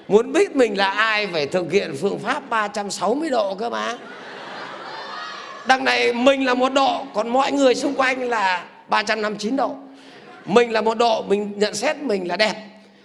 Muốn 0.07 0.31
biết 0.31 0.55
mình 0.55 0.77
là 0.77 0.89
ai 0.89 1.27
phải 1.27 1.45
thực 1.45 1.71
hiện 1.71 1.95
phương 2.01 2.19
pháp 2.19 2.49
360 2.49 3.29
độ 3.29 3.55
cơ 3.55 3.69
mà. 3.69 3.97
Đằng 5.67 5.83
này 5.83 6.13
mình 6.13 6.45
là 6.45 6.53
một 6.53 6.73
độ 6.73 7.05
Còn 7.13 7.29
mọi 7.29 7.51
người 7.51 7.75
xung 7.75 7.95
quanh 7.95 8.29
là 8.29 8.65
359 8.89 9.55
độ. 9.55 9.75
Mình 10.45 10.71
là 10.71 10.81
một 10.81 10.97
độ 10.97 11.23
Mình 11.27 11.53
nhận 11.55 11.75
xét 11.75 11.97
mình 11.97 12.27
là 12.27 12.37
đẹp. 12.37 12.55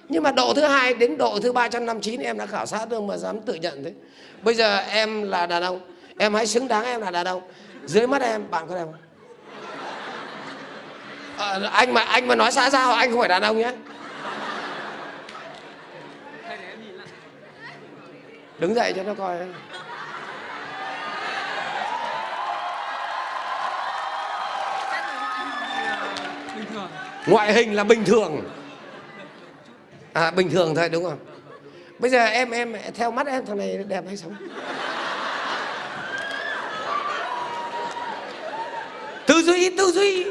Nhưng 0.09 0.23
mà 0.23 0.33
độ 0.33 0.55
thứ 0.55 0.63
hai 0.63 0.95
đến 0.95 1.17
độ 1.17 1.39
thứ 1.41 1.53
359 1.53 2.21
Em 2.21 2.39
đã 2.39 2.47
khảo 2.47 2.67
sát 2.67 2.89
được 2.89 3.03
mà 3.03 3.17
dám 3.17 3.41
tự 3.41 3.55
nhận 3.55 3.85
thế. 3.85 3.93
Bây 4.43 4.55
giờ 4.55 4.79
em 4.79 5.23
là 5.23 5.47
đàn 5.47 5.63
ông 5.63 5.81
Em 6.19 6.35
hãy 6.35 6.47
xứng 6.47 6.69
đáng 6.69 6.85
em 6.85 7.01
là 7.01 7.11
đàn 7.11 7.27
ông 7.27 7.43
Dưới 7.85 8.07
mắt 8.07 8.23
em 8.23 8.51
bạn 8.51 8.67
có 8.69 8.75
đẹp 8.75 8.85
không? 8.85 8.95
À, 11.39 11.59
Anh 11.73 11.95
mà 11.95 12.01
anh 12.01 12.27
mà 12.27 12.35
nói 12.35 12.53
xã 12.53 12.71
giao 12.71 12.93
anh 12.93 13.11
không 13.11 13.21
phải 13.21 13.29
đàn 13.29 13.43
ông 13.43 13.59
nhé. 13.59 13.73
Đứng 18.59 18.75
dậy 18.75 18.93
cho 18.97 19.03
nó 19.03 19.15
coi. 19.15 19.39
Ngoại 27.27 27.53
hình 27.53 27.75
là 27.75 27.85
bình 27.85 28.05
thường. 28.05 28.51
À 30.13 30.31
bình 30.31 30.51
thường 30.51 30.75
thôi, 30.75 30.89
đúng 30.89 31.05
không? 31.05 31.19
Bây 31.99 32.11
giờ 32.11 32.25
em 32.25 32.51
em 32.51 32.77
theo 32.95 33.11
mắt 33.11 33.27
em, 33.27 33.47
thằng 33.47 33.59
này 33.59 33.79
đẹp 33.89 34.05
hay 34.07 34.17
xấu? 34.17 34.31
Tư 39.27 39.43
duy 39.43 39.77
tư 39.77 39.91
duy. 39.91 40.27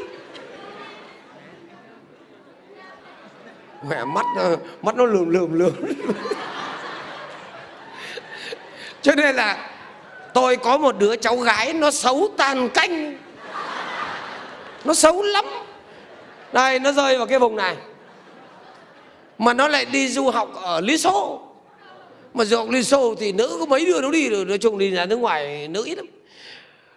Mẹ 3.88 4.04
mắt 4.04 4.26
mắt 4.82 4.94
nó 4.96 5.04
lườm 5.04 5.30
lườm 5.30 5.52
lườm 5.58 5.72
cho 9.06 9.14
nên 9.14 9.36
là 9.36 9.70
tôi 10.34 10.56
có 10.56 10.78
một 10.78 10.98
đứa 10.98 11.16
cháu 11.16 11.36
gái 11.36 11.72
nó 11.72 11.90
xấu 11.90 12.28
tàn 12.36 12.68
canh. 12.68 13.18
Nó 14.84 14.94
xấu 14.94 15.22
lắm. 15.22 15.44
Đây, 16.52 16.78
nó 16.78 16.92
rơi 16.92 17.18
vào 17.18 17.26
cái 17.26 17.38
vùng 17.38 17.56
này. 17.56 17.76
Mà 19.38 19.52
nó 19.52 19.68
lại 19.68 19.84
đi 19.84 20.08
du 20.08 20.30
học 20.30 20.50
ở 20.62 20.80
lý 20.80 20.98
Xô. 20.98 21.40
Mà 22.34 22.44
du 22.44 22.56
học 22.56 22.68
lý 22.70 22.82
Xô 22.82 23.14
thì 23.20 23.32
nữ 23.32 23.56
có 23.60 23.66
mấy 23.66 23.86
đứa 23.86 24.00
nó 24.00 24.10
đi 24.10 24.28
được 24.28 24.44
nói 24.44 24.58
chung 24.58 24.78
đi 24.78 24.90
ra 24.90 25.04
nước 25.04 25.16
ngoài 25.16 25.68
nữ 25.68 25.84
ít 25.84 25.94
lắm. 25.94 26.06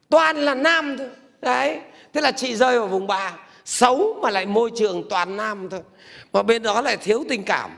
Toàn 0.09 0.37
là 0.37 0.55
nam 0.55 0.97
thôi. 0.97 1.07
Đấy, 1.41 1.79
thế 2.13 2.21
là 2.21 2.31
chị 2.31 2.55
rơi 2.55 2.79
vào 2.79 2.87
vùng 2.87 3.07
bà 3.07 3.33
xấu 3.65 4.19
mà 4.21 4.29
lại 4.29 4.45
môi 4.45 4.71
trường 4.77 5.09
toàn 5.09 5.37
nam 5.37 5.69
thôi. 5.69 5.81
Mà 6.33 6.43
bên 6.43 6.63
đó 6.63 6.81
lại 6.81 6.97
thiếu 6.97 7.23
tình 7.29 7.43
cảm 7.43 7.69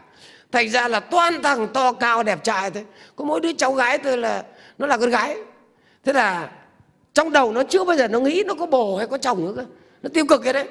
thành 0.52 0.70
ra 0.70 0.88
là 0.88 1.00
toàn 1.00 1.42
thằng 1.44 1.68
to 1.68 1.92
cao 1.92 2.24
đẹp 2.24 2.44
trai 2.44 2.72
thế, 2.72 2.84
có 3.16 3.26
mỗi 3.26 3.40
đứa 3.42 3.54
cháu 3.54 3.74
gái 3.74 3.98
tôi 3.98 4.18
là 4.18 4.44
nó 4.78 4.88
là 4.88 4.98
con 4.98 5.10
gái. 5.10 5.38
Thế 6.06 6.14
là 6.14 6.50
trong 7.14 7.32
đầu 7.32 7.52
nó 7.52 7.64
chưa 7.64 7.84
bao 7.84 7.98
giờ 7.98 8.08
nó 8.08 8.20
nghĩ 8.20 8.44
nó 8.48 8.54
có 8.54 8.66
bồ 8.66 8.98
hay 8.98 9.08
có 9.08 9.18
chồng 9.18 9.46
nữa 9.46 9.54
cơ. 9.56 9.66
Nó 10.04 10.10
tiêu 10.14 10.26
cực 10.26 10.44
cái 10.44 10.54
đấy. 10.54 10.68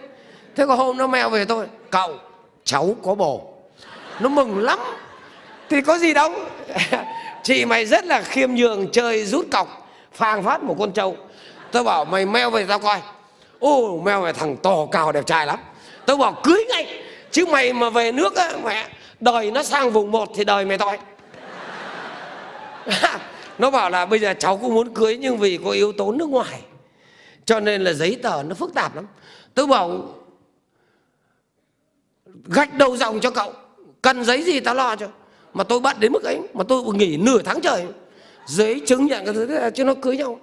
Thế 0.56 0.66
có 0.66 0.74
hôm 0.74 0.96
nó 0.96 1.06
mèo 1.06 1.30
về 1.30 1.44
tôi 1.44 1.66
cậu 1.90 2.14
cháu 2.64 2.96
có 3.02 3.14
bồ. 3.14 3.54
Nó 4.20 4.28
mừng 4.28 4.58
lắm. 4.58 4.78
Thì 5.68 5.80
có 5.80 5.98
gì 5.98 6.14
đâu. 6.14 6.32
Chị 7.42 7.64
mày 7.64 7.86
rất 7.86 8.04
là 8.04 8.22
khiêm 8.22 8.54
nhường 8.54 8.90
chơi 8.92 9.24
rút 9.24 9.46
cọc 9.50 9.90
phang 10.12 10.42
phát 10.42 10.62
một 10.62 10.76
con 10.78 10.92
trâu. 10.92 11.16
Tôi 11.72 11.84
bảo 11.84 12.04
mày 12.04 12.26
mèo 12.26 12.50
về 12.50 12.64
tao 12.64 12.78
coi. 12.78 12.98
Ô 13.58 14.00
mèo 14.04 14.22
về 14.22 14.32
thằng 14.32 14.56
to 14.56 14.86
cao 14.92 15.12
đẹp 15.12 15.26
trai 15.26 15.46
lắm. 15.46 15.58
Tôi 16.06 16.16
bảo 16.16 16.32
cưới 16.42 16.64
ngay. 16.68 17.02
Chứ 17.30 17.46
mày 17.46 17.72
mà 17.72 17.90
về 17.90 18.12
nước 18.12 18.36
á 18.36 18.52
mẹ 18.64 18.86
đời 19.20 19.50
nó 19.50 19.62
sang 19.62 19.90
vùng 19.90 20.10
một 20.10 20.28
thì 20.34 20.44
đời 20.44 20.64
mày 20.64 20.78
tội. 20.78 20.98
Nó 23.58 23.70
bảo 23.70 23.90
là 23.90 24.06
bây 24.06 24.18
giờ 24.18 24.34
cháu 24.38 24.56
cũng 24.56 24.74
muốn 24.74 24.94
cưới 24.94 25.16
nhưng 25.16 25.38
vì 25.38 25.58
có 25.64 25.70
yếu 25.70 25.92
tố 25.92 26.12
nước 26.12 26.28
ngoài. 26.28 26.62
Cho 27.44 27.60
nên 27.60 27.82
là 27.82 27.92
giấy 27.92 28.16
tờ 28.22 28.42
nó 28.42 28.54
phức 28.54 28.74
tạp 28.74 28.96
lắm. 28.96 29.06
Tôi 29.54 29.66
bảo, 29.66 30.14
gạch 32.44 32.74
đầu 32.74 32.96
dòng 32.96 33.20
cho 33.20 33.30
cậu, 33.30 33.52
cần 34.02 34.24
giấy 34.24 34.42
gì 34.42 34.60
tao 34.60 34.74
lo 34.74 34.96
cho. 34.96 35.08
Mà 35.54 35.64
tôi 35.64 35.80
bận 35.80 35.96
đến 36.00 36.12
mức 36.12 36.24
ấy, 36.24 36.40
mà 36.54 36.64
tôi 36.68 36.94
nghỉ 36.94 37.16
nửa 37.16 37.42
tháng 37.42 37.60
trời, 37.60 37.86
giấy 38.46 38.80
chứng 38.86 39.06
nhận 39.06 39.24
cái 39.24 39.34
thứ 39.34 39.70
chứ 39.74 39.84
nó 39.84 39.94
cưới 40.02 40.16
nhau. 40.16 40.38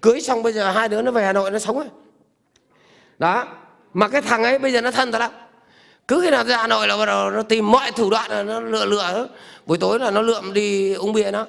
Cưới 0.00 0.20
xong 0.20 0.42
bây 0.42 0.52
giờ 0.52 0.70
hai 0.72 0.88
đứa 0.88 1.02
nó 1.02 1.10
về 1.10 1.24
hà 1.24 1.32
nội 1.32 1.50
nó 1.50 1.58
sống 1.58 1.78
ấy 1.78 1.88
đó, 3.18 3.46
mà 3.94 4.08
cái 4.08 4.22
thằng 4.22 4.42
ấy 4.42 4.58
bây 4.58 4.72
giờ 4.72 4.80
nó 4.80 4.90
thân 4.90 5.12
thật 5.12 5.18
lắm 5.18 5.30
cứ 6.08 6.20
khi 6.20 6.30
nào 6.30 6.44
ra 6.44 6.56
hà 6.56 6.66
nội 6.66 6.88
là 6.88 6.96
bắt 6.96 7.06
đầu 7.06 7.30
nó 7.30 7.42
tìm 7.42 7.70
mọi 7.70 7.92
thủ 7.92 8.10
đoạn 8.10 8.30
là 8.30 8.42
nó 8.42 8.60
lựa 8.60 8.84
lựa. 8.84 9.28
Buổi 9.66 9.78
tối 9.78 9.98
là 9.98 10.10
nó 10.10 10.22
lượm 10.22 10.52
đi 10.52 10.94
uống 10.94 11.12
bia 11.12 11.30
nó 11.30 11.46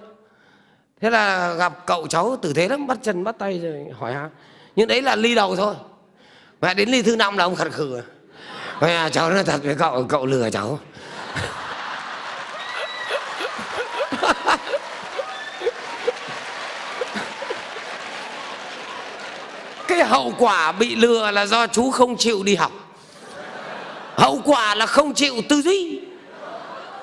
thế 1.01 1.09
là 1.09 1.53
gặp 1.53 1.85
cậu 1.85 2.07
cháu 2.07 2.37
tử 2.41 2.53
thế 2.53 2.67
lắm, 2.67 2.87
bắt 2.87 2.97
chân, 3.03 3.23
bắt 3.23 3.35
tay 3.39 3.59
rồi 3.59 3.85
hỏi 3.99 4.13
ha 4.13 4.29
nhưng 4.75 4.87
đấy 4.87 5.01
là 5.01 5.15
ly 5.15 5.35
đầu 5.35 5.55
thôi. 5.55 5.75
Mẹ 6.61 6.73
đến 6.73 6.89
ly 6.89 7.01
thứ 7.01 7.15
năm 7.15 7.37
là 7.37 7.43
ông 7.43 7.55
khật 7.55 7.71
khử 7.71 7.89
rồi. 7.91 8.01
Mẹ 8.81 8.95
à, 8.95 9.09
cháu 9.09 9.29
nói 9.29 9.43
thật 9.43 9.59
với 9.63 9.75
cậu 9.75 10.05
cậu 10.09 10.25
lừa 10.25 10.49
cháu. 10.49 10.79
Cái 19.87 20.03
hậu 20.03 20.33
quả 20.37 20.71
bị 20.71 20.95
lừa 20.95 21.31
là 21.31 21.45
do 21.45 21.67
chú 21.67 21.91
không 21.91 22.17
chịu 22.17 22.43
đi 22.43 22.55
học 22.55 22.71
hậu 24.17 24.41
quả 24.45 24.75
là 24.75 24.85
không 24.85 25.13
chịu 25.13 25.35
tư 25.49 25.61
duy. 25.61 25.99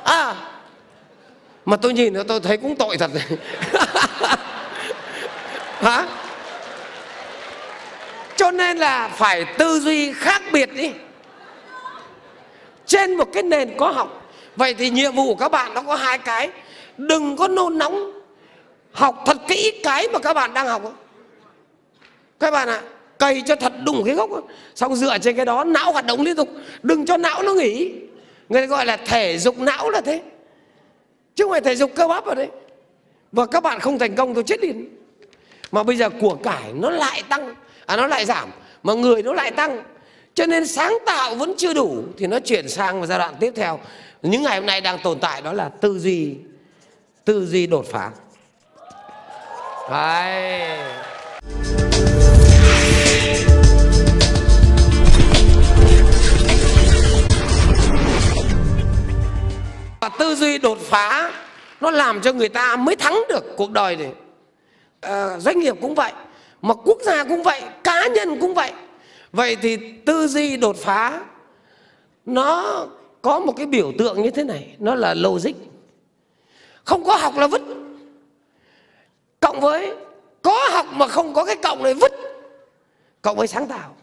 À 0.04 0.34
mà 1.64 1.76
tôi 1.76 1.92
nhìn 1.92 2.12
nó 2.12 2.22
tôi 2.22 2.40
thấy 2.40 2.56
cũng 2.56 2.76
tội 2.76 2.96
thật. 2.96 3.10
Hả? 5.80 6.06
Cho 8.36 8.50
nên 8.50 8.78
là 8.78 9.08
phải 9.08 9.44
tư 9.44 9.80
duy 9.80 10.12
khác 10.12 10.42
biệt 10.52 10.74
đi. 10.74 10.92
Trên 12.86 13.14
một 13.14 13.28
cái 13.32 13.42
nền 13.42 13.76
có 13.76 13.90
học 13.90 14.32
vậy 14.56 14.74
thì 14.74 14.90
nhiệm 14.90 15.14
vụ 15.14 15.34
của 15.34 15.40
các 15.40 15.48
bạn 15.48 15.74
nó 15.74 15.82
có 15.82 15.94
hai 15.94 16.18
cái. 16.18 16.50
Đừng 16.96 17.36
có 17.36 17.48
nôn 17.48 17.78
nóng 17.78 18.12
học 18.92 19.22
thật 19.26 19.36
kỹ 19.48 19.80
cái 19.82 20.08
mà 20.12 20.18
các 20.18 20.34
bạn 20.34 20.54
đang 20.54 20.66
học. 20.66 20.82
Các 22.40 22.50
bạn 22.50 22.68
ạ 22.68 22.80
à, 22.84 22.88
cày 23.20 23.42
cho 23.46 23.56
thật 23.56 23.72
đúng 23.84 24.02
cái 24.04 24.14
gốc. 24.14 24.30
Xong 24.74 24.96
dựa 24.96 25.18
trên 25.18 25.36
cái 25.36 25.44
đó, 25.44 25.64
não 25.64 25.92
hoạt 25.92 26.06
động 26.06 26.22
liên 26.22 26.36
tục. 26.36 26.48
Đừng 26.82 27.06
cho 27.06 27.16
não 27.16 27.42
nó 27.42 27.54
nghỉ. 27.54 27.92
Người 28.48 28.66
gọi 28.66 28.86
là 28.86 28.96
thể 28.96 29.38
dục 29.38 29.58
não 29.58 29.90
là 29.90 30.00
thế. 30.00 30.22
Chứ 31.34 31.44
không 31.44 31.50
phải 31.50 31.60
thể 31.60 31.76
dục 31.76 31.90
cơ 31.94 32.08
bắp 32.08 32.24
ở 32.24 32.34
đấy. 32.34 32.48
Và 33.32 33.46
các 33.46 33.62
bạn 33.62 33.80
không 33.80 33.98
thành 33.98 34.14
công, 34.14 34.34
tôi 34.34 34.44
chết 34.44 34.60
liền. 34.60 34.96
Mà 35.72 35.82
bây 35.82 35.96
giờ 35.96 36.10
của 36.20 36.34
cải 36.34 36.72
nó 36.72 36.90
lại 36.90 37.22
tăng. 37.28 37.54
À 37.86 37.96
nó 37.96 38.06
lại 38.06 38.24
giảm. 38.24 38.50
Mà 38.82 38.94
người 38.94 39.22
nó 39.22 39.32
lại 39.32 39.50
tăng. 39.50 39.82
Cho 40.34 40.46
nên 40.46 40.66
sáng 40.66 40.98
tạo 41.06 41.34
vẫn 41.34 41.54
chưa 41.56 41.74
đủ. 41.74 42.02
Thì 42.18 42.26
nó 42.26 42.38
chuyển 42.40 42.68
sang 42.68 43.06
giai 43.06 43.18
đoạn 43.18 43.34
tiếp 43.40 43.52
theo. 43.56 43.80
Những 44.22 44.42
ngày 44.42 44.56
hôm 44.56 44.66
nay 44.66 44.80
đang 44.80 44.98
tồn 45.02 45.18
tại 45.18 45.42
đó 45.42 45.52
là 45.52 45.68
tư 45.68 45.98
duy. 45.98 46.34
Tư 47.24 47.46
duy 47.46 47.66
đột 47.66 47.86
phá. 47.92 48.10
Đấy. 49.90 50.78
Tư 60.18 60.34
duy 60.34 60.58
đột 60.58 60.78
phá 60.80 61.32
nó 61.80 61.90
làm 61.90 62.20
cho 62.20 62.32
người 62.32 62.48
ta 62.48 62.76
mới 62.76 62.96
thắng 62.96 63.22
được 63.28 63.56
cuộc 63.56 63.70
đời 63.70 63.96
này. 63.96 64.12
À, 65.00 65.38
doanh 65.38 65.60
nghiệp 65.60 65.74
cũng 65.80 65.94
vậy 65.94 66.12
mà 66.62 66.74
quốc 66.74 66.98
gia 67.02 67.24
cũng 67.24 67.42
vậy 67.42 67.62
cá 67.84 68.06
nhân 68.06 68.40
cũng 68.40 68.54
vậy. 68.54 68.72
Vậy 69.32 69.56
thì 69.56 69.76
tư 70.06 70.26
duy 70.26 70.56
đột 70.56 70.76
phá 70.76 71.20
nó 72.26 72.86
có 73.22 73.40
một 73.40 73.52
cái 73.56 73.66
biểu 73.66 73.92
tượng 73.98 74.22
như 74.22 74.30
thế 74.30 74.44
này 74.44 74.76
nó 74.78 74.94
là 74.94 75.14
logic. 75.14 75.54
Không 76.84 77.04
có 77.04 77.16
học 77.16 77.36
là 77.36 77.46
vứt. 77.46 77.62
Cộng 79.40 79.60
với 79.60 79.94
có 80.42 80.68
học 80.70 80.86
mà 80.92 81.08
không 81.08 81.34
có 81.34 81.44
cái 81.44 81.56
cộng 81.56 81.82
này 81.82 81.94
vứt 81.94 82.12
cộng 83.22 83.36
với 83.36 83.46
sáng 83.46 83.66
tạo. 83.66 83.96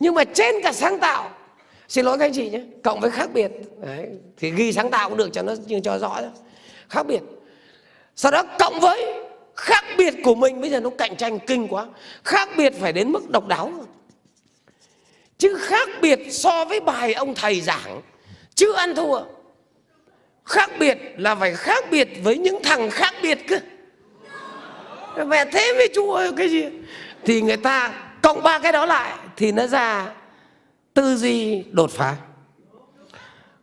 Nhưng 0.00 0.14
mà 0.14 0.24
trên 0.24 0.54
cả 0.62 0.72
sáng 0.72 0.98
tạo 0.98 1.30
xin 1.92 2.04
lỗi 2.04 2.18
các 2.18 2.24
anh 2.24 2.32
chị 2.32 2.50
nhé 2.50 2.60
cộng 2.82 3.00
với 3.00 3.10
khác 3.10 3.30
biệt. 3.32 3.50
Đấy, 3.86 4.08
thì 4.36 4.50
ghi 4.50 4.72
sáng 4.72 4.90
tạo 4.90 5.08
cũng 5.08 5.18
được 5.18 5.28
cho 5.32 5.42
nó 5.42 5.54
cho 5.84 5.98
rõ 5.98 6.20
đó. 6.20 6.28
khác 6.88 7.06
biệt. 7.06 7.20
Sau 8.16 8.32
đó 8.32 8.42
cộng 8.58 8.80
với 8.80 9.14
khác 9.56 9.84
biệt 9.98 10.14
của 10.24 10.34
mình 10.34 10.60
bây 10.60 10.70
giờ 10.70 10.80
nó 10.80 10.90
cạnh 10.90 11.16
tranh 11.16 11.38
kinh 11.38 11.68
quá. 11.68 11.86
Khác 12.24 12.48
biệt 12.56 12.72
phải 12.80 12.92
đến 12.92 13.12
mức 13.12 13.30
độc 13.30 13.46
đáo 13.46 13.72
chứ 15.38 15.58
khác 15.60 15.88
biệt 16.02 16.18
so 16.30 16.64
với 16.64 16.80
bài 16.80 17.14
ông 17.14 17.34
thầy 17.34 17.60
giảng 17.60 18.02
chứ 18.54 18.72
ăn 18.72 18.94
thua. 18.94 19.22
Khác 20.44 20.70
biệt 20.78 20.98
là 21.16 21.34
phải 21.34 21.54
khác 21.54 21.84
biệt 21.90 22.08
với 22.22 22.38
những 22.38 22.62
thằng 22.62 22.90
khác 22.90 23.14
biệt 23.22 23.38
cơ. 23.48 23.58
Mẹ 25.24 25.44
thế 25.44 25.72
với 25.76 25.88
chú 25.94 26.10
ơi 26.10 26.32
cái 26.36 26.48
gì? 26.48 26.64
Thì 27.24 27.42
người 27.42 27.56
ta 27.56 27.94
cộng 28.22 28.42
ba 28.42 28.58
cái 28.58 28.72
đó 28.72 28.86
lại 28.86 29.12
thì 29.36 29.52
nó 29.52 29.66
ra 29.66 30.12
tư 30.94 31.16
duy 31.16 31.64
đột 31.70 31.90
phá. 31.90 32.16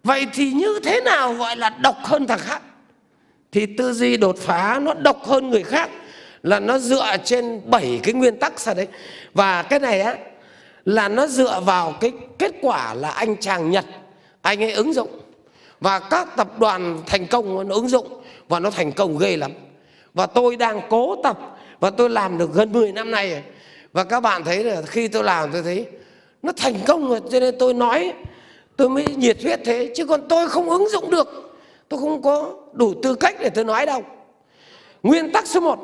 Vậy 0.03 0.27
thì 0.34 0.51
như 0.51 0.80
thế 0.84 1.01
nào 1.01 1.34
gọi 1.34 1.57
là 1.57 1.69
độc 1.69 1.95
hơn 2.03 2.27
thằng 2.27 2.39
khác? 2.39 2.61
Thì 3.51 3.65
tư 3.65 3.93
duy 3.93 4.17
đột 4.17 4.38
phá 4.38 4.80
nó 4.82 4.93
độc 4.93 5.25
hơn 5.25 5.49
người 5.49 5.63
khác 5.63 5.89
là 6.43 6.59
nó 6.59 6.77
dựa 6.77 7.17
trên 7.23 7.61
bảy 7.65 7.99
cái 8.03 8.13
nguyên 8.13 8.39
tắc 8.39 8.59
sao 8.59 8.73
đấy. 8.73 8.88
Và 9.34 9.63
cái 9.63 9.80
này 9.80 10.01
á, 10.01 10.15
là 10.86 11.07
nó 11.07 11.27
dựa 11.27 11.59
vào 11.65 11.95
cái 12.01 12.11
kết 12.38 12.51
quả 12.61 12.93
là 12.93 13.09
anh 13.09 13.38
chàng 13.38 13.71
Nhật, 13.71 13.86
anh 14.41 14.63
ấy 14.63 14.71
ứng 14.71 14.93
dụng. 14.93 15.19
Và 15.80 15.99
các 15.99 16.36
tập 16.38 16.59
đoàn 16.59 17.01
thành 17.05 17.27
công 17.27 17.67
nó 17.67 17.75
ứng 17.75 17.89
dụng 17.89 18.21
và 18.47 18.59
nó 18.59 18.69
thành 18.69 18.91
công 18.91 19.17
ghê 19.17 19.38
lắm. 19.38 19.51
Và 20.13 20.25
tôi 20.25 20.55
đang 20.55 20.82
cố 20.89 21.15
tập 21.23 21.39
và 21.80 21.89
tôi 21.89 22.09
làm 22.09 22.38
được 22.38 22.53
gần 22.53 22.71
10 22.71 22.91
năm 22.91 23.11
nay 23.11 23.43
và 23.93 24.03
các 24.03 24.19
bạn 24.19 24.43
thấy 24.43 24.63
là 24.63 24.82
khi 24.82 25.07
tôi 25.07 25.23
làm 25.23 25.51
tôi 25.51 25.63
thấy 25.63 25.86
nó 26.44 26.52
thành 26.58 26.76
công 26.88 27.10
rồi, 27.10 27.20
cho 27.32 27.40
nên 27.40 27.56
tôi 27.60 27.74
nói, 27.74 28.14
tôi 28.78 28.90
mới 28.90 29.06
nhiệt 29.18 29.44
huyết 29.44 29.60
thế, 29.66 29.92
chứ 29.96 30.06
còn 30.06 30.28
tôi 30.28 30.50
không 30.50 30.70
ứng 30.70 30.90
dụng 30.90 31.12
được. 31.12 31.60
Tôi 31.90 32.00
không 32.00 32.22
có 32.22 32.54
đủ 32.74 32.94
tư 33.04 33.16
cách 33.16 33.36
để 33.40 33.50
tôi 33.50 33.66
nói 33.66 33.86
đâu. 33.86 34.02
Nguyên 35.04 35.32
tắc 35.32 35.48
số 35.48 35.60
1 35.60 35.80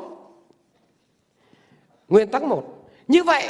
nguyên 2.08 2.28
tắc 2.28 2.42
1 2.42 2.64
như 3.08 3.22
vậy, 3.22 3.44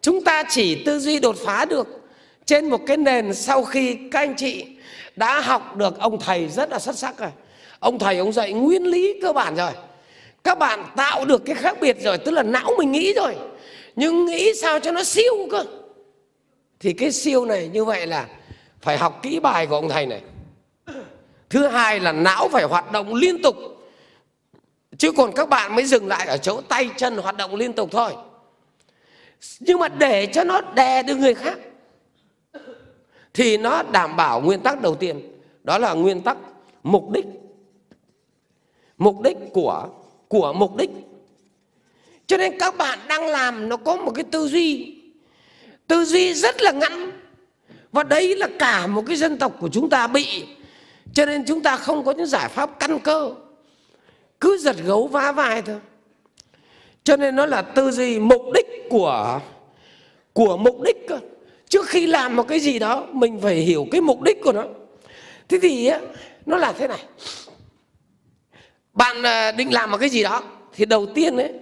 chúng 0.00 0.24
ta 0.24 0.42
chỉ 0.48 0.84
tư 0.84 0.98
duy 0.98 1.18
đột 1.18 1.36
phá 1.44 1.64
được 1.64 1.88
trên 2.44 2.70
một 2.70 2.80
cái 2.86 2.96
nền 2.96 3.34
sau 3.34 3.64
khi 3.64 3.98
các 4.12 4.20
anh 4.20 4.34
chị 4.36 4.66
đã 5.16 5.40
học 5.40 5.76
được 5.76 5.98
ông 5.98 6.20
thầy 6.20 6.48
rất 6.48 6.70
là 6.70 6.78
xuất 6.78 6.96
sắc 6.96 7.18
rồi. 7.18 7.30
Ông 7.78 7.98
thầy 7.98 8.18
ông 8.18 8.32
dạy 8.32 8.52
nguyên 8.52 8.82
lý 8.82 9.20
cơ 9.22 9.32
bản 9.32 9.56
rồi. 9.56 9.70
Các 10.44 10.58
bạn 10.58 10.84
tạo 10.96 11.24
được 11.24 11.44
cái 11.44 11.54
khác 11.54 11.76
biệt 11.80 11.96
rồi, 12.00 12.18
tức 12.18 12.30
là 12.30 12.42
não 12.42 12.70
mình 12.78 12.92
nghĩ 12.92 13.12
rồi. 13.12 13.34
Nhưng 13.96 14.26
nghĩ 14.26 14.54
sao 14.54 14.80
cho 14.80 14.92
nó 14.92 15.04
siêu 15.04 15.34
cơ? 15.50 15.64
Thì 16.80 16.92
cái 16.92 17.12
siêu 17.12 17.44
này 17.44 17.68
như 17.68 17.84
vậy 17.84 18.06
là 18.06 18.28
phải 18.80 18.98
học 18.98 19.20
kỹ 19.22 19.40
bài 19.40 19.66
của 19.66 19.74
ông 19.74 19.88
thầy 19.88 20.06
này. 20.06 20.22
Thứ 21.50 21.66
hai 21.66 22.00
là 22.00 22.12
não 22.12 22.48
phải 22.52 22.64
hoạt 22.64 22.92
động 22.92 23.14
liên 23.14 23.42
tục. 23.42 23.56
Chứ 24.98 25.12
còn 25.12 25.32
các 25.32 25.48
bạn 25.48 25.74
mới 25.74 25.84
dừng 25.84 26.06
lại 26.06 26.26
ở 26.26 26.36
chỗ 26.36 26.60
tay 26.60 26.90
chân 26.96 27.16
hoạt 27.16 27.36
động 27.36 27.54
liên 27.54 27.72
tục 27.72 27.88
thôi. 27.92 28.12
Nhưng 29.60 29.78
mà 29.78 29.88
để 29.88 30.26
cho 30.26 30.44
nó 30.44 30.60
đè 30.60 31.02
được 31.02 31.14
người 31.14 31.34
khác, 31.34 31.58
thì 33.34 33.56
nó 33.56 33.82
đảm 33.82 34.16
bảo 34.16 34.40
nguyên 34.40 34.60
tắc 34.60 34.82
đầu 34.82 34.94
tiên. 34.94 35.32
Đó 35.64 35.78
là 35.78 35.94
nguyên 35.94 36.20
tắc 36.20 36.36
mục 36.82 37.10
đích. 37.10 37.26
Mục 38.98 39.20
đích 39.20 39.36
của 39.52 39.88
của 40.28 40.52
mục 40.52 40.76
đích. 40.76 40.90
Cho 42.26 42.36
nên 42.36 42.58
các 42.58 42.76
bạn 42.76 42.98
đang 43.08 43.26
làm 43.26 43.68
nó 43.68 43.76
có 43.76 43.96
một 43.96 44.12
cái 44.14 44.24
tư 44.30 44.48
duy 44.48 44.95
tư 45.86 46.04
duy 46.04 46.34
rất 46.34 46.62
là 46.62 46.72
ngắn. 46.72 47.10
Và 47.92 48.02
đấy 48.02 48.36
là 48.36 48.48
cả 48.58 48.86
một 48.86 49.02
cái 49.06 49.16
dân 49.16 49.36
tộc 49.38 49.56
của 49.60 49.68
chúng 49.72 49.90
ta 49.90 50.06
bị. 50.06 50.44
Cho 51.14 51.26
nên 51.26 51.44
chúng 51.46 51.62
ta 51.62 51.76
không 51.76 52.04
có 52.04 52.12
những 52.12 52.26
giải 52.26 52.48
pháp 52.48 52.78
căn 52.80 52.98
cơ. 52.98 53.30
Cứ 54.40 54.58
giật 54.58 54.76
gấu 54.84 55.06
vá 55.06 55.32
vai 55.32 55.62
thôi. 55.62 55.76
Cho 57.04 57.16
nên 57.16 57.36
nó 57.36 57.46
là 57.46 57.62
tư 57.62 57.90
duy 57.90 58.18
mục 58.18 58.42
đích 58.54 58.66
của 58.90 59.40
của 60.32 60.56
mục 60.56 60.82
đích 60.82 60.96
cơ. 61.08 61.18
Trước 61.68 61.86
khi 61.86 62.06
làm 62.06 62.36
một 62.36 62.48
cái 62.48 62.60
gì 62.60 62.78
đó, 62.78 63.06
mình 63.12 63.40
phải 63.40 63.54
hiểu 63.54 63.86
cái 63.90 64.00
mục 64.00 64.22
đích 64.22 64.42
của 64.42 64.52
nó. 64.52 64.64
Thế 65.48 65.58
thì 65.62 65.90
nó 66.46 66.56
là 66.56 66.72
thế 66.72 66.88
này. 66.88 67.04
Bạn 68.92 69.22
à, 69.22 69.52
định 69.52 69.72
làm 69.72 69.90
một 69.90 69.96
cái 70.00 70.08
gì 70.08 70.22
đó, 70.22 70.42
thì 70.74 70.84
đầu 70.84 71.06
tiên 71.06 71.36
ấy, 71.36 71.52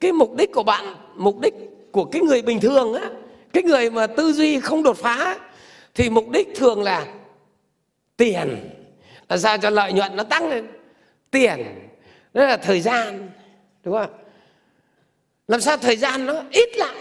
cái 0.00 0.12
mục 0.12 0.36
đích 0.36 0.52
của 0.52 0.62
bạn, 0.62 0.94
mục 1.16 1.40
đích 1.40 1.54
của 1.92 2.04
cái 2.04 2.22
người 2.22 2.42
bình 2.42 2.60
thường 2.60 2.94
á 2.94 3.10
cái 3.52 3.62
người 3.62 3.90
mà 3.90 4.06
tư 4.06 4.32
duy 4.32 4.60
không 4.60 4.82
đột 4.82 4.96
phá 4.96 5.38
thì 5.94 6.10
mục 6.10 6.30
đích 6.30 6.48
thường 6.54 6.82
là 6.82 7.06
tiền. 8.16 8.70
Là 9.28 9.38
sao? 9.38 9.58
Cho 9.58 9.70
lợi 9.70 9.92
nhuận 9.92 10.16
nó 10.16 10.24
tăng 10.24 10.48
lên. 10.48 10.66
Tiền, 11.30 11.88
đó 12.34 12.46
là 12.46 12.56
thời 12.56 12.80
gian, 12.80 13.30
đúng 13.84 13.94
không? 13.94 14.10
Làm 15.48 15.60
sao 15.60 15.76
thời 15.76 15.96
gian 15.96 16.26
nó 16.26 16.42
ít 16.50 16.76
lại, 16.76 16.96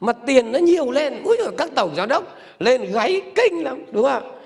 mà 0.00 0.12
tiền 0.12 0.52
nó 0.52 0.58
nhiều 0.58 0.90
lên? 0.90 1.22
Úi 1.22 1.36
rồi 1.36 1.52
các 1.58 1.70
tổng 1.74 1.94
giám 1.96 2.08
đốc 2.08 2.36
lên 2.58 2.92
gáy 2.92 3.22
kinh 3.34 3.64
lắm, 3.64 3.84
đúng 3.92 4.04
không? 4.04 4.40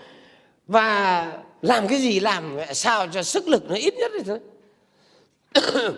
Và 0.67 1.33
làm 1.63 1.89
cái 1.89 1.99
gì 1.99 2.21
làm, 2.21 2.59
sao 2.73 3.07
cho 3.09 3.23
sức 3.23 3.49
lực 3.49 3.63
nó 3.69 3.75
ít 3.75 3.95
nhất 3.95 4.13
thôi. 4.27 4.39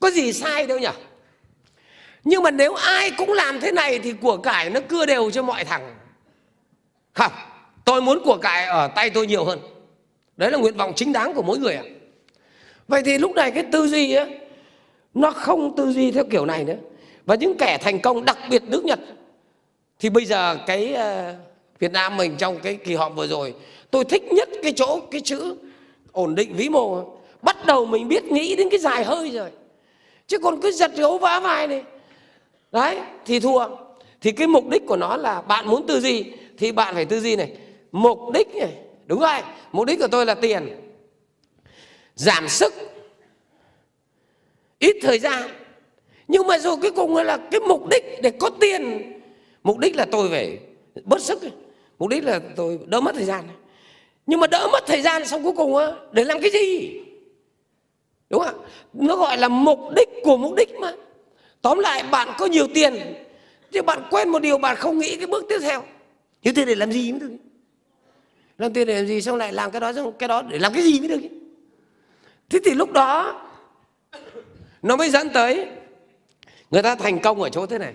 Có 0.00 0.10
gì 0.10 0.32
sai 0.32 0.66
đâu 0.66 0.78
nhỉ? 0.78 0.88
Nhưng 2.24 2.42
mà 2.42 2.50
nếu 2.50 2.74
ai 2.74 3.10
cũng 3.10 3.32
làm 3.32 3.60
thế 3.60 3.72
này 3.72 3.98
thì 3.98 4.12
của 4.12 4.36
cải 4.36 4.70
nó 4.70 4.80
cưa 4.88 5.06
đều 5.06 5.30
cho 5.30 5.42
mọi 5.42 5.64
thằng. 5.64 5.94
Không, 7.12 7.32
tôi 7.84 8.02
muốn 8.02 8.20
của 8.24 8.36
cải 8.36 8.64
ở 8.64 8.88
tay 8.88 9.10
tôi 9.10 9.26
nhiều 9.26 9.44
hơn. 9.44 9.58
Đấy 10.36 10.50
là 10.50 10.58
nguyện 10.58 10.76
vọng 10.76 10.92
chính 10.96 11.12
đáng 11.12 11.34
của 11.34 11.42
mỗi 11.42 11.58
người 11.58 11.74
ạ. 11.74 11.82
Vậy 12.88 13.02
thì 13.04 13.18
lúc 13.18 13.34
này 13.34 13.50
cái 13.50 13.64
tư 13.72 13.86
duy 13.86 14.14
á, 14.14 14.26
nó 15.14 15.30
không 15.30 15.76
tư 15.76 15.92
duy 15.92 16.10
theo 16.10 16.24
kiểu 16.30 16.46
này 16.46 16.64
nữa. 16.64 16.76
Và 17.26 17.34
những 17.34 17.56
kẻ 17.58 17.78
thành 17.78 18.00
công, 18.00 18.24
đặc 18.24 18.38
biệt 18.50 18.62
nước 18.62 18.84
nhật, 18.84 19.00
thì 19.98 20.10
bây 20.10 20.24
giờ 20.24 20.58
cái 20.66 20.94
ờ, 20.94 21.34
việt 21.78 21.92
nam 21.92 22.16
mình 22.16 22.36
trong 22.36 22.58
cái 22.58 22.76
kỳ 22.76 22.94
họp 22.94 23.16
vừa 23.16 23.26
rồi, 23.26 23.54
tôi 23.90 24.04
thích 24.04 24.22
nhất 24.32 24.48
cái 24.62 24.72
chỗ, 24.76 25.00
cái 25.10 25.20
chữ 25.20 25.56
ổn 26.12 26.34
định 26.34 26.54
vĩ 26.56 26.68
mô. 26.68 27.04
Bắt 27.42 27.66
đầu 27.66 27.86
mình 27.86 28.08
biết 28.08 28.24
nghĩ 28.24 28.56
đến 28.56 28.68
cái 28.70 28.78
dài 28.78 29.04
hơi 29.04 29.30
rồi. 29.30 29.50
Chứ 30.26 30.38
còn 30.38 30.60
cứ 30.60 30.72
giật 30.72 30.90
gấu 30.96 31.18
vá 31.18 31.40
vai 31.40 31.66
này 31.66 31.82
đấy, 32.72 32.98
thì 33.26 33.40
thua. 33.40 33.66
Thì 34.20 34.32
cái 34.32 34.46
mục 34.46 34.68
đích 34.68 34.86
của 34.86 34.96
nó 34.96 35.16
là 35.16 35.40
bạn 35.40 35.68
muốn 35.68 35.86
tư 35.86 36.00
duy, 36.00 36.32
thì 36.58 36.72
bạn 36.72 36.94
phải 36.94 37.04
tư 37.04 37.20
duy 37.20 37.36
này. 37.36 37.52
Mục 37.92 38.18
đích 38.34 38.54
này, 38.54 38.76
đúng 39.06 39.20
rồi, 39.20 39.40
mục 39.72 39.86
đích 39.86 39.98
của 39.98 40.08
tôi 40.08 40.26
là 40.26 40.34
tiền. 40.34 40.68
Giảm 42.14 42.48
sức. 42.48 42.74
Ít 44.78 44.96
thời 45.02 45.18
gian. 45.18 45.42
Nhưng 46.28 46.46
mà 46.46 46.58
rồi 46.58 46.76
cuối 46.76 46.90
cùng 46.90 47.16
là 47.16 47.38
cái 47.50 47.60
mục 47.60 47.88
đích 47.90 48.04
để 48.22 48.30
có 48.30 48.50
tiền, 48.60 49.12
mục 49.62 49.78
đích 49.78 49.96
là 49.96 50.06
tôi 50.10 50.28
phải 50.28 50.58
bớt 51.04 51.20
sức 51.20 51.42
mục 51.98 52.08
đích 52.08 52.24
là 52.24 52.40
tôi 52.56 52.78
đỡ 52.86 53.00
mất 53.00 53.14
thời 53.14 53.24
gian 53.24 53.44
nhưng 54.26 54.40
mà 54.40 54.46
đỡ 54.46 54.68
mất 54.72 54.86
thời 54.86 55.02
gian 55.02 55.26
xong 55.26 55.42
cuối 55.42 55.52
cùng 55.56 55.76
á, 55.76 55.92
để 56.12 56.24
làm 56.24 56.40
cái 56.40 56.50
gì? 56.50 57.00
Đúng 58.30 58.42
không 58.42 58.64
nó 58.92 59.16
gọi 59.16 59.38
là 59.38 59.48
mục 59.48 59.78
đích 59.96 60.08
của 60.22 60.36
mục 60.36 60.54
đích 60.54 60.74
mà 60.74 60.92
tóm 61.62 61.78
lại 61.78 62.02
bạn 62.10 62.28
có 62.38 62.46
nhiều 62.46 62.66
tiền 62.74 63.14
thì 63.72 63.80
bạn 63.82 64.02
quên 64.10 64.28
một 64.28 64.42
điều 64.42 64.58
bạn 64.58 64.76
không 64.76 64.98
nghĩ 64.98 65.16
cái 65.16 65.26
bước 65.26 65.44
tiếp 65.48 65.58
theo. 65.62 65.82
Như 66.42 66.52
thế 66.52 66.64
để 66.64 66.74
làm 66.74 66.92
gì 66.92 67.12
mới 67.12 67.20
được? 67.20 67.30
Làm 68.58 68.72
tiền 68.72 68.86
để 68.86 68.96
làm 68.96 69.06
gì 69.06 69.22
xong 69.22 69.36
lại 69.36 69.52
làm 69.52 69.70
cái 69.70 69.80
đó 69.80 69.92
xong 69.92 70.12
cái 70.18 70.28
đó 70.28 70.42
để 70.42 70.58
làm 70.58 70.74
cái 70.74 70.82
gì 70.82 71.00
mới 71.00 71.08
được? 71.08 71.20
Thế 72.50 72.58
thì 72.64 72.70
lúc 72.70 72.92
đó 72.92 73.40
nó 74.82 74.96
mới 74.96 75.10
dẫn 75.10 75.28
tới 75.28 75.66
người 76.70 76.82
ta 76.82 76.94
thành 76.94 77.18
công 77.18 77.42
ở 77.42 77.48
chỗ 77.48 77.66
thế 77.66 77.78
này. 77.78 77.94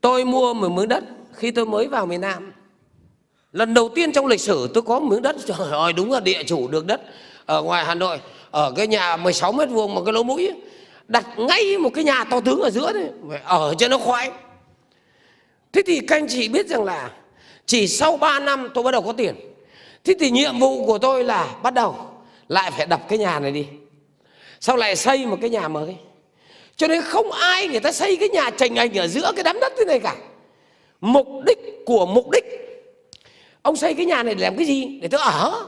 Tôi 0.00 0.24
mua 0.24 0.54
một 0.54 0.68
miếng 0.68 0.88
đất 0.88 1.04
khi 1.32 1.50
tôi 1.50 1.66
mới 1.66 1.86
vào 1.86 2.06
miền 2.06 2.20
Nam. 2.20 2.52
Lần 3.52 3.74
đầu 3.74 3.88
tiên 3.94 4.12
trong 4.12 4.26
lịch 4.26 4.40
sử 4.40 4.68
tôi 4.74 4.82
có 4.82 5.00
một 5.00 5.08
miếng 5.10 5.22
đất 5.22 5.36
trời 5.46 5.70
ơi 5.70 5.92
đúng 5.92 6.12
là 6.12 6.20
địa 6.20 6.42
chủ 6.42 6.68
được 6.68 6.86
đất 6.86 7.00
ở 7.46 7.62
ngoài 7.62 7.84
Hà 7.84 7.94
Nội. 7.94 8.20
Ở 8.50 8.72
cái 8.76 8.86
nhà 8.86 9.16
16 9.16 9.52
mét 9.52 9.70
vuông 9.70 9.94
một 9.94 10.02
cái 10.04 10.12
lỗ 10.12 10.22
mũi 10.22 10.50
đặt 11.08 11.26
ngay 11.36 11.78
một 11.78 11.90
cái 11.94 12.04
nhà 12.04 12.24
to 12.24 12.40
tướng 12.40 12.60
ở 12.60 12.70
giữa 12.70 12.92
này 12.92 13.04
ở 13.44 13.74
cho 13.78 13.88
nó 13.88 13.98
khoái. 13.98 14.30
Thế 15.72 15.82
thì 15.86 16.00
các 16.00 16.16
anh 16.16 16.26
chị 16.28 16.48
biết 16.48 16.66
rằng 16.66 16.84
là 16.84 17.10
chỉ 17.66 17.88
sau 17.88 18.16
3 18.16 18.40
năm 18.40 18.68
tôi 18.74 18.84
bắt 18.84 18.90
đầu 18.90 19.02
có 19.02 19.12
tiền. 19.12 19.34
Thế 20.04 20.14
thì 20.20 20.30
nhiệm 20.30 20.58
vụ 20.58 20.86
của 20.86 20.98
tôi 20.98 21.24
là 21.24 21.54
bắt 21.62 21.74
đầu 21.74 21.96
lại 22.48 22.70
phải 22.70 22.86
đập 22.86 23.00
cái 23.08 23.18
nhà 23.18 23.40
này 23.40 23.50
đi. 23.50 23.66
Sau 24.60 24.76
lại 24.76 24.96
xây 24.96 25.26
một 25.26 25.38
cái 25.40 25.50
nhà 25.50 25.68
mới. 25.68 25.96
Cho 26.76 26.86
nên 26.86 27.02
không 27.02 27.32
ai 27.32 27.68
người 27.68 27.80
ta 27.80 27.92
xây 27.92 28.16
cái 28.16 28.28
nhà 28.28 28.50
trành 28.50 28.76
ảnh 28.76 28.98
ở 28.98 29.06
giữa 29.06 29.32
cái 29.36 29.42
đám 29.42 29.60
đất 29.60 29.72
thế 29.78 29.84
này 29.84 30.00
cả. 30.00 30.16
Mục 31.00 31.28
đích 31.46 31.58
của 31.86 32.06
mục 32.06 32.30
đích, 32.30 32.44
ông 33.62 33.76
xây 33.76 33.94
cái 33.94 34.06
nhà 34.06 34.22
này 34.22 34.34
để 34.34 34.44
làm 34.44 34.56
cái 34.56 34.66
gì? 34.66 34.98
Để 35.02 35.08
tôi 35.08 35.20
ở. 35.20 35.66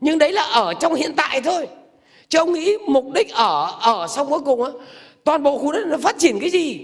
Nhưng 0.00 0.18
đấy 0.18 0.32
là 0.32 0.42
ở 0.42 0.74
trong 0.74 0.94
hiện 0.94 1.12
tại 1.16 1.40
thôi 1.40 1.66
chứ 2.32 2.38
ông 2.38 2.52
nghĩ 2.52 2.76
mục 2.86 3.04
đích 3.14 3.32
ở 3.32 3.78
ở 3.80 4.06
xong 4.08 4.30
cuối 4.30 4.40
cùng 4.40 4.62
á 4.62 4.70
toàn 5.24 5.42
bộ 5.42 5.58
khu 5.58 5.72
đất 5.72 5.86
nó 5.86 5.96
phát 5.98 6.16
triển 6.18 6.40
cái 6.40 6.50
gì? 6.50 6.80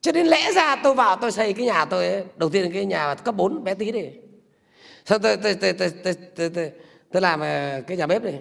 Cho 0.00 0.12
nên 0.12 0.26
lẽ 0.26 0.52
ra 0.52 0.76
tôi 0.76 0.94
vào 0.94 1.16
tôi 1.16 1.32
xây 1.32 1.52
cái 1.52 1.66
nhà 1.66 1.84
tôi 1.84 2.08
ấy, 2.08 2.24
đầu 2.36 2.50
tiên 2.50 2.62
là 2.62 2.68
cái 2.74 2.84
nhà 2.84 3.14
cấp 3.14 3.34
4 3.36 3.64
bé 3.64 3.74
tí 3.74 3.92
đi. 3.92 4.00
Sau 5.04 5.18
tôi 5.18 5.36
tôi 5.36 5.54
tôi 5.54 5.72
tôi 5.72 5.90
tôi, 6.04 6.14
tôi, 6.36 6.50
tôi, 6.54 6.70
tôi 7.12 7.22
làm 7.22 7.40
ờ, 7.40 7.80
cái 7.86 7.96
nhà 7.96 8.06
bếp 8.06 8.22
này 8.22 8.34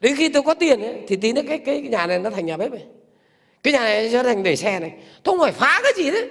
đến 0.00 0.16
khi 0.16 0.28
tôi 0.28 0.42
có 0.42 0.54
tiền 0.54 0.80
ấy, 0.80 0.94
thì 1.08 1.16
tí 1.16 1.32
nữa 1.32 1.42
cái 1.48 1.58
cái 1.58 1.80
nhà 1.80 2.06
này 2.06 2.18
nó 2.18 2.30
thành 2.30 2.46
nhà 2.46 2.56
bếp 2.56 2.72
này. 2.72 2.84
Cái 3.62 3.72
nhà 3.72 3.78
này 3.78 4.10
nó 4.12 4.22
thành 4.22 4.42
để 4.42 4.56
xe 4.56 4.80
này. 4.80 4.92
Tôi 5.22 5.32
không 5.32 5.40
phải 5.40 5.52
phá 5.52 5.80
cái 5.82 5.92
gì 5.96 6.10
đấy. 6.10 6.28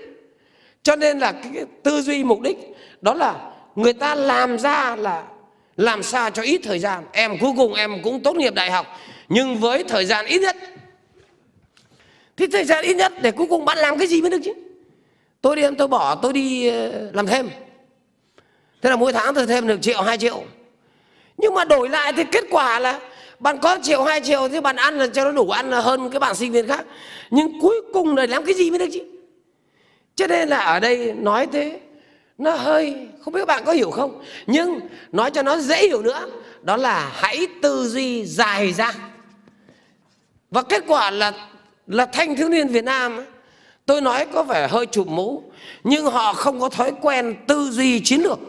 Cho 0.83 0.95
nên 0.95 1.19
là 1.19 1.31
cái, 1.31 1.51
cái 1.53 1.65
tư 1.83 2.01
duy 2.01 2.23
mục 2.23 2.41
đích 2.41 2.57
đó 3.01 3.13
là 3.13 3.51
người 3.75 3.93
ta 3.93 4.15
làm 4.15 4.59
ra 4.59 4.95
là 4.95 5.23
làm 5.77 6.03
sao 6.03 6.29
cho 6.29 6.41
ít 6.41 6.61
thời 6.63 6.79
gian. 6.79 7.03
Em 7.11 7.37
cuối 7.39 7.51
cùng 7.57 7.73
em 7.73 8.01
cũng 8.03 8.19
tốt 8.19 8.35
nghiệp 8.35 8.53
đại 8.53 8.71
học 8.71 8.99
nhưng 9.29 9.57
với 9.57 9.83
thời 9.83 10.05
gian 10.05 10.25
ít 10.25 10.41
nhất, 10.41 10.55
thì 12.37 12.47
thời 12.47 12.63
gian 12.63 12.83
ít 12.85 12.93
nhất 12.93 13.13
để 13.21 13.31
cuối 13.31 13.47
cùng 13.49 13.65
bạn 13.65 13.77
làm 13.77 13.97
cái 13.97 14.07
gì 14.07 14.21
mới 14.21 14.29
được 14.29 14.39
chứ? 14.43 14.53
Tôi 15.41 15.55
đi 15.55 15.61
em, 15.61 15.75
tôi 15.75 15.87
bỏ, 15.87 16.15
tôi 16.15 16.33
đi 16.33 16.67
ờ, 16.67 17.11
làm 17.13 17.27
thêm. 17.27 17.49
Thế 18.81 18.89
là 18.89 18.95
mỗi 18.95 19.13
tháng 19.13 19.33
tôi 19.33 19.47
thêm 19.47 19.67
được 19.67 19.81
triệu, 19.81 20.01
hai 20.01 20.17
triệu. 20.17 20.43
Nhưng 21.37 21.53
mà 21.53 21.65
đổi 21.65 21.89
lại 21.89 22.13
thì 22.13 22.23
kết 22.31 22.43
quả 22.51 22.79
là 22.79 22.99
bạn 23.39 23.57
có 23.61 23.77
triệu, 23.83 24.03
hai 24.03 24.21
triệu 24.21 24.49
thì 24.49 24.61
bạn 24.61 24.75
ăn 24.75 24.97
là 24.97 25.07
cho 25.07 25.23
nó 25.23 25.31
đủ 25.31 25.49
ăn 25.49 25.69
là 25.69 25.81
hơn 25.81 26.09
cái 26.09 26.19
bạn 26.19 26.35
sinh 26.35 26.51
viên 26.51 26.67
khác. 26.67 26.85
Nhưng 27.29 27.59
cuối 27.61 27.81
cùng 27.93 28.15
là 28.15 28.25
làm 28.25 28.45
cái 28.45 28.53
gì 28.55 28.69
mới 28.69 28.79
được 28.79 28.89
chứ? 28.93 28.99
Cho 30.15 30.27
nên 30.27 30.49
là 30.49 30.57
ở 30.57 30.79
đây 30.79 31.13
nói 31.13 31.47
thế, 31.51 31.79
nó 32.37 32.51
hơi, 32.51 32.95
không 33.21 33.33
biết 33.33 33.39
các 33.41 33.47
bạn 33.47 33.63
có 33.65 33.71
hiểu 33.71 33.91
không? 33.91 34.23
Nhưng 34.47 34.79
nói 35.11 35.31
cho 35.31 35.43
nó 35.43 35.57
dễ 35.57 35.87
hiểu 35.87 36.01
nữa, 36.01 36.27
đó 36.61 36.77
là 36.77 37.11
hãy 37.15 37.47
tư 37.61 37.87
duy 37.87 38.25
dài 38.25 38.73
ra 38.73 38.93
và 40.53 40.63
kết 40.63 40.83
quả 40.87 41.11
là 41.11 41.33
là 41.87 42.05
thanh 42.05 42.35
thiếu 42.35 42.49
niên 42.49 42.67
Việt 42.67 42.83
Nam 42.83 43.25
tôi 43.85 44.01
nói 44.01 44.27
có 44.33 44.43
vẻ 44.43 44.67
hơi 44.67 44.85
chụp 44.85 45.07
mũ, 45.07 45.43
nhưng 45.83 46.05
họ 46.05 46.33
không 46.33 46.59
có 46.59 46.69
thói 46.69 46.91
quen 47.01 47.35
tư 47.47 47.69
duy 47.71 47.99
chiến 47.99 48.21
lược. 48.21 48.39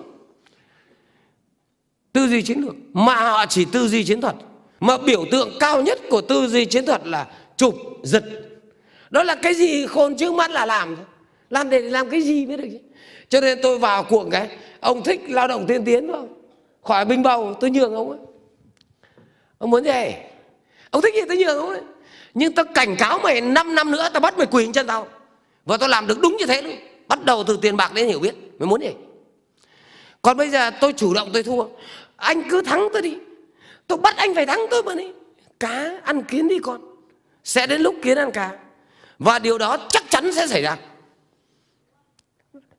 Tư 2.12 2.28
duy 2.28 2.42
chiến 2.42 2.60
lược. 2.60 2.74
Mà 2.92 3.14
họ 3.14 3.46
chỉ 3.46 3.64
tư 3.64 3.88
duy 3.88 4.04
chiến 4.04 4.20
thuật. 4.20 4.34
Mà 4.80 4.98
biểu 4.98 5.24
tượng 5.30 5.50
cao 5.60 5.82
nhất 5.82 5.98
của 6.10 6.20
tư 6.20 6.46
duy 6.46 6.64
chiến 6.64 6.86
thuật 6.86 7.06
là 7.06 7.26
chụp 7.56 7.74
giật. 8.02 8.24
Đó 9.10 9.22
là 9.22 9.34
cái 9.34 9.54
gì 9.54 9.86
khôn 9.86 10.16
trước 10.16 10.32
mắt 10.32 10.50
là 10.50 10.66
làm 10.66 10.96
làm 11.50 11.70
để 11.70 11.80
làm 11.80 12.10
cái 12.10 12.22
gì 12.22 12.46
mới 12.46 12.56
được 12.56 12.68
chứ? 12.72 12.78
Cho 13.28 13.40
nên 13.40 13.58
tôi 13.62 13.78
vào 13.78 14.04
cuộc 14.04 14.26
cái 14.30 14.48
ông 14.80 15.02
thích 15.02 15.20
lao 15.28 15.48
động 15.48 15.66
tiên 15.66 15.84
tiến 15.84 16.12
không? 16.12 16.28
Khỏi 16.82 17.04
binh 17.04 17.22
bầu, 17.22 17.54
tôi 17.60 17.70
nhường 17.70 17.94
ông 17.94 18.10
ấy. 18.10 18.18
Ông 19.58 19.70
muốn 19.70 19.84
gì? 19.84 20.14
Ông 20.90 21.02
thích 21.02 21.14
gì 21.14 21.20
tôi 21.28 21.36
nhường 21.36 21.58
ông 21.58 21.68
ấy? 21.68 21.80
Nhưng 22.34 22.54
tao 22.54 22.64
cảnh 22.74 22.96
cáo 22.96 23.18
mày 23.18 23.40
5 23.40 23.74
năm 23.74 23.90
nữa, 23.90 24.08
tao 24.12 24.20
bắt 24.20 24.38
mày 24.38 24.46
quỳ 24.46 24.68
chân 24.74 24.86
tao. 24.86 25.08
Và 25.64 25.76
tao 25.76 25.88
làm 25.88 26.06
được 26.06 26.20
đúng 26.20 26.36
như 26.36 26.46
thế 26.46 26.62
luôn. 26.62 26.76
Bắt 27.08 27.24
đầu 27.24 27.44
từ 27.46 27.58
tiền 27.62 27.76
bạc 27.76 27.92
đến 27.94 28.06
hiểu 28.06 28.18
biết. 28.18 28.34
Mày 28.58 28.66
muốn 28.66 28.80
gì? 28.80 28.90
Còn 30.22 30.36
bây 30.36 30.50
giờ 30.50 30.70
tôi 30.80 30.92
chủ 30.92 31.14
động 31.14 31.30
tôi 31.32 31.42
thua. 31.42 31.64
Anh 32.16 32.50
cứ 32.50 32.62
thắng 32.62 32.88
tôi 32.92 33.02
đi. 33.02 33.16
Tôi 33.86 33.98
bắt 33.98 34.16
anh 34.16 34.34
phải 34.34 34.46
thắng 34.46 34.66
tôi 34.70 34.82
mà 34.82 34.94
đi. 34.94 35.08
Cá 35.60 35.92
ăn 36.04 36.22
kiến 36.22 36.48
đi 36.48 36.58
con. 36.58 36.80
Sẽ 37.44 37.66
đến 37.66 37.80
lúc 37.80 37.94
kiến 38.02 38.18
ăn 38.18 38.32
cá. 38.32 38.50
Và 39.18 39.38
điều 39.38 39.58
đó 39.58 39.76
chắc 39.88 40.04
chắn 40.10 40.32
sẽ 40.32 40.46
xảy 40.46 40.62
ra. 40.62 40.76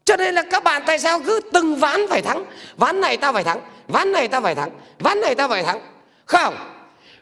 Cho 0.06 0.18
nên 0.18 0.36
là 0.36 0.44
các 0.52 0.64
bạn 0.64 0.84
tại 0.86 1.00
sao 1.00 1.20
cứ 1.26 1.40
từng 1.54 1.76
ván 1.76 2.02
phải 2.10 2.22
thắng? 2.22 2.46
Ván 2.78 3.02
này 3.02 3.18
tao 3.18 3.34
phải 3.34 3.44
thắng. 3.44 3.62
Ván 3.88 4.12
này 4.12 4.28
tao 4.28 4.42
phải 4.42 4.56
thắng. 4.56 4.70
Ván 5.00 5.22
này 5.22 5.36
tao 5.36 5.50
phải 5.50 5.64
thắng. 5.64 5.82
Không 6.26 6.75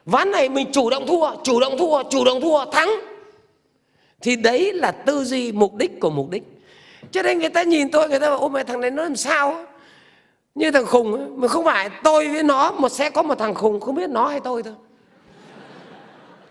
ván 0.05 0.31
này 0.31 0.49
mình 0.49 0.71
chủ 0.71 0.89
động 0.89 1.07
thua, 1.07 1.35
chủ 1.43 1.59
động 1.59 1.77
thua, 1.77 2.03
chủ 2.03 2.23
động 2.23 2.41
thua, 2.41 2.65
thắng. 2.65 2.91
Thì 4.21 4.35
đấy 4.35 4.73
là 4.73 4.91
tư 4.91 5.23
duy 5.23 5.51
mục 5.51 5.75
đích 5.75 5.99
của 5.99 6.09
mục 6.09 6.29
đích. 6.29 6.43
Cho 7.11 7.21
nên 7.21 7.39
người 7.39 7.49
ta 7.49 7.63
nhìn 7.63 7.91
tôi, 7.91 8.09
người 8.09 8.19
ta 8.19 8.29
bảo 8.29 8.39
ôi 8.39 8.49
mày 8.49 8.63
thằng 8.63 8.81
này 8.81 8.91
nó 8.91 9.03
làm 9.03 9.15
sao 9.15 9.65
như 10.55 10.71
thằng 10.71 10.85
khùng 10.85 11.41
mà 11.41 11.47
không 11.47 11.65
phải, 11.65 11.89
tôi 12.03 12.27
với 12.27 12.43
nó 12.43 12.71
một 12.71 12.89
sẽ 12.89 13.09
có 13.09 13.21
một 13.21 13.35
thằng 13.35 13.53
khùng, 13.53 13.79
không 13.79 13.95
biết 13.95 14.09
nó 14.09 14.27
hay 14.27 14.39
tôi 14.39 14.63
thôi. 14.63 14.73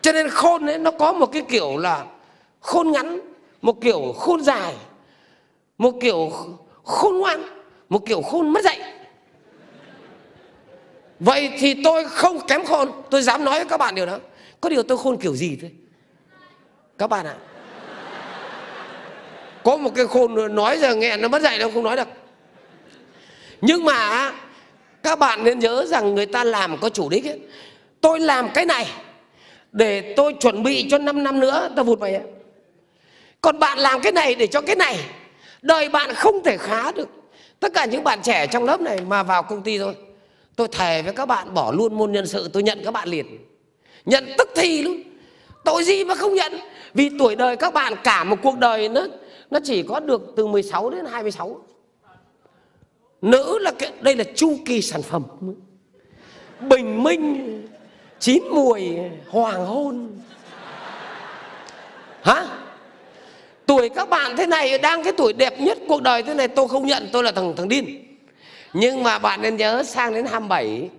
Cho 0.00 0.12
nên 0.12 0.28
khôn 0.28 0.66
ấy, 0.66 0.78
nó 0.78 0.90
có 0.90 1.12
một 1.12 1.26
cái 1.26 1.42
kiểu 1.48 1.76
là 1.76 2.04
khôn 2.60 2.92
ngắn, 2.92 3.20
một 3.62 3.80
kiểu 3.80 4.14
khôn 4.18 4.40
dài, 4.40 4.74
một 5.78 5.94
kiểu 6.00 6.30
khôn 6.84 7.18
ngoan, 7.18 7.42
một 7.88 8.06
kiểu 8.06 8.22
khôn 8.22 8.48
mất 8.48 8.64
dạy 8.64 8.80
vậy 11.24 11.50
thì 11.58 11.82
tôi 11.84 12.04
không 12.04 12.46
kém 12.46 12.64
khôn. 12.64 12.90
Tôi 13.10 13.22
dám 13.22 13.44
nói 13.44 13.54
với 13.54 13.68
các 13.68 13.76
bạn 13.76 13.94
điều 13.94 14.06
đó. 14.06 14.18
Có 14.60 14.68
điều 14.68 14.82
tôi 14.82 14.98
khôn 14.98 15.16
kiểu 15.16 15.36
gì 15.36 15.58
thôi 15.60 15.70
các 16.98 17.06
bạn 17.06 17.26
ạ. 17.26 17.34
À. 17.34 17.42
có 19.64 19.76
một 19.76 19.90
cái 19.94 20.06
khôn 20.06 20.54
nói 20.54 20.78
giờ 20.78 20.94
nghe 20.94 21.16
nó 21.16 21.28
mất 21.28 21.42
dạy 21.42 21.58
đâu, 21.58 21.70
không 21.74 21.84
nói 21.84 21.96
được. 21.96 22.08
Nhưng 23.60 23.84
mà 23.84 24.32
các 25.02 25.18
bạn 25.18 25.44
nên 25.44 25.58
nhớ 25.58 25.84
rằng 25.86 26.14
người 26.14 26.26
ta 26.26 26.44
làm 26.44 26.76
có 26.78 26.88
chủ 26.88 27.08
đích 27.08 27.26
ấy. 27.26 27.40
tôi 28.00 28.20
làm 28.20 28.48
cái 28.54 28.66
này 28.66 28.86
để 29.72 30.14
tôi 30.16 30.34
chuẩn 30.40 30.62
bị 30.62 30.88
cho 30.90 30.98
5 30.98 31.24
năm 31.24 31.40
nữa. 31.40 31.70
Ta 31.76 31.82
vụt 31.82 31.98
mày 31.98 32.20
còn 33.40 33.58
bạn 33.58 33.78
làm 33.78 34.00
cái 34.00 34.12
này 34.12 34.34
để 34.34 34.46
cho 34.46 34.60
cái 34.60 34.76
này. 34.76 34.98
Đời 35.62 35.88
bạn 35.88 36.14
không 36.14 36.42
thể 36.44 36.56
khá 36.56 36.92
được. 36.92 37.08
Tất 37.60 37.74
cả 37.74 37.84
những 37.84 38.04
bạn 38.04 38.22
trẻ 38.22 38.46
trong 38.46 38.64
lớp 38.64 38.80
này 38.80 39.00
mà 39.08 39.22
vào 39.22 39.42
công 39.42 39.62
ty 39.62 39.78
thôi 39.78 39.94
tôi 40.62 40.68
thề 40.72 41.02
với 41.02 41.12
các 41.12 41.26
bạn 41.26 41.54
bỏ 41.54 41.72
luôn 41.72 41.94
môn 41.94 42.12
nhân 42.12 42.26
sự, 42.26 42.48
tôi 42.52 42.62
nhận 42.62 42.80
các 42.84 42.90
bạn 42.90 43.08
liền. 43.08 43.38
Nhận 44.04 44.24
tức 44.38 44.48
thì 44.56 44.82
luôn 44.82 45.02
tội 45.64 45.84
gì 45.84 46.04
mà 46.04 46.14
không 46.14 46.34
nhận? 46.34 46.52
Vì 46.94 47.10
tuổi 47.18 47.36
đời 47.36 47.56
các 47.56 47.74
bạn, 47.74 47.94
cả 48.04 48.24
một 48.24 48.36
cuộc 48.42 48.58
đời 48.58 48.88
nó 48.88 49.06
nó 49.50 49.58
chỉ 49.64 49.82
có 49.82 50.00
được 50.00 50.22
từ 50.36 50.46
16 50.46 50.90
đến 50.90 51.04
26 51.06 51.60
nữ 53.22 53.58
là 53.58 53.72
cái, 53.78 53.92
đây 54.00 54.16
là 54.16 54.24
chu 54.34 54.58
kỳ 54.66 54.82
sản 54.82 55.02
phẩm. 55.02 55.22
Bình 56.60 57.02
minh, 57.02 57.62
chín 58.18 58.42
mùi 58.50 58.82
hoàng 59.28 59.66
hôn. 59.66 60.20
Hả? 62.22 62.46
Tuổi 63.66 63.88
các 63.88 64.08
bạn 64.08 64.36
thế 64.36 64.46
này, 64.46 64.78
đang 64.78 65.04
cái 65.04 65.12
tuổi 65.12 65.32
đẹp 65.32 65.60
nhất 65.60 65.78
cuộc 65.88 66.02
đời 66.02 66.22
thế 66.22 66.34
này, 66.34 66.48
tôi 66.48 66.68
không 66.68 66.86
nhận, 66.86 67.08
tôi 67.12 67.22
là 67.22 67.32
thằng 67.32 67.54
thằng 67.56 67.68
điên 67.68 68.11
nhưng 68.72 69.02
mà 69.02 69.18
bạn 69.18 69.42
nên 69.42 69.56
nhớ 69.56 69.82
sang 69.82 70.14
đến 70.14 70.26
27 70.26 70.90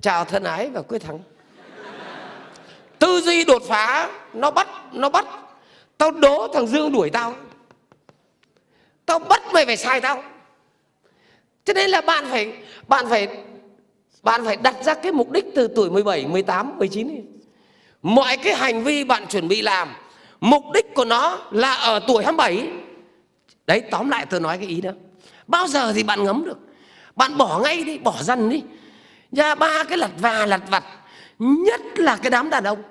chào 0.00 0.24
thân 0.24 0.44
ái 0.44 0.70
và 0.70 0.82
quyết 0.82 0.98
thắng. 0.98 1.18
Tư 2.98 3.20
duy 3.20 3.44
đột 3.44 3.62
phá 3.68 4.10
nó 4.32 4.50
bắt 4.50 4.68
nó 4.92 5.08
bắt. 5.08 5.26
Tao 5.98 6.10
đố 6.10 6.48
thằng 6.54 6.66
dương 6.66 6.92
đuổi 6.92 7.10
tao. 7.10 7.34
Tao 9.06 9.18
bắt 9.18 9.42
mày 9.52 9.66
phải 9.66 9.76
sai 9.76 10.00
tao. 10.00 10.22
Cho 11.64 11.72
nên 11.72 11.90
là 11.90 12.00
bạn 12.00 12.24
phải 12.30 12.52
bạn 12.88 13.06
phải 13.08 13.28
bạn 14.22 14.44
phải 14.44 14.56
đặt 14.56 14.76
ra 14.84 14.94
cái 14.94 15.12
mục 15.12 15.30
đích 15.30 15.44
từ 15.54 15.68
tuổi 15.76 15.90
17, 15.90 16.26
18, 16.26 16.78
19 16.78 17.08
đi. 17.08 17.20
Mọi 18.02 18.36
cái 18.36 18.54
hành 18.54 18.84
vi 18.84 19.04
bạn 19.04 19.26
chuẩn 19.26 19.48
bị 19.48 19.62
làm 19.62 19.88
Mục 20.40 20.64
đích 20.74 20.94
của 20.94 21.04
nó 21.04 21.38
là 21.50 21.74
ở 21.74 22.00
tuổi 22.06 22.24
27 22.24 22.68
Đấy 23.66 23.82
tóm 23.90 24.10
lại 24.10 24.26
tôi 24.30 24.40
nói 24.40 24.58
cái 24.58 24.66
ý 24.66 24.80
đó. 24.80 24.90
Bao 25.46 25.66
giờ 25.66 25.92
thì 25.92 26.02
bạn 26.02 26.24
ngấm 26.24 26.44
được? 26.44 26.58
Bạn 27.16 27.36
bỏ 27.36 27.58
ngay 27.58 27.84
đi, 27.84 27.98
bỏ 27.98 28.14
dần 28.20 28.48
đi. 28.48 28.62
Ra 29.32 29.54
ba 29.54 29.84
cái 29.84 29.98
lặt 29.98 30.10
và 30.18 30.46
lặt 30.46 30.60
vặt 30.70 30.84
Nhất 31.38 31.80
là 31.96 32.16
cái 32.16 32.30
đám 32.30 32.50
đàn 32.50 32.64
ông. 32.64 32.82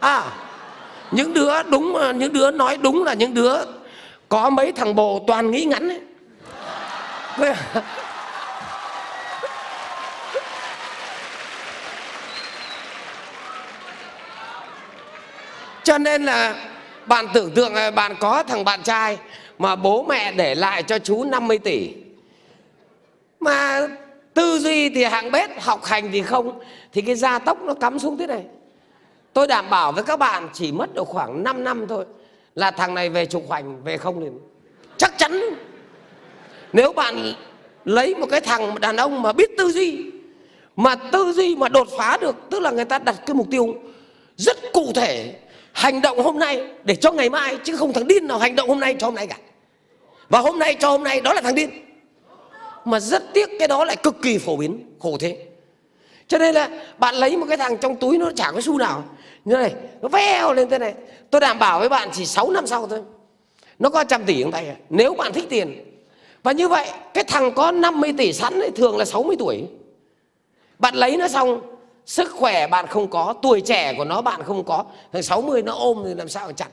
À 0.00 0.22
Những 1.10 1.34
đứa 1.34 1.62
đúng 1.62 1.98
Những 2.18 2.32
đứa 2.32 2.50
nói 2.50 2.76
đúng 2.76 3.04
là 3.04 3.14
những 3.14 3.34
đứa 3.34 3.56
Có 4.28 4.50
mấy 4.50 4.72
thằng 4.72 4.94
bồ 4.94 5.24
toàn 5.26 5.50
nghĩ 5.50 5.64
ngắn 5.64 5.88
ấy. 5.88 6.00
Cho 15.88 15.98
nên 15.98 16.24
là 16.24 16.54
bạn 17.06 17.28
tưởng 17.34 17.54
tượng 17.54 17.74
là 17.74 17.90
bạn 17.90 18.14
có 18.20 18.42
thằng 18.42 18.64
bạn 18.64 18.82
trai 18.82 19.18
mà 19.58 19.76
bố 19.76 20.02
mẹ 20.02 20.32
để 20.32 20.54
lại 20.54 20.82
cho 20.82 20.98
chú 20.98 21.24
50 21.24 21.58
tỷ. 21.58 21.90
Mà 23.40 23.88
tư 24.34 24.58
duy 24.58 24.90
thì 24.90 25.04
hạng 25.04 25.30
bét, 25.30 25.50
học 25.60 25.84
hành 25.84 26.10
thì 26.12 26.22
không. 26.22 26.60
Thì 26.92 27.02
cái 27.02 27.14
gia 27.14 27.38
tốc 27.38 27.62
nó 27.62 27.74
cắm 27.74 27.98
xuống 27.98 28.18
thế 28.18 28.26
này. 28.26 28.42
Tôi 29.32 29.46
đảm 29.46 29.70
bảo 29.70 29.92
với 29.92 30.04
các 30.04 30.18
bạn 30.18 30.48
chỉ 30.52 30.72
mất 30.72 30.94
được 30.94 31.08
khoảng 31.08 31.42
5 31.42 31.64
năm 31.64 31.86
thôi 31.88 32.04
là 32.54 32.70
thằng 32.70 32.94
này 32.94 33.10
về 33.10 33.26
trục 33.26 33.48
hoành 33.48 33.84
về 33.84 33.96
không 33.96 34.18
liền. 34.18 34.38
Chắc 34.96 35.18
chắn. 35.18 35.40
Nếu 36.72 36.92
bạn 36.92 37.32
lấy 37.84 38.14
một 38.14 38.26
cái 38.30 38.40
thằng 38.40 38.80
đàn 38.80 38.96
ông 38.96 39.22
mà 39.22 39.32
biết 39.32 39.50
tư 39.58 39.70
duy, 39.70 40.04
mà 40.76 40.94
tư 40.94 41.32
duy 41.32 41.56
mà 41.56 41.68
đột 41.68 41.88
phá 41.98 42.16
được, 42.20 42.36
tức 42.50 42.60
là 42.60 42.70
người 42.70 42.84
ta 42.84 42.98
đặt 42.98 43.16
cái 43.26 43.34
mục 43.34 43.46
tiêu 43.50 43.74
rất 44.36 44.56
cụ 44.72 44.92
thể, 44.94 45.34
hành 45.72 46.00
động 46.00 46.22
hôm 46.22 46.38
nay 46.38 46.62
để 46.84 46.96
cho 46.96 47.12
ngày 47.12 47.30
mai, 47.30 47.58
chứ 47.64 47.76
không 47.76 47.92
thằng 47.92 48.06
điên 48.06 48.26
nào 48.26 48.38
hành 48.38 48.56
động 48.56 48.68
hôm 48.68 48.80
nay, 48.80 48.96
cho 48.98 49.06
hôm 49.06 49.14
nay 49.14 49.26
cả 49.26 49.36
và 50.28 50.38
hôm 50.38 50.58
nay, 50.58 50.76
cho 50.80 50.90
hôm 50.90 51.04
nay, 51.04 51.20
đó 51.20 51.32
là 51.32 51.40
thằng 51.40 51.54
điên. 51.54 51.70
Mà 52.84 53.00
rất 53.00 53.22
tiếc 53.34 53.50
cái 53.58 53.68
đó 53.68 53.84
lại 53.84 53.96
cực 53.96 54.22
kỳ 54.22 54.38
phổ 54.38 54.56
biến, 54.56 54.96
khổ 54.98 55.16
thế. 55.20 55.38
Cho 56.28 56.38
nên 56.38 56.54
là 56.54 56.68
bạn 56.98 57.14
lấy 57.14 57.36
một 57.36 57.46
cái 57.48 57.56
thằng 57.56 57.76
trong 57.76 57.96
túi 57.96 58.18
nó 58.18 58.30
chả 58.36 58.50
có 58.52 58.60
xu 58.60 58.78
nào. 58.78 59.04
Như 59.44 59.56
này, 59.56 59.74
nó 60.02 60.08
veo 60.08 60.52
lên 60.52 60.68
thế 60.68 60.78
này. 60.78 60.94
Tôi 61.30 61.40
đảm 61.40 61.58
bảo 61.58 61.78
với 61.78 61.88
bạn 61.88 62.08
chỉ 62.12 62.26
6 62.26 62.50
năm 62.50 62.66
sau 62.66 62.86
thôi. 62.86 63.02
Nó 63.78 63.90
có 63.90 64.04
trăm 64.04 64.24
tỷ 64.24 64.42
trong 64.42 64.52
tay 64.52 64.68
à? 64.68 64.76
nếu 64.90 65.14
bạn 65.14 65.32
thích 65.32 65.46
tiền. 65.48 65.84
Và 66.42 66.52
như 66.52 66.68
vậy, 66.68 66.88
cái 67.14 67.24
thằng 67.24 67.52
có 67.54 67.72
50 67.72 68.14
tỷ 68.18 68.32
sẵn 68.32 68.60
ấy, 68.60 68.70
thường 68.70 68.96
là 68.96 69.04
60 69.04 69.36
tuổi. 69.38 69.64
Bạn 70.78 70.94
lấy 70.94 71.16
nó 71.16 71.28
xong, 71.28 71.60
sức 72.06 72.30
khỏe 72.30 72.66
bạn 72.66 72.86
không 72.86 73.08
có, 73.10 73.34
tuổi 73.42 73.60
trẻ 73.60 73.94
của 73.96 74.04
nó 74.04 74.20
bạn 74.20 74.42
không 74.42 74.64
có. 74.64 74.84
Thằng 75.12 75.22
60 75.22 75.62
nó 75.62 75.72
ôm 75.72 76.02
thì 76.06 76.14
làm 76.14 76.28
sao 76.28 76.46
mà 76.46 76.52
chặt 76.52 76.68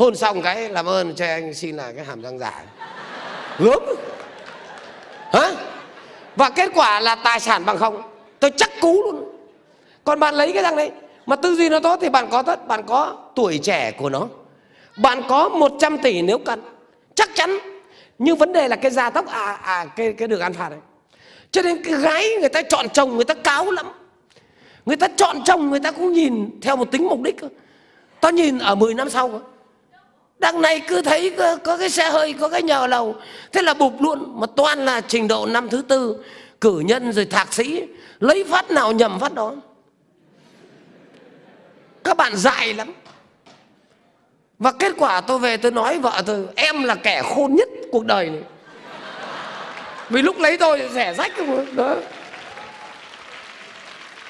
hôn 0.00 0.16
xong 0.16 0.42
cái 0.42 0.68
làm 0.68 0.86
ơn 0.86 1.14
cho 1.14 1.24
anh 1.24 1.54
xin 1.54 1.76
là 1.76 1.92
cái 1.92 2.04
hàm 2.04 2.22
răng 2.22 2.38
giả 2.38 2.62
gớm. 3.58 3.82
Hả? 5.32 5.52
Và 6.36 6.50
kết 6.50 6.70
quả 6.74 7.00
là 7.00 7.14
tài 7.14 7.40
sản 7.40 7.64
bằng 7.64 7.78
không. 7.78 8.02
Tôi 8.38 8.50
chắc 8.56 8.70
cú 8.80 9.02
luôn. 9.02 9.24
Còn 10.04 10.20
bạn 10.20 10.34
lấy 10.34 10.52
cái 10.52 10.62
thằng 10.62 10.76
đấy. 10.76 10.90
Mà 11.26 11.36
tư 11.36 11.54
duy 11.54 11.68
nó 11.68 11.80
tốt 11.80 11.98
thì 12.00 12.08
bạn 12.08 12.28
có 12.30 12.42
tất. 12.42 12.68
Bạn 12.68 12.82
có 12.86 13.16
tuổi 13.34 13.58
trẻ 13.58 13.90
của 13.90 14.08
nó. 14.08 14.26
Bạn 14.96 15.22
có 15.28 15.48
100 15.48 15.98
tỷ 15.98 16.22
nếu 16.22 16.38
cần. 16.38 16.62
Chắc 17.14 17.30
chắn. 17.34 17.58
Nhưng 18.18 18.36
vấn 18.36 18.52
đề 18.52 18.68
là 18.68 18.76
cái 18.76 18.90
da 18.90 19.10
tóc 19.10 19.26
à 19.26 19.58
à 19.62 19.84
cái 19.96 20.12
cái 20.12 20.28
được 20.28 20.40
ăn 20.40 20.52
phạt 20.52 20.68
đấy. 20.68 20.80
Cho 21.50 21.62
nên 21.62 21.82
cái 21.84 21.94
gái 21.94 22.28
người 22.40 22.48
ta 22.48 22.62
chọn 22.62 22.88
chồng, 22.88 23.16
người 23.16 23.24
ta 23.24 23.34
cáo 23.34 23.70
lắm. 23.70 23.86
Người 24.86 24.96
ta 24.96 25.08
chọn 25.16 25.44
chồng, 25.44 25.70
người 25.70 25.80
ta 25.80 25.90
cũng 25.90 26.12
nhìn 26.12 26.60
theo 26.62 26.76
một 26.76 26.90
tính 26.90 27.06
mục 27.08 27.20
đích 27.20 27.36
tao 28.20 28.32
nhìn 28.32 28.58
ở 28.58 28.74
10 28.74 28.94
năm 28.94 29.10
sau 29.10 29.40
đằng 30.40 30.60
này 30.62 30.80
cứ 30.80 31.02
thấy 31.02 31.30
có, 31.30 31.56
có 31.56 31.76
cái 31.76 31.90
xe 31.90 32.10
hơi 32.10 32.32
có 32.32 32.48
cái 32.48 32.62
nhà 32.62 32.86
lầu. 32.86 33.16
Thế 33.52 33.62
là 33.62 33.74
bụp 33.74 33.92
luôn 34.00 34.40
mà 34.40 34.46
toàn 34.56 34.84
là 34.84 35.00
trình 35.00 35.28
độ 35.28 35.46
năm 35.46 35.68
thứ 35.68 35.82
tư 35.88 36.24
cử 36.60 36.80
nhân 36.80 37.12
rồi 37.12 37.24
thạc 37.24 37.54
sĩ 37.54 37.82
lấy 38.20 38.44
phát 38.44 38.70
nào 38.70 38.92
nhầm 38.92 39.20
phát 39.20 39.34
đó. 39.34 39.54
Các 42.04 42.16
bạn 42.16 42.36
dại 42.36 42.74
lắm. 42.74 42.92
Và 44.58 44.72
kết 44.72 44.92
quả 44.98 45.20
tôi 45.20 45.38
về 45.38 45.56
tôi 45.56 45.72
nói 45.72 45.98
vợ 45.98 46.22
tôi 46.26 46.46
em 46.56 46.82
là 46.82 46.94
kẻ 46.94 47.22
khôn 47.34 47.54
nhất 47.54 47.68
cuộc 47.92 48.04
đời 48.04 48.30
này. 48.30 48.42
Vì 50.08 50.22
lúc 50.22 50.38
lấy 50.38 50.58
tôi 50.58 50.88
rẻ 50.94 51.14
rách 51.14 51.32
đó. 51.72 51.96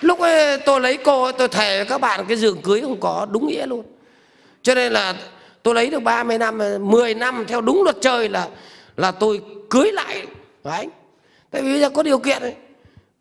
Lúc 0.01 0.21
ấy 0.21 0.59
tôi 0.59 0.81
lấy 0.81 0.97
cô 0.97 1.33
tôi 1.33 1.49
thề 1.49 1.85
các 1.85 2.01
bạn 2.01 2.25
cái 2.29 2.37
giường 2.37 2.63
cưới 2.63 2.81
không 2.81 3.01
có. 3.01 3.27
Đúng 3.31 3.47
nghĩa 3.47 3.67
luôn. 3.67 3.85
Cho 4.63 4.75
nên 4.75 4.93
là 4.93 5.15
tôi 5.63 5.75
lấy 5.75 5.91
được 5.91 6.03
30 6.03 6.39
năm 6.39 6.59
10 6.81 7.15
năm 7.15 7.45
theo 7.49 7.61
đúng 7.61 7.83
luật 7.83 7.97
chơi 8.01 8.29
là 8.29 8.49
là 8.97 9.11
tôi 9.11 9.43
cưới 9.71 9.93
lại. 9.93 10.27
Đấy. 10.65 10.89
Tại 11.51 11.63
vì 11.63 11.71
bây 11.71 11.81
giờ 11.81 11.91
có 11.91 12.03
điều 12.03 12.19
kiện 12.19 12.43
ấy, 12.43 12.55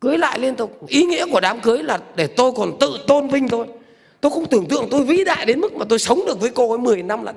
cưới 0.00 0.18
lại 0.18 0.38
liên 0.38 0.54
tục. 0.54 0.88
Ý 0.88 1.04
nghĩa 1.04 1.26
của 1.32 1.40
đám 1.40 1.60
cưới 1.60 1.82
là 1.82 1.98
để 2.14 2.26
tôi 2.26 2.52
còn 2.56 2.78
tự 2.80 2.98
tôn 3.06 3.28
vinh 3.28 3.48
thôi. 3.48 3.66
Tôi 4.20 4.32
không 4.32 4.46
tưởng 4.46 4.66
tượng 4.68 4.88
tôi 4.90 5.04
vĩ 5.04 5.24
đại 5.24 5.46
đến 5.46 5.60
mức 5.60 5.72
mà 5.72 5.84
tôi 5.88 5.98
sống 5.98 6.20
được 6.26 6.40
với 6.40 6.50
cô 6.50 6.70
ấy 6.70 6.78
10 6.78 7.02
năm 7.02 7.24
lần. 7.24 7.36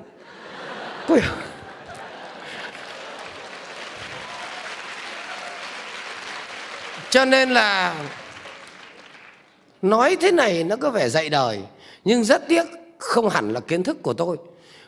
Tôi 1.08 1.20
cho 7.10 7.24
nên 7.24 7.50
là 7.50 7.94
nói 9.82 10.16
thế 10.20 10.30
này 10.30 10.64
nó 10.64 10.76
có 10.76 10.90
vẻ 10.90 11.08
dạy 11.08 11.28
đời 11.28 11.60
nhưng 12.04 12.24
rất 12.24 12.48
tiếc 12.48 12.64
không 12.98 13.28
hẳn 13.28 13.52
là 13.52 13.60
kiến 13.60 13.82
thức 13.82 14.02
của 14.02 14.12
tôi 14.12 14.36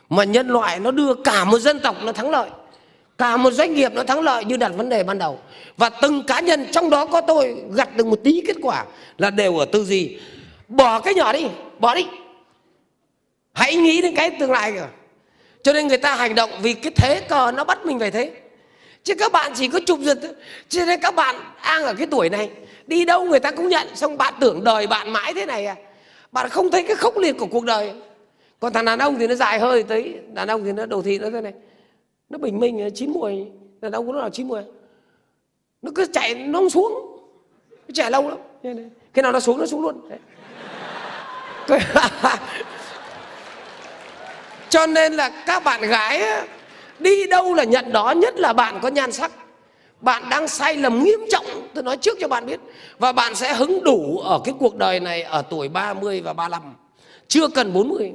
mà 0.09 0.23
nhân 0.23 0.47
loại 0.47 0.79
nó 0.79 0.91
đưa 0.91 1.13
cả 1.13 1.45
một 1.45 1.59
dân 1.59 1.79
tộc 1.79 1.95
nó 2.03 2.11
thắng 2.11 2.29
lợi, 2.29 2.49
cả 3.17 3.37
một 3.37 3.51
doanh 3.51 3.73
nghiệp 3.73 3.91
nó 3.93 4.03
thắng 4.03 4.21
lợi 4.21 4.45
như 4.45 4.57
đặt 4.57 4.71
vấn 4.75 4.89
đề 4.89 5.03
ban 5.03 5.17
đầu. 5.17 5.39
Và 5.77 5.89
từng 5.89 6.23
cá 6.23 6.39
nhân 6.39 6.65
trong 6.71 6.89
đó 6.89 7.05
có 7.05 7.21
tôi 7.21 7.55
gặt 7.73 7.95
được 7.95 8.07
một 8.07 8.19
tí 8.23 8.41
kết 8.47 8.55
quả 8.61 8.85
là 9.17 9.29
đều 9.29 9.57
ở 9.57 9.65
tư 9.65 9.83
duy, 9.85 10.17
bỏ 10.67 10.99
cái 10.99 11.13
nhỏ 11.13 11.33
đi, 11.33 11.47
bỏ 11.79 11.95
đi. 11.95 12.07
Hãy 13.53 13.75
nghĩ 13.75 14.01
đến 14.01 14.15
cái 14.15 14.31
tương 14.39 14.51
lai 14.51 14.71
kìa. 14.71 14.87
Cho 15.63 15.73
nên 15.73 15.87
người 15.87 15.97
ta 15.97 16.15
hành 16.15 16.35
động 16.35 16.49
vì 16.61 16.73
cái 16.73 16.91
thế 16.95 17.21
cờ 17.29 17.51
nó 17.51 17.63
bắt 17.63 17.85
mình 17.85 17.99
phải 17.99 18.11
thế. 18.11 18.31
Chứ 19.03 19.15
các 19.15 19.31
bạn 19.31 19.51
chỉ 19.55 19.67
có 19.67 19.79
chụp 19.85 19.99
giật 19.99 20.17
cho 20.69 20.85
nên 20.85 20.99
các 20.99 21.15
bạn 21.15 21.35
đang 21.63 21.83
ở 21.83 21.93
cái 21.93 22.07
tuổi 22.11 22.29
này, 22.29 22.49
đi 22.87 23.05
đâu 23.05 23.25
người 23.25 23.39
ta 23.39 23.51
cũng 23.51 23.69
nhận. 23.69 23.95
Xong 23.95 24.17
bạn 24.17 24.33
tưởng 24.39 24.63
đời 24.63 24.87
bạn 24.87 25.13
mãi 25.13 25.33
thế 25.33 25.45
này 25.45 25.65
à. 25.65 25.75
Bạn 26.31 26.49
không 26.49 26.71
thấy 26.71 26.83
cái 26.83 26.95
khốc 26.95 27.17
liệt 27.17 27.37
của 27.37 27.45
cuộc 27.45 27.63
đời 27.63 27.93
còn 28.59 28.73
thằng 28.73 28.85
đàn 28.85 28.99
ông 28.99 29.19
thì 29.19 29.27
nó 29.27 29.35
dài 29.35 29.59
hơi 29.59 29.83
tới 29.83 30.19
đàn 30.33 30.47
ông 30.47 30.63
thì 30.63 30.71
nó 30.71 30.85
đầu 30.85 31.01
thì 31.01 31.19
nó 31.19 31.29
thế 31.29 31.41
này. 31.41 31.53
Nó 32.29 32.37
bình 32.37 32.59
minh, 32.59 32.89
chín 32.95 33.11
mùi, 33.11 33.45
đàn 33.81 33.91
ông 33.91 34.05
cũng 34.05 34.17
nào 34.17 34.29
chín 34.29 34.47
mùi. 34.47 34.61
Nó 35.81 35.91
cứ 35.95 36.05
chạy, 36.13 36.33
nó 36.33 36.59
không 36.59 36.69
xuống. 36.69 36.93
Nó 37.69 37.93
chạy 37.93 38.11
lâu 38.11 38.29
lắm. 38.29 38.37
Khi 39.13 39.21
nào 39.21 39.31
nó 39.31 39.39
xuống 39.39 39.59
nó 39.59 39.65
xuống 39.65 39.81
luôn. 39.81 40.09
Cho 44.69 44.87
nên 44.87 45.13
là 45.13 45.29
các 45.29 45.63
bạn 45.63 45.81
gái 45.81 46.43
đi 46.99 47.27
đâu 47.27 47.53
là 47.53 47.63
nhận 47.63 47.91
đó, 47.91 48.11
nhất 48.11 48.39
là 48.39 48.53
bạn 48.53 48.79
có 48.81 48.87
nhan 48.87 49.11
sắc. 49.11 49.31
Bạn 50.01 50.23
đang 50.29 50.47
sai 50.47 50.75
lầm 50.75 51.03
nghiêm 51.03 51.19
trọng, 51.29 51.45
tôi 51.73 51.83
nói 51.83 51.97
trước 51.97 52.17
cho 52.21 52.27
bạn 52.27 52.45
biết. 52.45 52.59
Và 52.99 53.11
bạn 53.11 53.35
sẽ 53.35 53.53
hứng 53.53 53.83
đủ 53.83 54.17
ở 54.17 54.41
cái 54.43 54.53
cuộc 54.59 54.75
đời 54.75 54.99
này 54.99 55.21
ở 55.21 55.41
tuổi 55.41 55.69
30 55.69 56.21
và 56.21 56.33
35 56.33 56.73
chưa 57.27 57.47
cần 57.47 57.73
40 57.73 58.13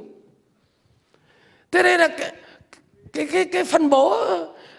thế 1.73 1.83
nên 1.83 1.99
là 1.99 2.07
cái 2.07 2.31
cái 3.13 3.27
cái, 3.31 3.45
cái 3.45 3.63
phân 3.63 3.89
bố 3.89 4.27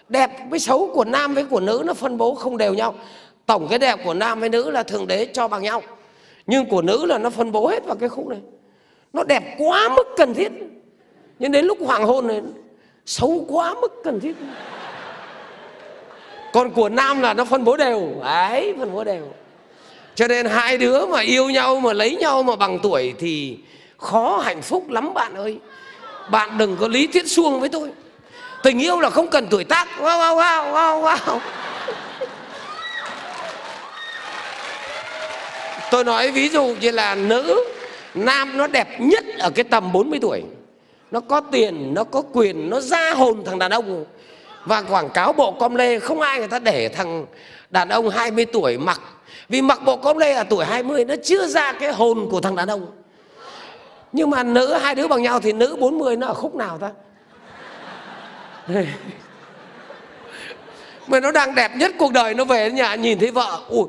đẹp 0.09 0.31
với 0.49 0.59
xấu 0.59 0.91
của 0.93 1.05
nam 1.05 1.33
với 1.33 1.43
của 1.43 1.59
nữ 1.59 1.83
nó 1.85 1.93
phân 1.93 2.17
bố 2.17 2.35
không 2.35 2.57
đều 2.57 2.73
nhau. 2.73 2.95
Tổng 3.45 3.67
cái 3.69 3.79
đẹp 3.79 3.99
của 4.03 4.13
nam 4.13 4.39
với 4.39 4.49
nữ 4.49 4.71
là 4.71 4.83
thường 4.83 5.07
đế 5.07 5.25
cho 5.33 5.47
bằng 5.47 5.63
nhau. 5.63 5.81
Nhưng 6.47 6.65
của 6.65 6.81
nữ 6.81 7.05
là 7.05 7.17
nó 7.17 7.29
phân 7.29 7.51
bố 7.51 7.67
hết 7.67 7.85
vào 7.85 7.95
cái 7.95 8.09
khúc 8.09 8.27
này. 8.27 8.39
Nó 9.13 9.23
đẹp 9.23 9.55
quá 9.57 9.89
mức 9.95 10.07
cần 10.17 10.33
thiết. 10.33 10.51
Nhưng 11.39 11.51
đến 11.51 11.65
lúc 11.65 11.77
hoàng 11.81 12.03
hôn 12.03 12.27
này 12.27 12.41
xấu 13.05 13.45
quá 13.47 13.73
mức 13.81 14.01
cần 14.03 14.19
thiết. 14.19 14.35
Còn 16.53 16.71
của 16.71 16.89
nam 16.89 17.21
là 17.21 17.33
nó 17.33 17.45
phân 17.45 17.63
bố 17.63 17.77
đều. 17.77 18.13
Ấy 18.21 18.73
phân 18.79 18.93
bố 18.93 19.03
đều. 19.03 19.27
Cho 20.15 20.27
nên 20.27 20.45
hai 20.45 20.77
đứa 20.77 21.05
mà 21.05 21.21
yêu 21.21 21.49
nhau 21.49 21.79
mà 21.79 21.93
lấy 21.93 22.15
nhau 22.15 22.43
mà 22.43 22.55
bằng 22.55 22.79
tuổi 22.83 23.13
thì 23.19 23.57
khó 23.97 24.41
hạnh 24.43 24.61
phúc 24.61 24.89
lắm 24.89 25.13
bạn 25.13 25.35
ơi 25.35 25.59
bạn 26.29 26.57
đừng 26.57 26.77
có 26.77 26.87
lý 26.87 27.07
thuyết 27.07 27.27
suông 27.27 27.59
với 27.59 27.69
tôi. 27.69 27.89
Tình 28.63 28.79
yêu 28.79 28.99
là 28.99 29.09
không 29.09 29.27
cần 29.27 29.47
tuổi 29.49 29.63
tác. 29.63 29.87
Wow 29.99 30.19
wow 30.19 30.35
wow 30.35 30.73
wow 30.73 31.01
wow. 31.01 31.39
Tôi 35.91 36.03
nói 36.03 36.31
ví 36.31 36.49
dụ 36.49 36.75
như 36.81 36.91
là 36.91 37.15
nữ, 37.15 37.63
nam 38.13 38.57
nó 38.57 38.67
đẹp 38.67 38.87
nhất 38.99 39.23
ở 39.39 39.49
cái 39.49 39.63
tầm 39.63 39.91
40 39.91 40.19
tuổi. 40.21 40.43
Nó 41.11 41.19
có 41.19 41.41
tiền, 41.51 41.93
nó 41.93 42.03
có 42.03 42.21
quyền, 42.33 42.69
nó 42.69 42.79
ra 42.79 43.13
hồn 43.13 43.43
thằng 43.45 43.59
đàn 43.59 43.71
ông. 43.71 44.05
Và 44.65 44.81
quảng 44.81 45.09
cáo 45.09 45.33
bộ 45.33 45.51
com 45.51 45.75
lê, 45.75 45.99
không 45.99 46.21
ai 46.21 46.39
người 46.39 46.47
ta 46.47 46.59
để 46.59 46.89
thằng 46.89 47.25
đàn 47.69 47.89
ông 47.89 48.09
20 48.09 48.45
tuổi 48.45 48.77
mặc. 48.77 49.01
Vì 49.49 49.61
mặc 49.61 49.79
bộ 49.85 49.97
com 49.97 50.17
lê 50.17 50.33
ở 50.33 50.43
tuổi 50.43 50.65
20 50.65 51.05
nó 51.05 51.15
chưa 51.23 51.47
ra 51.47 51.71
cái 51.71 51.91
hồn 51.91 52.27
của 52.31 52.41
thằng 52.41 52.55
đàn 52.55 52.67
ông 52.67 52.87
nhưng 54.15 54.29
mà 54.29 54.43
nữ, 54.43 54.73
hai 54.73 54.95
đứa 54.95 55.07
bằng 55.07 55.23
nhau 55.23 55.39
thì 55.39 55.53
nữ 55.53 55.77
40 55.79 56.15
nó 56.15 56.27
ở 56.27 56.33
khúc 56.33 56.55
nào 56.55 56.77
ta? 56.77 56.91
Mà 61.07 61.19
nó 61.19 61.31
đang 61.31 61.55
đẹp 61.55 61.71
nhất 61.75 61.91
cuộc 61.99 62.13
đời 62.13 62.33
nó 62.33 62.45
về 62.45 62.65
đến 62.65 62.75
nhà, 62.75 62.95
nhìn 62.95 63.19
thấy 63.19 63.31
vợ, 63.31 63.61
ui 63.69 63.85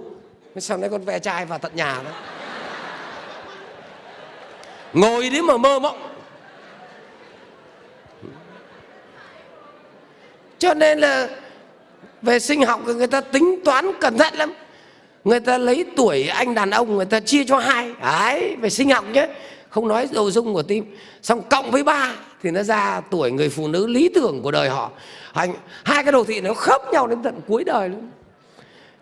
sao 0.56 0.78
nay 0.78 0.90
con 0.90 1.04
ve 1.04 1.18
trai 1.18 1.46
vào 1.46 1.58
tận 1.58 1.72
nhà 1.74 2.00
đó 2.04 2.10
ngồi 4.92 5.30
đấy 5.30 5.42
mà 5.42 5.56
mơ 5.56 5.78
mộng. 5.78 6.02
Cho 10.58 10.74
nên 10.74 10.98
là 10.98 11.28
về 12.22 12.38
sinh 12.38 12.62
học 12.62 12.80
người 12.84 13.06
ta 13.06 13.20
tính 13.20 13.60
toán 13.64 13.90
cẩn 14.00 14.18
thận 14.18 14.34
lắm. 14.34 14.54
Người 15.24 15.40
ta 15.40 15.58
lấy 15.58 15.84
tuổi 15.96 16.28
anh 16.28 16.54
đàn 16.54 16.70
ông, 16.70 16.96
người 16.96 17.06
ta 17.06 17.20
chia 17.20 17.44
cho 17.44 17.58
hai. 17.58 17.92
Đấy, 18.02 18.56
về 18.60 18.70
sinh 18.70 18.90
học 18.90 19.04
nhé 19.12 19.26
không 19.70 19.88
nói 19.88 20.08
đồ 20.12 20.30
dung 20.30 20.54
của 20.54 20.62
tim. 20.62 20.96
Xong 21.22 21.42
cộng 21.50 21.70
với 21.70 21.84
ba 21.84 22.12
thì 22.42 22.50
nó 22.50 22.62
ra 22.62 23.00
tuổi 23.10 23.30
người 23.30 23.48
phụ 23.48 23.68
nữ 23.68 23.86
lý 23.86 24.08
tưởng 24.14 24.42
của 24.42 24.50
đời 24.50 24.68
họ. 24.68 24.90
Hai, 25.32 25.48
hai 25.84 26.04
cái 26.04 26.12
đồ 26.12 26.24
thị 26.24 26.40
nó 26.40 26.54
khớp 26.54 26.82
nhau 26.92 27.06
đến 27.06 27.22
tận 27.22 27.40
cuối 27.48 27.64
đời 27.64 27.88
luôn. 27.88 28.10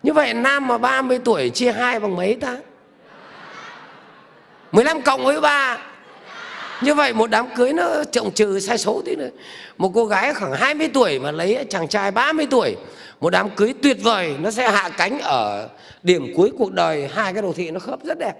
Như 0.03 0.13
vậy 0.13 0.33
nam 0.33 0.67
mà 0.67 0.77
30 0.77 1.19
tuổi 1.23 1.49
chia 1.49 1.71
hai 1.71 1.99
bằng 1.99 2.15
mấy 2.15 2.35
ta? 2.41 2.57
15 4.71 5.01
cộng 5.01 5.23
với 5.23 5.41
3 5.41 5.77
Như 6.81 6.93
vậy 6.93 7.13
một 7.13 7.29
đám 7.29 7.45
cưới 7.55 7.73
nó 7.73 8.03
trọng 8.11 8.31
trừ 8.31 8.59
sai 8.59 8.77
số 8.77 9.01
tí 9.05 9.15
nữa. 9.15 9.29
Một 9.77 9.91
cô 9.95 10.05
gái 10.05 10.33
khoảng 10.33 10.53
20 10.53 10.89
tuổi 10.93 11.19
mà 11.19 11.31
lấy 11.31 11.65
chàng 11.69 11.87
trai 11.87 12.11
30 12.11 12.47
tuổi 12.51 12.75
Một 13.19 13.29
đám 13.29 13.49
cưới 13.49 13.73
tuyệt 13.81 13.97
vời 14.03 14.35
Nó 14.39 14.51
sẽ 14.51 14.71
hạ 14.71 14.89
cánh 14.97 15.19
ở 15.19 15.69
điểm 16.03 16.33
cuối 16.35 16.51
cuộc 16.57 16.73
đời. 16.73 17.09
Hai 17.13 17.33
cái 17.33 17.41
đồ 17.41 17.53
thị 17.53 17.71
nó 17.71 17.79
khớp 17.79 18.03
rất 18.03 18.19
đẹp. 18.19 18.33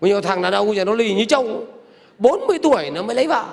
Có 0.00 0.06
nhiều 0.06 0.20
thằng 0.20 0.42
đàn 0.42 0.52
ông 0.52 0.76
giờ 0.76 0.84
nó 0.84 0.94
lì 0.94 1.14
như 1.14 1.24
trâu. 1.24 1.66
40 2.18 2.58
tuổi 2.62 2.90
nó 2.90 3.02
mới 3.02 3.16
lấy 3.16 3.26
vợ. 3.26 3.44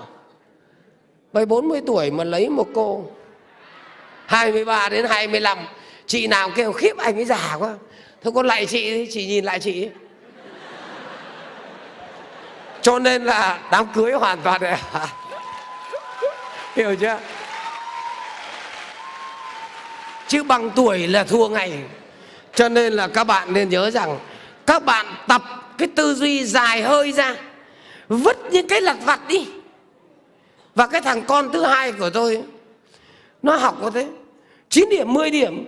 Vậy 1.34 1.45
40 1.45 1.81
tuổi 1.88 2.11
mà 2.11 2.23
lấy 2.23 2.49
một 2.49 2.67
cô 2.73 3.05
23 4.26 4.89
đến 4.89 5.05
25 5.05 5.57
Chị 6.07 6.27
nào 6.27 6.49
kêu 6.55 6.72
khiếp 6.72 6.97
anh 6.97 7.15
ấy 7.15 7.26
già 7.26 7.55
quá. 7.59 7.76
Thôi 8.23 8.34
con 8.35 8.47
lại 8.47 8.65
chị 8.65 9.07
Chị 9.11 9.26
nhìn 9.27 9.45
lại 9.45 9.59
chị. 9.59 9.89
Cho 12.81 12.99
nên 12.99 13.26
là 13.26 13.59
đám 13.72 13.88
cưới 13.93 14.13
hoàn 14.13 14.41
toàn 14.43 14.61
đẹp 14.61 14.77
Hiểu 16.76 16.95
chưa? 16.95 17.19
Chứ 20.27 20.43
bằng 20.43 20.72
tuổi 20.76 21.07
là 21.07 21.23
thua 21.23 21.47
ngày 21.47 21.73
Cho 22.55 22.69
nên 22.69 22.93
là 22.93 23.07
các 23.07 23.23
bạn 23.23 23.53
nên 23.53 23.69
nhớ 23.69 23.91
rằng 23.91 24.19
Các 24.65 24.85
bạn 24.85 25.05
tập 25.27 25.41
cái 25.77 25.88
tư 25.88 26.14
duy 26.14 26.45
dài 26.45 26.81
hơi 26.81 27.11
ra, 27.11 27.35
Vứt 28.10 28.38
những 28.52 28.68
cái 28.68 28.81
lặt 28.81 28.97
vặt 29.06 29.19
đi. 29.27 29.47
Và 30.76 30.88
cái 30.88 31.02
thằng 31.02 31.22
con 31.27 31.49
thứ 31.53 31.64
hai 31.64 31.91
của 31.91 32.10
tôi, 32.10 32.43
Nó 33.41 33.56
học 33.56 33.77
có 33.81 33.89
thế 33.89 34.07
9 34.69 34.89
điểm 34.89 35.14
10 35.14 35.30
điểm. 35.30 35.65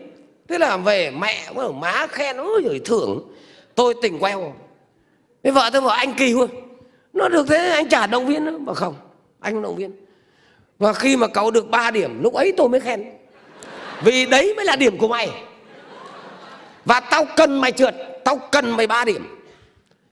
Thế 0.47 0.57
là 0.57 0.77
về 0.77 1.11
mẹ 1.11 1.51
với 1.55 1.73
má 1.73 2.07
khen, 2.07 2.37
ôi 2.37 2.61
rồi 2.65 2.81
thưởng. 2.85 3.21
Tôi 3.75 3.93
tỉnh 4.01 4.19
queo 4.19 4.55
Thế 5.43 5.51
vợ 5.51 5.69
tôi 5.73 5.81
bảo, 5.81 5.89
anh 5.89 6.13
kỳ 6.13 6.33
luôn 6.33 6.49
Nó 7.13 7.29
được 7.29 7.47
thế, 7.47 7.69
anh 7.69 7.89
trả 7.89 8.07
động 8.07 8.25
viên 8.25 8.45
nữa 8.45 8.57
Mà 8.57 8.73
không, 8.73 8.95
anh 9.39 9.61
động 9.61 9.75
viên. 9.75 9.91
Và 10.79 10.93
khi 10.93 11.17
mà 11.17 11.27
cậu 11.27 11.51
được 11.51 11.69
3 11.69 11.91
điểm, 11.91 12.23
Lúc 12.23 12.33
ấy 12.33 12.53
tôi 12.57 12.69
mới 12.69 12.79
khen. 12.79 13.03
Vì 14.03 14.25
đấy 14.25 14.53
mới 14.55 14.65
là 14.65 14.75
điểm 14.75 14.97
của 14.97 15.07
mày. 15.07 15.29
Và 16.85 16.99
tao 16.99 17.25
cần 17.35 17.61
mày 17.61 17.71
trượt, 17.71 17.95
Tao 18.23 18.37
cần 18.51 18.71
mày 18.77 18.87
3 18.87 19.05
điểm. 19.05 19.36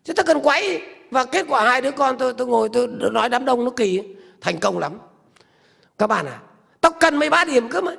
Chứ 0.05 0.13
tôi 0.13 0.23
cần 0.23 0.39
quấy. 0.43 0.81
Và 1.11 1.25
kết 1.25 1.45
quả 1.49 1.69
hai 1.69 1.81
đứa 1.81 1.91
con 1.91 2.17
tôi 2.17 2.33
tôi 2.33 2.47
ngồi 2.47 2.69
tôi 2.73 2.87
nói 2.87 3.29
đám 3.29 3.45
đông 3.45 3.65
nó 3.65 3.71
kỳ 3.71 4.01
Thành 4.41 4.59
công 4.59 4.79
lắm. 4.79 4.99
Các 5.97 6.07
bạn 6.07 6.25
à 6.25 6.39
Tao 6.81 6.91
cần 6.91 7.19
13 7.19 7.45
điểm 7.45 7.69
cơ 7.69 7.81
mà. 7.81 7.91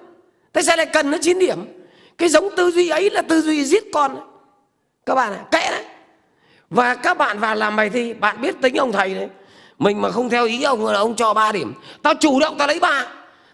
Tại 0.53 0.63
sao 0.63 0.77
lại 0.77 0.87
cần 0.87 1.11
nó 1.11 1.19
9 1.23 1.39
điểm? 1.39 1.87
Cái 2.19 2.29
giống 2.29 2.57
tư 2.57 2.71
duy 2.71 2.89
ấy 2.89 3.11
là 3.11 3.23
tư 3.23 3.41
duy 3.41 3.65
giết 3.65 3.85
con 3.93 4.15
đấy. 4.15 4.25
các 5.07 5.15
bạn 5.15 5.33
ạ 5.33 5.45
kệ 5.51 5.71
đấy. 5.71 5.85
Và 6.71 6.95
các 6.95 7.19
bạn 7.19 7.39
vào 7.39 7.55
làm 7.55 7.77
bài 7.77 7.91
thi, 7.91 8.15
bạn 8.15 8.41
biết 8.41 8.55
tính 8.63 8.75
ông 8.75 8.93
thầy 8.93 9.15
đấy. 9.15 9.29
Mình 9.79 10.03
mà 10.03 10.11
không 10.11 10.31
theo 10.31 10.45
ý 10.47 10.63
ông 10.63 10.87
là 10.87 10.99
ông 10.99 11.17
cho 11.17 11.35
3 11.35 11.53
điểm. 11.53 11.75
Tao 12.03 12.15
chủ 12.21 12.41
động 12.41 12.59
tao 12.59 12.69
lấy 12.69 12.81
ba. 12.81 13.07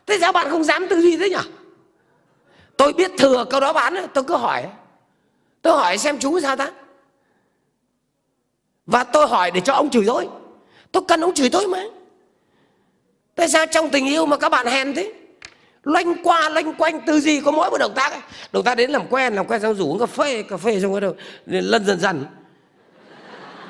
Thế 0.07 0.19
sao 0.21 0.33
bạn 0.33 0.51
không 0.51 0.65
dám 0.65 0.87
tư 0.89 1.01
duy 1.01 1.17
thế 1.17 1.31
nhỉ? 1.31 1.51
Tôi 2.77 2.93
biết 2.93 3.11
thừa 3.19 3.45
câu 3.51 3.61
đó 3.61 3.73
bán 3.73 4.07
tôi 4.15 4.25
cứ 4.25 4.37
hỏi. 4.37 4.67
Tôi 5.63 5.73
hỏi 5.73 5.99
xem 5.99 6.19
chú 6.19 6.41
sao 6.41 6.57
ta? 6.57 6.71
Và 8.87 9.05
tôi 9.05 9.27
hỏi 9.27 9.51
để 9.51 9.61
cho 9.61 9.73
ông 9.73 9.91
chửi 9.91 10.05
tôi 10.07 10.29
tôi 10.93 11.03
cần 11.09 11.21
ông 11.21 11.35
chửi 11.35 11.49
tôi 11.49 11.69
mà. 11.69 11.83
Tại 13.35 13.49
sao 13.49 13.67
trong 13.67 13.91
tình 13.91 14.07
yêu 14.07 14.27
mà 14.27 14.37
các 14.37 14.49
bạn 14.49 14.67
hèn 14.67 14.95
thế? 14.95 15.13
Loanh 15.83 16.15
qua, 16.25 16.49
loanh 16.49 16.75
quanh, 16.75 17.01
tư 17.01 17.21
duy 17.21 17.41
có 17.41 17.51
mỗi 17.51 17.71
một 17.71 17.79
động 17.79 17.93
tác 17.95 18.13
ấy. 18.13 18.21
động 18.53 18.65
tác 18.65 18.75
đến 18.75 18.91
làm 18.91 19.07
quen 19.11 19.35
làm 19.35 19.47
quen 19.47 19.63
xong 19.63 19.75
rủ 19.75 19.91
uống 19.91 19.99
cà 19.99 20.07
phê 20.07 20.43
cà 20.43 20.57
phê 20.57 20.81
xong 20.81 20.93
bắt 20.95 21.01
đầu 21.01 21.15
lân 21.47 21.85
dần 21.87 22.01
dần. 22.01 22.25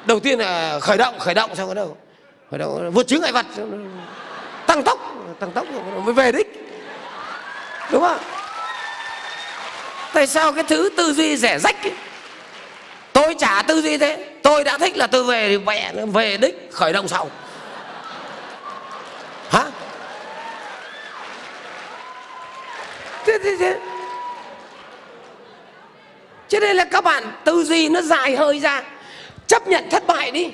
Đầu 0.06 0.20
tiên 0.20 0.38
là 0.38 0.80
khởi 0.80 0.98
động 0.98 1.18
khởi 1.18 1.34
động 1.34 1.56
xong 1.56 1.68
bắt 1.68 1.74
đầu 1.74 1.96
khởi 2.50 2.58
động, 2.58 2.90
vượt 2.90 3.06
chướng 3.06 3.20
ngại 3.20 3.32
vật. 3.32 3.46
Tăng 4.66 4.82
tốc 4.82 4.98
tăng 5.38 5.52
tốc 5.52 5.66
mới 6.04 6.14
về 6.14 6.32
đích. 6.32 6.46
Đúng 7.92 8.02
không? 8.02 8.18
Tại 10.12 10.26
sao 10.26 10.52
cái 10.52 10.64
thứ 10.64 10.90
tư 10.96 11.12
duy 11.12 11.36
rẻ 11.36 11.58
rách 11.58 11.82
ấy? 11.82 11.92
tôi 13.12 13.34
chả 13.38 13.62
tư 13.62 13.82
duy 13.82 13.98
thế 13.98 14.31
tôi 14.42 14.64
đã 14.64 14.78
thích 14.78 14.96
là 14.96 15.06
tôi 15.06 15.24
về 15.24 15.48
thì 15.48 15.58
mẹ 15.58 15.92
về 16.12 16.36
đích 16.36 16.68
khởi 16.72 16.92
động 16.92 17.08
sau. 17.08 17.30
Hả? 19.50 19.64
Thế, 23.26 23.38
thế, 23.44 23.56
thế. 23.60 23.78
cho 26.48 26.60
nên 26.60 26.76
là 26.76 26.84
các 26.84 27.04
bạn 27.04 27.32
tư 27.44 27.64
duy 27.64 27.88
nó 27.88 28.00
dài 28.00 28.36
hơi 28.36 28.60
ra. 28.60 28.82
Chấp 29.46 29.68
nhận 29.68 29.90
thất 29.90 30.06
bại 30.06 30.30
đi. 30.30 30.50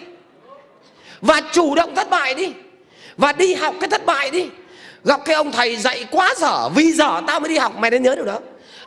Và 1.20 1.40
chủ 1.52 1.74
động 1.74 1.94
thất 1.94 2.10
bại 2.10 2.34
đi. 2.34 2.52
Và 3.16 3.32
đi 3.32 3.54
học 3.54 3.74
cái 3.80 3.88
thất 3.90 4.06
bại 4.06 4.30
đi. 4.30 4.48
Gặp 5.04 5.20
cái 5.24 5.34
ông 5.34 5.52
thầy 5.52 5.76
dạy 5.76 6.06
quá 6.10 6.34
dở 6.36 6.68
vì 6.68 6.92
dở 6.92 7.20
tao 7.26 7.40
mới 7.40 7.48
đi 7.48 7.58
học. 7.58 7.72
Mày 7.78 7.90
nên 7.90 8.02
nhớ 8.02 8.14
điều 8.14 8.24
đó. 8.24 8.38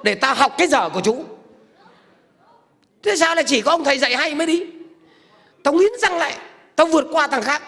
Để 0.03 0.15
tao 0.15 0.35
học 0.35 0.55
cái 0.57 0.67
dở 0.67 0.89
của 0.89 1.01
chú. 1.01 1.25
Thế 3.03 3.15
sao 3.15 3.35
lại 3.35 3.43
chỉ 3.47 3.61
có 3.61 3.71
ông 3.71 3.83
thầy 3.83 3.97
dạy 3.97 4.15
hay 4.15 4.35
mới 4.35 4.47
đi? 4.47 4.65
Tao 5.63 5.73
nghiến 5.73 5.91
răng 6.01 6.17
lại. 6.17 6.37
Tao 6.75 6.87
vượt 6.87 7.05
qua 7.11 7.27
thằng 7.27 7.41
khác. 7.41 7.63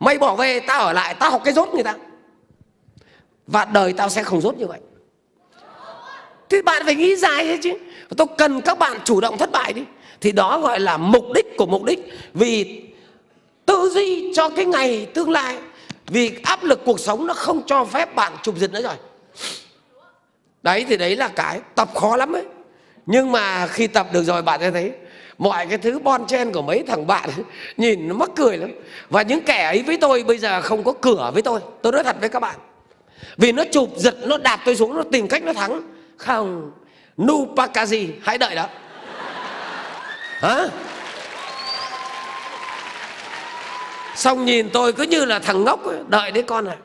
Mày 0.00 0.18
bỏ 0.18 0.34
về, 0.34 0.60
tao 0.60 0.80
ở 0.80 0.92
lại, 0.92 1.14
tao 1.14 1.30
học 1.30 1.40
cái 1.44 1.54
rốt 1.54 1.68
người 1.68 1.82
ta. 1.82 1.94
Và 3.46 3.64
đời 3.64 3.92
tao 3.92 4.08
sẽ 4.08 4.22
không 4.22 4.40
rốt 4.40 4.56
như 4.56 4.66
vậy. 4.66 4.80
Thì 6.48 6.62
bạn 6.62 6.82
phải 6.84 6.94
nghĩ 6.94 7.16
dài 7.16 7.44
thế 7.44 7.58
chứ. 7.62 7.72
Tôi 8.16 8.26
cần 8.38 8.60
các 8.60 8.78
bạn 8.78 8.98
chủ 9.04 9.20
động 9.20 9.38
thất 9.38 9.52
bại 9.52 9.72
đi. 9.72 9.82
Thì 10.20 10.32
đó 10.32 10.60
gọi 10.60 10.80
là 10.80 10.96
mục 10.96 11.24
đích 11.34 11.46
của 11.56 11.66
mục 11.66 11.84
đích. 11.84 11.98
Vì 12.34 12.82
tư 13.66 13.90
duy 13.94 14.32
cho 14.34 14.48
cái 14.48 14.64
ngày 14.64 15.06
tương 15.14 15.30
lai, 15.30 15.56
vì 16.06 16.38
áp 16.42 16.64
lực 16.64 16.80
cuộc 16.84 17.00
sống 17.00 17.26
nó 17.26 17.34
không 17.34 17.62
cho 17.66 17.84
phép 17.84 18.14
bạn 18.14 18.32
chụp 18.42 18.58
giật 18.58 18.72
nữa 18.72 18.82
rồi. 18.82 18.94
Đấy, 20.62 20.86
thì 20.88 20.96
đấy 20.96 21.16
là 21.16 21.28
cái. 21.28 21.60
Tập 21.74 21.88
khó 21.94 22.16
lắm 22.16 22.32
ấy. 22.32 22.44
Nhưng 23.06 23.32
mà 23.32 23.66
khi 23.66 23.86
tập 23.86 24.06
được 24.12 24.22
rồi, 24.22 24.42
bạn 24.42 24.60
sẽ 24.60 24.70
thấy 24.70 24.92
mọi 25.38 25.66
cái 25.66 25.78
thứ 25.78 25.98
bon 25.98 26.26
chen 26.26 26.52
của 26.52 26.62
mấy 26.62 26.84
thằng 26.86 27.06
bạn 27.06 27.30
nhìn 27.76 28.08
nó 28.08 28.14
mắc 28.14 28.30
cười 28.36 28.56
lắm. 28.56 28.70
Và 29.10 29.22
những 29.22 29.40
kẻ 29.40 29.64
ấy 29.64 29.82
với 29.82 29.96
tôi 29.96 30.22
bây 30.22 30.38
giờ 30.38 30.60
không 30.60 30.84
có 30.84 30.92
cửa 30.92 31.30
với 31.34 31.42
tôi. 31.42 31.60
Tôi 31.82 31.92
nói 31.92 32.04
thật 32.04 32.16
với 32.20 32.28
các 32.28 32.40
bạn. 32.40 32.56
Vì 33.36 33.52
nó 33.52 33.64
chụp 33.72 33.88
giật 33.96 34.14
nó 34.22 34.38
đạp 34.38 34.60
tôi 34.64 34.76
xuống 34.76 34.96
nó 34.96 35.02
tìm 35.12 35.28
cách 35.28 35.42
nó 35.42 35.52
thắng. 35.52 35.82
Không. 36.16 36.72
Nupakazi 37.18 38.08
hãy 38.22 38.38
đợi 38.38 38.54
đó 38.54 38.68
hả? 40.40 40.68
Xong 44.16 44.44
nhìn 44.44 44.70
tôi 44.72 44.92
cứ 44.92 45.02
như 45.02 45.24
là 45.24 45.38
thằng 45.38 45.64
ngốc 45.64 45.84
ấy, 45.84 45.98
đợi 46.08 46.30
đấy 46.30 46.42
con 46.42 46.68
à 46.68 46.76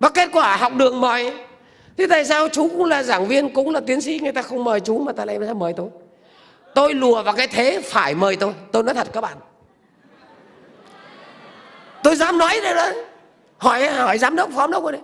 và 0.00 0.08
kết 0.08 0.28
quả 0.32 0.56
học 0.56 0.72
đường 0.76 1.00
mời 1.00 1.32
thế 1.96 2.06
tại 2.10 2.24
sao 2.24 2.48
chú 2.48 2.68
cũng 2.68 2.84
là 2.84 3.02
giảng 3.02 3.26
viên 3.26 3.54
cũng 3.54 3.70
là 3.70 3.80
tiến 3.80 4.00
sĩ 4.00 4.18
người 4.22 4.32
ta 4.32 4.42
không 4.42 4.64
mời 4.64 4.80
chú 4.80 4.98
mà 4.98 5.12
ta 5.12 5.24
lại 5.24 5.38
mời 5.38 5.72
tôi? 5.76 5.88
tôi 6.78 6.94
lùa 6.94 7.22
vào 7.22 7.34
cái 7.34 7.46
thế 7.46 7.80
phải 7.84 8.14
mời 8.14 8.36
tôi. 8.36 8.52
Tôi 8.72 8.82
nói 8.82 8.94
thật 8.94 9.08
các 9.12 9.20
bạn. 9.20 9.36
Tôi 12.02 12.16
dám 12.16 12.38
nói 12.38 12.60
đây 12.62 12.74
đấy. 12.74 12.94
Hỏi 13.58 13.86
hỏi 13.86 14.18
giám 14.18 14.36
đốc, 14.36 14.50
phó 14.56 14.66
đốc 14.66 14.82
rồi 14.82 14.92
đấy. 14.92 15.00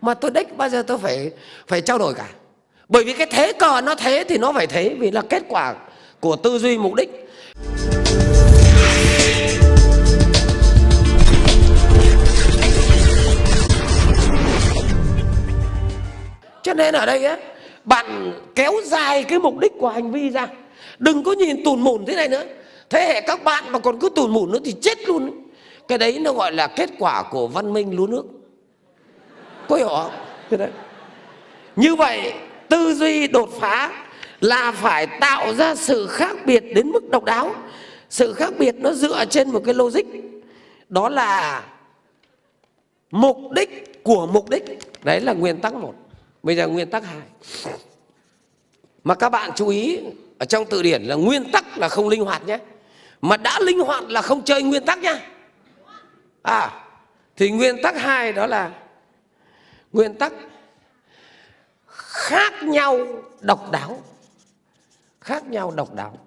Mà 0.00 0.14
tôi 0.14 0.30
đích 0.30 0.56
bao 0.56 0.68
giờ 0.68 0.82
tôi 0.86 0.98
phải 0.98 1.30
phải 1.68 1.80
trao 1.80 1.98
đổi 1.98 2.14
cả. 2.14 2.26
Bởi 2.88 3.04
vì 3.04 3.12
cái 3.12 3.26
thế 3.30 3.52
cờ 3.52 3.80
nó 3.80 3.94
thế 3.94 4.24
thì 4.28 4.38
nó 4.38 4.52
phải 4.52 4.66
thế, 4.66 4.96
vì 4.98 5.10
là 5.10 5.22
kết 5.30 5.42
quả 5.48 5.74
của 6.20 6.36
tư 6.36 6.58
duy 6.58 6.78
mục 6.78 6.94
đích. 6.94 7.10
Cho 16.62 16.74
nên 16.74 16.94
ở 16.94 17.06
đây 17.06 17.24
á, 17.24 17.36
bạn 17.84 18.32
kéo 18.54 18.72
dài 18.84 19.24
cái 19.24 19.38
mục 19.38 19.58
đích 19.58 19.72
của 19.78 19.88
hành 19.88 20.12
vi 20.12 20.30
ra 20.30 20.46
đừng 20.98 21.24
có 21.24 21.32
nhìn 21.32 21.64
tùn 21.64 21.80
mùn 21.80 22.06
thế 22.06 22.16
này 22.16 22.28
nữa. 22.28 22.44
Thế 22.90 23.00
hệ 23.06 23.20
các 23.20 23.44
bạn 23.44 23.72
mà 23.72 23.78
còn 23.78 23.98
cứ 23.98 24.08
tùn 24.08 24.30
mùn 24.30 24.52
nữa 24.52 24.58
thì 24.64 24.74
chết 24.80 25.08
luôn 25.08 25.48
cái 25.88 25.98
đấy 25.98 26.18
nó 26.18 26.32
gọi 26.32 26.52
là 26.52 26.66
kết 26.66 26.90
quả 26.98 27.22
của 27.30 27.46
văn 27.46 27.72
minh 27.72 27.96
lúa 27.96 28.06
nước. 28.06 28.24
Có 29.68 29.76
hiểu 29.76 29.88
không? 29.88 30.10
Thế 30.50 30.56
đấy. 30.56 30.70
Như 31.76 31.94
vậy, 31.94 32.32
tư 32.68 32.94
duy 32.94 33.28
đột 33.28 33.50
phá 33.60 34.04
là 34.40 34.72
phải 34.72 35.06
tạo 35.06 35.54
ra 35.54 35.74
sự 35.74 36.06
khác 36.06 36.36
biệt 36.46 36.64
đến 36.74 36.88
mức 36.88 37.10
độc 37.10 37.24
đáo. 37.24 37.54
Sự 38.10 38.32
khác 38.32 38.52
biệt 38.58 38.74
nó 38.78 38.92
dựa 38.92 39.24
trên 39.24 39.50
một 39.50 39.62
cái 39.64 39.74
logic. 39.74 40.04
Đó 40.88 41.08
là 41.08 41.62
mục 43.10 43.36
đích 43.50 44.04
của 44.04 44.26
mục 44.26 44.50
đích. 44.50 44.64
Đấy 45.04 45.20
là 45.20 45.32
nguyên 45.32 45.60
tắc 45.60 45.74
một. 45.74 45.94
Bây 46.42 46.56
giờ 46.56 46.68
nguyên 46.68 46.90
tắc 46.90 47.04
hai. 47.04 47.22
Mà 49.04 49.14
các 49.14 49.28
bạn 49.28 49.50
chú 49.56 49.68
ý 49.68 50.00
ở 50.38 50.46
trong 50.46 50.64
từ 50.70 50.82
điển 50.82 51.02
là 51.02 51.14
nguyên 51.14 51.50
tắc 51.52 51.78
là 51.78 51.88
không 51.88 52.08
linh 52.08 52.24
hoạt 52.24 52.46
nhé. 52.46 52.58
Mà 53.20 53.36
đã 53.36 53.60
linh 53.60 53.80
hoạt 53.80 54.04
là 54.04 54.22
không 54.22 54.44
chơi 54.44 54.62
nguyên 54.62 54.84
tắc 54.84 54.98
nhá. 54.98 55.20
À 56.42 56.84
thì 57.36 57.50
nguyên 57.50 57.82
tắc 57.82 58.00
hai 58.00 58.32
đó 58.32 58.46
là 58.46 58.70
nguyên 59.92 60.14
tắc 60.14 60.32
khác 61.86 62.62
nhau 62.62 62.98
độc 63.40 63.70
đáo. 63.70 64.02
Khác 65.20 65.44
nhau 65.46 65.70
độc 65.70 65.94
đáo. 65.94 66.18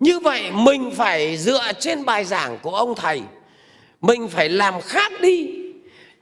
Như 0.00 0.18
vậy 0.18 0.50
mình 0.52 0.92
phải 0.96 1.36
dựa 1.36 1.72
trên 1.80 2.04
bài 2.04 2.24
giảng 2.24 2.58
của 2.62 2.74
ông 2.76 2.94
thầy. 2.94 3.22
Mình 4.00 4.28
phải 4.28 4.48
làm 4.48 4.80
khác 4.80 5.12
đi. 5.20 5.62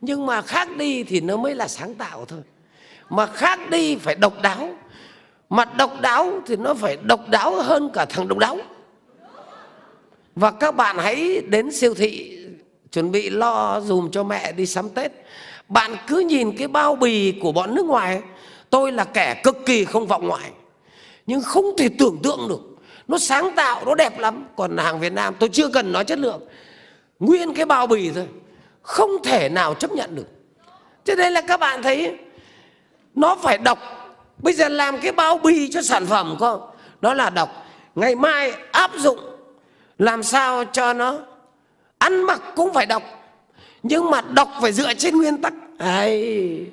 Nhưng 0.01 0.27
mà 0.27 0.43
khác 0.43 0.68
đi 0.77 1.02
thì 1.02 1.20
nó 1.20 1.36
mới 1.36 1.55
là 1.55 1.68
sáng 1.68 1.94
tạo 1.94 2.24
thôi. 2.24 2.40
Mà 3.09 3.27
khác 3.27 3.70
đi 3.70 3.97
phải 3.97 4.14
độc 4.14 4.43
đáo 4.43 4.74
mà 5.51 5.64
độc 5.64 6.01
đáo 6.01 6.40
thì 6.47 6.56
nó 6.56 6.74
phải 6.74 6.97
độc 7.02 7.28
đáo 7.28 7.62
hơn 7.62 7.90
cả 7.94 8.05
thằng 8.05 8.28
độc 8.28 8.39
đáo. 8.39 8.59
Và 10.35 10.51
các 10.51 10.77
bạn 10.77 10.98
hãy 10.98 11.43
đến 11.48 11.72
siêu 11.72 11.94
thị, 11.94 12.39
chuẩn 12.93 13.10
bị 13.10 13.31
lo 13.31 13.81
dùm 13.81 14.10
cho 14.10 14.24
mẹ 14.24 14.52
đi 14.52 14.66
sắm 14.66 14.89
tết. 14.90 15.12
Bạn 15.68 15.97
cứ 16.06 16.18
nhìn 16.18 16.56
cái 16.56 16.68
bao 16.68 16.97
bì 16.97 17.32
của 17.43 17.52
bọn 17.52 17.74
nước 17.74 17.86
ngoài, 17.86 18.22
tôi 18.70 18.93
là 18.93 19.05
kẻ 19.05 19.40
cực 19.44 19.56
kỳ 19.66 19.85
không 19.85 20.06
vọng 20.06 20.28
ngoại, 20.28 20.51
nhưng 21.27 21.43
không 21.43 21.64
thể 21.78 21.89
tưởng 21.98 22.18
tượng 22.22 22.48
được. 22.48 22.60
Nó 23.09 23.18
sáng 23.18 23.52
tạo, 23.56 23.82
nó 23.86 23.94
đẹp 23.94 24.18
lắm. 24.18 24.44
Còn 24.56 24.77
hàng 24.77 25.01
việt 25.01 25.12
nam, 25.12 25.35
tôi 25.39 25.48
chưa 25.52 25.68
cần 25.68 25.93
nói 25.93 26.05
chất 26.05 26.18
lượng. 26.18 26.40
Nguyên 27.18 27.55
cái 27.55 27.64
bao 27.64 27.86
bì 27.86 28.10
thôi, 28.10 28.27
không 28.82 29.10
thể 29.24 29.48
nào 29.48 29.74
chấp 29.74 29.93
nhận 29.93 30.14
được. 30.14 30.27
Cho 31.05 31.14
nên 31.14 31.32
là 31.32 31.40
các 31.40 31.60
bạn 31.60 31.82
thấy, 31.82 32.16
nó 33.14 33.36
phải 33.43 33.59
độc 33.59 33.78
bây 34.43 34.55
giờ 34.55 34.69
làm 34.69 35.01
cái 35.01 35.12
bao 35.12 35.39
bì 35.39 35.71
cho 35.71 35.83
sản 35.83 36.07
phẩm 36.07 36.37
con 36.41 36.61
đó 37.01 37.15
là 37.15 37.31
đọc. 37.31 37.67
Ngày 37.95 38.15
mai 38.15 38.53
áp 38.73 38.91
dụng. 38.97 39.19
Làm 39.99 40.23
sao 40.23 40.65
cho 40.65 40.93
nó 40.93 41.19
ăn 41.99 42.23
mặc 42.23 42.43
cũng 42.57 42.75
phải 42.75 42.87
đọc. 42.87 43.03
Nhưng 43.83 44.11
mà 44.11 44.21
đọc 44.21 44.49
phải 44.61 44.73
dựa 44.73 44.95
trên 44.95 45.19
nguyên 45.19 45.43
tắc. 45.43 45.53
Ấy 45.79 46.67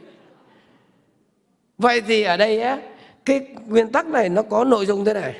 vậy 1.78 2.02
thì 2.02 2.24
ở 2.24 2.38
đây 2.38 2.62
á, 2.62 2.78
cái 3.26 3.42
nguyên 3.68 3.92
tắc 3.92 4.08
này 4.08 4.30
nó 4.30 4.42
có 4.42 4.64
nội 4.64 4.86
dung 4.86 5.06
thế 5.06 5.14
này. 5.14 5.36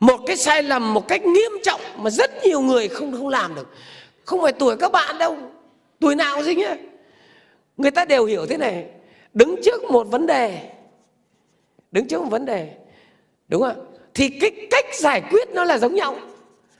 Một 0.00 0.20
cái 0.26 0.36
sai 0.36 0.62
lầm, 0.62 0.94
một 0.94 1.08
cách 1.08 1.22
nghiêm 1.22 1.52
trọng 1.62 1.80
mà 1.96 2.10
rất 2.10 2.30
nhiều 2.44 2.60
người 2.60 2.88
không 2.88 3.12
không 3.12 3.28
làm 3.28 3.54
được. 3.54 3.68
Không 4.24 4.42
phải 4.42 4.52
tuổi 4.52 4.76
các 4.76 4.92
bạn 4.92 5.18
đâu. 5.18 5.36
Tuổi 6.00 6.14
nào 6.14 6.42
gì 6.42 6.54
nhá 6.54 6.76
người 7.76 7.90
ta 7.90 8.04
đều 8.04 8.24
hiểu 8.24 8.46
thế 8.46 8.56
này 8.56 8.86
đứng 9.38 9.62
trước 9.64 9.84
một 9.84 10.06
vấn 10.10 10.26
đề. 10.26 10.70
Đứng 11.92 12.08
trước 12.08 12.22
một 12.22 12.28
vấn 12.30 12.44
đề. 12.44 12.74
Đúng 13.48 13.62
không 13.62 13.94
thì 14.14 14.28
cái 14.28 14.66
cách 14.70 14.84
giải 14.94 15.22
quyết 15.30 15.48
nó 15.48 15.64
là 15.64 15.78
giống 15.78 15.94
nhau. 15.94 16.16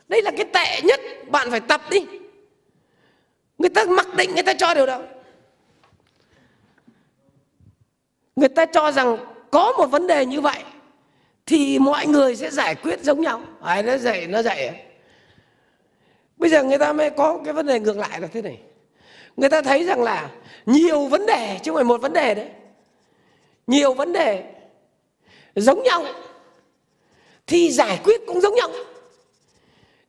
Đây 0.07 0.21
là 0.21 0.31
cái 0.37 0.45
tệ 0.53 0.81
nhất. 0.81 0.99
Bạn 1.27 1.51
phải 1.51 1.59
tập 1.59 1.81
đi. 1.89 2.05
Người 3.57 3.69
ta 3.69 3.85
mặc 3.85 4.07
định 4.15 4.33
người 4.33 4.43
ta 4.43 4.53
cho 4.53 4.73
điều 4.73 4.85
đó. 4.85 5.01
Người 8.35 8.49
ta 8.49 8.65
cho 8.65 8.91
rằng 8.91 9.17
có 9.51 9.73
một 9.77 9.85
vấn 9.85 10.07
đề 10.07 10.25
như 10.25 10.41
vậy 10.41 10.63
thì 11.45 11.79
mọi 11.79 12.07
người 12.07 12.35
sẽ 12.35 12.49
giải 12.49 12.75
quyết 12.75 12.99
giống 13.03 13.21
nhau. 13.21 13.41
Ai 13.61 13.83
nó 13.83 13.97
dạy 13.97 14.27
nó 14.27 14.41
dạy 14.41 14.67
à? 14.67 14.73
bây 16.37 16.49
giờ 16.49 16.63
người 16.63 16.77
ta 16.77 16.93
mới 16.93 17.09
có 17.09 17.39
cái 17.45 17.53
vấn 17.53 17.65
đề 17.65 17.79
ngược 17.79 17.97
lại 17.97 18.21
là 18.21 18.27
thế 18.27 18.41
này 18.41 18.59
người 19.39 19.49
ta 19.49 19.61
thấy 19.61 19.83
rằng 19.83 20.01
là 20.01 20.29
nhiều 20.65 21.05
vấn 21.05 21.25
đề 21.25 21.59
chứ 21.63 21.71
không 21.71 21.75
phải 21.75 21.83
một 21.83 22.01
vấn 22.01 22.13
đề 22.13 22.33
đấy. 22.33 22.47
Nhiều 23.67 23.93
vấn 23.93 24.13
đề 24.13 24.43
giống 25.55 25.83
nhau 25.83 26.05
thì 27.47 27.71
giải 27.71 27.99
quyết 28.03 28.21
cũng 28.27 28.41
giống 28.41 28.55
nhau. 28.55 28.69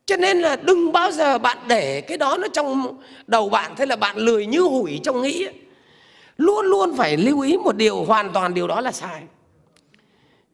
Cho 0.05 0.17
nên 0.17 0.41
là 0.41 0.55
đừng 0.55 0.91
bao 0.91 1.11
giờ 1.11 1.37
bạn 1.37 1.57
để 1.67 2.01
cái 2.01 2.17
đó 2.17 2.37
nó 2.37 2.47
trong 2.47 3.01
đầu 3.27 3.49
bạn 3.49 3.75
thế 3.75 3.85
là 3.85 3.95
bạn 3.95 4.17
lười 4.17 4.45
như 4.45 4.61
hủi 4.61 4.99
trong 5.03 5.21
nghĩ 5.21 5.47
luôn 6.37 6.65
luôn 6.65 6.97
phải 6.97 7.17
lưu 7.17 7.41
ý 7.41 7.57
một 7.57 7.75
điều 7.75 8.03
hoàn 8.03 8.33
toàn 8.33 8.53
điều 8.53 8.67
đó 8.67 8.81
là 8.81 8.91
sai. 8.91 9.21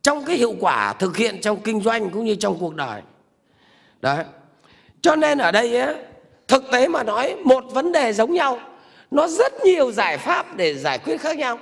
Trong 0.02 0.26
cái 0.26 0.36
hiệu 0.36 0.56
quả 0.60 0.94
thực 0.94 1.18
hiện 1.18 1.42
trong 1.42 1.62
kinh 1.62 1.82
doanh 1.82 2.10
cũng 2.10 2.26
như 2.26 2.36
trong 2.36 2.58
cuộc 2.60 2.76
đời. 2.76 3.02
Đấy. 4.02 4.24
Cho 5.02 5.16
nên 5.16 5.38
ở 5.38 5.52
đây 5.52 5.78
á, 5.78 5.94
thực 6.48 6.72
tế 6.72 6.88
mà 6.88 7.04
nói, 7.04 7.36
một 7.44 7.64
vấn 7.70 7.92
đề 7.92 8.14
giống 8.14 8.34
nhau, 8.34 8.60
nó 9.12 9.28
rất 9.28 9.54
nhiều 9.64 9.92
giải 9.92 10.18
pháp 10.18 10.56
để 10.56 10.76
giải 10.76 10.98
quyết 10.98 11.22
khác 11.22 11.38
nhau. 11.38 11.60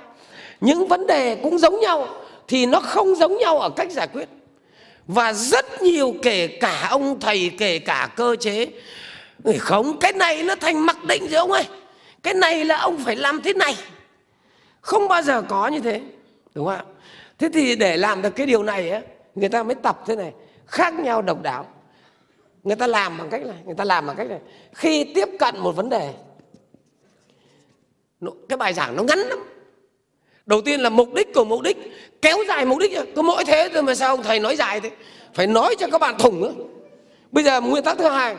Những 0.60 0.86
vấn 0.86 1.06
đề 1.06 1.36
cũng 1.42 1.58
giống 1.58 1.80
nhau 1.80 2.08
thì 2.48 2.66
nó 2.66 2.80
không 2.80 3.14
giống 3.14 3.38
nhau 3.38 3.58
ở 3.58 3.70
cách 3.70 3.90
giải 3.90 4.06
quyết. 4.06 4.28
Và 5.06 5.32
rất 5.32 5.82
nhiều 5.82 6.14
kể 6.22 6.46
cả 6.46 6.88
ông 6.90 7.20
thầy, 7.20 7.50
kể 7.58 7.78
cả 7.78 8.08
cơ 8.16 8.36
chế. 8.36 8.66
Không, 9.58 9.98
cái 9.98 10.12
này 10.12 10.42
nó 10.42 10.54
thành 10.56 10.86
mặc 10.86 11.04
định 11.04 11.28
rồi 11.28 11.38
ông 11.38 11.52
ơi. 11.52 11.64
Cái 12.22 12.34
này 12.34 12.64
là 12.64 12.76
ông 12.76 12.98
phải 13.04 13.16
làm 13.16 13.42
thế 13.42 13.52
này. 13.52 13.76
Không 14.80 15.08
bao 15.08 15.22
giờ 15.22 15.42
có 15.42 15.68
như 15.68 15.80
thế, 15.80 16.00
đúng 16.54 16.66
không 16.66 16.74
ạ? 16.74 16.84
Thế 17.38 17.48
thì 17.54 17.76
để 17.76 17.96
làm 17.96 18.22
được 18.22 18.30
cái 18.30 18.46
điều 18.46 18.62
này 18.62 18.90
á, 18.90 19.00
người 19.34 19.48
ta 19.48 19.62
mới 19.62 19.74
tập 19.74 20.02
thế 20.06 20.16
này. 20.16 20.32
Khác 20.66 20.94
nhau 20.94 21.22
độc 21.22 21.42
đáo 21.42 21.66
người 22.66 22.76
ta 22.76 22.86
làm 22.86 23.18
bằng 23.18 23.30
cách 23.30 23.46
này, 23.46 23.56
người 23.64 23.74
ta 23.74 23.84
làm 23.84 24.06
bằng 24.06 24.16
cách 24.16 24.28
này. 24.28 24.38
Khi 24.72 25.04
tiếp 25.14 25.28
cận 25.38 25.58
một 25.58 25.72
vấn 25.72 25.88
đề 25.88 26.14
cái 28.48 28.56
bài 28.56 28.74
giảng 28.74 28.96
nó 28.96 29.02
ngắn 29.02 29.18
lắm. 29.18 29.38
Đầu 30.46 30.60
tiên 30.60 30.80
là 30.80 30.90
mục 30.90 31.14
đích 31.14 31.34
của 31.34 31.44
mục 31.44 31.62
đích, 31.62 31.76
kéo 32.22 32.38
dài 32.48 32.66
mục 32.66 32.78
đích. 32.78 32.98
Có 33.16 33.22
mỗi 33.22 33.44
thế 33.44 33.68
thôi 33.74 33.82
mà 33.82 33.94
sao 33.94 34.16
ông 34.16 34.22
thầy 34.22 34.40
nói 34.40 34.56
dài 34.56 34.80
thế? 34.80 34.90
Phải 35.34 35.46
nói 35.46 35.74
cho 35.78 35.86
các 35.92 36.00
bạn 36.00 36.18
thủng 36.18 36.40
nữa. 36.40 36.52
Bây 37.32 37.44
giờ 37.44 37.60
nguyên 37.60 37.84
tắc 37.84 37.98
thứ 37.98 38.08
hai, 38.08 38.36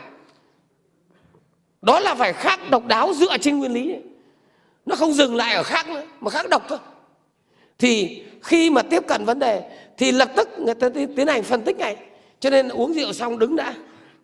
đó 1.82 2.00
là 2.00 2.14
phải 2.14 2.32
khác 2.32 2.60
độc 2.70 2.86
đáo 2.86 3.12
dựa 3.14 3.38
trên 3.38 3.58
nguyên 3.58 3.72
lý. 3.72 3.94
Nó 4.86 4.96
không 4.96 5.12
dừng 5.12 5.36
lại 5.36 5.54
ở 5.54 5.62
khác 5.62 5.88
nữa, 5.88 6.02
mà 6.20 6.30
khác 6.30 6.48
độc 6.48 6.62
thôi. 6.68 6.78
Thì 7.78 8.22
khi 8.42 8.70
mà 8.70 8.82
tiếp 8.82 9.06
cận 9.06 9.24
vấn 9.24 9.38
đề, 9.38 9.62
thì 9.98 10.12
lập 10.12 10.30
tức 10.36 10.48
người 10.58 10.74
ta 10.74 10.88
tiến 11.16 11.26
hành 11.26 11.42
phân 11.42 11.62
tích 11.62 11.76
ngay. 11.78 11.96
Cho 12.40 12.50
nên 12.50 12.68
uống 12.68 12.92
rượu 12.92 13.12
xong 13.12 13.38
đứng 13.38 13.56
đã 13.56 13.74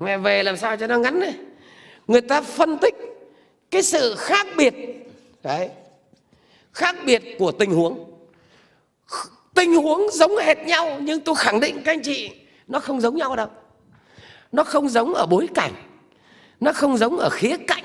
mẹ 0.01 0.19
về 0.19 0.43
làm 0.43 0.57
sao 0.57 0.77
cho 0.77 0.87
nó 0.87 0.99
ngắn 0.99 1.21
này 1.21 1.35
người 2.09 2.21
ta 2.21 2.41
phân 2.41 2.79
tích 2.79 2.95
cái 3.71 3.83
sự 3.83 4.15
khác 4.19 4.47
biệt 4.57 4.75
đấy 5.43 5.71
khác 6.73 6.97
biệt 7.05 7.23
của 7.39 7.53
tình 7.53 7.71
huống. 7.71 8.11
Tình 9.55 9.75
huống 9.75 10.11
giống 10.13 10.37
hệt 10.37 10.59
nhau 10.59 10.99
nhưng 11.01 11.21
tôi 11.21 11.35
khẳng 11.35 11.61
định 11.61 11.83
các 11.85 11.93
anh 11.93 12.03
chị 12.03 12.31
nó 12.67 12.81
không 12.81 13.01
giống 13.01 13.17
nhau 13.17 13.37
đâu. 13.37 13.49
Nó 14.53 14.65
không 14.65 14.89
giống 14.89 15.15
ở 15.15 15.27
bối 15.27 15.49
cảnh 15.55 15.73
nó 16.61 16.73
không 16.73 16.97
giống 16.97 17.19
ở 17.19 17.31
khía 17.31 17.57
cạnh. 17.67 17.85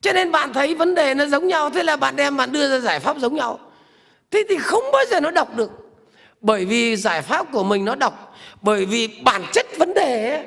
Cho 0.00 0.12
nên 0.12 0.32
bạn 0.32 0.52
thấy 0.52 0.74
vấn 0.74 0.94
đề 0.94 1.14
nó 1.14 1.26
giống 1.26 1.46
nhau 1.46 1.70
thế 1.70 1.82
là 1.82 1.96
bạn 1.96 2.16
đem 2.16 2.36
bạn 2.36 2.52
đưa 2.52 2.68
ra 2.68 2.78
giải 2.78 3.00
pháp 3.00 3.18
giống 3.18 3.34
nhau. 3.34 3.58
Thế 4.30 4.44
thì 4.48 4.58
không 4.58 4.84
bao 4.92 5.02
giờ 5.10 5.20
nó 5.20 5.30
đọc 5.30 5.56
được. 5.56 5.70
Bởi 6.40 6.64
vì 6.64 6.96
giải 6.96 7.22
pháp 7.22 7.46
của 7.52 7.64
mình 7.64 7.84
nó 7.84 7.94
đọc 7.94 8.36
bởi 8.62 8.84
vì 8.84 9.08
bản 9.24 9.42
chất 9.52 9.66
vấn 9.78 9.94
đề 9.94 10.30
ấy, 10.30 10.46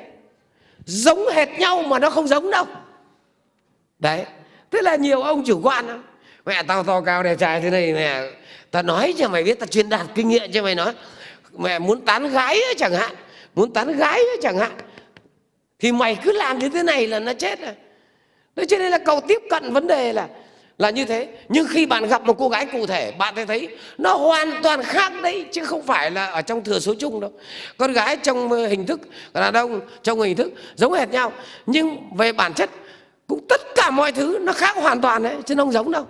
giống 0.86 1.26
hệt 1.28 1.48
nhau 1.58 1.82
mà 1.82 1.98
nó 1.98 2.10
không 2.10 2.28
giống 2.28 2.50
đâu. 2.50 2.64
Đấy 3.98 4.24
thế 4.70 4.82
là 4.82 4.96
nhiều 4.96 5.22
ông 5.22 5.44
chủ 5.44 5.60
quan 5.62 5.86
đó. 5.86 5.98
mẹ 6.46 6.62
tao 6.62 6.84
to 6.84 7.00
cao 7.00 7.22
đẹp 7.22 7.34
trai 7.38 7.60
thế 7.60 7.70
này 7.70 7.92
mẹ 7.92 8.30
tao 8.70 8.82
nói 8.82 9.14
cho 9.18 9.28
mày 9.28 9.44
biết 9.44 9.58
tao 9.58 9.66
truyền 9.66 9.88
đạt 9.88 10.06
kinh 10.14 10.28
nghiệm 10.28 10.52
cho 10.52 10.62
mày 10.62 10.74
nói. 10.74 10.92
Mẹ 11.52 11.78
muốn 11.78 12.00
tán 12.00 12.30
gái 12.30 12.54
ấy, 12.54 12.74
chẳng 12.76 12.92
hạn 12.92 13.14
muốn 13.54 13.72
tán 13.72 13.96
gái 13.96 14.18
ấy, 14.18 14.38
chẳng 14.42 14.58
hạn. 14.58 14.72
Thì 15.78 15.92
mày 15.92 16.18
cứ 16.24 16.32
làm 16.32 16.58
như 16.58 16.68
thế 16.68 16.82
này 16.82 17.06
là 17.06 17.18
nó 17.18 17.32
chết 17.34 17.60
rồi. 17.60 17.74
Thế 18.56 18.64
cho 18.66 18.78
nên 18.78 18.90
là 18.90 18.98
cầu 18.98 19.20
tiếp 19.28 19.42
cận 19.50 19.72
vấn 19.72 19.86
đề 19.86 20.12
là 20.12 20.28
là 20.78 20.90
như 20.90 21.04
thế. 21.04 21.28
Nhưng 21.48 21.66
khi 21.66 21.86
bạn 21.86 22.08
gặp 22.08 22.22
một 22.22 22.38
cô 22.38 22.48
gái 22.48 22.66
cụ 22.66 22.86
thể, 22.86 23.12
bạn 23.18 23.34
sẽ 23.36 23.46
thấy 23.46 23.68
nó 23.98 24.14
hoàn 24.14 24.62
toàn 24.62 24.82
khác 24.82 25.12
đấy, 25.22 25.46
chứ 25.52 25.64
không 25.64 25.82
phải 25.82 26.10
là 26.10 26.26
ở 26.26 26.42
trong 26.42 26.64
thừa 26.64 26.78
số 26.78 26.94
chung 26.94 27.20
đâu. 27.20 27.32
Con 27.76 27.92
gái 27.92 28.16
trong 28.16 28.52
ờ, 28.52 28.66
hình 28.66 28.86
thức, 28.86 29.00
đàn 29.32 29.54
ông 29.54 29.80
trong 30.02 30.20
hình 30.20 30.36
thức 30.36 30.52
giống 30.74 30.92
hệt 30.92 31.08
nhau, 31.08 31.32
nhưng 31.66 31.96
về 32.16 32.32
bản 32.32 32.54
chất 32.54 32.70
cũng 33.26 33.46
tất 33.48 33.60
cả 33.74 33.90
mọi 33.90 34.12
thứ 34.12 34.38
nó 34.42 34.52
khác 34.52 34.76
hoàn 34.76 35.00
toàn 35.00 35.22
đấy, 35.22 35.36
chứ 35.46 35.54
không 35.56 35.72
giống 35.72 35.90
đâu. 35.90 36.06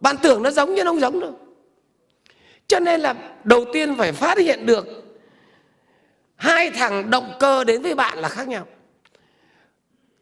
Bạn 0.00 0.16
tưởng 0.22 0.42
nó 0.42 0.50
giống 0.50 0.74
nhưng 0.74 0.84
nó 0.84 0.90
không 0.90 1.00
giống 1.00 1.20
đâu. 1.20 1.32
Cho 2.68 2.80
nên 2.80 3.00
là 3.00 3.14
đầu 3.44 3.64
tiên 3.72 3.96
phải 3.96 4.12
phát 4.12 4.38
hiện 4.38 4.66
được 4.66 4.86
hai 6.36 6.70
thằng 6.70 7.10
động 7.10 7.32
cơ 7.40 7.64
đến 7.64 7.82
với 7.82 7.94
bạn 7.94 8.18
là 8.18 8.28
khác 8.28 8.48
nhau. 8.48 8.66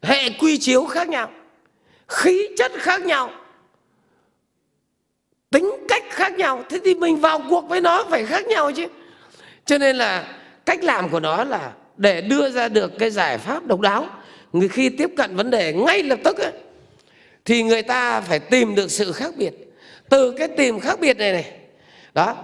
Hệ 0.02 0.30
quy 0.30 0.58
chiếu 0.58 0.84
khác 0.84 1.08
nhau 1.08 1.30
khí 2.08 2.48
chất 2.56 2.72
khác 2.74 3.00
nhau 3.00 3.30
tính 5.50 5.70
cách 5.88 6.02
khác 6.10 6.32
nhau. 6.32 6.64
Thế 6.68 6.80
thì 6.84 6.94
mình 6.94 7.16
vào 7.16 7.40
cuộc 7.50 7.68
với 7.68 7.80
nó 7.80 8.04
phải 8.10 8.24
khác 8.24 8.46
nhau 8.46 8.72
chứ. 8.72 8.86
Cho 9.64 9.78
nên 9.78 9.96
là 9.96 10.38
cách 10.66 10.84
làm 10.84 11.08
của 11.08 11.20
nó 11.20 11.44
là 11.44 11.72
để 11.96 12.20
đưa 12.20 12.50
ra 12.50 12.68
được 12.68 12.92
cái 12.98 13.10
giải 13.10 13.38
pháp 13.38 13.66
độc 13.66 13.80
đáo. 13.80 14.06
Người 14.52 14.68
khi 14.68 14.88
tiếp 14.88 15.10
cận 15.16 15.36
vấn 15.36 15.50
đề 15.50 15.72
ngay 15.72 16.02
lập 16.02 16.18
tức 16.24 16.38
ấy, 16.38 16.52
thì 17.44 17.62
người 17.62 17.82
ta 17.82 18.20
phải 18.20 18.38
tìm 18.38 18.74
được 18.74 18.90
sự 18.90 19.12
khác 19.12 19.34
biệt. 19.36 19.52
Từ 20.08 20.34
cái 20.38 20.48
tìm 20.48 20.80
khác 20.80 21.00
biệt 21.00 21.16
này 21.18 21.32
này 21.32 21.52
đó 22.14 22.36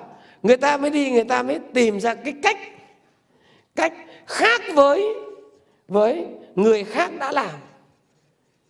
người 0.43 0.57
ta 0.57 0.77
mới 0.77 0.91
đi 0.91 1.11
người 1.11 1.25
ta 1.25 1.43
mới 1.43 1.59
tìm 1.75 2.01
ra 2.01 2.15
cái 2.15 2.35
cách 2.43 2.59
cách 3.77 3.93
khác 4.27 4.63
với 4.75 5.05
với 5.89 6.27
người 6.55 6.85
khác 6.85 7.11
đã 7.19 7.33
làm. 7.33 7.51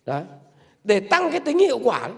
Đó 0.05 0.21
để 0.85 0.99
tăng 0.99 1.31
cái 1.31 1.39
tính 1.39 1.59
hiệu 1.59 1.79
quả. 1.83 2.09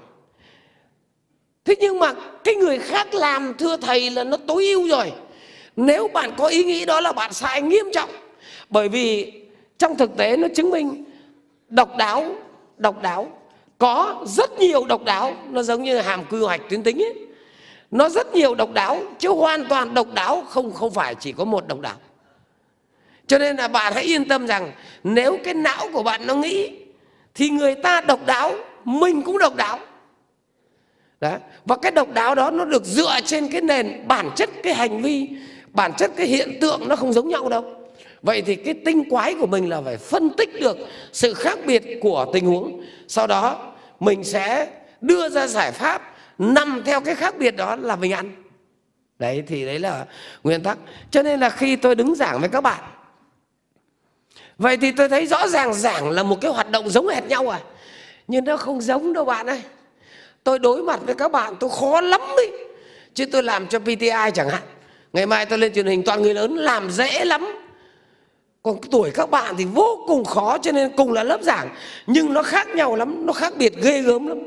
Thế 1.65 1.75
nhưng 1.79 1.99
mà 1.99 2.13
cái 2.43 2.55
người 2.55 2.79
khác 2.79 3.13
làm 3.13 3.53
thưa 3.57 3.77
thầy 3.77 4.09
là 4.09 4.23
nó 4.23 4.37
tối 4.37 4.65
ưu 4.67 4.87
rồi. 4.87 5.11
Nếu 5.75 6.07
bạn 6.07 6.31
có 6.37 6.47
ý 6.47 6.63
nghĩ 6.63 6.85
đó 6.85 7.01
là 7.01 7.11
bạn 7.11 7.33
sai 7.33 7.61
nghiêm 7.61 7.85
trọng. 7.93 8.09
Bởi 8.69 8.89
vì 8.89 9.33
trong 9.77 9.97
thực 9.97 10.17
tế 10.17 10.37
nó 10.37 10.47
chứng 10.55 10.71
minh 10.71 11.03
độc 11.69 11.97
đáo 11.97 12.35
độc 12.77 13.01
đáo, 13.01 13.31
có 13.77 14.25
rất 14.25 14.59
nhiều 14.59 14.85
độc 14.85 15.03
đáo, 15.03 15.33
nó 15.49 15.63
giống 15.63 15.83
như 15.83 15.97
hàm 15.97 16.25
quy 16.29 16.39
hoạch 16.39 16.61
tuyến 16.69 16.83
tính 16.83 17.01
ấy. 17.01 17.13
Nó 17.91 18.09
rất 18.09 18.35
nhiều 18.35 18.55
độc 18.55 18.73
đáo, 18.73 19.01
chứ 19.19 19.29
hoàn 19.29 19.65
toàn 19.65 19.93
độc 19.93 20.13
đáo 20.13 20.43
không 20.49 20.73
không 20.73 20.91
phải 20.91 21.15
chỉ 21.15 21.31
có 21.31 21.45
một 21.45 21.67
độc 21.67 21.79
đáo. 21.79 21.95
Cho 23.27 23.37
nên 23.37 23.55
là 23.55 23.67
bạn 23.67 23.93
hãy 23.93 24.03
yên 24.03 24.27
tâm 24.27 24.47
rằng 24.47 24.71
nếu 25.03 25.37
cái 25.43 25.53
não 25.53 25.89
của 25.93 26.03
bạn 26.03 26.27
nó 26.27 26.35
nghĩ 26.35 26.71
thì 27.37 27.49
người 27.49 27.75
ta 27.75 28.01
độc 28.01 28.25
đáo, 28.25 28.53
mình 28.85 29.21
cũng 29.21 29.37
độc 29.37 29.55
đáo. 29.55 29.79
Đó. 31.21 31.37
và 31.65 31.77
cái 31.81 31.91
độc 31.91 32.13
đáo 32.13 32.35
đó 32.35 32.51
nó 32.51 32.65
được 32.65 32.85
dựa 32.85 33.19
trên 33.25 33.47
cái 33.51 33.61
nền 33.61 34.07
bản 34.07 34.29
chất, 34.35 34.49
cái 34.63 34.73
hành 34.73 35.01
vi, 35.01 35.29
bản 35.73 35.93
chất, 35.97 36.11
cái 36.15 36.27
hiện 36.27 36.57
tượng 36.61 36.87
nó 36.87 36.95
không 36.95 37.13
giống 37.13 37.29
nhau 37.29 37.49
đâu. 37.49 37.65
Vậy 38.21 38.41
thì 38.41 38.55
cái 38.55 38.73
tinh 38.85 39.09
quái 39.09 39.35
của 39.39 39.47
mình 39.47 39.69
là 39.69 39.81
phải 39.81 39.97
phân 39.97 40.29
tích 40.37 40.49
được 40.61 40.77
sự 41.11 41.33
khác 41.33 41.59
biệt 41.65 41.83
của 42.01 42.25
tình 42.33 42.45
huống. 42.45 42.83
Sau 43.07 43.27
đó, 43.27 43.73
mình 43.99 44.23
sẽ 44.23 44.67
đưa 45.01 45.29
ra 45.29 45.47
giải 45.47 45.71
pháp 45.71 46.15
nằm 46.37 46.81
theo 46.85 47.01
cái 47.01 47.15
khác 47.15 47.35
biệt 47.37 47.55
đó 47.55 47.75
là 47.75 47.95
mình 47.95 48.13
ăn. 48.13 48.31
Đấy, 49.19 49.43
thì 49.47 49.65
đấy 49.65 49.79
là 49.79 50.05
nguyên 50.43 50.63
tắc. 50.63 50.77
Cho 51.11 51.23
nên 51.23 51.39
là 51.39 51.49
khi 51.49 51.75
tôi 51.75 51.95
đứng 51.95 52.15
giảng 52.15 52.39
với 52.39 52.49
các 52.49 52.61
bạn 52.61 52.83
vậy 54.57 54.77
thì 54.77 54.91
tôi 54.91 55.09
thấy 55.09 55.25
rõ 55.25 55.47
ràng 55.47 55.73
giảng 55.73 56.09
là 56.09 56.23
một 56.23 56.41
cái 56.41 56.51
hoạt 56.51 56.71
động 56.71 56.89
giống 56.89 57.07
hệt 57.07 57.23
nhau 57.23 57.49
à. 57.49 57.59
Nhưng 58.27 58.45
nó 58.45 58.57
không 58.57 58.81
giống 58.81 59.13
đâu 59.13 59.25
bạn 59.25 59.47
ơi. 59.47 59.61
Tôi 60.43 60.59
đối 60.59 60.83
mặt 60.83 60.99
với 61.05 61.15
các 61.15 61.31
bạn, 61.31 61.55
tôi 61.59 61.69
khó 61.69 62.01
lắm 62.01 62.21
ấy. 62.21 62.51
Chứ 63.13 63.25
tôi 63.31 63.43
làm 63.43 63.67
cho 63.67 63.79
PTI 63.79 64.31
chẳng 64.33 64.49
hạn. 64.49 64.61
Ngày 65.13 65.25
mai 65.25 65.45
tôi 65.45 65.59
lên 65.59 65.73
truyền 65.73 65.85
hình, 65.85 66.03
toàn 66.03 66.21
người 66.21 66.33
lớn 66.33 66.55
làm 66.55 66.91
dễ 66.91 67.25
lắm. 67.25 67.47
Còn 68.63 68.77
tuổi 68.91 69.11
các 69.11 69.29
bạn 69.29 69.55
thì 69.57 69.65
vô 69.65 70.03
cùng 70.07 70.25
khó, 70.25 70.57
cho 70.57 70.71
nên 70.71 70.91
cùng 70.97 71.13
là 71.13 71.23
lớp 71.23 71.41
giảng. 71.41 71.69
Nhưng 72.07 72.33
nó 72.33 72.43
khác 72.43 72.67
nhau 72.67 72.95
lắm, 72.95 73.25
nó 73.25 73.33
khác 73.33 73.53
biệt 73.57 73.73
ghê 73.83 74.01
gớm 74.01 74.27
lắm. 74.27 74.39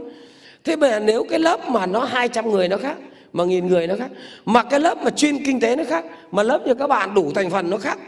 Thế 0.65 0.77
mà 0.77 0.99
nếu 0.99 1.27
cái 1.31 1.39
lớp 1.39 1.69
mà 1.69 1.87
nó 1.87 2.05
200 2.05 2.51
người 2.51 2.69
nó 2.69 2.77
khác, 2.77 2.97
mà 3.32 3.45
nghìn 3.45 3.66
người 3.66 3.87
nó 3.87 3.95
khác, 3.99 4.09
mà 4.45 4.62
cái 4.62 4.81
lớp 4.81 4.99
mà 5.03 5.11
chuyên 5.11 5.45
kinh 5.45 5.61
tế 5.61 5.77
nó 5.77 5.85
khác, 5.89 6.05
mà 6.31 6.43
lớp 6.43 6.61
như 6.66 6.74
các 6.74 6.87
bạn 6.87 7.15
đủ 7.15 7.32
thành 7.35 7.51
phần 7.51 7.70
nó 7.70 7.77
khác 7.77 7.99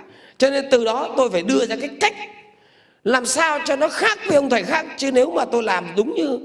cho 0.42 0.50
nên 0.50 0.68
từ 0.70 0.84
đó 0.84 1.08
tôi 1.16 1.30
phải 1.30 1.42
đưa 1.42 1.66
ra 1.66 1.76
cái 1.76 1.90
cách 2.00 2.14
làm 3.04 3.26
sao 3.26 3.58
cho 3.64 3.76
nó 3.76 3.88
khác 3.88 4.18
với 4.26 4.36
ông 4.36 4.50
thầy 4.50 4.62
khác. 4.62 4.86
Chứ 4.96 5.12
nếu 5.12 5.30
mà 5.30 5.44
tôi 5.44 5.62
làm 5.62 5.86
đúng 5.96 6.14
như 6.14 6.38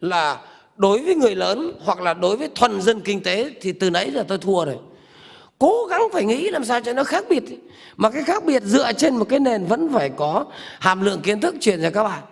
là 0.00 0.38
đối 0.76 1.02
với 1.02 1.14
người 1.14 1.34
lớn 1.34 1.72
hoặc 1.84 2.00
là 2.00 2.14
đối 2.14 2.36
với 2.36 2.48
thuần 2.54 2.80
dân 2.80 3.00
kinh 3.00 3.22
tế 3.22 3.50
thì 3.60 3.72
từ 3.72 3.90
nãy 3.90 4.10
giờ 4.14 4.24
tôi 4.28 4.38
thua 4.38 4.64
rồi. 4.64 4.76
Cố 5.58 5.86
gắng 5.90 6.02
phải 6.12 6.24
nghĩ 6.24 6.50
làm 6.50 6.64
sao 6.64 6.80
cho 6.80 6.92
nó 6.92 7.04
khác 7.04 7.24
biệt. 7.28 7.42
Mà 7.96 8.10
cái 8.10 8.22
khác 8.22 8.44
biệt 8.44 8.62
dựa 8.62 8.92
trên 8.92 9.16
một 9.16 9.28
cái 9.28 9.40
nền 9.40 9.64
vẫn 9.64 9.88
phải 9.92 10.10
có 10.16 10.44
hàm 10.80 11.00
lượng 11.00 11.20
kiến 11.20 11.40
thức 11.40 11.54
truyền 11.60 11.82
cho 11.82 11.90
các 11.90 12.04
bạn. 12.04 12.22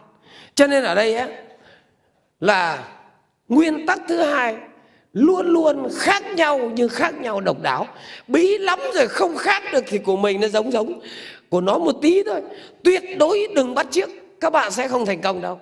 Cho 0.55 0.67
nên 0.67 0.85
ở 0.85 0.95
đây 0.95 1.15
á, 1.15 1.29
là 2.41 2.85
nguyên 3.49 3.87
tắc 3.87 4.01
thứ 4.09 4.23
hai 4.23 4.57
luôn 5.13 5.47
luôn 5.47 5.89
khác 5.97 6.27
nhau 6.35 6.71
nhưng 6.75 6.89
khác 6.89 7.15
nhau 7.21 7.41
độc 7.41 7.63
đáo. 7.63 7.87
Bí 8.29 8.59
lắm 8.59 8.79
rồi 8.95 9.09
không 9.09 9.37
khác 9.37 9.63
được 9.73 9.85
thì 9.87 9.99
của 9.99 10.17
mình 10.17 10.41
nó 10.41 10.49
giống 10.49 10.73
giống 10.73 11.01
của 11.49 11.61
nó 11.61 11.79
một 11.79 11.97
tí 12.03 12.23
thôi. 12.23 12.41
Tuyệt 12.85 13.03
đối 13.19 13.49
đừng 13.55 13.75
bắt 13.75 13.87
chiếc 13.91 14.09
các 14.41 14.51
bạn 14.51 14.73
sẽ 14.73 14.89
không 14.89 15.07
thành 15.07 15.21
công 15.21 15.41
đâu. 15.41 15.61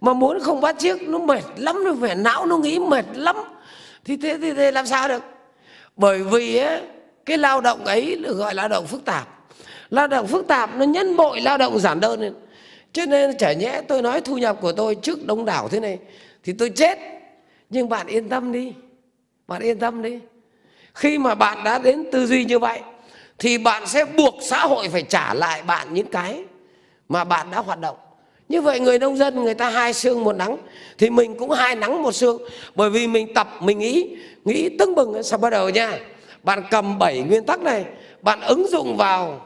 Mà 0.00 0.12
muốn 0.12 0.40
không 0.40 0.60
bắt 0.60 0.78
chiếc 0.78 1.08
nó 1.08 1.18
mệt 1.18 1.42
lắm 1.56 1.84
nó 1.84 1.94
phải 2.00 2.14
não 2.14 2.46
nó 2.46 2.56
nghĩ 2.56 2.78
mệt 2.78 3.04
lắm. 3.14 3.36
Thì 4.04 4.16
thế 4.16 4.38
thì, 4.40 4.52
thế 4.52 4.70
làm 4.72 4.86
sao 4.86 5.08
được? 5.08 5.22
Bởi 5.96 6.18
vì 6.18 6.56
ấy, 6.56 6.80
cái 7.26 7.38
lao 7.38 7.60
động 7.60 7.84
ấy 7.84 8.16
được 8.16 8.34
gọi 8.34 8.54
lao 8.54 8.68
động 8.68 8.86
phức 8.86 9.04
tạp. 9.04 9.28
Lao 9.90 10.06
động 10.06 10.26
phức 10.26 10.46
tạp 10.46 10.76
nó 10.76 10.84
nhân 10.84 11.16
bội 11.16 11.40
lao 11.40 11.58
động 11.58 11.78
giản 11.78 12.00
đơn 12.00 12.20
lên. 12.20 12.34
Cho 12.92 13.06
nên 13.06 13.38
chả 13.38 13.52
nhẽ 13.52 13.80
tôi 13.88 14.02
nói 14.02 14.20
thu 14.20 14.38
nhập 14.38 14.56
của 14.60 14.72
tôi 14.72 14.94
trước 14.94 15.26
đông 15.26 15.44
đảo 15.44 15.68
thế 15.68 15.80
này 15.80 15.98
thì 16.44 16.52
tôi 16.52 16.70
chết 16.70 16.98
nhưng 17.72 17.88
bạn 17.88 18.06
yên 18.06 18.28
tâm 18.28 18.52
đi. 18.52 18.72
Bạn 19.48 19.62
yên 19.62 19.78
tâm 19.78 20.02
đi. 20.02 20.18
Khi 20.94 21.18
mà 21.18 21.34
bạn 21.34 21.64
đã 21.64 21.78
đến 21.78 22.04
tư 22.12 22.26
duy 22.26 22.44
như 22.44 22.58
vậy, 22.58 22.80
thì 23.38 23.58
bạn 23.58 23.86
sẽ 23.86 24.04
buộc 24.04 24.34
xã 24.42 24.66
hội 24.66 24.88
phải 24.88 25.02
trả 25.02 25.34
lại 25.34 25.62
bạn 25.62 25.94
những 25.94 26.06
cái 26.06 26.44
mà 27.08 27.24
bạn 27.24 27.50
đã 27.50 27.58
hoạt 27.58 27.80
động. 27.80 27.96
Như 28.48 28.60
vậy 28.60 28.80
người 28.80 28.98
nông 28.98 29.16
dân, 29.16 29.44
người 29.44 29.54
ta 29.54 29.70
hai 29.70 29.92
xương 29.92 30.24
một 30.24 30.36
nắng, 30.36 30.56
thì 30.98 31.10
mình 31.10 31.38
cũng 31.38 31.50
hai 31.50 31.76
nắng 31.76 32.02
một 32.02 32.12
xương. 32.12 32.42
Bởi 32.74 32.90
vì 32.90 33.06
mình 33.06 33.34
tập, 33.34 33.48
mình 33.60 33.78
nghĩ 33.78 34.16
nghĩ 34.44 34.68
tưng 34.78 34.94
bừng. 34.94 35.22
Sao 35.22 35.38
bắt 35.38 35.50
đầu 35.50 35.68
nha? 35.68 35.98
Bạn 36.42 36.62
cầm 36.70 36.98
bảy 36.98 37.20
nguyên 37.20 37.46
tắc 37.46 37.60
này, 37.60 37.84
bạn 38.20 38.40
ứng 38.40 38.66
dụng 38.70 38.96
vào 38.96 39.40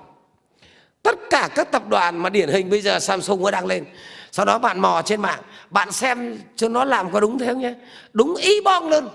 tất 1.03 1.19
cả 1.31 1.48
các 1.55 1.73
tập 1.73 1.82
đoàn 1.89 2.23
mà 2.23 2.31
điển 2.31 2.48
hình 2.48 2.70
bây 2.70 2.81
giờ 2.81 2.98
Samsung 2.98 3.43
nó 3.43 3.51
đang 3.51 3.66
lên. 3.66 3.85
Sau 4.32 4.47
đó 4.47 4.59
bạn 4.59 4.81
mò 4.81 5.03
trên 5.05 5.23
mạng 5.23 5.40
bạn 5.70 5.93
xem 5.93 6.38
cho 6.56 6.68
nó 6.68 6.84
làm 6.84 7.10
có 7.10 7.20
đúng 7.20 7.38
thế 7.38 7.47
không 7.47 7.60
nhé? 7.60 7.74
Đúng 8.12 8.36
ý 8.36 8.60
bong 8.60 8.88
luôn 8.88 9.09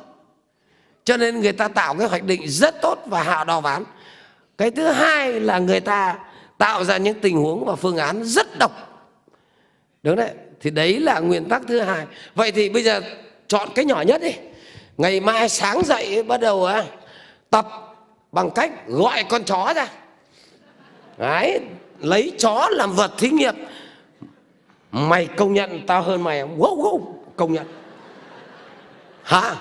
cho 1.03 1.17
nên 1.17 1.39
người 1.39 1.51
ta 1.51 1.67
tạo 1.67 1.95
cái 1.95 2.07
hoạch 2.07 2.23
định 2.23 2.41
rất 2.47 2.81
tốt 2.81 3.03
và 3.05 3.23
hạ 3.23 3.43
đo 3.43 3.61
ván. 3.61 3.83
Cái 4.57 4.71
thứ 4.71 4.87
hai 4.87 5.39
là 5.39 5.59
người 5.59 5.79
ta 5.79 6.17
tạo 6.57 6.83
ra 6.83 6.97
những 6.97 7.19
tình 7.19 7.37
huống 7.37 7.65
và 7.65 7.75
phương 7.75 7.97
án 7.97 8.23
rất 8.23 8.59
độc. 8.59 8.71
Đúng 10.03 10.15
đấy 10.15 10.31
thì 10.61 10.69
đấy 10.69 10.99
là 10.99 11.19
nguyên 11.19 11.49
tắc 11.49 11.61
thứ 11.67 11.79
hai. 11.79 12.05
Vậy 12.35 12.51
thì 12.51 12.69
bây 12.69 12.83
giờ 12.83 13.01
chọn 13.47 13.69
cái 13.75 13.85
nhỏ 13.85 14.01
nhất 14.01 14.21
đi. 14.21 14.31
Ngày 14.97 15.19
mai 15.19 15.49
sáng 15.49 15.81
dậy 15.85 16.23
bắt 16.23 16.41
đầu 16.41 16.65
à, 16.65 16.83
tập 17.49 17.67
bằng 18.31 18.51
cách 18.51 18.87
gọi 18.87 19.23
con 19.29 19.43
chó 19.43 19.73
ra. 19.75 19.87
Đấy 21.17 21.59
lấy 21.99 22.33
chó 22.37 22.67
làm 22.71 22.91
vật 22.95 23.11
thí 23.17 23.29
nghiệm 23.29 23.55
mày 24.91 25.27
công 25.27 25.53
nhận 25.53 25.85
tao 25.87 26.01
hơn 26.01 26.23
mày 26.23 26.41
không 26.41 26.59
wow, 26.59 26.77
wow, 26.77 27.01
công 27.35 27.53
nhận. 27.53 27.67
Hả? 29.23 29.55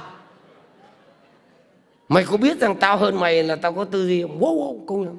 Mày 2.08 2.24
có 2.24 2.36
biết 2.36 2.60
rằng 2.60 2.76
tao 2.80 2.96
hơn 2.96 3.20
mày 3.20 3.42
là 3.42 3.56
tao 3.56 3.72
có 3.72 3.84
tư 3.84 4.06
duy 4.06 4.22
không? 4.22 4.40
Wow, 4.40 4.56
wow, 4.56 4.86
công 4.86 5.02
nhận. 5.02 5.18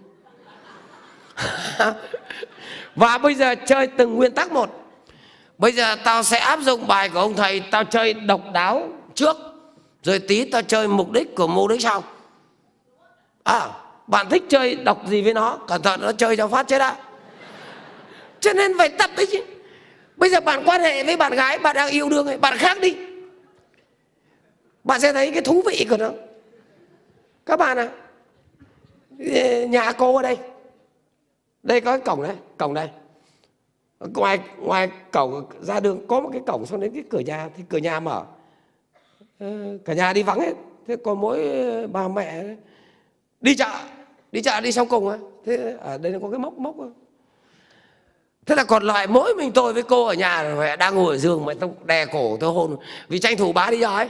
Và 2.95 3.17
bây 3.17 3.35
giờ 3.35 3.55
chơi 3.65 3.87
từng 3.87 4.15
nguyên 4.15 4.31
tắc 4.31 4.51
một. 4.51 4.69
Bây 5.57 5.71
giờ 5.71 5.95
tao 6.03 6.23
sẽ 6.23 6.37
áp 6.37 6.59
dụng 6.59 6.87
bài 6.87 7.09
của 7.09 7.19
ông 7.19 7.35
thầy 7.35 7.59
tao 7.59 7.83
chơi 7.83 8.13
độc 8.13 8.41
đáo 8.53 8.89
trước 9.15 9.37
rồi 10.03 10.19
tí 10.19 10.45
tao 10.45 10.61
chơi 10.61 10.87
mục 10.87 11.11
đích 11.11 11.35
của 11.35 11.47
mục 11.47 11.69
đích 11.69 11.81
sau. 11.81 12.03
À 13.43 13.67
bạn 14.07 14.29
thích 14.29 14.43
chơi 14.49 14.75
đọc 14.75 15.01
gì 15.07 15.21
với 15.21 15.33
nó? 15.33 15.57
Cẩn 15.67 15.81
thận 15.81 16.01
nó 16.01 16.11
chơi 16.11 16.37
cho 16.37 16.47
phát 16.47 16.67
chết 16.67 16.81
á 16.81 16.95
cho 18.39 18.53
nên 18.53 18.77
phải 18.77 18.89
tập 18.89 19.11
đấy 19.17 19.27
chứ 19.31 19.43
bây 20.21 20.29
giờ 20.29 20.41
bạn 20.41 20.63
quan 20.65 20.81
hệ 20.81 21.03
với 21.03 21.17
bạn 21.17 21.33
gái, 21.35 21.59
bạn 21.59 21.75
đang 21.75 21.89
yêu 21.89 22.09
đương 22.09 22.27
ấy, 22.27 22.37
bạn 22.37 22.57
khác 22.57 22.77
đi. 22.81 22.97
Bạn 24.83 25.01
sẽ 25.01 25.13
thấy 25.13 25.31
cái 25.31 25.41
thú 25.41 25.61
vị 25.65 25.85
của 25.89 25.97
nó. 25.97 26.11
Các 27.45 27.57
bạn 27.59 27.77
à 27.77 27.89
nhà 29.65 29.91
cô 29.91 30.15
ở 30.15 30.21
đây. 30.21 30.37
Đây 31.63 31.81
có 31.81 31.91
cái 31.91 32.05
cổng 32.05 32.23
đấy 32.23 32.35
cổng 32.57 32.73
đây 32.73 32.89
ngoài 34.13 34.39
ngoài 34.57 34.89
cổng 35.11 35.45
ra 35.61 35.79
đường, 35.79 36.07
có 36.07 36.19
một 36.19 36.29
cái 36.33 36.41
cổng 36.47 36.65
xong 36.65 36.79
đến 36.79 36.93
cái 36.93 37.03
cửa 37.09 37.19
nhà, 37.19 37.49
thì 37.57 37.63
cửa 37.69 37.77
nhà 37.77 37.99
mở. 37.99 38.23
Ờ, 39.39 39.47
cả 39.85 39.93
nhà 39.93 40.13
đi 40.13 40.23
vắng 40.23 40.39
hết. 40.39 40.53
Thế 40.87 40.95
còn 41.03 41.21
mỗi 41.21 41.49
ờ, 41.49 41.87
bà 41.87 42.07
mẹ 42.07 42.43
đi 43.41 43.55
chợ 43.55 43.69
đi 44.31 44.41
chợ, 44.41 44.61
đi 44.61 44.71
sau 44.71 44.85
cùng 44.85 45.09
á. 45.09 45.17
Thế 45.45 45.77
ở 45.79 45.97
đây 45.97 46.15
có 46.21 46.29
cái 46.29 46.39
móc 46.39 46.57
móc 46.57 46.75
thế 48.45 48.55
là 48.55 48.63
còn 48.63 48.83
lại 48.83 49.07
mỗi 49.07 49.35
mình 49.35 49.51
tôi 49.51 49.73
với 49.73 49.83
cô 49.83 50.05
ở 50.05 50.13
nhà 50.13 50.55
mẹ 50.59 50.75
đang 50.75 50.95
ngồi 50.95 51.15
ở 51.15 51.17
giường 51.17 51.45
mẹ 51.45 51.53
tôi 51.53 51.69
đè 51.85 52.05
cổ 52.05 52.37
tôi 52.39 52.53
hôn. 52.53 52.77
Vì 53.07 53.19
tranh 53.19 53.37
thủ 53.37 53.53
bá 53.53 53.69
đi 53.71 53.79
rồi. 53.79 54.09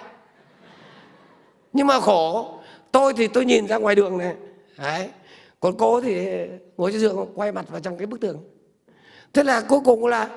Nhưng 1.73 1.87
mà 1.87 1.99
khổ 1.99 2.53
tôi 2.91 3.13
thì 3.13 3.27
tôi 3.27 3.45
nhìn 3.45 3.67
ra 3.67 3.77
ngoài 3.77 3.95
đường 3.95 4.17
này. 4.17 4.35
Đấy. 4.77 5.09
Còn 5.59 5.77
cô 5.77 6.01
thì 6.01 6.27
ngồi 6.77 6.91
trên 6.91 7.01
giường 7.01 7.31
quay 7.35 7.51
mặt 7.51 7.65
vào 7.69 7.81
trong 7.81 7.97
cái 7.97 8.07
bức 8.07 8.19
tường. 8.19 8.43
Thế 9.33 9.43
là 9.43 9.61
cuối 9.61 9.79
cùng 9.85 10.05
là 10.05 10.29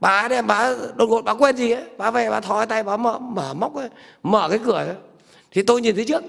bà 0.00 0.28
đem 0.28 0.46
bà 0.46 0.74
đột 0.94 1.08
ngột 1.08 1.22
bà 1.22 1.34
quên 1.34 1.56
gì 1.56 1.70
ấy? 1.70 1.84
Bà 1.98 2.10
về 2.10 2.30
bà 2.30 2.40
thò 2.40 2.64
tay 2.64 2.82
bà 2.82 2.96
mở, 2.96 3.18
mở 3.18 3.54
móc 3.54 3.74
ấy, 3.74 3.88
mở 4.22 4.48
cái 4.50 4.58
cửa 4.64 4.76
ấy. 4.76 4.96
thì 5.50 5.62
tôi 5.62 5.80
nhìn 5.80 5.94
thấy 5.94 6.04
trước. 6.04 6.22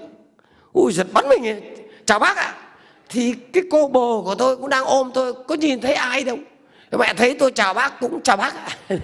Ui 0.72 0.92
giật 0.92 1.06
bắn 1.12 1.28
mình 1.28 1.46
ấy. 1.46 1.62
chào 2.06 2.18
bác 2.18 2.36
ạ. 2.36 2.54
Thì 3.08 3.34
cái 3.52 3.62
cô 3.70 3.88
bồ 3.88 4.22
của 4.22 4.34
tôi 4.34 4.56
cũng 4.56 4.68
đang 4.68 4.84
ôm 4.84 5.10
tôi 5.14 5.34
có 5.34 5.54
nhìn 5.54 5.80
thấy 5.80 5.94
ai 5.94 6.24
đâu? 6.24 6.36
Mẹ 6.98 7.14
thấy 7.14 7.36
tôi 7.38 7.50
chào 7.50 7.74
bác 7.74 8.00
cũng 8.00 8.20
chào 8.22 8.36
bác 8.36 8.54
ạ. 8.54 8.76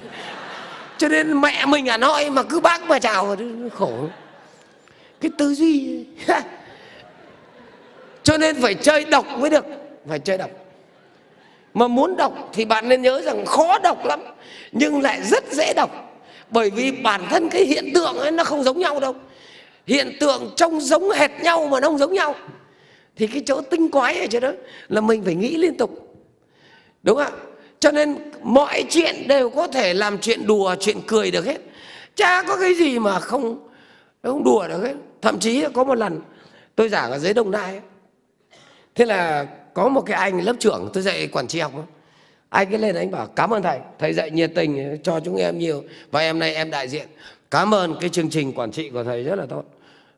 Cho 0.99 1.09
nên 1.09 1.41
mẹ 1.41 1.67
mình 1.67 1.89
à 1.89 1.97
nói 1.97 2.31
mà 2.31 2.43
cứ 2.43 2.61
bác 2.61 2.83
mà 2.83 2.99
chào 2.99 3.37
khổ. 3.75 4.09
Cái 5.21 5.31
tư 5.39 5.55
duy. 5.55 6.05
Cho 8.23 8.39
nên 8.39 8.63
phải 8.63 8.75
chơi 8.75 9.05
độc 9.05 9.27
mới 9.39 9.51
được. 9.51 9.65
Phải 10.09 10.19
chơi 10.19 10.39
độc. 10.39 10.51
Mà 11.75 11.89
muốn 11.89 12.17
đọc 12.17 12.51
thì 12.53 12.65
bạn 12.65 12.89
nên 12.89 13.03
nhớ 13.03 13.21
rằng 13.21 13.47
khó 13.47 13.79
đọc 13.79 14.05
lắm, 14.05 14.21
nhưng 14.73 15.03
lại 15.03 15.21
rất 15.23 15.45
dễ 15.53 15.73
đọc 15.75 16.11
bởi 16.51 16.71
vì 16.71 16.93
bản 16.93 17.21
thân 17.31 17.49
cái 17.49 17.65
hiện 17.65 17.91
tượng 17.95 18.19
ấy 18.19 18.31
nó 18.31 18.45
không 18.45 18.63
giống 18.63 18.79
nhau 18.79 19.01
đâu. 19.01 19.15
Hiện 19.87 20.17
tượng 20.21 20.53
trông 20.57 20.81
giống 20.81 21.11
hệt 21.11 21.31
nhau 21.43 21.67
mà 21.67 21.81
nó 21.81 21.89
không 21.89 21.99
giống 21.99 22.15
nhau. 22.15 22.35
Thì 23.17 23.27
cái 23.27 23.43
chỗ 23.47 23.61
tinh 23.61 23.91
quái 23.91 24.21
ở 24.21 24.27
chỗ 24.27 24.41
đó 24.41 24.53
là 24.89 25.01
mình 25.01 25.23
phải 25.25 25.35
nghĩ 25.35 25.57
liên 25.57 25.77
tục. 25.77 26.17
Đúng 27.03 27.17
không 27.17 27.27
ạ? 27.27 27.50
Cho 27.81 27.91
nên 27.91 28.17
mọi 28.43 28.85
chuyện 28.91 29.29
đều 29.29 29.51
có 29.51 29.67
thể 29.67 29.95
làm 29.95 30.19
chuyện 30.19 30.47
đùa 30.47 30.75
chuyện 30.81 31.01
cười 31.07 31.31
được 31.31 31.47
hết. 31.47 31.59
Chả 32.15 32.43
có 32.43 32.57
cái 32.57 32.75
gì 32.75 32.99
mà 32.99 33.21
không 33.21 33.69
không 34.23 34.45
đùa 34.45 34.69
được 34.69 34.83
hết. 34.83 34.95
Thậm 35.23 35.39
chí 35.39 35.65
có 35.75 35.85
một 35.85 35.95
lần 35.95 36.21
tôi 36.75 36.89
giảng 36.89 37.11
ở 37.11 37.19
dưới 37.19 37.35
đồng 37.35 37.51
nai 37.51 37.71
ấy. 37.71 37.81
thế 38.95 39.05
là 39.05 39.47
có 39.75 39.89
một 39.89 40.01
cái 40.01 40.17
anh 40.17 40.41
lớp 40.41 40.57
trưởng 40.59 40.91
tôi 40.93 41.03
dạy 41.03 41.27
quản 41.27 41.47
trị 41.49 41.61
học 41.61 41.73
anh 42.51 42.75
ấy 42.75 42.79
lên 42.79 42.95
anh 42.95 43.11
bảo 43.11 43.27
cảm 43.27 43.51
ơn 43.51 43.63
thầy 43.63 43.79
thầy 43.99 44.13
dạy 44.13 44.31
nhiệt 44.31 44.51
tình 44.55 44.99
cho 45.03 45.21
chúng 45.21 45.37
em 45.37 45.59
nhiều. 45.59 45.85
Và 46.11 46.21
em 46.21 46.39
nay 46.39 46.55
em 46.55 46.71
đại 46.71 46.89
diện. 46.89 47.09
Cảm 47.51 47.75
ơn 47.75 47.97
cái 48.01 48.11
chương 48.11 48.31
trình 48.31 48.53
quản 48.53 48.71
trị 48.71 48.91
của 48.91 49.05
thầy 49.05 49.23
rất 49.23 49.35
là 49.35 49.47
tốt. 49.47 49.65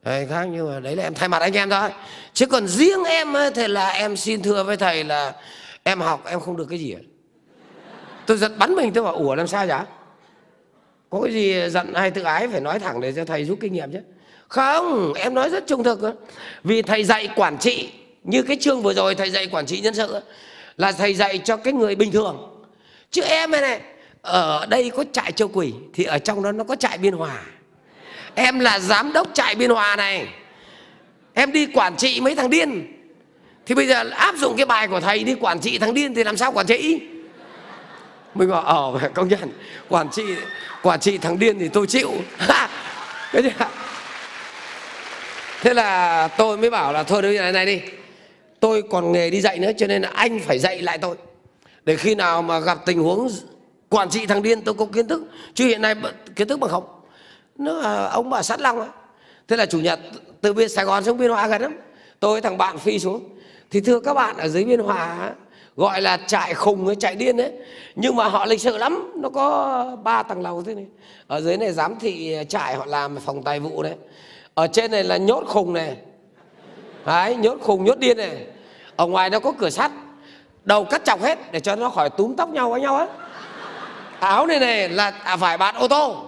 Thầy 0.05 0.27
khác 0.27 0.49
nhưng 0.53 0.69
mà 0.69 0.81
đấy 0.81 0.97
là 0.97 1.03
em 1.03 1.15
thay 1.15 1.29
mặt 1.29 1.43
anh 1.43 1.53
em 1.53 1.71
thôi. 1.71 1.91
Chứ 2.33 2.47
còn 2.47 2.69
riêng 2.69 3.05
em 3.05 3.37
ấy, 3.37 3.51
thì 3.55 3.69
là 3.69 3.89
em 3.89 4.17
xin 4.17 4.43
thưa 4.43 4.65
với 4.65 4.77
thầy 4.77 5.05
là 5.05 5.33
em 5.83 6.01
học 6.01 6.23
em 6.27 6.41
không 6.41 6.57
được 6.57 6.67
cái 6.71 6.79
gì 6.79 6.95
tôi 8.27 8.37
giật 8.37 8.53
bắn 8.59 8.75
mình, 8.75 8.93
tôi 8.93 9.05
bảo, 9.05 9.15
ủa, 9.15 9.35
làm 9.35 9.47
sao 9.47 9.67
vậy 9.67 9.79
có 11.11 11.21
cái 11.21 11.33
gì 11.33 11.71
giận 11.71 11.95
hay 11.95 12.11
tự 12.11 12.23
ái 12.23 12.49
phải 12.49 12.61
nói 12.61 12.79
thẳng 12.79 13.01
để 13.01 13.13
cho 13.13 13.25
thầy 13.25 13.45
rút 13.45 13.59
kinh 13.61 13.73
nghiệm 13.73 13.93
chứ. 13.93 13.99
Không, 14.49 15.15
em 15.15 15.35
nói 15.35 15.49
rất 15.49 15.67
trung 15.67 15.85
thực 15.85 16.01
vì 16.65 16.83
thầy 16.83 17.05
dạy 17.05 17.29
quản 17.37 17.59
trị, 17.59 17.91
như 18.25 18.43
cái 18.43 18.57
chương 18.61 18.83
vừa 18.83 18.95
rồi 18.95 19.15
thầy 19.15 19.31
dạy 19.31 19.47
quản 19.47 19.67
trị 19.67 19.81
nhân 19.81 19.95
sự 19.95 20.21
là 20.77 20.93
thầy 20.93 21.15
dạy 21.15 21.39
cho 21.39 21.57
cái 21.57 21.73
người 21.73 21.95
bình 21.95 22.13
thường. 22.13 22.65
Chứ 23.11 23.23
em 23.23 23.51
này 23.51 23.61
này, 23.61 23.81
ở 24.23 24.67
đây 24.67 24.91
có 24.91 25.05
trại 25.13 25.33
châu 25.33 25.49
quỷ, 25.49 25.73
thì 25.95 26.05
ở 26.05 26.19
trong 26.19 26.43
đó 26.43 26.53
nó 26.53 26.65
có 26.65 26.77
trại 26.77 26.99
biên 26.99 27.15
hòa. 27.15 27.43
Em 28.35 28.59
là 28.59 28.79
giám 28.79 29.13
đốc 29.13 29.29
trại 29.35 29.55
biên 29.55 29.71
hòa 29.71 29.97
này. 29.97 30.29
Em 31.35 31.53
đi 31.53 31.67
quản 31.67 31.97
trị 31.97 32.21
mấy 32.21 32.35
thằng 32.35 32.51
điên. 32.51 32.87
Thì 33.67 33.75
bây 33.75 33.87
giờ 33.87 34.11
áp 34.11 34.35
dụng 34.37 34.57
cái 34.57 34.67
bài 34.67 34.89
của 34.89 35.01
thầy 35.01 35.25
đi 35.25 35.35
quản 35.35 35.61
trị 35.61 35.79
thằng 35.79 35.95
điên 35.95 36.15
thì 36.15 36.25
làm 36.25 36.37
sao 36.37 36.53
quản 36.53 36.67
trị? 36.67 37.01
Mình 38.35 38.51
bảo 38.51 38.63
ờ 38.63 39.09
công 39.15 39.29
nhận 39.29 39.51
quản 39.89 40.11
trị 40.11 40.23
quản 40.83 41.01
trị 41.01 41.19
thằng 41.19 41.39
điên 41.39 41.59
thì 41.59 41.69
tôi 41.69 41.87
chịu. 41.87 42.11
Thế 45.61 45.75
là 45.75 46.29
tôi 46.29 46.59
mới 46.59 46.71
bảo 46.71 46.93
là 46.93 47.03
thôi 47.03 47.23
đây 47.23 47.39
này 47.39 47.53
này 47.53 47.67
đi. 47.67 47.81
Tôi 48.61 48.83
còn 48.91 49.13
nghề 49.13 49.31
đi 49.31 49.41
dạy 49.41 49.59
nữa, 49.59 49.71
cho 49.79 49.87
nên 49.87 50.03
là 50.03 50.09
anh 50.15 50.41
phải 50.41 50.59
dạy 50.59 50.83
lại 50.83 50.99
tôi. 50.99 51.17
Để 51.85 51.97
khi 51.97 52.15
nào 52.15 52.43
mà 52.43 52.59
gặp 52.59 52.79
tình 52.87 53.03
huống 53.03 53.29
quản 53.89 54.11
trị 54.11 54.27
thằng 54.27 54.43
điên, 54.43 54.61
tôi 54.61 54.75
có 54.75 54.87
kiến 54.87 55.09
thức. 55.09 55.23
Chứ 55.55 55.67
hiện 55.67 55.83
nay 55.83 55.95
kiến 56.37 56.49
thức 56.49 56.61
bằng 56.61 56.71
không. 56.71 56.85
Nó 57.59 57.73
là 57.73 58.07
ông 58.07 58.31
bà 58.31 58.43
sắt 58.43 58.61
long 58.61 58.79
ấy. 58.79 58.89
thế 59.49 59.57
là 59.57 59.67
chủ 59.67 59.81
nhật, 59.81 60.01
từ 60.41 60.53
bên 60.53 60.69
sài 60.69 60.85
gòn 60.85 61.05
xuống 61.05 61.19
biên 61.19 61.31
hòa 61.31 61.47
gần 61.47 61.63
lắm. 61.63 61.77
Tôi 62.21 62.41
thằng 62.41 62.59
bạn 62.59 62.79
phi 62.79 62.99
xuống. 62.99 63.29
Thì 63.71 63.81
thưa 63.81 64.01
các 64.01 64.15
bạn, 64.15 64.37
ở 64.37 64.49
dưới 64.49 64.65
biên 64.65 64.81
hòa 64.81 65.33
gọi 65.77 66.01
là 66.01 66.17
chạy 66.27 66.55
khùng 66.55 66.87
ấy 66.87 66.97
chạy 66.97 67.17
điên 67.17 67.37
đấy 67.37 67.53
nhưng 67.95 68.17
mà 68.17 68.29
họ 68.29 68.45
lịch 68.45 68.61
sự 68.61 68.77
lắm 68.77 69.13
nó 69.17 69.29
có 69.29 69.97
ba 70.05 70.23
tầng 70.23 70.43
lầu 70.43 70.63
thế 70.63 70.75
này. 70.75 70.87
Ở 71.27 71.41
dưới 71.41 71.57
này 71.57 71.73
giám 71.73 71.99
thị 71.99 72.37
trại 72.49 72.75
họ 72.75 72.87
làm 72.87 73.19
phòng 73.19 73.43
tài 73.43 73.61
vụ 73.61 73.83
đấy 73.83 73.95
ở 74.55 74.67
trên 74.67 74.91
này 74.91 75.05
là 75.05 75.17
nhốt 75.17 75.45
khùng 75.47 75.73
này. 75.73 75.97
Đấy 77.07 77.37
nhốt 77.37 77.59
khùng 77.61 77.85
nhốt 77.85 77.99
điên 77.99 78.17
này. 78.17 78.47
Ở 78.97 79.07
ngoài 79.07 79.31
nó 79.31 79.41
có 79.41 79.53
cửa 79.59 79.71
sắt. 79.71 79.91
Đầu 80.65 80.85
cắt 80.85 81.05
chọc 81.05 81.23
hết 81.23 81.39
để 81.53 81.61
cho 81.61 81.77
nó 81.77 81.89
khỏi 81.89 82.11
túm 82.11 82.35
tóc 82.35 82.49
nhau 82.49 82.71
với 82.71 82.81
nhau 82.81 82.97
á. 82.97 83.07
Áo 84.21 84.47
này 84.47 84.61
này 84.61 84.89
là 84.89 85.11
à, 85.25 85.37
phải 85.37 85.59
bạn 85.59 85.75
ô 85.75 85.89
tô. 85.89 86.25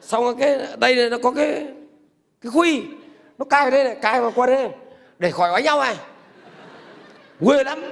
Xong 0.00 0.24
rồi 0.24 0.34
cái 0.40 0.58
đây 0.78 0.94
này 0.94 1.10
nó 1.10 1.16
có 1.22 1.32
cái 1.32 1.66
cái 2.40 2.52
khuy. 2.52 2.82
Nó 3.38 3.44
cài 3.44 3.62
vào 3.62 3.70
đây 3.70 3.84
này 3.84 3.96
cài 4.02 4.20
vào 4.20 4.32
qua 4.34 4.46
đây 4.46 4.68
để 5.18 5.30
khỏi 5.30 5.50
đánh 5.52 5.64
nhau 5.64 5.80
này 5.80 5.96
nguy 7.40 7.64
lắm 7.64 7.84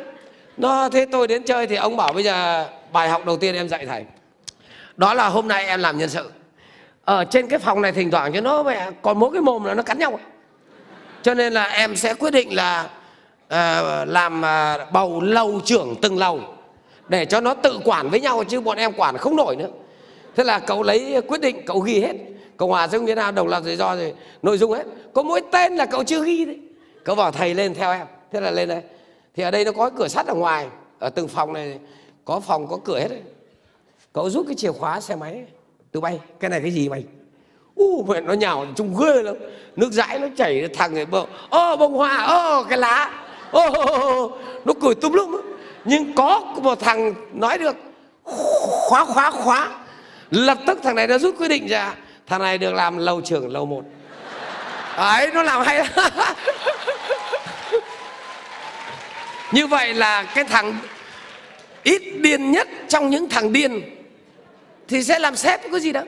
nó 0.57 0.89
thế 0.89 1.07
tôi 1.12 1.27
đến 1.27 1.43
chơi 1.43 1.66
thì 1.66 1.77
ông 1.77 1.97
bảo 1.97 2.12
bây 2.12 2.24
giờ 2.24 2.66
bài 2.93 3.09
học 3.09 3.27
đầu 3.27 3.37
tiên 3.37 3.55
em 3.55 3.69
dạy 3.69 3.87
thầy. 3.87 4.05
Đó 4.97 5.15
là 5.15 5.28
hôm 5.28 5.49
nay 5.49 5.66
em 5.66 5.81
làm 5.81 5.99
nhân 5.99 6.09
sự. 6.09 6.31
Ở 7.05 7.24
trên 7.24 7.49
cái 7.49 7.59
phòng 7.59 7.83
này 7.83 7.93
thỉnh 7.93 8.11
thoảng 8.11 8.33
cho 8.33 8.41
nó 8.41 8.62
mẹ 8.62 8.91
còn 9.03 9.19
mỗi 9.19 9.31
cái 9.33 9.43
mồm 9.43 9.65
là 9.65 9.74
nó 9.74 9.83
cắn 9.83 9.99
nhau. 9.99 10.19
Cho 11.23 11.35
nên 11.35 11.53
là 11.53 11.65
em 11.65 11.97
sẽ 11.97 12.15
quyết 12.15 12.31
định 12.31 12.55
là 12.55 12.89
à, 13.49 14.05
làm 14.05 14.45
à, 14.45 14.87
bầu 14.93 15.20
lầu 15.20 15.61
trưởng 15.65 15.95
từng 16.03 16.19
lầu 16.19 16.41
để 17.09 17.24
cho 17.24 17.41
nó 17.41 17.55
tự 17.55 17.81
quản 17.85 18.11
với 18.11 18.20
nhau 18.20 18.45
chứ 18.45 18.61
bọn 18.61 18.78
em 18.78 18.93
quản 18.93 19.16
không 19.16 19.37
nổi 19.37 19.57
nữa. 19.57 19.69
Thế 20.37 20.45
là 20.45 20.59
cậu 20.59 20.83
lấy 20.83 21.23
quyết 21.28 21.41
định 21.41 21.62
cậu 21.66 21.81
ghi 21.81 22.01
hết. 22.01 22.12
Cậu 22.57 22.69
hòa 22.69 22.89
dương 22.89 23.07
việt 23.07 23.15
nam 23.15 23.35
độc 23.35 23.47
lập 23.47 23.62
rủi 23.65 23.77
do 23.77 23.97
rồi 23.97 24.15
nội 24.43 24.59
dung 24.59 24.73
hết. 24.73 24.85
Có 25.12 25.23
mỗi 25.23 25.41
tên 25.53 25.77
là 25.77 25.87
cậu 25.87 26.05
chưa 26.05 26.24
ghi 26.24 26.45
đấy. 26.45 26.59
Cậu 27.05 27.16
bảo 27.16 27.33
thầy 27.33 27.55
lên 27.55 27.74
theo 27.74 27.93
em. 27.93 28.07
Thế 28.33 28.41
là 28.41 28.51
lên 28.51 28.69
đây 28.69 28.83
thì 29.37 29.43
ở 29.43 29.51
đây 29.51 29.65
nó 29.65 29.73
có 29.73 29.91
cửa 29.91 30.09
sắt 30.09 30.27
ở 30.27 30.35
ngoài. 30.35 30.67
Ở 30.99 31.11
từng 31.11 31.29
phòng 31.29 31.53
này 31.53 31.79
có 32.25 32.41
phòng 32.41 32.69
có 32.69 32.79
cửa 32.85 32.99
hết 32.99 33.09
đấy. 33.09 33.23
Cậu 34.13 34.31
rút 34.31 34.47
cái 34.47 34.55
chìa 34.55 34.73
khóa 34.73 35.01
xe 35.01 35.17
máy 35.17 35.45
từ 35.93 36.01
bay 36.01 36.21
cái 36.41 36.51
này 36.51 36.61
cái 36.61 36.71
gì 36.71 36.89
mày? 36.89 37.05
U 37.75 38.05
mẹ 38.09 38.21
nó 38.21 38.33
nhào 38.33 38.67
trông 38.77 38.97
ghê 39.01 39.23
lắm. 39.23 39.35
Nước 39.77 39.93
dãi 39.93 40.19
nó 40.19 40.27
chảy 40.37 40.69
thằng 40.75 40.95
người 40.95 41.07
bờ. 41.07 41.25
Ô 41.51 41.77
bông 41.77 41.95
hoa 41.95 42.25
ô 42.27 42.65
cái 42.65 42.79
lá. 42.79 43.25
Ô, 43.51 44.31
nó 44.65 44.73
cười 44.83 44.95
tùm 44.95 45.13
lum 45.13 45.41
nhưng 45.85 46.15
có 46.15 46.41
một 46.63 46.81
thằng 46.81 47.15
nói 47.33 47.59
được 47.59 47.77
khóa 48.89 49.05
khóa 49.05 49.31
khóa. 49.31 49.69
Lập 50.31 50.59
tức 50.67 50.79
thằng 50.83 50.95
này 50.95 51.07
nó 51.07 51.19
rút 51.19 51.39
quyết 51.39 51.49
định 51.49 51.67
ra. 51.67 51.95
Thằng 52.27 52.43
này 52.43 52.59
được 52.59 52.73
làm 52.75 52.99
lầu 52.99 53.21
trưởng 53.21 53.53
lầu 53.53 53.67
một. 53.67 53.83
Ấy 54.97 55.31
nó 55.35 55.43
làm 55.43 55.63
hay 55.63 55.83
như 59.52 59.66
vậy 59.66 59.94
là 59.94 60.23
cái 60.23 60.44
thằng 60.44 60.78
ít 61.82 62.02
điên 62.20 62.51
nhất 62.51 62.68
trong 62.89 63.10
những 63.10 63.28
thằng 63.28 63.52
điên 63.52 63.81
thì 64.89 65.02
sẽ 65.02 65.18
làm 65.18 65.36
sếp 65.36 65.60
có 65.73 65.78
gì 65.78 65.93
đâu 65.93 66.05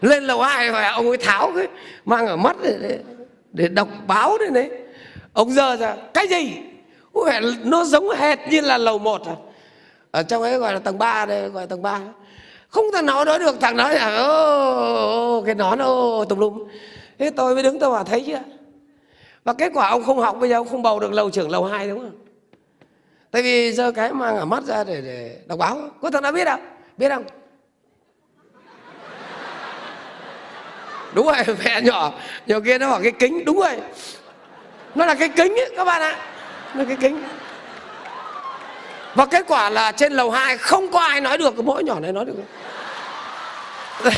lên 0.00 0.24
lầu 0.24 0.42
hai 0.42 0.70
và 0.70 0.90
ông 0.90 1.08
ấy 1.08 1.16
tháo 1.16 1.52
cái 1.56 1.66
mang 2.04 2.26
ở 2.26 2.36
mắt 2.36 2.56
để, 2.62 2.78
để, 2.82 2.98
để 3.52 3.68
đọc 3.68 3.88
báo 4.06 4.38
đấy 4.38 4.50
này. 4.50 4.70
Ông 5.32 5.50
dơ 5.50 5.76
ra 5.76 5.94
cái 6.14 6.28
gì? 6.28 6.52
Ui, 7.12 7.30
nó 7.64 7.84
giống 7.84 8.10
hệt 8.10 8.38
như 8.50 8.60
là 8.60 8.78
lầu 8.78 8.98
một 8.98 9.26
à. 9.26 9.34
Ở 10.10 10.22
trong 10.22 10.42
ấy 10.42 10.58
gọi 10.58 10.72
là 10.72 10.78
tầng 10.78 10.98
3 10.98 11.26
đây 11.26 11.48
gọi 11.48 11.62
là 11.62 11.66
tầng 11.66 11.82
3 11.82 12.00
không 12.68 12.84
thằng 12.92 13.06
nói 13.06 13.24
nói 13.24 13.38
được 13.38 13.60
thằng 13.60 13.76
nói 13.76 13.94
là 13.94 14.16
ô, 14.16 15.42
cái 15.46 15.54
nón 15.54 15.78
ô 15.78 16.24
tùm 16.24 16.38
lum. 16.38 16.64
Thế 17.18 17.30
tôi 17.30 17.54
mới 17.54 17.62
đứng 17.62 17.78
tôi 17.78 17.90
bảo 17.90 18.04
thấy 18.04 18.24
chưa? 18.26 18.40
Và 19.48 19.54
kết 19.54 19.72
quả 19.74 19.88
ông 19.88 20.04
không 20.04 20.18
học, 20.18 20.36
bây 20.40 20.50
giờ 20.50 20.56
ông 20.56 20.68
không 20.68 20.82
bầu 20.82 21.00
được 21.00 21.12
lầu 21.12 21.30
trưởng 21.30 21.50
lầu 21.50 21.64
hai 21.64 21.88
đúng 21.88 21.98
không? 21.98 22.12
Tại 23.30 23.42
vì 23.42 23.72
giờ 23.72 23.92
cái 23.92 24.12
mang 24.12 24.36
ở 24.36 24.44
mắt 24.44 24.64
ra 24.64 24.84
để 24.84 25.00
để 25.00 25.36
đọc 25.46 25.58
báo, 25.58 25.80
có 26.02 26.10
thằng 26.10 26.22
nào 26.22 26.32
biết 26.32 26.44
không? 26.44 26.60
Biết 26.96 27.08
không? 27.08 27.24
Đúng 31.14 31.26
rồi, 31.26 31.36
mẹ 31.64 31.80
nhỏ 31.80 32.12
nhỏ 32.46 32.56
kia 32.64 32.78
nó 32.78 32.90
bảo 32.90 33.00
cái 33.02 33.12
kính, 33.12 33.44
đúng 33.44 33.60
rồi. 33.60 33.76
Nó 34.94 35.06
là 35.06 35.14
cái 35.14 35.28
kính 35.28 35.52
ấy, 35.52 35.72
các 35.76 35.84
bạn 35.84 36.02
ạ. 36.02 36.16
Nó 36.74 36.84
cái 36.84 36.96
kính. 37.00 37.22
Và 39.14 39.26
kết 39.26 39.44
quả 39.48 39.70
là 39.70 39.92
trên 39.92 40.12
lầu 40.12 40.30
2 40.30 40.56
không 40.56 40.90
có 40.90 41.00
ai 41.00 41.20
nói 41.20 41.38
được, 41.38 41.64
mỗi 41.64 41.84
nhỏ 41.84 42.00
này 42.00 42.12
nói 42.12 42.24
được. 42.24 42.34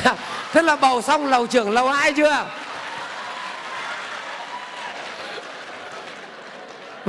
Thế 0.53 0.63
là 0.63 0.77
bầu 0.77 1.03
xong 1.03 1.27
lầu 1.27 1.47
trưởng 1.47 1.71
lầu 1.71 1.89
2 1.89 2.13
chưa? 2.13 2.47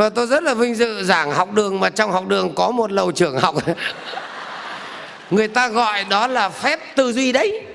Và 0.01 0.09
tôi 0.09 0.27
rất 0.27 0.43
là 0.43 0.53
vinh 0.53 0.75
dự 0.75 1.03
giảng 1.03 1.31
học 1.31 1.53
đường 1.53 1.79
mà 1.79 1.89
trong 1.89 2.11
học 2.11 2.27
đường 2.27 2.55
có 2.55 2.71
một 2.71 2.91
lầu 2.91 3.11
trưởng 3.11 3.37
học. 3.39 3.55
Người 5.31 5.47
ta 5.47 5.67
gọi 5.67 6.03
đó 6.03 6.27
là 6.27 6.49
phép 6.49 6.79
tư 6.95 7.13
duy 7.13 7.31
đấy. 7.31 7.65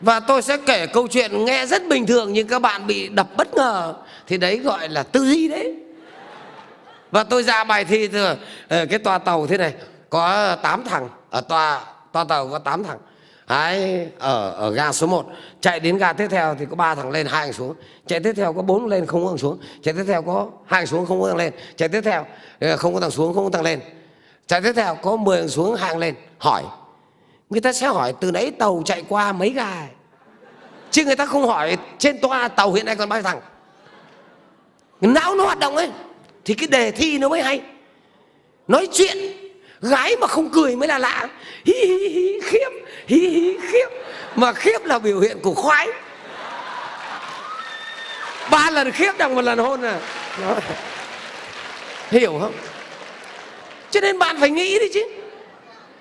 Và 0.00 0.20
tôi 0.20 0.42
sẽ 0.42 0.56
kể 0.66 0.86
câu 0.86 1.08
chuyện 1.08 1.44
nghe 1.44 1.66
rất 1.66 1.88
bình 1.88 2.06
thường 2.06 2.32
nhưng 2.32 2.48
các 2.48 2.58
bạn 2.58 2.86
bị 2.86 3.08
đập 3.08 3.28
bất 3.36 3.54
ngờ 3.54 3.94
thì 4.26 4.36
đấy 4.36 4.58
gọi 4.58 4.88
là 4.88 5.02
tư 5.02 5.24
duy 5.26 5.48
đấy. 5.48 5.74
Và 7.10 7.24
tôi 7.24 7.42
ra 7.42 7.64
bài 7.64 7.84
thi 7.84 8.08
thì, 8.08 8.18
ờ, 8.68 8.86
cái 8.90 8.98
toa 8.98 9.18
tàu 9.18 9.46
thế 9.46 9.58
này 9.58 9.74
có 10.10 10.56
8 10.62 10.84
thằng 10.84 11.08
ở 11.30 11.40
toa 11.40 11.80
toa 12.12 12.24
tàu 12.24 12.48
có 12.48 12.58
8 12.58 12.84
thằng. 12.84 12.98
Đấy, 13.48 14.08
ở 14.18 14.50
ở 14.50 14.70
ga 14.70 14.92
số 14.92 15.06
1 15.06 15.26
chạy 15.60 15.80
đến 15.80 15.98
ga 15.98 16.12
tiếp 16.12 16.28
theo 16.30 16.54
thì 16.58 16.66
có 16.70 16.76
ba 16.76 16.94
thằng 16.94 17.10
lên 17.10 17.26
hai 17.26 17.44
thằng 17.44 17.52
xuống. 17.52 17.74
Chạy 18.06 18.20
tiếp 18.20 18.32
theo 18.36 18.52
có 18.52 18.62
bốn 18.62 18.86
lên 18.86 19.06
không 19.06 19.24
có 19.24 19.28
thằng 19.28 19.38
xuống. 19.38 19.58
Chạy 19.82 19.94
tiếp 19.94 20.04
theo 20.06 20.22
có 20.22 20.48
hai 20.66 20.80
thằng 20.80 20.86
xuống 20.86 21.06
không 21.06 21.20
có 21.20 21.28
thằng 21.28 21.36
lên. 21.36 21.52
Chạy 21.76 21.88
tiếp 21.88 22.00
theo 22.00 22.26
ờ, 22.60 22.76
không 22.76 22.94
có 22.94 23.00
thằng 23.00 23.10
xuống 23.10 23.34
không 23.34 23.44
có 23.44 23.50
thằng 23.50 23.62
lên. 23.62 23.80
Chạy 24.46 24.60
tiếp 24.62 24.72
theo 24.76 24.94
có 24.94 25.16
10 25.16 25.38
thằng 25.38 25.48
xuống 25.48 25.74
hàng 25.74 25.98
lên. 25.98 26.14
Hỏi. 26.38 26.62
Người 27.50 27.60
ta 27.60 27.72
sẽ 27.72 27.86
hỏi 27.86 28.14
từ 28.20 28.30
nãy 28.30 28.50
tàu 28.50 28.82
chạy 28.84 29.04
qua 29.08 29.32
mấy 29.32 29.50
ga 29.50 29.86
chứ 30.94 31.04
người 31.04 31.16
ta 31.16 31.26
không 31.26 31.46
hỏi 31.46 31.76
trên 31.98 32.20
toa 32.20 32.48
tàu 32.48 32.72
hiện 32.72 32.86
nay 32.86 32.96
còn 32.96 33.08
bao 33.08 33.18
nhiêu 33.18 33.22
thằng? 33.22 33.40
Não 35.00 35.34
nó 35.34 35.44
hoạt 35.44 35.58
động 35.58 35.76
ấy. 35.76 35.90
Thì 36.44 36.54
cái 36.54 36.68
đề 36.68 36.90
thi 36.90 37.18
nó 37.18 37.28
mới 37.28 37.42
hay. 37.42 37.60
Nói 38.68 38.88
chuyện 38.92 39.16
gái 39.84 40.16
mà 40.16 40.26
không 40.26 40.50
cười 40.50 40.76
mới 40.76 40.88
là 40.88 40.98
lạ. 40.98 41.28
Hi 41.64 41.74
hi 41.74 42.08
hi 42.08 42.40
khiếp. 42.44 42.70
Hi 43.06 43.28
hi 43.28 43.56
khiếp. 43.72 43.86
Mà 44.34 44.52
khiếp 44.52 44.84
là 44.84 44.98
biểu 44.98 45.20
hiện 45.20 45.38
của 45.42 45.54
khoái. 45.54 45.88
Ba 48.50 48.70
lần 48.70 48.90
khiếp 48.90 49.12
đằng 49.18 49.34
một 49.34 49.42
lần 49.42 49.58
hôn 49.58 49.82
à. 49.82 50.00
Đó. 50.40 50.56
hiểu 52.10 52.38
không? 52.40 52.52
Cho 53.90 54.00
nên 54.00 54.18
bạn 54.18 54.40
phải 54.40 54.50
nghĩ 54.50 54.78
đi 54.78 54.88
chứ. 54.94 55.08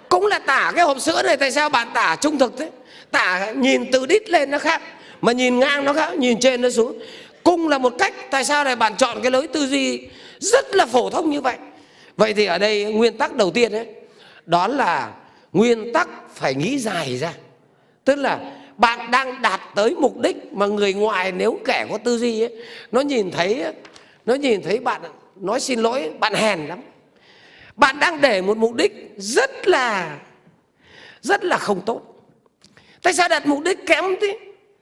Cũng 0.09 0.27
là 0.27 0.39
tả 0.39 0.71
cái 0.75 0.85
hộp 0.85 0.99
sữa 0.99 1.21
này, 1.23 1.37
tại 1.37 1.51
sao 1.51 1.69
bạn 1.69 1.87
tả 1.93 2.15
trung 2.21 2.37
thực 2.37 2.57
thế? 2.57 2.69
Tả 3.11 3.51
nhìn 3.51 3.91
từ 3.91 4.05
đít 4.05 4.29
lên 4.29 4.51
nó 4.51 4.57
khác, 4.57 4.81
mà 5.21 5.31
nhìn 5.31 5.59
ngang 5.59 5.85
nó 5.85 5.93
khác, 5.93 6.13
nhìn 6.17 6.39
trên 6.39 6.61
nó 6.61 6.69
xuống. 6.69 6.99
Cung 7.43 7.67
là 7.69 7.77
một 7.77 7.93
cách 7.99 8.13
tại 8.31 8.45
sao 8.45 8.63
lại 8.63 8.75
bạn 8.75 8.95
chọn 8.97 9.21
cái 9.21 9.31
lối 9.31 9.47
tư 9.47 9.67
duy 9.67 10.01
rất 10.39 10.75
là 10.75 10.85
phổ 10.85 11.09
thông 11.09 11.29
như 11.29 11.41
vậy 11.41 11.55
vậy 12.17 12.33
thì 12.33 12.45
ở 12.45 12.57
đây 12.57 12.93
nguyên 12.93 13.17
tắc 13.17 13.35
đầu 13.35 13.51
tiên 13.51 13.71
ấy 13.71 13.87
đó 14.45 14.67
là 14.67 15.13
nguyên 15.53 15.93
tắc 15.93 16.09
phải 16.29 16.55
nghĩ 16.55 16.79
dài 16.79 17.17
ra. 17.17 17.33
Tức 18.03 18.15
là 18.15 18.59
bạn 18.77 19.11
đang 19.11 19.41
đạt 19.41 19.61
tới 19.75 19.95
mục 19.95 20.19
đích 20.19 20.53
mà 20.53 20.65
người 20.65 20.93
ngoài 20.93 21.31
nếu 21.31 21.59
kẻ 21.65 21.87
có 21.91 21.97
tư 21.97 22.17
duy 22.17 22.41
ấy, 22.41 22.65
nó 22.91 23.01
nhìn 23.01 23.31
thấy 23.31 23.65
nó 24.25 24.33
nhìn 24.33 24.61
thấy 24.61 24.79
bạn 24.79 25.01
nói 25.35 25.59
xin 25.59 25.79
lỗi 25.79 26.13
bạn 26.19 26.33
hèn 26.33 26.59
lắm. 26.67 26.79
Bạn 27.75 27.99
đang 27.99 28.21
để 28.21 28.41
một 28.41 28.57
mục 28.57 28.73
đích 28.73 29.13
rất 29.17 29.67
là 29.67 30.19
rất 31.21 31.43
là 31.43 31.57
không 31.57 31.81
tốt. 31.85 32.01
Tại 33.01 33.13
sao 33.13 33.29
đặt 33.29 33.47
mục 33.47 33.63
đích 33.63 33.79
kém 33.85 34.03
thế? 34.21 34.39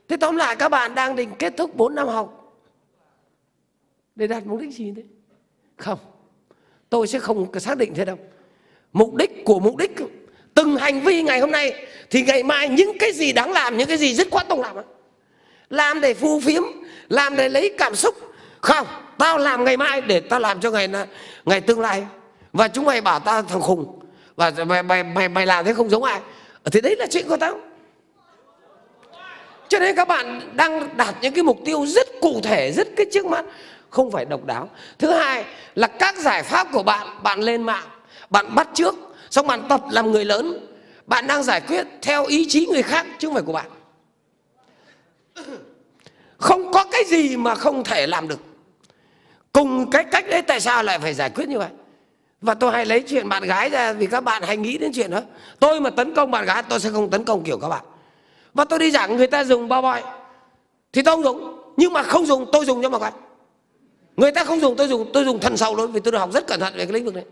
Thế 0.07 0.17
tóm 0.17 0.35
lại 0.35 0.55
các 0.55 0.69
bạn 0.69 0.95
đang 0.95 1.15
định 1.15 1.29
kết 1.39 1.53
thúc 1.57 1.75
4 1.75 1.95
năm 1.95 2.07
học. 2.07 2.57
Để 4.15 4.27
đạt 4.27 4.45
mục 4.45 4.59
đích 4.59 4.71
gì 4.71 4.93
thế? 4.95 5.03
Không 5.77 5.99
tôi 6.91 7.07
sẽ 7.07 7.19
không 7.19 7.59
xác 7.59 7.77
định 7.77 7.93
thế 7.93 8.05
đâu. 8.05 8.18
Mục 8.93 9.15
đích 9.15 9.45
của 9.45 9.59
mục 9.59 9.76
đích 9.76 9.91
từng 10.53 10.77
hành 10.77 11.01
vi 11.01 11.22
ngày 11.22 11.39
hôm 11.39 11.51
nay 11.51 11.85
thì 12.09 12.22
ngày 12.22 12.43
mai 12.43 12.69
những 12.69 12.97
cái 12.97 13.11
gì 13.11 13.34
đáng 13.34 13.51
làm 13.51 13.77
những 13.77 13.88
cái 13.88 13.97
gì 13.97 14.15
rất 14.15 14.27
quan 14.31 14.45
trọng 14.49 14.61
làm 14.61 14.76
làm 15.69 16.01
để 16.01 16.13
phu 16.13 16.39
phiếm 16.39 16.63
làm 17.09 17.35
để 17.35 17.49
lấy 17.49 17.73
cảm 17.77 17.95
xúc. 17.95 18.15
Không 18.61 18.88
tao 19.18 19.38
làm 19.38 19.63
ngày 19.63 19.77
mai 19.77 20.01
để 20.01 20.19
tao 20.19 20.39
làm 20.39 20.59
cho 20.59 20.72
ngày 20.72 20.89
ngày 21.45 21.61
tương 21.61 21.80
lai. 21.80 22.03
Và 22.53 22.68
chúng 22.68 22.85
mày 22.85 23.01
bảo 23.01 23.19
tao 23.19 23.41
thằng 23.41 23.61
khùng. 23.61 23.99
Và 24.35 24.51
mày 24.68 24.84
mày 24.84 25.03
mày, 25.03 25.30
mày 25.30 25.45
làm 25.45 25.65
thế 25.65 25.73
không 25.73 25.89
giống 25.89 26.03
ai. 26.03 26.22
Thì 26.72 26.81
đấy 26.81 26.95
là 26.99 27.07
chuyện 27.09 27.27
của 27.27 27.38
tao. 27.38 27.59
Cho 29.68 29.80
nên 29.80 29.95
các 29.95 30.07
bạn 30.07 30.41
đang 30.53 30.97
đạt 30.97 31.15
những 31.22 31.34
cái 31.34 31.43
mục 31.43 31.59
tiêu 31.65 31.85
rất 31.85 32.07
cụ 32.22 32.39
thể 32.43 32.72
rất 32.72 32.88
cái 32.97 33.05
trước 33.13 33.26
mắt 33.26 33.45
không 33.91 34.11
phải 34.11 34.26
độc 34.26 34.45
đáo. 34.45 34.69
Thứ 34.99 35.11
hai 35.11 35.45
là 35.76 35.88
các 35.88 36.18
giải 36.18 36.43
pháp 36.43 36.68
của 36.72 36.84
bạn 36.84 37.07
bạn 37.23 37.39
lên 37.39 37.63
mạng, 37.63 37.88
bạn 38.30 38.55
bắt 38.55 38.69
trước, 38.73 38.95
xong 39.30 39.47
bạn 39.47 39.63
tập 39.69 39.81
làm 39.89 40.11
người 40.11 40.26
lớn. 40.26 40.68
Bạn 41.05 41.27
đang 41.27 41.43
giải 41.43 41.61
quyết 41.61 41.88
theo 42.01 42.26
ý 42.26 42.45
chí 42.49 42.65
người 42.65 42.84
khác 42.84 43.05
chứ 43.19 43.27
không 43.27 43.34
phải 43.34 43.43
của 43.43 43.53
bạn. 43.53 43.69
Không 46.38 46.72
có 46.72 46.84
cái 46.91 47.03
gì 47.05 47.38
mà 47.38 47.55
không 47.55 47.84
thể 47.84 48.07
làm 48.07 48.27
được. 48.27 48.39
Cùng 49.53 49.91
cái 49.91 50.03
cách 50.03 50.26
đấy 50.30 50.41
tại 50.41 50.59
sao 50.59 50.84
lại 50.84 50.99
phải 50.99 51.13
giải 51.13 51.30
quyết 51.30 51.49
như 51.49 51.59
vậy? 51.59 51.69
Và 52.41 52.53
tôi 52.53 52.72
hay 52.72 52.85
lấy 52.85 53.03
chuyện 53.07 53.30
bạn 53.30 53.43
gái 53.43 53.69
ra 53.69 53.93
vì 53.93 54.07
các 54.07 54.22
bạn 54.22 54.43
hay 54.43 54.57
nghĩ 54.57 54.77
đến 54.77 54.91
chuyện 54.93 55.11
đó. 55.11 55.19
Tôi 55.59 55.81
mà 55.81 55.89
tấn 55.89 56.15
công 56.15 56.31
bạn 56.31 56.45
gái, 56.45 56.63
tôi 56.63 56.80
sẽ 56.80 56.89
không 56.89 57.09
tấn 57.09 57.23
công 57.23 57.43
kiểu 57.43 57.57
các 57.57 57.68
bạn. 57.68 57.85
Và 58.53 58.65
tôi 58.65 58.80
đi 58.80 58.91
giảng 58.91 59.18
người 59.18 59.27
ta 59.27 59.43
dùng 59.43 59.68
bao 59.68 59.81
bòi 59.81 60.03
thì 60.93 61.01
tôi 61.01 61.15
không 61.15 61.23
dùng. 61.23 61.57
Nhưng 61.77 61.93
mà 61.93 62.03
không 62.03 62.26
dùng, 62.26 62.49
tôi 62.51 62.65
dùng 62.65 62.84
cho 62.84 62.89
mọi 62.89 62.99
người 62.99 63.09
người 64.22 64.31
ta 64.31 64.43
không 64.43 64.60
dùng, 64.60 64.76
tôi 64.76 64.88
dùng 64.88 65.10
tôi 65.14 65.26
dùng 65.26 65.39
thần 65.39 65.57
sầu 65.57 65.76
luôn, 65.76 65.91
vì 65.91 65.99
tôi 65.99 66.11
được 66.11 66.18
học 66.18 66.30
rất 66.34 66.48
cẩn 66.48 66.60
thận 66.60 66.73
về 66.76 66.85
cái 66.85 66.93
lĩnh 66.93 67.06
vực 67.06 67.15
này. 67.15 67.26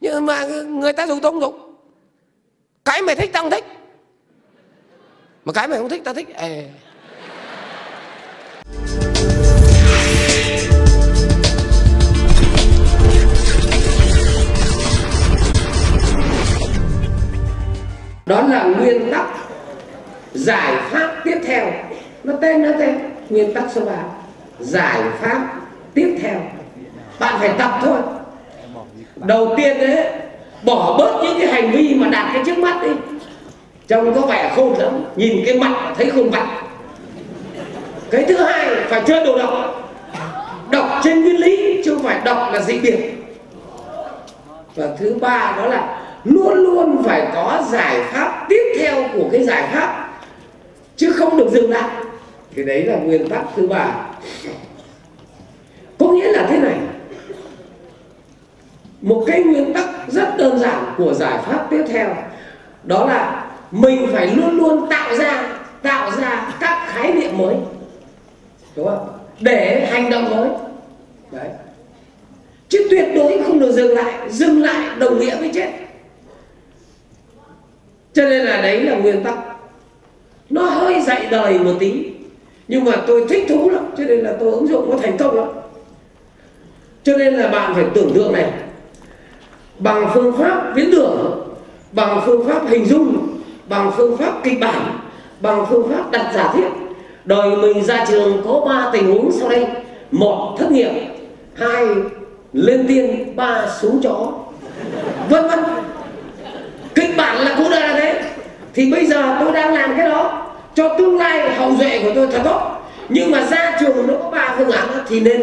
Nhưng 0.00 0.26
mà 0.26 0.46
người 0.46 0.92
ta 0.92 1.06
dùng, 1.06 1.20
tôi 1.20 1.32
không 1.32 1.40
dùng. 1.40 1.76
Cái 2.84 3.02
mày 3.02 3.16
thích, 3.16 3.30
tao 3.32 3.42
không 3.42 3.50
thích. 3.50 3.64
Mà 5.44 5.52
cái 5.52 5.68
mày 5.68 5.78
không 5.78 5.88
thích, 5.88 6.02
tao 6.04 6.14
thích. 6.14 6.28
Ê. 6.34 6.68
đó 18.26 18.42
là 18.42 18.64
nguyên 18.64 19.10
tắc 19.10 19.26
giải 20.34 20.90
pháp 20.90 21.22
tiếp 21.24 21.38
theo. 21.44 21.72
Nó 22.24 22.34
tên 22.40 22.62
nó 22.62 22.70
tên. 22.78 22.98
Nguyên 23.28 23.54
tắc 23.54 23.64
số 23.74 23.84
3 23.84 24.04
giải 24.60 25.02
pháp 25.20 25.61
tiếp 25.94 26.18
theo, 26.22 26.40
bạn 27.18 27.34
phải 27.38 27.50
tập 27.58 27.70
thôi. 27.82 27.98
Đầu 29.16 29.54
tiên 29.56 29.78
đấy 29.78 30.06
bỏ 30.64 30.96
bớt 30.98 31.20
những 31.22 31.38
cái 31.38 31.48
hành 31.52 31.72
vi 31.72 31.94
mà 31.94 32.08
đạt 32.08 32.26
cái 32.34 32.42
trước 32.46 32.58
mắt 32.58 32.82
đi. 32.82 32.88
Trông 33.88 34.14
có 34.14 34.20
vẻ 34.20 34.52
khôn 34.56 34.74
lắm, 34.78 35.04
nhìn 35.16 35.42
cái 35.46 35.58
mặt 35.58 35.94
thấy 35.96 36.10
khôn 36.10 36.30
vặt. 36.30 36.48
Cái 38.10 38.24
thứ 38.28 38.36
hai, 38.36 38.68
phải 38.88 39.02
chơi 39.06 39.26
đồ 39.26 39.38
độc 39.38 39.52
đọc 40.70 41.00
trên 41.04 41.22
nguyên 41.22 41.36
lý, 41.36 41.82
chứ 41.84 41.94
không 41.94 42.04
phải 42.04 42.20
đọc 42.24 42.48
là 42.52 42.60
dị 42.60 42.80
biệt. 42.80 42.98
Và 44.74 44.86
thứ 44.98 45.16
ba 45.20 45.54
đó 45.56 45.66
là 45.66 46.02
luôn 46.24 46.54
luôn 46.54 47.02
phải 47.04 47.26
có 47.34 47.62
giải 47.70 48.00
pháp 48.12 48.46
tiếp 48.48 48.74
theo 48.78 49.04
của 49.14 49.28
cái 49.32 49.44
giải 49.44 49.68
pháp, 49.72 50.08
chứ 50.96 51.12
không 51.12 51.36
được 51.36 51.48
dừng 51.52 51.70
lại. 51.70 51.90
Thì 52.56 52.62
đấy 52.62 52.82
là 52.82 52.96
nguyên 52.96 53.28
tắc 53.28 53.42
thứ 53.56 53.66
ba 53.66 53.94
có 55.98 56.08
nghĩa 56.08 56.32
là 56.32 56.46
thế 56.50 56.58
này. 56.58 56.76
Một 59.02 59.24
cái 59.26 59.42
nguyên 59.42 59.74
tắc 59.74 59.88
rất 60.08 60.36
đơn 60.36 60.58
giản 60.58 60.94
của 60.98 61.14
giải 61.14 61.38
pháp 61.46 61.66
tiếp 61.70 61.84
theo, 61.88 62.16
đó 62.84 63.06
là 63.06 63.50
mình 63.70 64.08
phải 64.12 64.26
luôn 64.26 64.56
luôn 64.56 64.90
tạo 64.90 65.16
ra 65.16 65.58
tạo 65.82 66.10
ra 66.10 66.56
các 66.60 66.88
khái 66.88 67.12
niệm 67.12 67.38
mới. 67.38 67.54
Đúng 68.76 68.86
không? 68.86 69.08
Để 69.40 69.86
hành 69.90 70.10
động 70.10 70.36
mới. 70.36 70.48
Đấy. 71.30 71.48
Chứ 72.68 72.86
tuyệt 72.90 73.08
đối 73.14 73.42
không 73.42 73.58
được 73.58 73.72
dừng 73.72 73.94
lại 73.94 74.30
dừng 74.30 74.62
lại 74.62 74.88
đồng 74.98 75.18
nghĩa 75.18 75.36
với 75.36 75.50
chết. 75.54 75.70
Cho 78.12 78.22
nên 78.22 78.46
là 78.46 78.62
đấy 78.62 78.80
là 78.80 78.96
nguyên 78.96 79.24
tắc. 79.24 79.38
Nó 80.50 80.62
hơi 80.62 81.00
dạy 81.00 81.26
đời 81.30 81.58
một 81.58 81.72
tí, 81.78 82.12
nhưng 82.68 82.84
mà 82.84 82.92
tôi 83.06 83.24
thích 83.28 83.44
thú 83.48 83.70
lắm, 83.70 83.84
cho 83.98 84.04
nên 84.04 84.18
là 84.18 84.36
tôi 84.40 84.52
ứng 84.52 84.66
dụng 84.66 84.90
có 84.90 84.98
thành 84.98 85.16
công 85.18 85.36
lắm 85.36 85.48
cho 87.04 87.16
nên 87.16 87.34
là 87.34 87.48
bạn 87.48 87.74
phải 87.74 87.84
tưởng 87.94 88.12
tượng 88.14 88.32
này. 88.32 88.50
Bằng 89.78 90.10
phương 90.14 90.38
pháp 90.38 90.72
viễn 90.74 90.90
tưởng, 90.92 91.48
bằng 91.92 92.22
phương 92.26 92.48
pháp 92.48 92.68
hình 92.68 92.86
dung, 92.86 93.38
bằng 93.68 93.92
phương 93.96 94.16
pháp 94.16 94.32
kịch 94.44 94.60
bản, 94.60 94.98
bằng 95.40 95.66
phương 95.70 95.88
pháp 95.88 96.10
đặt 96.10 96.30
giả 96.34 96.52
thiết, 96.54 96.68
đời 97.24 97.56
mình 97.56 97.84
ra 97.84 98.04
trường 98.08 98.42
có 98.46 98.60
ba 98.68 98.90
tình 98.92 99.12
huống 99.12 99.32
sau 99.32 99.48
đây. 99.48 99.66
Một, 100.10 100.56
thất 100.58 100.70
nghiệp. 100.70 100.90
Hai, 101.54 101.86
lên 102.52 102.84
tiên. 102.88 103.36
Ba, 103.36 103.66
xuống 103.80 104.00
chó. 104.02 104.32
Vân 105.28 105.48
vân. 105.48 105.58
Kịch 106.94 107.10
bản 107.16 107.44
là 107.44 107.54
cũng 107.58 107.70
là 107.70 107.94
thế. 107.96 108.22
Thì 108.74 108.90
bây 108.90 109.06
giờ 109.06 109.36
tôi 109.40 109.52
đang 109.52 109.74
làm 109.74 109.94
cái 109.96 110.08
đó. 110.08 110.48
Cho 110.74 110.94
tương 110.98 111.18
lai 111.18 111.54
hậu 111.54 111.72
duệ 111.78 112.00
của 112.02 112.10
tôi 112.14 112.26
thật 112.26 112.40
tốt. 112.44 112.60
Nhưng 113.08 113.30
mà 113.30 113.46
ra 113.50 113.76
trường 113.80 114.06
nó 114.06 114.14
có 114.22 114.30
ba 114.30 114.54
phương 114.58 114.70
án 114.70 114.88
thì 115.08 115.20
nên 115.20 115.42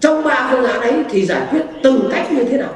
trong 0.00 0.24
ba 0.24 0.48
phương 0.50 0.64
án 0.64 0.80
ấy 0.80 0.92
thì 1.10 1.26
giải 1.26 1.42
quyết 1.50 1.62
từng 1.82 2.08
cách 2.12 2.32
như 2.32 2.44
thế 2.44 2.58
nào? 2.58 2.74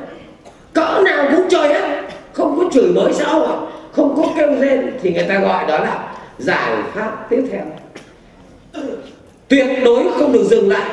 Cỡ 0.73 1.03
nào 1.05 1.27
cũng 1.37 1.49
chơi 1.49 1.69
hết. 1.69 2.03
Không 2.33 2.59
có 2.59 2.65
chửi 2.73 2.93
bới 2.93 3.13
xã 3.13 3.25
hội, 3.25 3.49
không 3.93 4.17
có 4.17 4.29
kêu 4.37 4.51
lên 4.51 4.93
thì 5.03 5.13
người 5.13 5.25
ta 5.29 5.39
gọi 5.39 5.67
đó 5.69 5.79
là 5.79 6.09
giải 6.39 6.73
pháp 6.95 7.27
tiếp 7.31 7.43
theo. 7.53 7.63
Tuyệt 9.49 9.67
đối 9.85 10.05
không 10.19 10.33
được 10.33 10.45
dừng 10.45 10.69
lại. 10.69 10.91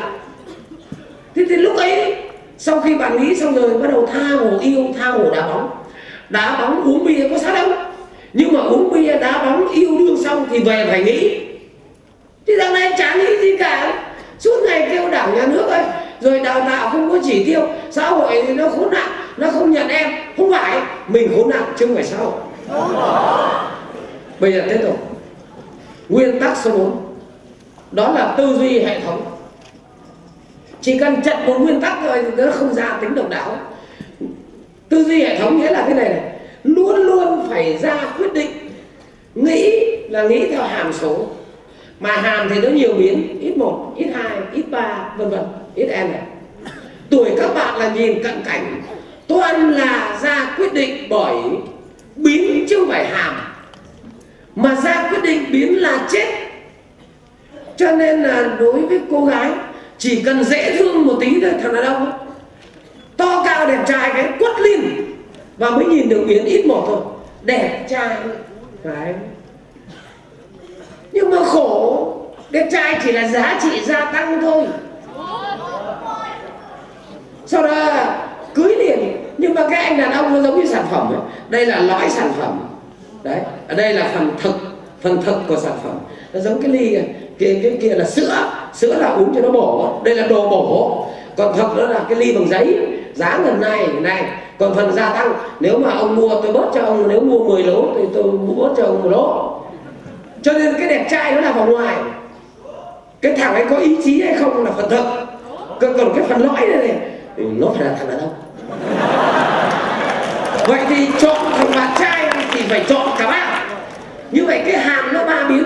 Thế 1.35 1.45
thì 1.49 1.55
lúc 1.55 1.77
ấy, 1.77 2.15
sau 2.57 2.81
khi 2.81 2.95
bạn 2.95 3.23
nghĩ 3.23 3.35
xong 3.35 3.55
rồi, 3.55 3.77
bắt 3.77 3.91
đầu 3.91 4.05
tha 4.13 4.19
hồ 4.19 4.59
yêu, 4.61 4.85
tha 4.97 5.05
hồ 5.05 5.31
đá 5.35 5.47
bóng. 5.47 5.69
Đá 6.29 6.57
bóng 6.61 6.83
uống 6.83 7.05
bia 7.05 7.29
có 7.29 7.37
sao 7.37 7.55
đâu 7.55 7.69
nhưng 8.33 8.53
mà 8.53 8.59
uống 8.59 8.93
bia, 8.93 9.17
đá 9.17 9.43
bóng 9.45 9.71
yêu 9.71 9.97
đương 9.97 10.23
xong 10.23 10.47
thì 10.51 10.59
về 10.59 10.87
phải 10.89 11.03
nghĩ. 11.03 11.39
Thì 12.47 12.53
thằng 12.61 12.73
này 12.73 12.91
chả 12.97 13.15
nghĩ 13.15 13.37
gì 13.41 13.57
cả. 13.57 14.03
Suốt 14.39 14.63
ngày 14.67 14.87
kêu 14.91 15.09
đảng, 15.09 15.35
nhà 15.35 15.45
nước 15.45 15.67
ấy 15.67 15.83
rồi 16.21 16.39
đào 16.39 16.59
tạo 16.59 16.89
không 16.89 17.09
có 17.09 17.19
chỉ 17.25 17.43
tiêu, 17.45 17.61
xã 17.91 18.09
hội 18.09 18.43
thì 18.47 18.53
nó 18.53 18.69
khốn 18.69 18.91
nạn, 18.91 19.09
nó 19.37 19.51
không 19.51 19.71
nhận 19.71 19.87
em. 19.87 20.11
Không 20.37 20.51
phải, 20.51 20.81
mình 21.07 21.31
khốn 21.35 21.49
nạn 21.49 21.63
chứ 21.77 21.85
không 21.85 21.95
phải 21.95 22.03
xã 22.03 22.17
hội. 22.17 22.33
Bây 24.39 24.53
giờ 24.53 24.63
tiếp 24.69 24.79
tục. 24.81 24.97
Nguyên 26.09 26.39
tắc 26.39 26.57
số 26.57 26.71
4 26.71 26.91
đó 27.91 28.11
là 28.11 28.33
tư 28.37 28.57
duy 28.59 28.79
hệ 28.79 28.99
thống. 28.99 29.21
Chỉ 30.81 30.99
cần 30.99 31.21
chặt 31.21 31.43
một 31.47 31.59
nguyên 31.59 31.81
tắc 31.81 31.97
thôi 32.01 32.23
thì 32.23 32.43
nó 32.43 32.51
không 32.51 32.73
ra 32.73 32.97
tính 33.01 33.15
độc 33.15 33.29
đáo. 33.29 33.57
Tư 34.89 35.03
duy 35.03 35.23
hệ 35.23 35.39
thống 35.39 35.59
nghĩa 35.59 35.71
là 35.71 35.81
cái 35.81 35.93
này 35.93 36.09
này, 36.09 36.21
luôn 36.63 36.95
luôn 36.95 37.47
phải 37.49 37.77
ra 37.77 38.13
quyết 38.17 38.33
định. 38.33 38.49
Nghĩ 39.35 39.85
là 40.09 40.23
nghĩ 40.23 40.47
theo 40.47 40.63
hàm 40.63 40.93
số. 40.93 41.27
Mà 41.99 42.11
hàm 42.11 42.49
thì 42.49 42.61
nó 42.61 42.69
nhiều 42.69 42.93
biến, 42.93 43.39
ít 43.41 43.57
một, 43.57 43.93
ít 43.97 44.07
hai, 44.13 44.37
ít 44.53 44.65
ba, 44.71 45.09
vân 45.17 45.29
vân 45.29 45.43
ít 45.79 45.87
em 45.87 46.11
này. 46.11 46.21
Tuổi 47.09 47.29
các 47.37 47.53
bạn 47.53 47.75
là 47.77 47.93
nhìn 47.95 48.23
cận 48.23 48.41
cảnh. 48.45 48.81
Toàn 49.27 49.71
là 49.71 50.19
ra 50.23 50.53
quyết 50.57 50.73
định 50.73 51.07
bởi 51.09 51.35
biến 52.15 52.65
chứ 52.69 52.77
không 52.79 52.89
phải 52.89 53.07
hàm. 53.07 53.35
Mà 54.55 54.75
ra 54.75 55.09
quyết 55.09 55.23
định 55.23 55.45
biến 55.51 55.81
là 55.81 56.07
chết. 56.11 56.27
Cho 57.77 57.95
nên 57.95 58.23
là 58.23 58.55
đối 58.59 58.81
với 58.81 58.99
cô 59.11 59.25
gái, 59.25 59.51
chỉ 59.97 60.21
cần 60.21 60.43
dễ 60.43 60.77
thương 60.77 61.07
một 61.07 61.17
tí 61.21 61.41
thôi 61.41 61.51
thằng 61.63 61.75
đàn 61.75 61.85
ông 61.85 62.11
to 63.17 63.43
cao 63.45 63.67
đẹp 63.67 63.83
trai 63.87 64.11
cái, 64.13 64.29
quất 64.39 64.59
lên 64.59 64.81
và 65.57 65.69
mới 65.69 65.85
nhìn 65.85 66.09
được 66.09 66.23
biến 66.27 66.45
ít 66.45 66.65
một 66.65 66.83
thôi. 66.87 66.99
Đẹp 67.43 67.85
trai 67.89 68.15
cái. 68.83 69.13
Nhưng 71.11 71.29
mà 71.29 71.37
khổ, 71.45 72.15
đẹp 72.49 72.69
trai 72.71 72.99
chỉ 73.03 73.11
là 73.11 73.27
giá 73.27 73.59
trị 73.61 73.81
gia 73.85 74.11
tăng 74.11 74.41
thôi 74.41 74.67
sau 77.45 77.63
đó, 77.63 77.73
cưới 78.53 78.75
liền. 78.75 79.17
Nhưng 79.37 79.53
mà 79.53 79.67
cái 79.69 79.83
anh 79.83 79.97
đàn 79.97 80.11
ông 80.11 80.33
nó 80.33 80.41
giống 80.41 80.59
như 80.59 80.65
sản 80.65 80.85
phẩm 80.91 81.07
ấy. 81.07 81.19
đây 81.49 81.65
là 81.65 81.79
lõi 81.79 82.09
sản 82.09 82.31
phẩm. 82.39 82.59
Đấy, 83.23 83.39
ở 83.67 83.75
đây 83.75 83.93
là 83.93 84.11
phần 84.15 84.31
thực 84.41 84.55
phần 85.01 85.21
thực 85.21 85.35
của 85.47 85.57
sản 85.57 85.73
phẩm. 85.83 85.99
Nó 86.33 86.39
giống 86.39 86.61
cái 86.61 86.71
ly 86.71 86.97
kia 87.39 87.59
cái 87.63 87.77
kia 87.81 87.95
là 87.95 88.05
sữa. 88.05 88.51
Sữa 88.73 88.95
là 88.99 89.07
uống 89.07 89.35
cho 89.35 89.41
nó 89.41 89.51
bổ. 89.51 89.99
Đây 90.03 90.15
là 90.15 90.27
đồ 90.27 90.49
bổ. 90.49 91.05
Còn 91.37 91.57
thực 91.57 91.77
đó 91.77 91.83
là 91.83 91.99
cái 92.09 92.19
ly 92.19 92.33
bằng 92.33 92.49
giấy. 92.49 92.77
Giá 93.13 93.39
lần 93.45 93.61
này 93.61 93.87
này. 94.01 94.25
Còn 94.59 94.75
phần 94.75 94.93
gia 94.93 95.13
tăng. 95.13 95.33
Nếu 95.59 95.79
mà 95.79 95.91
ông 95.91 96.15
mua, 96.15 96.41
tôi 96.41 96.53
bớt 96.53 96.65
cho 96.73 96.81
ông. 96.81 97.07
Nếu 97.07 97.21
mua 97.21 97.39
10 97.39 97.63
lỗ 97.63 97.85
thì 97.95 98.03
tôi 98.13 98.23
bớt 98.23 98.73
cho 98.77 98.83
ông 98.83 99.03
một 99.03 99.09
lỗ. 99.09 99.55
Cho 100.41 100.53
nên 100.53 100.73
cái 100.79 100.89
đẹp 100.89 101.07
trai 101.09 101.31
nó 101.31 101.41
là 101.41 101.51
vào 101.51 101.65
ngoài 101.65 101.95
cái 103.21 103.33
thằng 103.37 103.53
ấy 103.53 103.65
có 103.69 103.75
ý 103.75 103.97
chí 104.03 104.21
hay 104.21 104.33
không 104.39 104.65
là 104.65 104.71
phần 104.71 104.89
thực 104.89 105.05
còn, 105.81 105.97
còn 105.97 106.13
cái 106.15 106.23
phần 106.29 106.41
lõi 106.41 106.67
này, 106.67 106.77
này 106.77 106.97
nó 107.37 107.67
phải 107.75 107.85
là 107.85 107.95
thằng 107.99 108.07
đàn 108.09 108.19
ông. 108.19 108.33
Vậy 110.67 110.79
thì 110.89 111.07
chọn 111.19 111.51
thằng 111.57 111.71
bạn 111.75 111.89
trai 111.99 112.29
thì 112.51 112.61
phải 112.61 112.83
chọn 112.89 113.09
cả 113.19 113.27
ba 113.27 113.63
như 114.31 114.45
vậy 114.45 114.61
cái 114.65 114.77
hàm 114.77 115.13
nó 115.13 115.25
ba 115.25 115.43
biến. 115.49 115.63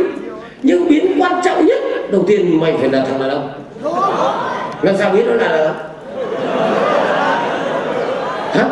Nhưng 0.62 0.90
biến 0.90 1.22
quan 1.22 1.42
trọng 1.46 1.66
nhất 1.66 1.80
đầu 2.12 2.24
tiên 2.28 2.60
mày 2.60 2.74
phải 2.80 2.90
là 2.90 3.06
thằng 3.10 3.20
đàn 3.20 3.30
ông. 3.30 3.50
Làm 4.82 4.98
sao 4.98 5.10
biết 5.10 5.24
nó 5.28 5.34
là 5.34 5.48
đàn 5.48 5.66
ông? 5.66 5.76
Hả? 8.54 8.66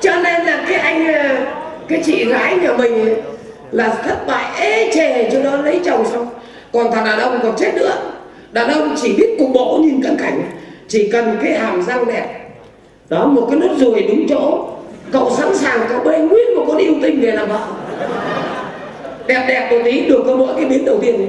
Cho 0.00 0.12
nên 0.14 0.46
là 0.46 0.64
cái 0.68 0.78
anh 0.78 1.14
ờ, 1.14 1.36
cái 1.88 2.02
chị 2.04 2.24
gái 2.24 2.56
nhà 2.56 2.72
mình 2.72 3.14
là 3.72 3.88
thất 3.88 4.26
bại 4.26 4.44
ê 4.60 4.90
chề 4.94 5.30
cho 5.32 5.38
nó 5.38 5.56
lấy 5.56 5.80
chồng 5.84 6.04
xong. 6.12 6.26
Còn 6.72 6.92
thằng 6.92 7.04
đàn 7.04 7.18
ông 7.18 7.38
còn 7.42 7.56
chết 7.56 7.74
nữa. 7.74 7.92
Đàn 8.52 8.68
ông 8.68 8.94
chỉ 9.02 9.12
biết 9.12 9.36
cục 9.38 9.48
bộ 9.54 9.78
nhìn 9.82 10.02
cận 10.02 10.16
cảnh, 10.16 10.42
chỉ 10.88 11.10
cần 11.12 11.38
cái 11.42 11.58
hàm 11.58 11.82
răng 11.82 12.06
đẹp. 12.06 12.26
Đó, 13.08 13.26
một 13.26 13.46
cái 13.50 13.60
nốt 13.60 13.74
ruồi 13.76 14.02
đúng 14.08 14.26
chỗ. 14.28 14.68
Cậu 15.12 15.30
sẵn 15.30 15.56
sàng, 15.56 15.80
cậu 15.88 15.98
bê 16.04 16.18
nguyên 16.18 16.56
một 16.56 16.64
con 16.68 16.76
yêu 16.76 16.94
tinh 17.02 17.20
về 17.20 17.32
làm 17.32 17.48
vợ. 17.48 17.60
Đẹp 19.26 19.44
đẹp 19.48 19.68
một 19.70 19.78
tí, 19.84 20.00
được 20.00 20.22
có 20.26 20.36
mỗi 20.36 20.54
cái 20.56 20.64
biến 20.64 20.84
đầu 20.84 20.98
tiên. 21.02 21.18
Này. 21.18 21.28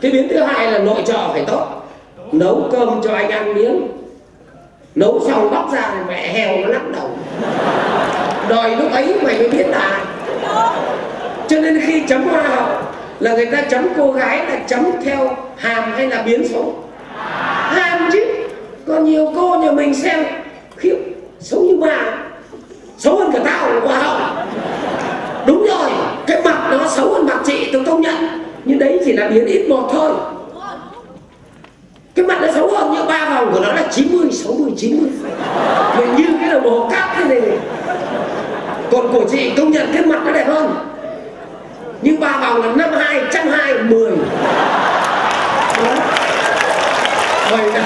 cái 0.00 0.10
biến 0.10 0.28
thứ 0.28 0.40
hai 0.40 0.72
là 0.72 0.78
nội 0.78 1.02
trợ 1.06 1.28
phải 1.32 1.44
tốt. 1.46 1.66
Nấu 2.32 2.68
cơm 2.72 3.00
cho 3.04 3.14
anh 3.14 3.30
ăn 3.30 3.54
miếng. 3.54 3.88
Nấu 4.94 5.20
xong 5.26 5.50
bóc 5.50 5.72
ra 5.72 5.94
mẹ 6.08 6.32
heo 6.32 6.58
nó 6.58 6.68
lắc 6.68 6.82
đầu. 6.92 7.10
Đòi 8.48 8.76
lúc 8.76 8.92
ấy 8.92 9.14
mày 9.22 9.38
mới 9.38 9.48
biết 9.48 9.68
là 9.68 10.04
cho 11.52 11.60
nên 11.60 11.80
khi 11.80 12.02
chấm 12.08 12.22
hoa 12.22 12.42
hậu 12.42 12.68
là 13.20 13.34
người 13.34 13.46
ta 13.46 13.62
chấm 13.62 13.88
cô 13.96 14.12
gái 14.12 14.38
là 14.38 14.60
chấm 14.66 14.84
theo 15.04 15.36
hàm 15.56 15.92
hay 15.92 16.08
là 16.08 16.22
biến 16.22 16.48
số? 16.48 16.72
Hàm 17.68 18.10
chứ. 18.12 18.24
Còn 18.86 19.04
nhiều 19.04 19.32
cô 19.36 19.56
nhà 19.56 19.72
mình 19.72 19.94
xem 19.94 20.24
khiếp 20.76 20.96
xấu 21.40 21.60
như 21.60 21.76
bà. 21.80 22.18
Xấu 22.98 23.16
hơn 23.16 23.30
cả 23.32 23.38
tao 23.44 23.80
hoa 23.80 23.98
hậu 23.98 24.46
đúng 25.46 25.66
rồi 25.66 25.90
cái 26.26 26.42
mặt 26.44 26.68
nó 26.70 26.88
xấu 26.88 27.14
hơn 27.14 27.26
mặt 27.26 27.40
chị 27.46 27.68
tôi 27.72 27.84
công 27.84 28.00
nhận. 28.00 28.14
Nhưng 28.64 28.78
đấy 28.78 29.00
chỉ 29.04 29.12
là 29.12 29.28
biến 29.28 29.46
ít 29.46 29.68
một 29.68 29.88
thôi. 29.92 30.10
Cái 32.14 32.26
mặt 32.26 32.38
nó 32.42 32.52
xấu 32.52 32.68
hơn 32.68 32.94
như 32.94 33.02
ba 33.08 33.28
vòng 33.34 33.52
của 33.52 33.60
nó 33.60 33.72
là 33.72 33.88
90, 33.90 34.32
60, 34.32 34.72
90 34.76 35.10
Vậy 35.96 36.06
như 36.16 36.24
cái 36.40 36.50
đồng 36.50 36.70
hồ 36.70 36.88
cát 36.92 37.08
thế 37.16 37.24
này. 37.24 37.58
Còn 38.90 39.12
của 39.12 39.24
chị 39.30 39.50
công 39.56 39.70
nhận 39.70 39.88
cái 39.94 40.06
mặt 40.06 40.20
nó 40.26 40.32
đẹp 40.32 40.46
hơn. 40.46 40.91
Nhưng 42.02 42.20
ba 42.20 42.38
vòng 42.40 42.62
là 42.62 42.72
năm 42.76 42.90
hai 42.92 43.22
trăm 43.32 43.48
hai 43.48 43.74
mười, 43.74 44.12
Vậy 47.50 47.72
là 47.72 47.82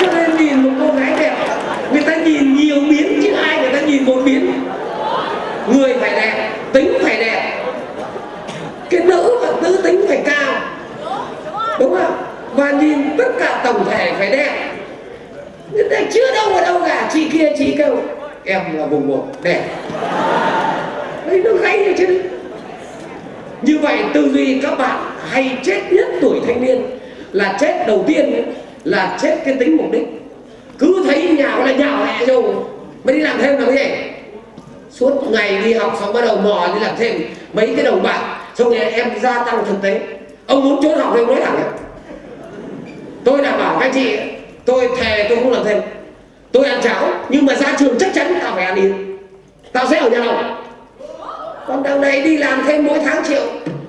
Cho 0.00 0.06
nên 0.12 0.36
nhìn 0.36 0.62
một 0.62 0.70
cô 0.80 1.00
gái 1.00 1.12
đẹp 1.20 1.36
Người 1.92 2.02
ta 2.02 2.16
nhìn 2.16 2.56
nhiều 2.56 2.76
biến 2.90 3.20
chứ 3.22 3.32
ai 3.32 3.58
người 3.58 3.72
ta 3.72 3.80
nhìn 3.80 4.04
một 4.04 4.16
biến. 4.24 4.52
Người 5.68 5.94
phải 6.00 6.10
đẹp, 6.10 6.50
tính 6.72 6.98
phải 7.02 7.16
đẹp. 7.16 7.64
Cái 8.90 9.00
nữ 9.00 9.38
và 9.42 9.52
nữ 9.62 9.80
tính 9.84 10.04
phải 10.08 10.22
cao. 10.26 10.54
Đúng 11.78 11.94
không? 11.94 12.24
Và 12.54 12.70
nhìn 12.70 13.16
tất 13.18 13.28
cả 13.38 13.60
tổng 13.64 13.84
thể 13.90 14.12
phải 14.18 14.30
đẹp. 14.30 14.50
Người 15.72 15.88
ta 15.90 15.96
chưa 16.12 16.34
đâu 16.34 16.50
vào 16.50 16.62
đâu 16.62 16.80
cả 16.86 17.10
chị 17.12 17.28
kia 17.32 17.52
chị 17.58 17.74
kêu 17.78 17.96
em 18.44 18.78
là 18.78 18.86
vùng 18.86 19.08
một 19.08 19.26
đẹp 19.42 19.62
chứ. 21.98 22.20
Như 23.62 23.78
vậy 23.78 23.98
tư 24.14 24.28
duy 24.32 24.60
các 24.62 24.78
bạn 24.78 24.98
hay 25.30 25.58
chết 25.62 25.80
nhất 25.90 26.06
tuổi 26.20 26.40
thanh 26.46 26.64
niên 26.64 26.82
là 27.32 27.56
chết 27.60 27.84
đầu 27.86 28.04
tiên 28.06 28.32
ấy, 28.32 28.44
là 28.84 29.18
chết 29.22 29.38
cái 29.44 29.56
tính 29.60 29.76
mục 29.76 29.86
đích. 29.92 30.06
Cứ 30.78 31.04
thấy 31.06 31.28
nhào 31.38 31.66
là 31.66 31.72
nhào 31.72 32.04
hẹ 32.04 32.26
rồi 32.26 32.42
mới 33.04 33.14
đi 33.14 33.20
làm 33.20 33.38
thêm 33.38 33.58
làm 33.58 33.66
cái 33.66 33.76
gì? 33.76 33.94
Suốt 34.90 35.30
ngày 35.30 35.58
đi 35.64 35.72
học 35.72 35.96
xong 36.00 36.12
bắt 36.12 36.24
đầu 36.24 36.36
mò 36.36 36.68
đi 36.74 36.80
làm 36.80 36.94
thêm 36.98 37.22
mấy 37.52 37.72
cái 37.76 37.84
đồng 37.84 38.02
bạc 38.02 38.20
xong 38.54 38.68
rồi 38.68 38.78
em 38.78 39.08
gia 39.22 39.44
tăng 39.44 39.64
thực 39.66 39.82
tế. 39.82 40.00
Ông 40.46 40.64
muốn 40.64 40.82
trốn 40.82 40.98
học 40.98 41.12
thì 41.14 41.20
ông 41.20 41.28
nói 41.28 41.40
thẳng 41.44 41.56
ấy. 41.56 41.64
tôi 43.24 43.42
đảm 43.42 43.58
bảo 43.58 43.78
các 43.80 43.90
chị 43.94 44.16
tôi 44.64 44.88
thề 45.00 45.26
tôi 45.28 45.38
không 45.38 45.52
làm 45.52 45.64
thêm. 45.64 45.80
Tôi 46.52 46.66
ăn 46.66 46.80
cháo 46.82 47.08
nhưng 47.28 47.46
mà 47.46 47.54
ra 47.54 47.76
trường 47.78 47.98
chắc 47.98 48.14
chắn 48.14 48.38
tao 48.42 48.54
phải 48.54 48.64
ăn 48.64 48.74
yên 48.74 49.18
tao 49.72 49.86
sẽ 49.90 49.98
ở 49.98 50.10
nhà 50.10 50.18
lâu 50.18 50.34
còn 51.68 51.82
đằng 51.82 52.00
này 52.00 52.22
đi 52.22 52.36
làm 52.36 52.62
thêm 52.66 52.86
mỗi 52.86 52.98
tháng 53.04 53.24
triệu. 53.28 53.42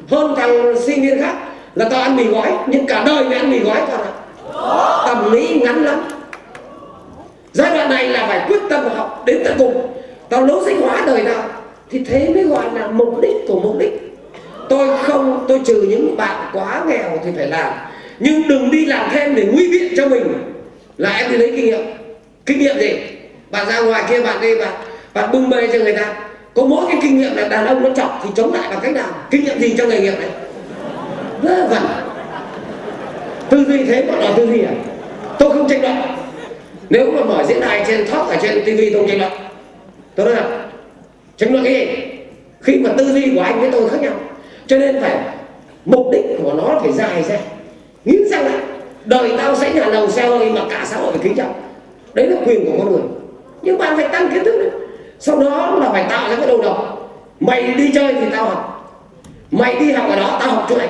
Hơn 0.08 0.36
thằng 0.38 0.76
sinh 0.80 1.02
viên 1.02 1.22
khác. 1.22 1.36
Là 1.76 1.90
tao 1.90 2.02
ăn 2.02 2.16
mì 2.16 2.24
gói. 2.24 2.52
Nhưng 2.68 2.86
cả 2.86 3.04
đời 3.06 3.24
mày 3.24 3.38
ăn 3.38 3.52
mì 3.52 3.60
gói 3.60 3.82
toàn 3.88 4.02
à? 4.02 4.12
tầm 5.08 5.32
lý 5.32 5.60
ngắn 5.60 5.86
lắm. 5.86 6.04
Giai 7.54 7.78
đoạn 7.78 7.90
này 7.90 8.10
là 8.10 8.28
phải 8.28 8.46
quyết 8.48 8.60
tâm 8.70 8.90
học 8.96 9.24
đến 9.26 9.42
tận 9.46 9.56
cùng. 9.58 9.88
Tao 10.30 10.46
lố 10.46 10.66
sinh 10.66 10.82
hóa 10.82 11.04
đời 11.06 11.24
nào 11.24 11.44
thì 11.92 12.00
thế 12.00 12.30
mới 12.34 12.44
gọi 12.44 12.66
là 12.74 12.88
mục 12.88 13.22
đích 13.22 13.36
của 13.48 13.60
mục 13.60 13.80
đích. 13.80 14.16
Tôi 14.70 14.98
không, 15.04 15.46
tôi 15.48 15.62
trừ 15.66 15.86
những 15.90 16.18
bạn 16.18 16.50
quá 16.54 16.84
nghèo 16.88 17.10
thì 17.26 17.32
phải 17.36 17.48
làm. 17.48 17.74
Nhưng 18.20 18.48
đừng 18.48 18.72
đi 18.72 18.86
làm 18.86 19.10
thêm 19.12 19.36
để 19.36 19.48
nguy 19.54 19.72
biện 19.72 19.94
cho 19.98 20.08
mình. 20.08 20.24
Là 20.98 21.18
em 21.18 21.32
đi 21.32 21.38
lấy 21.38 21.52
kinh 21.56 21.66
nghiệm. 21.66 21.82
Kinh 22.46 22.60
nghiệm 22.60 22.80
gì? 22.80 23.00
Bạn 23.52 23.68
ra 23.68 23.80
ngoài 23.80 24.04
kia, 24.10 24.22
bạn 24.22 24.42
đi, 24.42 24.56
bạn 24.56 24.74
bạn 25.14 25.32
bưng 25.32 25.50
bê 25.50 25.68
cho 25.74 25.80
người 25.80 25.94
ta 25.94 26.14
có 26.56 26.64
mỗi 26.66 26.86
cái 26.88 26.98
kinh 27.02 27.18
nghiệm 27.18 27.36
là 27.36 27.48
đàn 27.48 27.66
ông 27.66 27.84
nó 27.84 27.90
chọc 27.96 28.22
thì 28.24 28.30
chống 28.36 28.54
lại 28.54 28.70
bằng 28.70 28.80
cách 28.84 28.94
nào? 28.94 29.08
Kinh 29.32 29.44
nghiệm 29.44 29.60
gì 29.60 29.76
trong 29.78 29.90
nghề 29.90 30.00
nghiệp 30.00 30.14
đấy? 30.20 30.30
Vớ 31.42 31.68
vẩn. 31.70 31.84
Tư 33.50 33.66
duy 33.68 33.84
thế 33.84 34.02
bọn 34.02 34.20
là 34.20 34.32
tư 34.36 34.48
duy 34.48 34.62
à? 34.62 34.72
Tôi 35.40 35.50
không 35.50 35.70
tranh 35.70 35.82
luận. 35.82 35.96
Nếu 36.90 37.12
mà 37.12 37.24
mở 37.24 37.44
diễn 37.48 37.60
đàn 37.60 37.86
trên 37.88 38.08
talk 38.08 38.28
ở 38.28 38.36
trên 38.42 38.66
tivi 38.66 38.90
tôi 38.90 39.02
không 39.02 39.10
tranh 39.10 39.20
luận. 39.20 39.32
Tôi 40.16 40.26
nói 40.26 40.36
là, 40.36 40.66
tranh 41.38 41.52
luận 41.52 41.64
cái 41.64 41.74
gì? 41.74 41.88
Khi 42.62 42.80
mà 42.80 42.90
tư 42.98 43.14
duy 43.14 43.36
của 43.36 43.42
anh 43.42 43.62
với 43.62 43.72
tôi 43.72 43.90
khác 43.90 44.02
nhau. 44.02 44.14
Cho 44.68 44.78
nên 44.78 45.02
phải, 45.02 45.18
mục 45.86 46.08
đích 46.12 46.26
của 46.44 46.54
nó 46.54 46.80
phải 46.82 46.92
dài 46.92 47.24
ra. 47.24 47.38
Nghĩ 48.06 48.18
rằng 48.32 48.46
lại. 48.46 48.60
Đời 49.06 49.32
tao 49.38 49.56
sẽ 49.56 49.74
nhà 49.74 49.86
lầu, 49.86 50.10
xe 50.10 50.28
hơi 50.28 50.52
mà 50.52 50.62
cả 50.70 50.86
xã 50.86 50.98
hội 50.98 51.12
phải 51.12 51.22
kính 51.24 51.36
trọng. 51.36 51.54
Đấy 52.14 52.28
là 52.28 52.38
quyền 52.46 52.66
của 52.66 52.78
con 52.78 52.92
người. 52.92 53.02
Nhưng 53.62 53.78
bạn 53.78 53.98
phải 53.98 54.08
tăng 54.08 54.30
kiến 54.34 54.44
thức 54.44 54.58
đấy 54.58 54.85
sau 55.20 55.40
đó 55.40 55.78
là 55.80 55.90
phải 55.92 56.06
tạo 56.10 56.30
ra 56.30 56.36
cái 56.36 56.48
đầu 56.48 56.62
độc. 56.62 57.10
Mày 57.40 57.74
đi 57.74 57.92
chơi 57.94 58.14
thì 58.14 58.28
tao 58.32 58.46
học. 58.46 58.72
Mày 59.52 59.76
đi 59.80 59.92
học 59.92 60.10
ở 60.10 60.16
đó, 60.16 60.38
tao 60.40 60.50
học 60.50 60.66
chỗ 60.70 60.78
này 60.78 60.90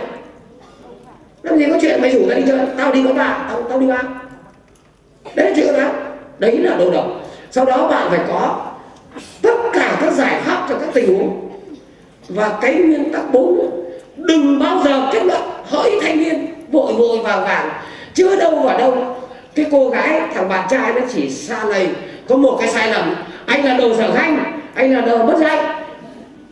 làm 1.44 1.58
gì 1.58 1.66
có 1.70 1.78
chuyện 1.82 2.02
mày 2.02 2.12
rủ 2.12 2.20
tao 2.30 2.38
đi 2.38 2.44
chơi. 2.48 2.60
Tao 2.78 2.94
đi 2.94 3.04
có 3.08 3.14
bạn 3.14 3.46
tao 3.50 3.62
tao 3.62 3.80
đi 3.80 3.88
bạn 3.88 4.06
đấy 5.36 5.50
là 5.50 5.56
chuyện 5.56 5.74
đó 5.74 5.90
đấy 6.40 6.58
là 6.58 6.76
đầu 6.78 6.92
độc. 6.92 7.06
Sau 7.52 7.66
đó 7.66 7.88
bạn 7.88 8.08
phải 8.10 8.20
có 8.28 8.66
tất 9.42 9.56
cả 9.74 9.98
các 10.02 10.14
giải 10.14 10.42
pháp 10.42 10.66
cho 10.70 10.76
các 10.80 10.90
tình 10.94 11.18
huống. 11.18 11.50
Và 12.30 12.58
cái 12.62 12.76
nguyên 12.76 13.14
tắc 13.14 13.34
bốn, 13.34 13.70
đừng 14.16 14.60
bao 14.60 14.82
giờ 14.84 15.10
kết 15.14 15.24
luận 15.24 15.42
hỡi 15.66 15.92
thanh 16.02 16.24
niên, 16.24 16.54
vội 16.72 16.94
vội 16.94 17.20
vàng 17.20 17.44
vàng. 17.44 17.70
Chưa 18.14 18.36
đâu 18.36 18.60
vào 18.60 18.78
đâu. 18.78 19.18
Cái 19.56 19.66
cô 19.72 19.90
gái 19.90 20.22
thằng 20.34 20.50
bạn 20.50 20.68
trai 20.70 20.94
nó 20.94 21.02
chỉ 21.14 21.30
xa 21.30 21.64
lầy 21.64 21.88
có 22.28 22.38
một 22.38 22.58
cái 22.60 22.68
sai 22.68 22.92
lầm 22.92 23.16
anh 23.46 23.66
là 23.66 23.74
đồ 23.74 23.96
sở 23.98 24.12
danh, 24.14 24.62
anh 24.76 24.94
là 24.94 25.02
đồ 25.02 25.18
bất 25.18 25.38
danh. 25.38 25.66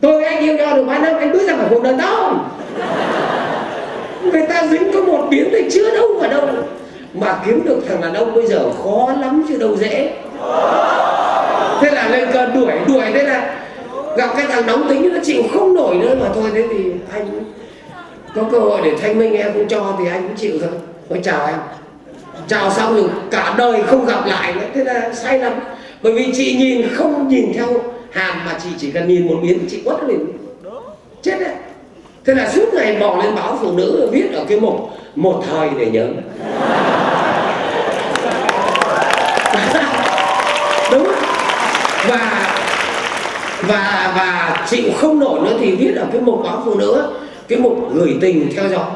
Tôi 0.00 0.24
anh 0.24 0.38
yêu 0.38 0.56
nhau 0.56 0.76
được 0.76 0.84
ba 0.84 0.98
năm 0.98 1.16
anh 1.18 1.32
bước 1.32 1.48
ra 1.48 1.56
khỏi 1.56 1.66
cuộc 1.70 1.82
đời 1.82 1.94
tao. 1.98 2.50
Người 4.22 4.46
ta 4.46 4.66
dính 4.66 4.92
có 4.92 5.00
một 5.00 5.26
biến 5.30 5.48
thì 5.52 5.70
chưa 5.72 5.96
đâu 5.96 6.08
vào 6.20 6.30
đâu. 6.30 6.48
Mà 7.14 7.38
kiếm 7.46 7.64
được 7.64 7.78
thằng 7.88 8.00
đàn 8.00 8.14
ông 8.14 8.34
bây 8.34 8.46
giờ 8.46 8.58
khó 8.82 9.12
lắm 9.20 9.44
chứ 9.48 9.56
đâu 9.58 9.76
dễ. 9.76 10.12
Thế 11.80 11.90
là 11.90 12.08
lên 12.08 12.28
cơn 12.32 12.54
đuổi 12.54 12.72
đuổi 12.88 13.04
thế 13.14 13.22
là 13.22 13.56
gặp 14.16 14.30
cái 14.36 14.46
thằng 14.48 14.66
nóng 14.66 14.88
tính 14.88 15.14
nó 15.14 15.20
chịu 15.24 15.42
không 15.54 15.74
nổi 15.74 15.94
nữa 15.94 16.14
mà 16.20 16.26
thôi. 16.34 16.50
Thế 16.54 16.64
thì 16.70 16.92
anh 17.12 17.26
có 18.34 18.42
cơ 18.52 18.58
hội 18.58 18.80
để 18.84 18.92
thanh 19.02 19.18
minh 19.18 19.36
em 19.36 19.52
cũng 19.52 19.68
cho 19.68 19.94
thì 19.98 20.04
anh 20.10 20.22
cũng 20.22 20.36
chịu 20.36 20.52
thôi. 20.60 20.70
Tôi 21.08 21.20
chào 21.24 21.46
em, 21.46 21.56
chào 22.48 22.70
xong 22.70 22.96
rồi 22.96 23.08
cả 23.30 23.54
đời 23.58 23.82
không 23.86 24.06
gặp 24.06 24.26
lại 24.26 24.52
nữa. 24.52 24.66
Thế 24.74 24.84
là 24.84 25.12
sai 25.12 25.38
lầm 25.38 25.52
bởi 26.04 26.12
vì 26.12 26.32
chị 26.34 26.56
nhìn 26.56 26.88
không 26.94 27.28
nhìn 27.28 27.52
theo 27.54 27.66
hàm 28.10 28.44
mà 28.46 28.58
chị 28.62 28.68
chỉ 28.78 28.90
cần 28.90 29.08
nhìn 29.08 29.28
một 29.28 29.36
miếng, 29.42 29.58
chị 29.70 29.80
quất 29.84 29.96
lên. 30.08 30.18
Chết 31.22 31.38
đấy. 31.40 31.54
Thế 32.24 32.34
là 32.34 32.50
suốt 32.50 32.74
ngày 32.74 32.96
bỏ 33.00 33.22
lên 33.22 33.34
báo 33.34 33.58
phụ 33.60 33.72
nữ, 33.72 34.08
viết 34.12 34.32
ở 34.34 34.44
cái 34.48 34.60
mục, 34.60 34.90
một 35.14 35.42
thời 35.50 35.68
để 35.78 35.86
nhớ. 35.86 36.06
Đúng 40.92 41.08
và 42.08 42.50
và 43.62 44.12
và 44.16 44.56
chịu 44.70 44.92
không 44.96 45.18
nổi 45.18 45.40
nữa 45.40 45.56
thì 45.60 45.74
viết 45.74 45.94
ở 45.96 46.06
cái 46.12 46.20
mục 46.20 46.40
báo 46.44 46.62
phụ 46.64 46.74
nữ, 46.74 47.12
cái 47.48 47.58
mục 47.58 47.94
gửi 47.94 48.16
tình 48.20 48.52
theo 48.56 48.68
dõi. 48.68 48.90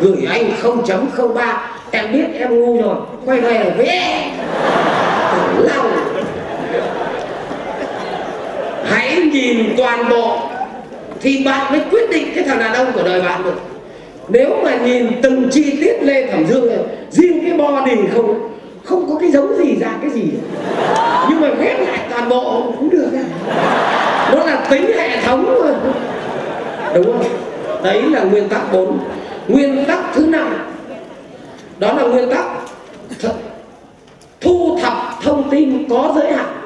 Gửi 0.00 0.26
anh 0.28 0.50
0.03 0.62 1.56
em 1.90 2.12
biết 2.12 2.24
em 2.38 2.60
ngu 2.60 2.82
rồi, 2.82 2.96
quay 3.24 3.40
về 3.40 3.52
là 3.52 3.70
vẽ 3.78 4.30
lòng 5.58 5.91
nhìn 9.32 9.74
toàn 9.76 10.08
bộ 10.10 10.38
thì 11.20 11.44
bạn 11.44 11.72
mới 11.72 11.80
quyết 11.90 12.10
định 12.10 12.32
cái 12.34 12.44
thằng 12.44 12.58
đàn 12.58 12.74
ông 12.74 12.92
của 12.92 13.02
đời 13.02 13.22
bạn 13.22 13.44
được. 13.44 13.60
Nếu 14.28 14.50
mà 14.64 14.76
nhìn 14.76 15.06
từng 15.22 15.48
chi 15.50 15.76
tiết 15.80 16.02
lê 16.02 16.26
thẩm 16.26 16.46
dương 16.46 16.68
này, 16.68 16.78
riêng 17.10 17.40
cái 17.40 17.58
body 17.58 17.96
không 18.14 18.52
không 18.84 19.08
có 19.08 19.18
cái 19.20 19.30
dấu 19.30 19.48
gì 19.54 19.76
ra 19.80 19.88
cái 20.02 20.10
gì. 20.10 20.22
Nhưng 21.28 21.40
mà 21.40 21.48
ghép 21.60 21.80
lại 21.80 21.98
toàn 22.10 22.28
bộ 22.28 22.62
cũng 22.78 22.90
được 22.90 23.08
Đó 24.32 24.44
là 24.46 24.66
tính 24.70 24.92
hệ 24.96 25.20
thống 25.20 25.60
mà. 25.64 25.90
Đúng 26.94 27.06
không? 27.06 27.26
Đấy 27.82 28.02
là 28.02 28.22
nguyên 28.22 28.48
tắc 28.48 28.72
4 28.72 28.98
nguyên 29.48 29.84
tắc 29.84 29.98
thứ 30.14 30.26
năm. 30.26 30.54
Đó 31.78 31.92
là 31.92 32.02
nguyên 32.02 32.30
tắc 32.30 32.46
thu 34.40 34.78
thập 34.82 34.92
thông 35.22 35.50
tin 35.50 35.88
có 35.88 36.12
giới 36.16 36.32
hạn 36.32 36.61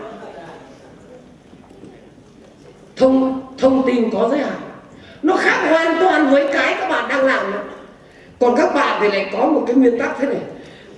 thông 2.97 3.40
thông 3.59 3.82
tin 3.86 4.10
có 4.10 4.28
giới 4.31 4.39
hạn. 4.39 4.60
Nó 5.23 5.36
khác 5.36 5.66
hoàn 5.68 5.97
toàn 6.01 6.31
với 6.31 6.48
cái 6.52 6.77
các 6.81 6.89
bạn 6.89 7.09
đang 7.09 7.24
làm 7.24 7.52
đó. 7.52 7.59
còn 8.40 8.56
các 8.56 8.74
bạn 8.74 8.98
thì 9.02 9.09
lại 9.09 9.31
có 9.32 9.47
một 9.47 9.64
cái 9.66 9.77
nguyên 9.77 9.98
tắc 9.98 10.16
thế 10.20 10.28
này. 10.28 10.40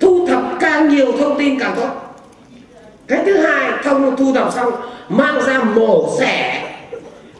Thu 0.01 0.27
thập 0.27 0.43
càng 0.61 0.89
nhiều 0.89 1.12
thông 1.19 1.39
tin 1.39 1.59
càng 1.59 1.75
tốt. 1.77 1.91
Cái 3.07 3.23
thứ 3.27 3.37
hai, 3.37 3.73
thông 3.85 4.16
thu 4.16 4.33
thập 4.35 4.53
xong, 4.53 4.73
mang 5.09 5.43
ra 5.47 5.62
mổ 5.62 6.16
xẻ. 6.19 6.65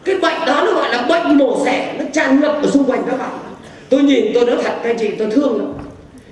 Cái 0.05 0.15
bệnh 0.15 0.45
đó 0.45 0.63
nó 0.65 0.73
gọi 0.73 0.89
là 0.89 1.01
bệnh 1.01 1.37
mổ 1.37 1.65
xẻ. 1.65 1.95
Nó 1.99 2.05
tràn 2.13 2.39
ngập 2.39 2.55
ở 2.63 2.69
xung 2.69 2.83
quanh 2.83 3.03
các 3.11 3.19
bạn. 3.19 3.29
Tôi 3.89 4.03
nhìn 4.03 4.31
tôi 4.33 4.45
nói 4.45 4.57
thật, 4.63 4.73
các 4.83 4.95
chị, 4.99 5.11
tôi 5.19 5.31
thương 5.31 5.57
lắm. 5.57 5.73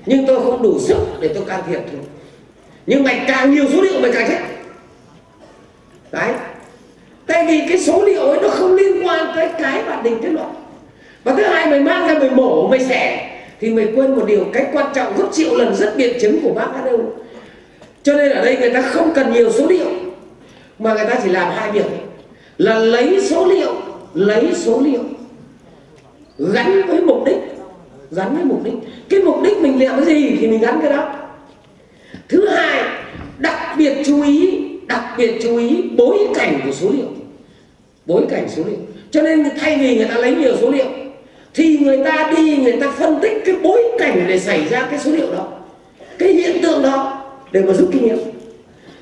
Nhưng 0.06 0.28
tôi 0.28 0.44
không 0.44 0.62
đủ 0.62 0.80
sức 0.80 0.98
để 1.20 1.28
tôi 1.28 1.44
can 1.48 1.62
thiệp 1.68 1.80
thôi 1.92 2.02
nhưng 2.88 3.04
mày 3.04 3.26
càng 3.28 3.52
nhiều 3.52 3.66
số 3.74 3.82
liệu, 3.82 4.02
mày 4.02 4.12
càng 4.14 4.28
chết. 4.28 4.40
Đấy 6.12 6.34
tại 7.28 7.46
vì 7.48 7.62
cái 7.70 7.80
số 7.80 8.06
liệu 8.06 8.22
ấy 8.22 8.40
nó 8.42 8.48
không 8.48 8.76
liên 8.76 9.08
quan 9.08 9.32
tới 9.36 9.50
cái 9.62 9.84
bạn 9.84 10.04
định 10.04 10.18
kết 10.22 10.30
luận. 10.30 10.48
Và 11.24 11.34
thứ 11.34 11.44
hai, 11.44 11.66
mày 11.66 11.80
mang 11.80 12.08
ra 12.08 12.20
mày 12.20 12.30
mổ, 12.30 12.68
mày 12.68 12.80
xẻ, 12.80 13.30
thì 13.60 13.70
mày 13.70 13.88
quên 13.96 14.16
một 14.16 14.26
điều 14.28 14.46
cái 14.54 14.66
quan 14.74 14.86
trọng 14.96 15.18
gấp 15.18 15.28
triệu 15.34 15.56
lần 15.56 15.76
rất 15.76 15.94
biện 15.98 16.18
chứng 16.22 16.40
của 16.42 16.54
bác 16.54 16.86
đâu 16.86 17.14
cho 18.08 18.14
nên 18.14 18.32
ở 18.32 18.46
đây 18.46 18.58
người 18.58 18.70
ta 18.70 18.82
không 18.82 19.12
cần 19.16 19.34
nhiều 19.34 19.52
số 19.52 19.68
liệu, 19.68 19.88
mà 20.80 20.94
người 20.94 21.06
ta 21.06 21.20
chỉ 21.24 21.30
làm 21.30 21.52
hai 21.56 21.72
việc. 21.72 21.86
Là 22.58 22.80
lấy 22.80 23.22
số 23.22 23.46
liệu, 23.46 23.74
lấy 24.14 24.54
số 24.56 24.82
liệu, 24.82 25.04
gắn 26.38 26.82
với 26.88 27.02
mục 27.02 27.26
đích, 27.26 27.38
gắn 28.12 28.36
với 28.36 28.46
mục 28.46 28.64
đích. 28.64 28.74
Cái 29.10 29.20
mục 29.20 29.44
đích 29.44 29.58
mình 29.58 29.84
làm 29.84 30.06
cái 30.06 30.06
gì 30.06 30.38
thì 30.40 30.48
mình 30.48 30.60
gắn 30.60 30.80
cái 30.82 30.94
đó. 30.94 31.14
Thứ 32.30 32.48
hai, 32.50 32.84
đặc 33.38 33.76
biệt 33.78 33.98
chú 34.06 34.24
ý 34.24 34.67
đặc 34.88 35.04
biệt 35.18 35.40
chú 35.44 35.58
ý 35.58 35.82
bối 35.98 36.18
cảnh 36.36 36.60
của 36.66 36.72
số 36.72 36.90
liệu. 36.90 37.08
Bối 38.06 38.22
cảnh 38.30 38.50
số 38.50 38.64
liệu. 38.66 38.78
Cho 39.12 39.22
nên 39.22 39.50
thay 39.60 39.78
vì 39.78 39.98
người 39.98 40.08
ta 40.08 40.16
lấy 40.16 40.36
nhiều 40.36 40.58
số 40.62 40.72
liệu, 40.72 40.86
thì 41.54 41.78
người 41.78 42.04
ta 42.06 42.34
đi, 42.38 42.58
người 42.58 42.78
ta 42.82 42.92
phân 42.92 43.20
tích 43.22 43.42
cái 43.46 43.56
bối 43.64 43.84
cảnh 44.00 44.26
để 44.28 44.40
xảy 44.40 44.66
ra 44.66 44.88
cái 44.92 45.00
số 45.00 45.12
liệu 45.12 45.32
đó. 45.32 45.48
Cái 46.20 46.34
hiện 46.34 46.62
tượng 46.62 46.84
đó 46.84 47.26
để 47.52 47.62
mà 47.62 47.74
rút 47.74 47.90
kinh 47.92 48.04
nghiệm. 48.04 48.18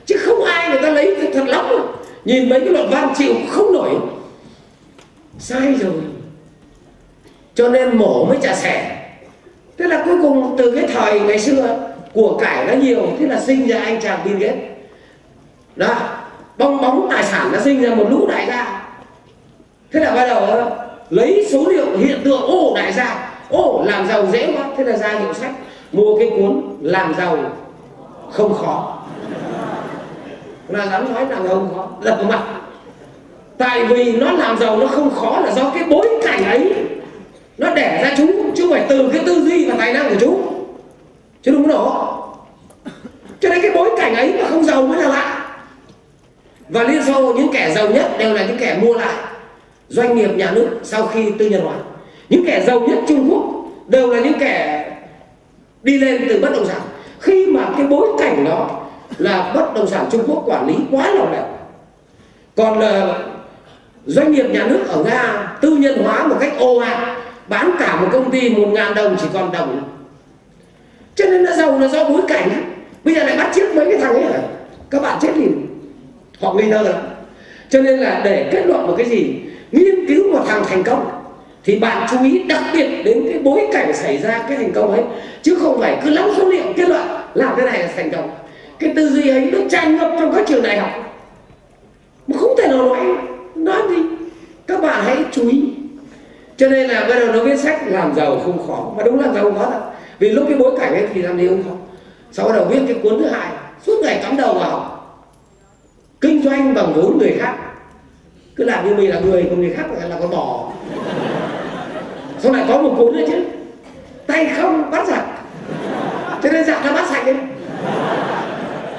Chứ 0.05 0.17
không 0.17 0.43
ai 0.43 0.69
người 0.69 0.81
ta 0.81 0.89
lấy 0.89 1.15
thật 1.33 1.47
lắm. 1.47 1.65
Rồi 1.69 1.81
nhìn 2.25 2.49
mấy 2.49 2.59
cái 2.59 2.69
luận 2.69 2.89
văn 2.91 3.13
chịu 3.17 3.33
không 3.49 3.73
nổi. 3.73 3.91
Sai 5.39 5.73
rồi. 5.79 5.93
Cho 7.55 7.69
nên 7.69 7.97
mổ 7.97 8.25
mới 8.25 8.37
trả 8.41 8.55
sẻ. 8.55 9.01
Thế 9.77 9.87
là 9.87 10.03
cuối 10.05 10.17
cùng 10.21 10.55
từ 10.57 10.71
cái 10.71 10.87
thời 10.93 11.19
ngày 11.19 11.39
xưa, 11.39 11.77
của 12.13 12.37
cải 12.37 12.65
nó 12.65 12.73
nhiều. 12.73 13.07
Thế 13.19 13.27
là 13.27 13.41
sinh 13.41 13.67
ra 13.67 13.79
anh 13.79 14.01
chàng 14.01 14.19
Bill 14.25 14.37
Gates 14.37 14.59
đó 15.75 15.95
bong 16.57 16.81
bóng 16.81 17.07
tài 17.09 17.23
sản 17.23 17.49
nó 17.53 17.59
sinh 17.59 17.81
ra 17.81 17.95
một 17.95 18.05
lũ 18.09 18.27
đại 18.27 18.45
gia. 18.47 18.87
Thế 19.91 19.99
là 19.99 20.15
bắt 20.15 20.27
đầu 20.27 20.71
lấy 21.09 21.47
số 21.51 21.65
liệu 21.67 21.97
hiện 21.97 22.21
tượng 22.23 22.41
ô 22.41 22.73
đại 22.75 22.93
gia. 22.93 23.31
Ô 23.49 23.83
làm 23.85 24.07
giàu 24.07 24.25
dễ 24.31 24.53
quá. 24.57 24.65
Thế 24.77 24.83
là 24.83 24.97
ra 24.97 25.09
hiệu 25.09 25.33
sách 25.33 25.51
mua 25.91 26.19
cái 26.19 26.29
cuốn 26.29 26.61
làm 26.81 27.13
giàu 27.13 27.37
không 28.31 28.53
khó. 28.53 28.97
Là 30.67 30.85
dám 30.85 31.13
nói 31.13 31.25
làm 31.29 31.47
giàu 31.47 31.55
không 31.55 31.75
khó 31.75 31.87
lật 32.01 32.23
mặt 32.29 32.43
tại 33.57 33.85
vì 33.85 34.11
nó 34.11 34.31
làm 34.31 34.57
giàu 34.57 34.77
nó 34.77 34.87
không 34.87 35.15
khó 35.15 35.39
là 35.39 35.51
do 35.51 35.69
cái 35.69 35.83
bối 35.83 36.07
cảnh 36.23 36.45
ấy. 36.45 36.73
Nó 37.57 37.73
đẻ 37.73 38.03
ra 38.03 38.13
chúng 38.17 38.51
chứ 38.55 38.63
không 38.63 38.71
phải 38.71 38.85
từ 38.89 39.09
cái 39.13 39.21
tư 39.25 39.41
duy 39.41 39.69
và 39.69 39.75
tài 39.79 39.93
năng 39.93 40.09
của 40.09 40.15
chúng, 40.19 40.65
chứ 41.43 41.51
đúng 41.51 41.63
không? 41.63 41.71
Nổ 41.71 42.11
cho 43.39 43.49
nên 43.49 43.61
cái 43.61 43.71
bối 43.75 43.89
cảnh 43.97 44.15
ấy 44.15 44.33
mà 44.41 44.49
không 44.49 44.63
giàu 44.63 44.87
mới 44.87 45.01
là 45.01 45.09
lạ 45.09 45.44
và 46.69 46.83
liên 46.83 47.03
xô 47.03 47.33
những 47.33 47.49
kẻ 47.53 47.73
giàu 47.75 47.89
nhất 47.89 48.11
đều 48.19 48.33
là 48.33 48.45
những 48.45 48.57
kẻ 48.57 48.79
mua 48.81 48.93
lại 48.93 49.15
doanh 49.89 50.15
nghiệp 50.15 50.29
nhà 50.35 50.51
nước 50.51 50.69
sau 50.83 51.07
khi 51.07 51.31
tư 51.39 51.49
nhân 51.49 51.61
hóa. 51.61 51.75
Những 52.29 52.45
kẻ 52.45 52.63
giàu 52.67 52.79
nhất 52.79 52.97
trung 53.07 53.29
quốc 53.31 53.43
đều 53.87 54.09
là 54.09 54.19
những 54.19 54.39
kẻ 54.39 54.85
đi 55.83 55.97
lên 55.97 56.25
từ 56.29 56.39
bất 56.41 56.49
động 56.51 56.65
sản. 56.67 56.81
Khi 57.19 57.45
mà 57.45 57.69
cái 57.77 57.87
bối 57.87 58.07
cảnh 58.19 58.45
đó 58.45 58.81
là 59.17 59.51
bất 59.55 59.73
động 59.73 59.87
sản 59.87 60.05
trung 60.11 60.23
quốc 60.27 60.43
quản 60.45 60.67
lý 60.67 60.75
quá 60.91 61.11
lòng 61.11 61.31
lẻo 61.33 61.45
còn 62.55 62.79
là 62.79 63.19
doanh 64.05 64.31
nghiệp 64.31 64.45
nhà 64.49 64.65
nước 64.67 64.79
ở 64.87 65.03
nga 65.03 65.51
tư 65.61 65.69
nhân 65.69 66.03
hóa 66.03 66.27
một 66.27 66.35
cách 66.39 66.53
ô 66.59 66.77
ạt 66.77 67.17
bán 67.47 67.71
cả 67.79 68.01
một 68.01 68.07
công 68.11 68.31
ty 68.31 68.49
một 68.49 68.67
ngàn 68.67 68.95
đồng 68.95 69.15
chỉ 69.21 69.27
còn 69.33 69.51
đồng. 69.51 69.83
Cho 71.15 71.25
nên 71.25 71.43
nó 71.43 71.51
giàu 71.51 71.79
là 71.79 71.87
do 71.87 72.09
bối 72.09 72.21
cảnh 72.27 72.49
bây 73.03 73.15
giờ 73.15 73.23
lại 73.23 73.37
bắt 73.37 73.51
chiếc 73.55 73.75
mấy 73.75 73.85
cái 73.85 73.97
thằng 73.97 74.13
ấy 74.13 74.23
hả? 74.23 74.39
Các 74.89 75.01
bạn 75.01 75.19
chết 75.21 75.37
liền 75.37 75.74
họ 76.41 76.53
nghi 76.53 76.67
ngờ 76.67 76.81
lắm 76.81 76.95
cho 77.69 77.81
nên 77.81 77.99
là 77.99 78.21
để 78.25 78.49
kết 78.51 78.65
luận 78.65 78.87
một 78.87 78.93
cái 78.97 79.09
gì, 79.09 79.35
nghiên 79.71 80.07
cứu 80.07 80.31
một 80.31 80.43
thằng 80.47 80.63
thành 80.69 80.83
công, 80.83 81.09
thì 81.63 81.79
bạn 81.79 82.07
chú 82.11 82.17
ý 82.23 82.43
đặc 82.43 82.63
biệt 82.73 83.03
đến 83.03 83.23
cái 83.31 83.39
bối 83.39 83.67
cảnh 83.73 83.93
xảy 83.93 84.17
ra 84.17 84.45
cái 84.49 84.57
thành 84.57 84.71
công 84.71 84.91
ấy, 84.91 85.03
chứ 85.41 85.55
không 85.55 85.79
phải 85.79 85.97
cứ 86.03 86.09
lắm 86.09 86.29
số 86.37 86.49
liệu 86.49 86.63
kết 86.75 86.89
luận 86.89 87.07
làm 87.33 87.53
cái 87.57 87.65
này 87.65 87.79
là 87.79 87.89
thành 87.95 88.11
công. 88.11 88.29
Cái 88.79 88.93
tư 88.95 89.09
duy 89.09 89.29
ấy 89.29 89.49
nó 89.51 89.59
tràn 89.69 89.97
ngập 89.97 90.11
trong 90.19 90.33
các 90.35 90.47
trường 90.47 90.63
đại 90.63 90.77
học. 90.77 90.89
Mà 92.27 92.37
không 92.37 92.55
thể 92.57 92.67
nào 92.67 92.77
nói 92.77 92.97
nói 93.55 93.81
gì. 93.89 93.95
Các 94.67 94.81
bạn 94.81 95.03
hãy 95.05 95.17
chú 95.31 95.49
ý. 95.49 95.61
Cho 96.57 96.69
nên 96.69 96.89
là 96.89 97.05
bây 97.09 97.19
giờ 97.19 97.31
nó 97.33 97.43
viết 97.43 97.59
sách 97.59 97.81
làm 97.87 98.15
giàu 98.15 98.39
không 98.45 98.67
khó, 98.67 98.93
mà 98.97 99.03
đúng 99.03 99.19
là 99.19 99.27
giàu 99.33 99.43
không 99.43 99.57
khó 99.57 99.69
thật. 99.71 99.81
Vì 100.19 100.29
lúc 100.29 100.45
cái 100.49 100.57
bối 100.57 100.79
cảnh 100.79 100.93
ấy 100.93 101.03
thì 101.13 101.21
làm 101.21 101.39
gì 101.39 101.47
không 101.47 101.63
khó. 101.63 101.75
Sau 102.31 102.51
đó 102.51 102.63
viết 102.69 102.79
cái 102.87 102.95
cuốn 103.03 103.19
thứ 103.19 103.25
hai, 103.27 103.47
suốt 103.85 104.01
ngày 104.03 104.19
cắm 104.23 104.37
đầu 104.37 104.53
vào 104.53 104.69
học 104.69 104.94
kinh 106.25 106.41
doanh 106.43 106.73
bằng 106.73 106.93
vốn 106.95 107.17
người 107.17 107.35
khác. 107.39 107.55
Cứ 108.55 108.63
làm 108.63 108.87
như 108.87 108.95
mình 108.95 109.09
là 109.09 109.19
người, 109.19 109.45
còn 109.49 109.61
người 109.61 109.73
khác 109.77 109.83
là 110.09 110.17
con 110.19 110.29
bò. 110.29 110.71
Sau 112.39 112.51
này 112.51 112.65
có 112.67 112.81
một 112.81 112.95
cuốn 112.97 113.17
nữa 113.17 113.23
chứ. 113.27 113.43
Tay 114.27 114.51
không 114.57 114.91
bắt 114.91 115.07
giặc 115.07 115.25
cho 116.43 116.51
nên 116.51 116.65
giặc 116.65 116.85
nó 116.85 116.93
bắt 116.93 117.05
sạch 117.09 117.25
đấy 117.25 117.35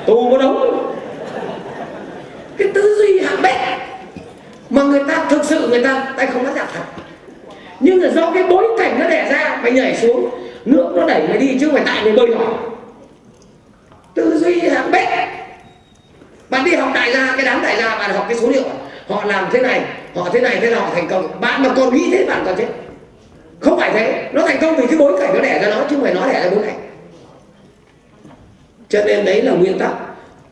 tù 0.06 0.30
có 0.30 0.38
đống 0.38 0.92
cái 2.56 2.68
tư 2.74 2.96
duy 2.98 3.20
hạng 3.20 3.42
bét 3.42 3.56
mà 4.70 4.82
người 4.82 5.02
ta 5.08 5.26
thực 5.30 5.44
sự, 5.44 5.68
người 5.68 5.84
ta, 5.84 6.14
tay 6.16 6.26
không 6.26 6.44
bắt 6.44 6.52
giặc 6.54 6.68
thật. 6.74 7.02
Nhưng 7.80 8.02
là 8.02 8.08
do 8.08 8.30
cái 8.30 8.42
bối 8.42 8.64
cảnh 8.78 8.98
nó 8.98 9.08
đẻ 9.08 9.28
ra, 9.32 9.60
mày 9.62 9.72
nhảy 9.72 9.96
xuống, 9.96 10.30
nước 10.64 10.92
nó 10.94 11.06
đẩy 11.06 11.28
mày 11.28 11.38
đi 11.38 11.58
chứ 11.60 11.66
không 11.66 11.74
phải 11.74 11.84
tại 11.86 12.04
mày 12.04 12.12
bơi 12.12 12.28
nổi 12.28 12.54
tư 14.14 14.38
duy 14.38 14.60
hạng 14.60 14.90
bét 14.90 15.08
bạn 16.50 16.55
đi 16.66 16.74
học 16.74 16.90
đại 16.94 17.12
gia 17.12 17.36
cái 17.36 17.46
đám 17.46 17.62
đại 17.62 17.76
gia 17.76 17.98
bạn 17.98 18.10
học 18.10 18.26
cái 18.28 18.38
số 18.38 18.48
liệu 18.48 18.62
họ 19.08 19.24
làm 19.24 19.48
thế 19.52 19.60
này, 19.60 19.80
họ 20.14 20.28
thế 20.32 20.40
này, 20.40 20.58
thế 20.60 20.70
là 20.70 20.80
họ 20.80 20.90
thành 20.94 21.08
công. 21.08 21.40
Bạn 21.40 21.62
mà 21.62 21.68
còn 21.76 21.94
nghĩ 21.94 22.08
thế 22.12 22.24
bạn 22.24 22.42
còn 22.46 22.56
chết. 22.58 22.66
Không 23.60 23.78
phải 23.78 23.90
thế, 23.94 24.30
nó 24.32 24.46
thành 24.46 24.58
công 24.60 24.76
vì 24.76 24.86
cái 24.86 24.98
bối 24.98 25.20
cảnh 25.20 25.34
nó 25.34 25.40
đẻ 25.40 25.58
ra 25.62 25.68
nó 25.68 25.84
chứ 25.90 25.96
không 25.96 26.04
phải 26.04 26.14
nó 26.14 26.26
đẻ 26.26 26.44
ra 26.44 26.50
bối 26.50 26.64
cảnh. 26.66 26.80
Cho 28.88 29.04
nên 29.04 29.24
đấy 29.24 29.42
là 29.42 29.52
nguyên 29.52 29.78
tắc. 29.78 29.92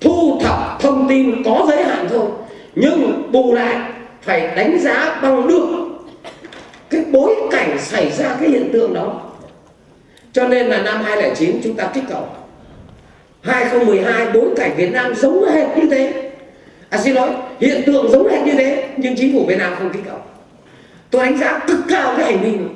Thu 0.01 0.39
thập 0.43 0.81
thông 0.81 1.09
tin 1.09 1.43
có 1.45 1.67
giới 1.69 1.85
hạn 1.85 2.07
thôi, 2.11 2.27
nhưng 2.75 3.33
bù 3.33 3.55
lại 3.55 3.77
phải 4.23 4.41
đánh 4.57 4.79
giá 4.81 5.19
bằng 5.23 5.49
được 5.49 5.67
cái 6.91 7.05
bối 7.13 7.35
cảnh 7.51 7.79
xảy 7.79 8.11
ra 8.11 8.37
cái 8.41 8.49
hiện 8.49 8.71
tượng 8.73 8.95
đó. 8.95 9.21
Cho 10.33 10.49
nên 10.49 10.67
là 10.67 10.83
năm 10.83 11.03
2009 11.05 11.61
chúng 11.65 11.75
ta 11.75 11.91
kích 11.95 12.05
cầu. 12.09 12.29
2012 13.45 14.27
bối 14.35 14.51
cảnh 14.57 14.77
Việt 14.77 14.93
Nam 14.93 15.15
giống 15.15 15.45
hệt 15.45 15.67
như 15.77 15.89
thế. 15.91 16.31
À 16.91 16.99
xin 16.99 17.15
lỗi, 17.15 17.31
hiện 17.61 17.83
tượng 17.87 18.11
giống 18.11 18.29
hệt 18.29 18.43
như 18.47 18.53
thế, 18.53 18.89
nhưng 18.97 19.17
chính 19.17 19.33
phủ 19.33 19.45
Việt 19.47 19.59
Nam 19.59 19.75
không 19.79 19.91
kích 19.93 20.03
cầu 20.07 20.19
tôi 21.15 21.27
đánh 21.27 21.39
giá 21.39 21.59
cực 21.67 21.79
cao 21.89 22.15
cái 22.17 22.33
hành 22.33 22.43
vi 22.43 22.51
này. 22.51 22.69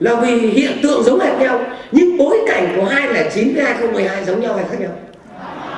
Là 0.00 0.14
vì 0.20 0.36
hiện 0.36 0.72
tượng 0.82 1.02
giống 1.02 1.20
hệt 1.20 1.38
nhau, 1.38 1.60
nhưng 1.92 2.18
bối 2.18 2.38
cảnh 2.46 2.72
của 2.76 2.84
2009 2.84 3.54
với 3.54 3.64
2012 3.64 4.24
giống 4.24 4.40
nhau 4.40 4.54
hay 4.54 4.64
khác 4.70 4.76
nhau? 4.80 4.92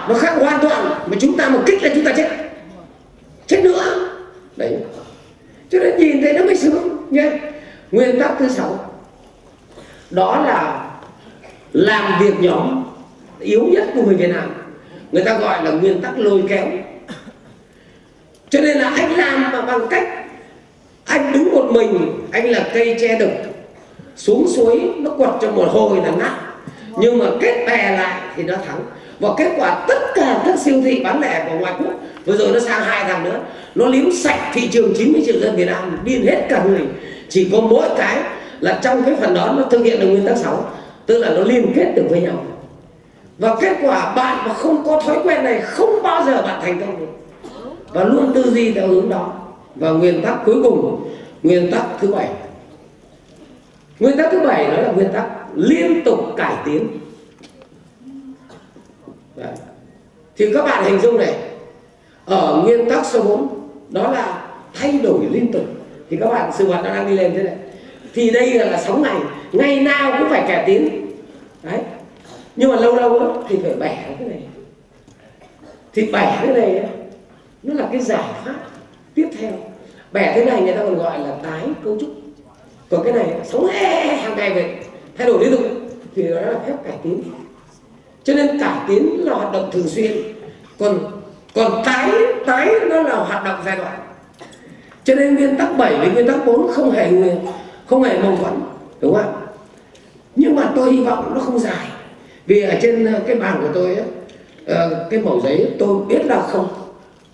Nó 0.09 0.15
khác 0.15 0.35
hoàn 0.41 0.61
toàn, 0.63 0.85
mà 1.07 1.17
chúng 1.21 1.37
ta 1.37 1.49
một 1.49 1.61
kích 1.67 1.83
là 1.83 1.91
chúng 1.95 2.05
ta 2.05 2.13
chết. 2.17 2.29
Chết 3.47 3.61
nữa. 3.65 4.11
Đấy. 4.57 4.77
Cho 5.71 5.79
nên 5.79 5.97
nhìn 5.97 6.23
thấy 6.23 6.33
nó 6.33 6.45
mới 6.45 6.57
sướng, 6.57 6.89
nhé. 7.11 7.31
Nguyên 7.93 8.21
tắc 8.21 8.33
thứ 8.39 8.49
sáu, 8.49 8.91
đó 10.11 10.45
là 10.47 10.91
làm 11.73 12.23
việc 12.23 12.35
nhóm 12.41 12.85
yếu 13.41 13.65
nhất 13.65 13.85
của 13.95 14.03
người 14.03 14.15
Việt 14.15 14.31
Nam. 14.31 14.51
Người 15.13 15.23
ta 15.23 15.39
gọi 15.39 15.65
là 15.65 15.71
nguyên 15.71 16.03
tắc 16.03 16.19
lôi 16.19 16.43
kéo. 16.49 16.67
Cho 18.51 18.61
nên 18.61 18.79
là 18.79 18.89
anh 18.89 19.17
làm 19.17 19.53
mà 19.53 19.63
bằng 19.63 19.87
cách 19.91 20.09
anh 21.05 21.33
đứng 21.33 21.55
một 21.55 21.65
mình, 21.73 22.11
anh 22.33 22.51
là 22.51 22.69
cây 22.75 22.97
che 23.01 23.19
đực, 23.19 23.31
xuống 24.17 24.47
suối, 24.57 24.81
nó 24.97 25.11
quật 25.11 25.31
trong 25.41 25.57
một 25.57 25.69
hồi 25.69 25.99
là 26.05 26.11
nát 26.11 26.49
nhưng 27.01 27.19
mà 27.19 27.27
kết 27.41 27.65
bè 27.67 27.97
lại 27.99 28.21
thì 28.37 28.43
nó 28.43 28.55
thắng. 28.67 28.81
Và 29.21 29.29
kết 29.37 29.51
quả 29.57 29.85
tất 29.89 29.99
cả 30.15 30.43
các 30.47 30.59
siêu 30.59 30.81
thị 30.85 31.01
bán 31.05 31.21
lẻ 31.21 31.47
của 31.49 31.59
ngoại 31.59 31.75
quốc, 31.79 31.95
vừa 32.25 32.37
rồi 32.37 32.49
nó 32.53 32.61
sang 32.61 32.83
hai 32.83 33.05
thằng 33.05 33.25
nữa, 33.25 33.41
nó 33.75 33.87
liếm 33.87 34.13
sạch 34.13 34.51
thị 34.55 34.69
trường 34.69 34.95
90 34.99 35.23
triệu 35.27 35.41
dân 35.41 35.57
Việt 35.57 35.67
Nam, 35.67 35.99
điên 36.05 36.27
hết 36.27 36.47
cả 36.49 36.65
người. 36.65 36.87
Chỉ 37.29 37.49
có 37.53 37.61
mỗi 37.61 37.89
cái 37.99 38.19
là 38.61 38.79
trong 38.83 39.03
cái 39.03 39.15
phần 39.21 39.35
đó 39.35 39.55
nó 39.59 39.63
thực 39.71 39.85
hiện 39.85 40.01
được 40.01 40.07
nguyên 40.07 40.27
tắc 40.27 40.37
6 40.37 40.65
tức 41.07 41.19
là 41.19 41.31
nó 41.31 41.41
liên 41.41 41.73
kết 41.77 41.93
được 41.97 42.07
với 42.11 42.21
nhau 42.21 42.45
và 43.39 43.57
kết 43.61 43.77
quả 43.83 44.15
bạn 44.15 44.49
mà 44.49 44.55
không 44.55 44.85
có 44.85 45.01
thói 45.01 45.19
quen 45.25 45.45
này 45.45 45.61
không 45.61 46.03
bao 46.03 46.25
giờ 46.25 46.43
bạn 46.43 46.61
thành 46.63 46.81
công 46.81 46.99
được. 46.99 47.07
Và 47.93 48.05
luôn 48.05 48.33
tư 48.35 48.51
duy 48.51 48.73
theo 48.73 48.89
hướng 48.89 49.09
đó. 49.09 49.35
Và 49.75 49.91
nguyên 49.91 50.23
tắc 50.23 50.45
cuối 50.45 50.63
cùng 50.63 51.09
nguyên 51.43 51.71
tắc 51.71 51.85
thứ 52.01 52.13
bảy. 52.15 52.29
Nguyên 54.01 54.19
tắc 54.19 54.29
thứ 54.33 54.41
bảy 54.41 54.65
đó 54.65 54.83
là 54.83 54.93
nguyên 54.93 55.13
tắc 55.13 55.27
liên 55.55 56.05
tục 56.05 56.19
cải 56.37 56.55
tiến. 56.65 56.89
Đấy. 59.37 59.53
thì 60.37 60.53
các 60.55 60.65
bạn 60.65 60.85
hình 60.85 61.01
dung 61.01 61.19
này 61.19 61.35
ở 62.25 62.63
nguyên 62.65 62.91
tắc 62.91 63.07
số 63.07 63.23
4 63.23 63.49
đó 63.91 64.13
là 64.13 64.49
thay 64.75 64.99
đổi 65.03 65.27
liên 65.31 65.53
tục. 65.53 65.63
Thì 66.11 66.17
các 66.21 66.29
bạn 66.29 66.51
sự 66.59 66.67
vật 66.67 66.81
nó 66.85 66.95
đang 66.95 67.09
đi 67.09 67.17
lên 67.17 67.33
thế 67.37 67.43
này. 67.43 67.57
Thì 68.15 68.31
đây 68.31 68.55
là, 68.55 68.65
là 68.65 68.83
sống 68.83 69.03
ngày 69.03 69.17
ngày 69.53 69.81
nào 69.81 70.15
cũng 70.19 70.29
phải 70.31 70.45
cải 70.49 70.65
tiến. 70.67 71.07
Đấy 71.63 71.81
nhưng 72.59 72.71
mà 72.71 72.77
lâu 72.77 72.97
lâu 72.97 73.19
đó, 73.19 73.35
thì 73.49 73.59
phải 73.63 73.75
bẻ 73.75 74.15
cái 74.19 74.29
này. 74.29 74.41
Thì 75.93 76.13
bẻ 76.13 76.39
cái 76.43 76.55
này 76.55 76.89
nó 77.63 77.75
là 77.75 77.89
cái 77.93 78.01
giải 78.01 78.25
pháp 78.45 78.55
tiếp 79.15 79.29
theo. 79.39 79.53
Bẻ 80.13 80.33
thế 80.35 80.45
này 80.45 80.63
người 80.63 80.73
ta 80.73 80.81
còn 80.83 80.99
gọi 80.99 81.19
là 81.19 81.35
tái 81.43 81.61
cấu 81.85 81.99
trúc. 82.01 82.11
Còn 82.91 83.05
cái 83.05 83.13
này 83.13 83.27
sống 83.45 83.67
hàng 83.67 84.37
ngày 84.37 84.55
vậy. 84.55 84.71
Thay 85.19 85.27
đổi 85.27 85.45
liên 85.45 85.51
tục. 85.51 85.61
Thì 86.15 86.23
đó 86.23 86.41
là 86.41 86.59
phép 86.67 86.73
cải 86.85 86.97
tiến. 87.03 87.23
Cho 88.25 88.35
nên 88.35 88.61
cải 88.61 88.77
tiến 88.89 89.25
là 89.25 89.35
hoạt 89.35 89.53
động 89.53 89.71
thường 89.73 89.89
xuyên. 89.89 90.13
Còn 90.79 90.99
còn 91.55 91.83
tái 91.85 92.11
tái 92.47 92.69
nó 92.91 93.03
là 93.03 93.17
hoạt 93.17 93.45
động 93.45 93.59
giai 93.65 93.77
đoạn. 93.77 93.99
Cho 95.05 95.15
nên 95.15 95.35
nguyên 95.35 95.57
tắc 95.57 95.77
7 95.79 95.97
với 95.99 96.11
nguyên 96.11 96.27
tắc 96.29 96.47
4 96.47 96.69
không 96.69 96.91
hề 96.91 97.11
không 97.87 98.03
hề 98.03 98.19
mâu 98.19 98.37
thuẫn 98.37 98.55
đúng 99.01 99.15
không 99.15 99.23
ạ? 99.23 99.41
Nhưng 100.37 100.57
mà 100.57 100.73
tôi 100.77 100.93
hy 100.93 101.05
vọng 101.05 101.35
nó 101.35 101.41
không 101.41 101.59
dài 101.59 101.87
vì 102.49 102.63
ở 102.63 102.75
trên 102.83 103.05
ờ, 103.05 103.21
cái 103.27 103.37
bàn 103.37 103.59
của 103.63 103.69
tôi 103.75 103.95
ấy, 103.95 104.05
ờ, 104.67 105.07
cái 105.11 105.21
mẩu 105.21 105.41
giấy 105.41 105.67
tôi 105.79 105.97
biết 106.09 106.27
là 106.27 106.43
không 106.43 106.69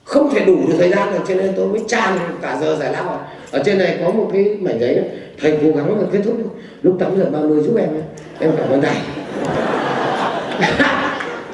không 0.04 0.34
thể 0.34 0.44
đủ 0.44 0.56
được 0.68 0.74
thời 0.78 0.90
gian 0.90 1.10
rồi 1.10 1.20
cho 1.28 1.34
nên 1.34 1.52
tôi 1.56 1.68
mới 1.68 1.80
tràn 1.88 2.18
cả 2.42 2.58
giờ 2.60 2.76
giải 2.80 2.92
lao. 2.92 3.26
Ở 3.50 3.62
trên 3.64 3.78
này 3.78 3.98
có 4.04 4.10
một 4.10 4.30
cái 4.32 4.56
mảnh 4.60 4.80
giấy 4.80 4.94
đó. 4.94 5.02
thầy 5.40 5.58
cố 5.62 5.68
gắng 5.76 6.00
là 6.00 6.06
kết 6.12 6.18
thúc. 6.24 6.34
Lúc 6.82 6.96
8 7.00 7.18
giờ 7.18 7.24
30 7.32 7.62
giúp 7.62 7.76
em 7.78 7.88
em 8.38 8.50
cảm 8.58 8.70
ơn 8.70 8.82
thầy. 8.82 8.94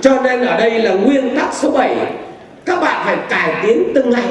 Cho 0.01 0.21
nên 0.23 0.47
ở 0.47 0.59
đây 0.59 0.79
là 0.79 0.95
nguyên 0.95 1.37
tắc 1.37 1.55
số 1.55 1.71
7 1.71 1.97
các 2.65 2.81
bạn 2.81 3.03
phải 3.07 3.17
cải 3.29 3.55
tiến 3.63 3.93
từng 3.95 4.11
ngày. 4.11 4.29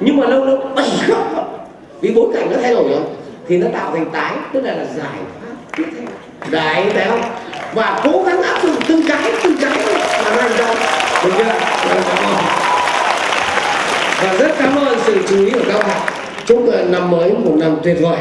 Nhưng 0.00 0.16
mà 0.16 0.26
lâu 0.26 0.44
lâu 0.44 0.58
bảy 0.76 0.90
góc 1.08 1.68
vì 2.00 2.10
bối 2.14 2.28
cảnh 2.34 2.48
nó 2.50 2.56
thay 2.62 2.74
đổi 2.74 2.88
rồi 2.88 3.00
thì 3.48 3.58
nó 3.58 3.66
tạo 3.72 3.90
thành 3.94 4.10
tái 4.10 4.32
tức 4.52 4.60
là, 4.60 4.74
là 4.74 4.84
giải 4.84 5.18
pháp 5.40 5.54
tiếp 5.76 5.84
theo. 5.96 6.06
Đấy 6.50 6.84
thấy 6.94 7.04
không? 7.08 7.20
Và 7.74 8.00
cố 8.04 8.22
gắng 8.26 8.42
áp 8.42 8.62
dụng 8.62 8.76
từng 8.88 9.02
cái 9.08 9.32
từng 9.42 9.56
cái 9.60 9.78
mà 10.24 10.30
nó 10.30 10.42
thành 10.42 10.52
công 10.58 10.76
được 11.24 11.30
chưa? 11.38 11.44
Cảm 11.88 12.24
ơn. 12.24 12.34
Và 14.22 14.34
rất 14.38 14.54
cảm 14.58 14.76
ơn 14.76 14.98
sự 15.06 15.18
chú 15.28 15.44
ý 15.44 15.50
của 15.50 15.64
các 15.68 15.78
bạn. 15.78 16.00
Chúc 16.46 16.64
năm 16.88 17.10
mới 17.10 17.30
một 17.30 17.54
năm 17.56 17.76
tuyệt 17.82 17.96
vời. 18.00 18.18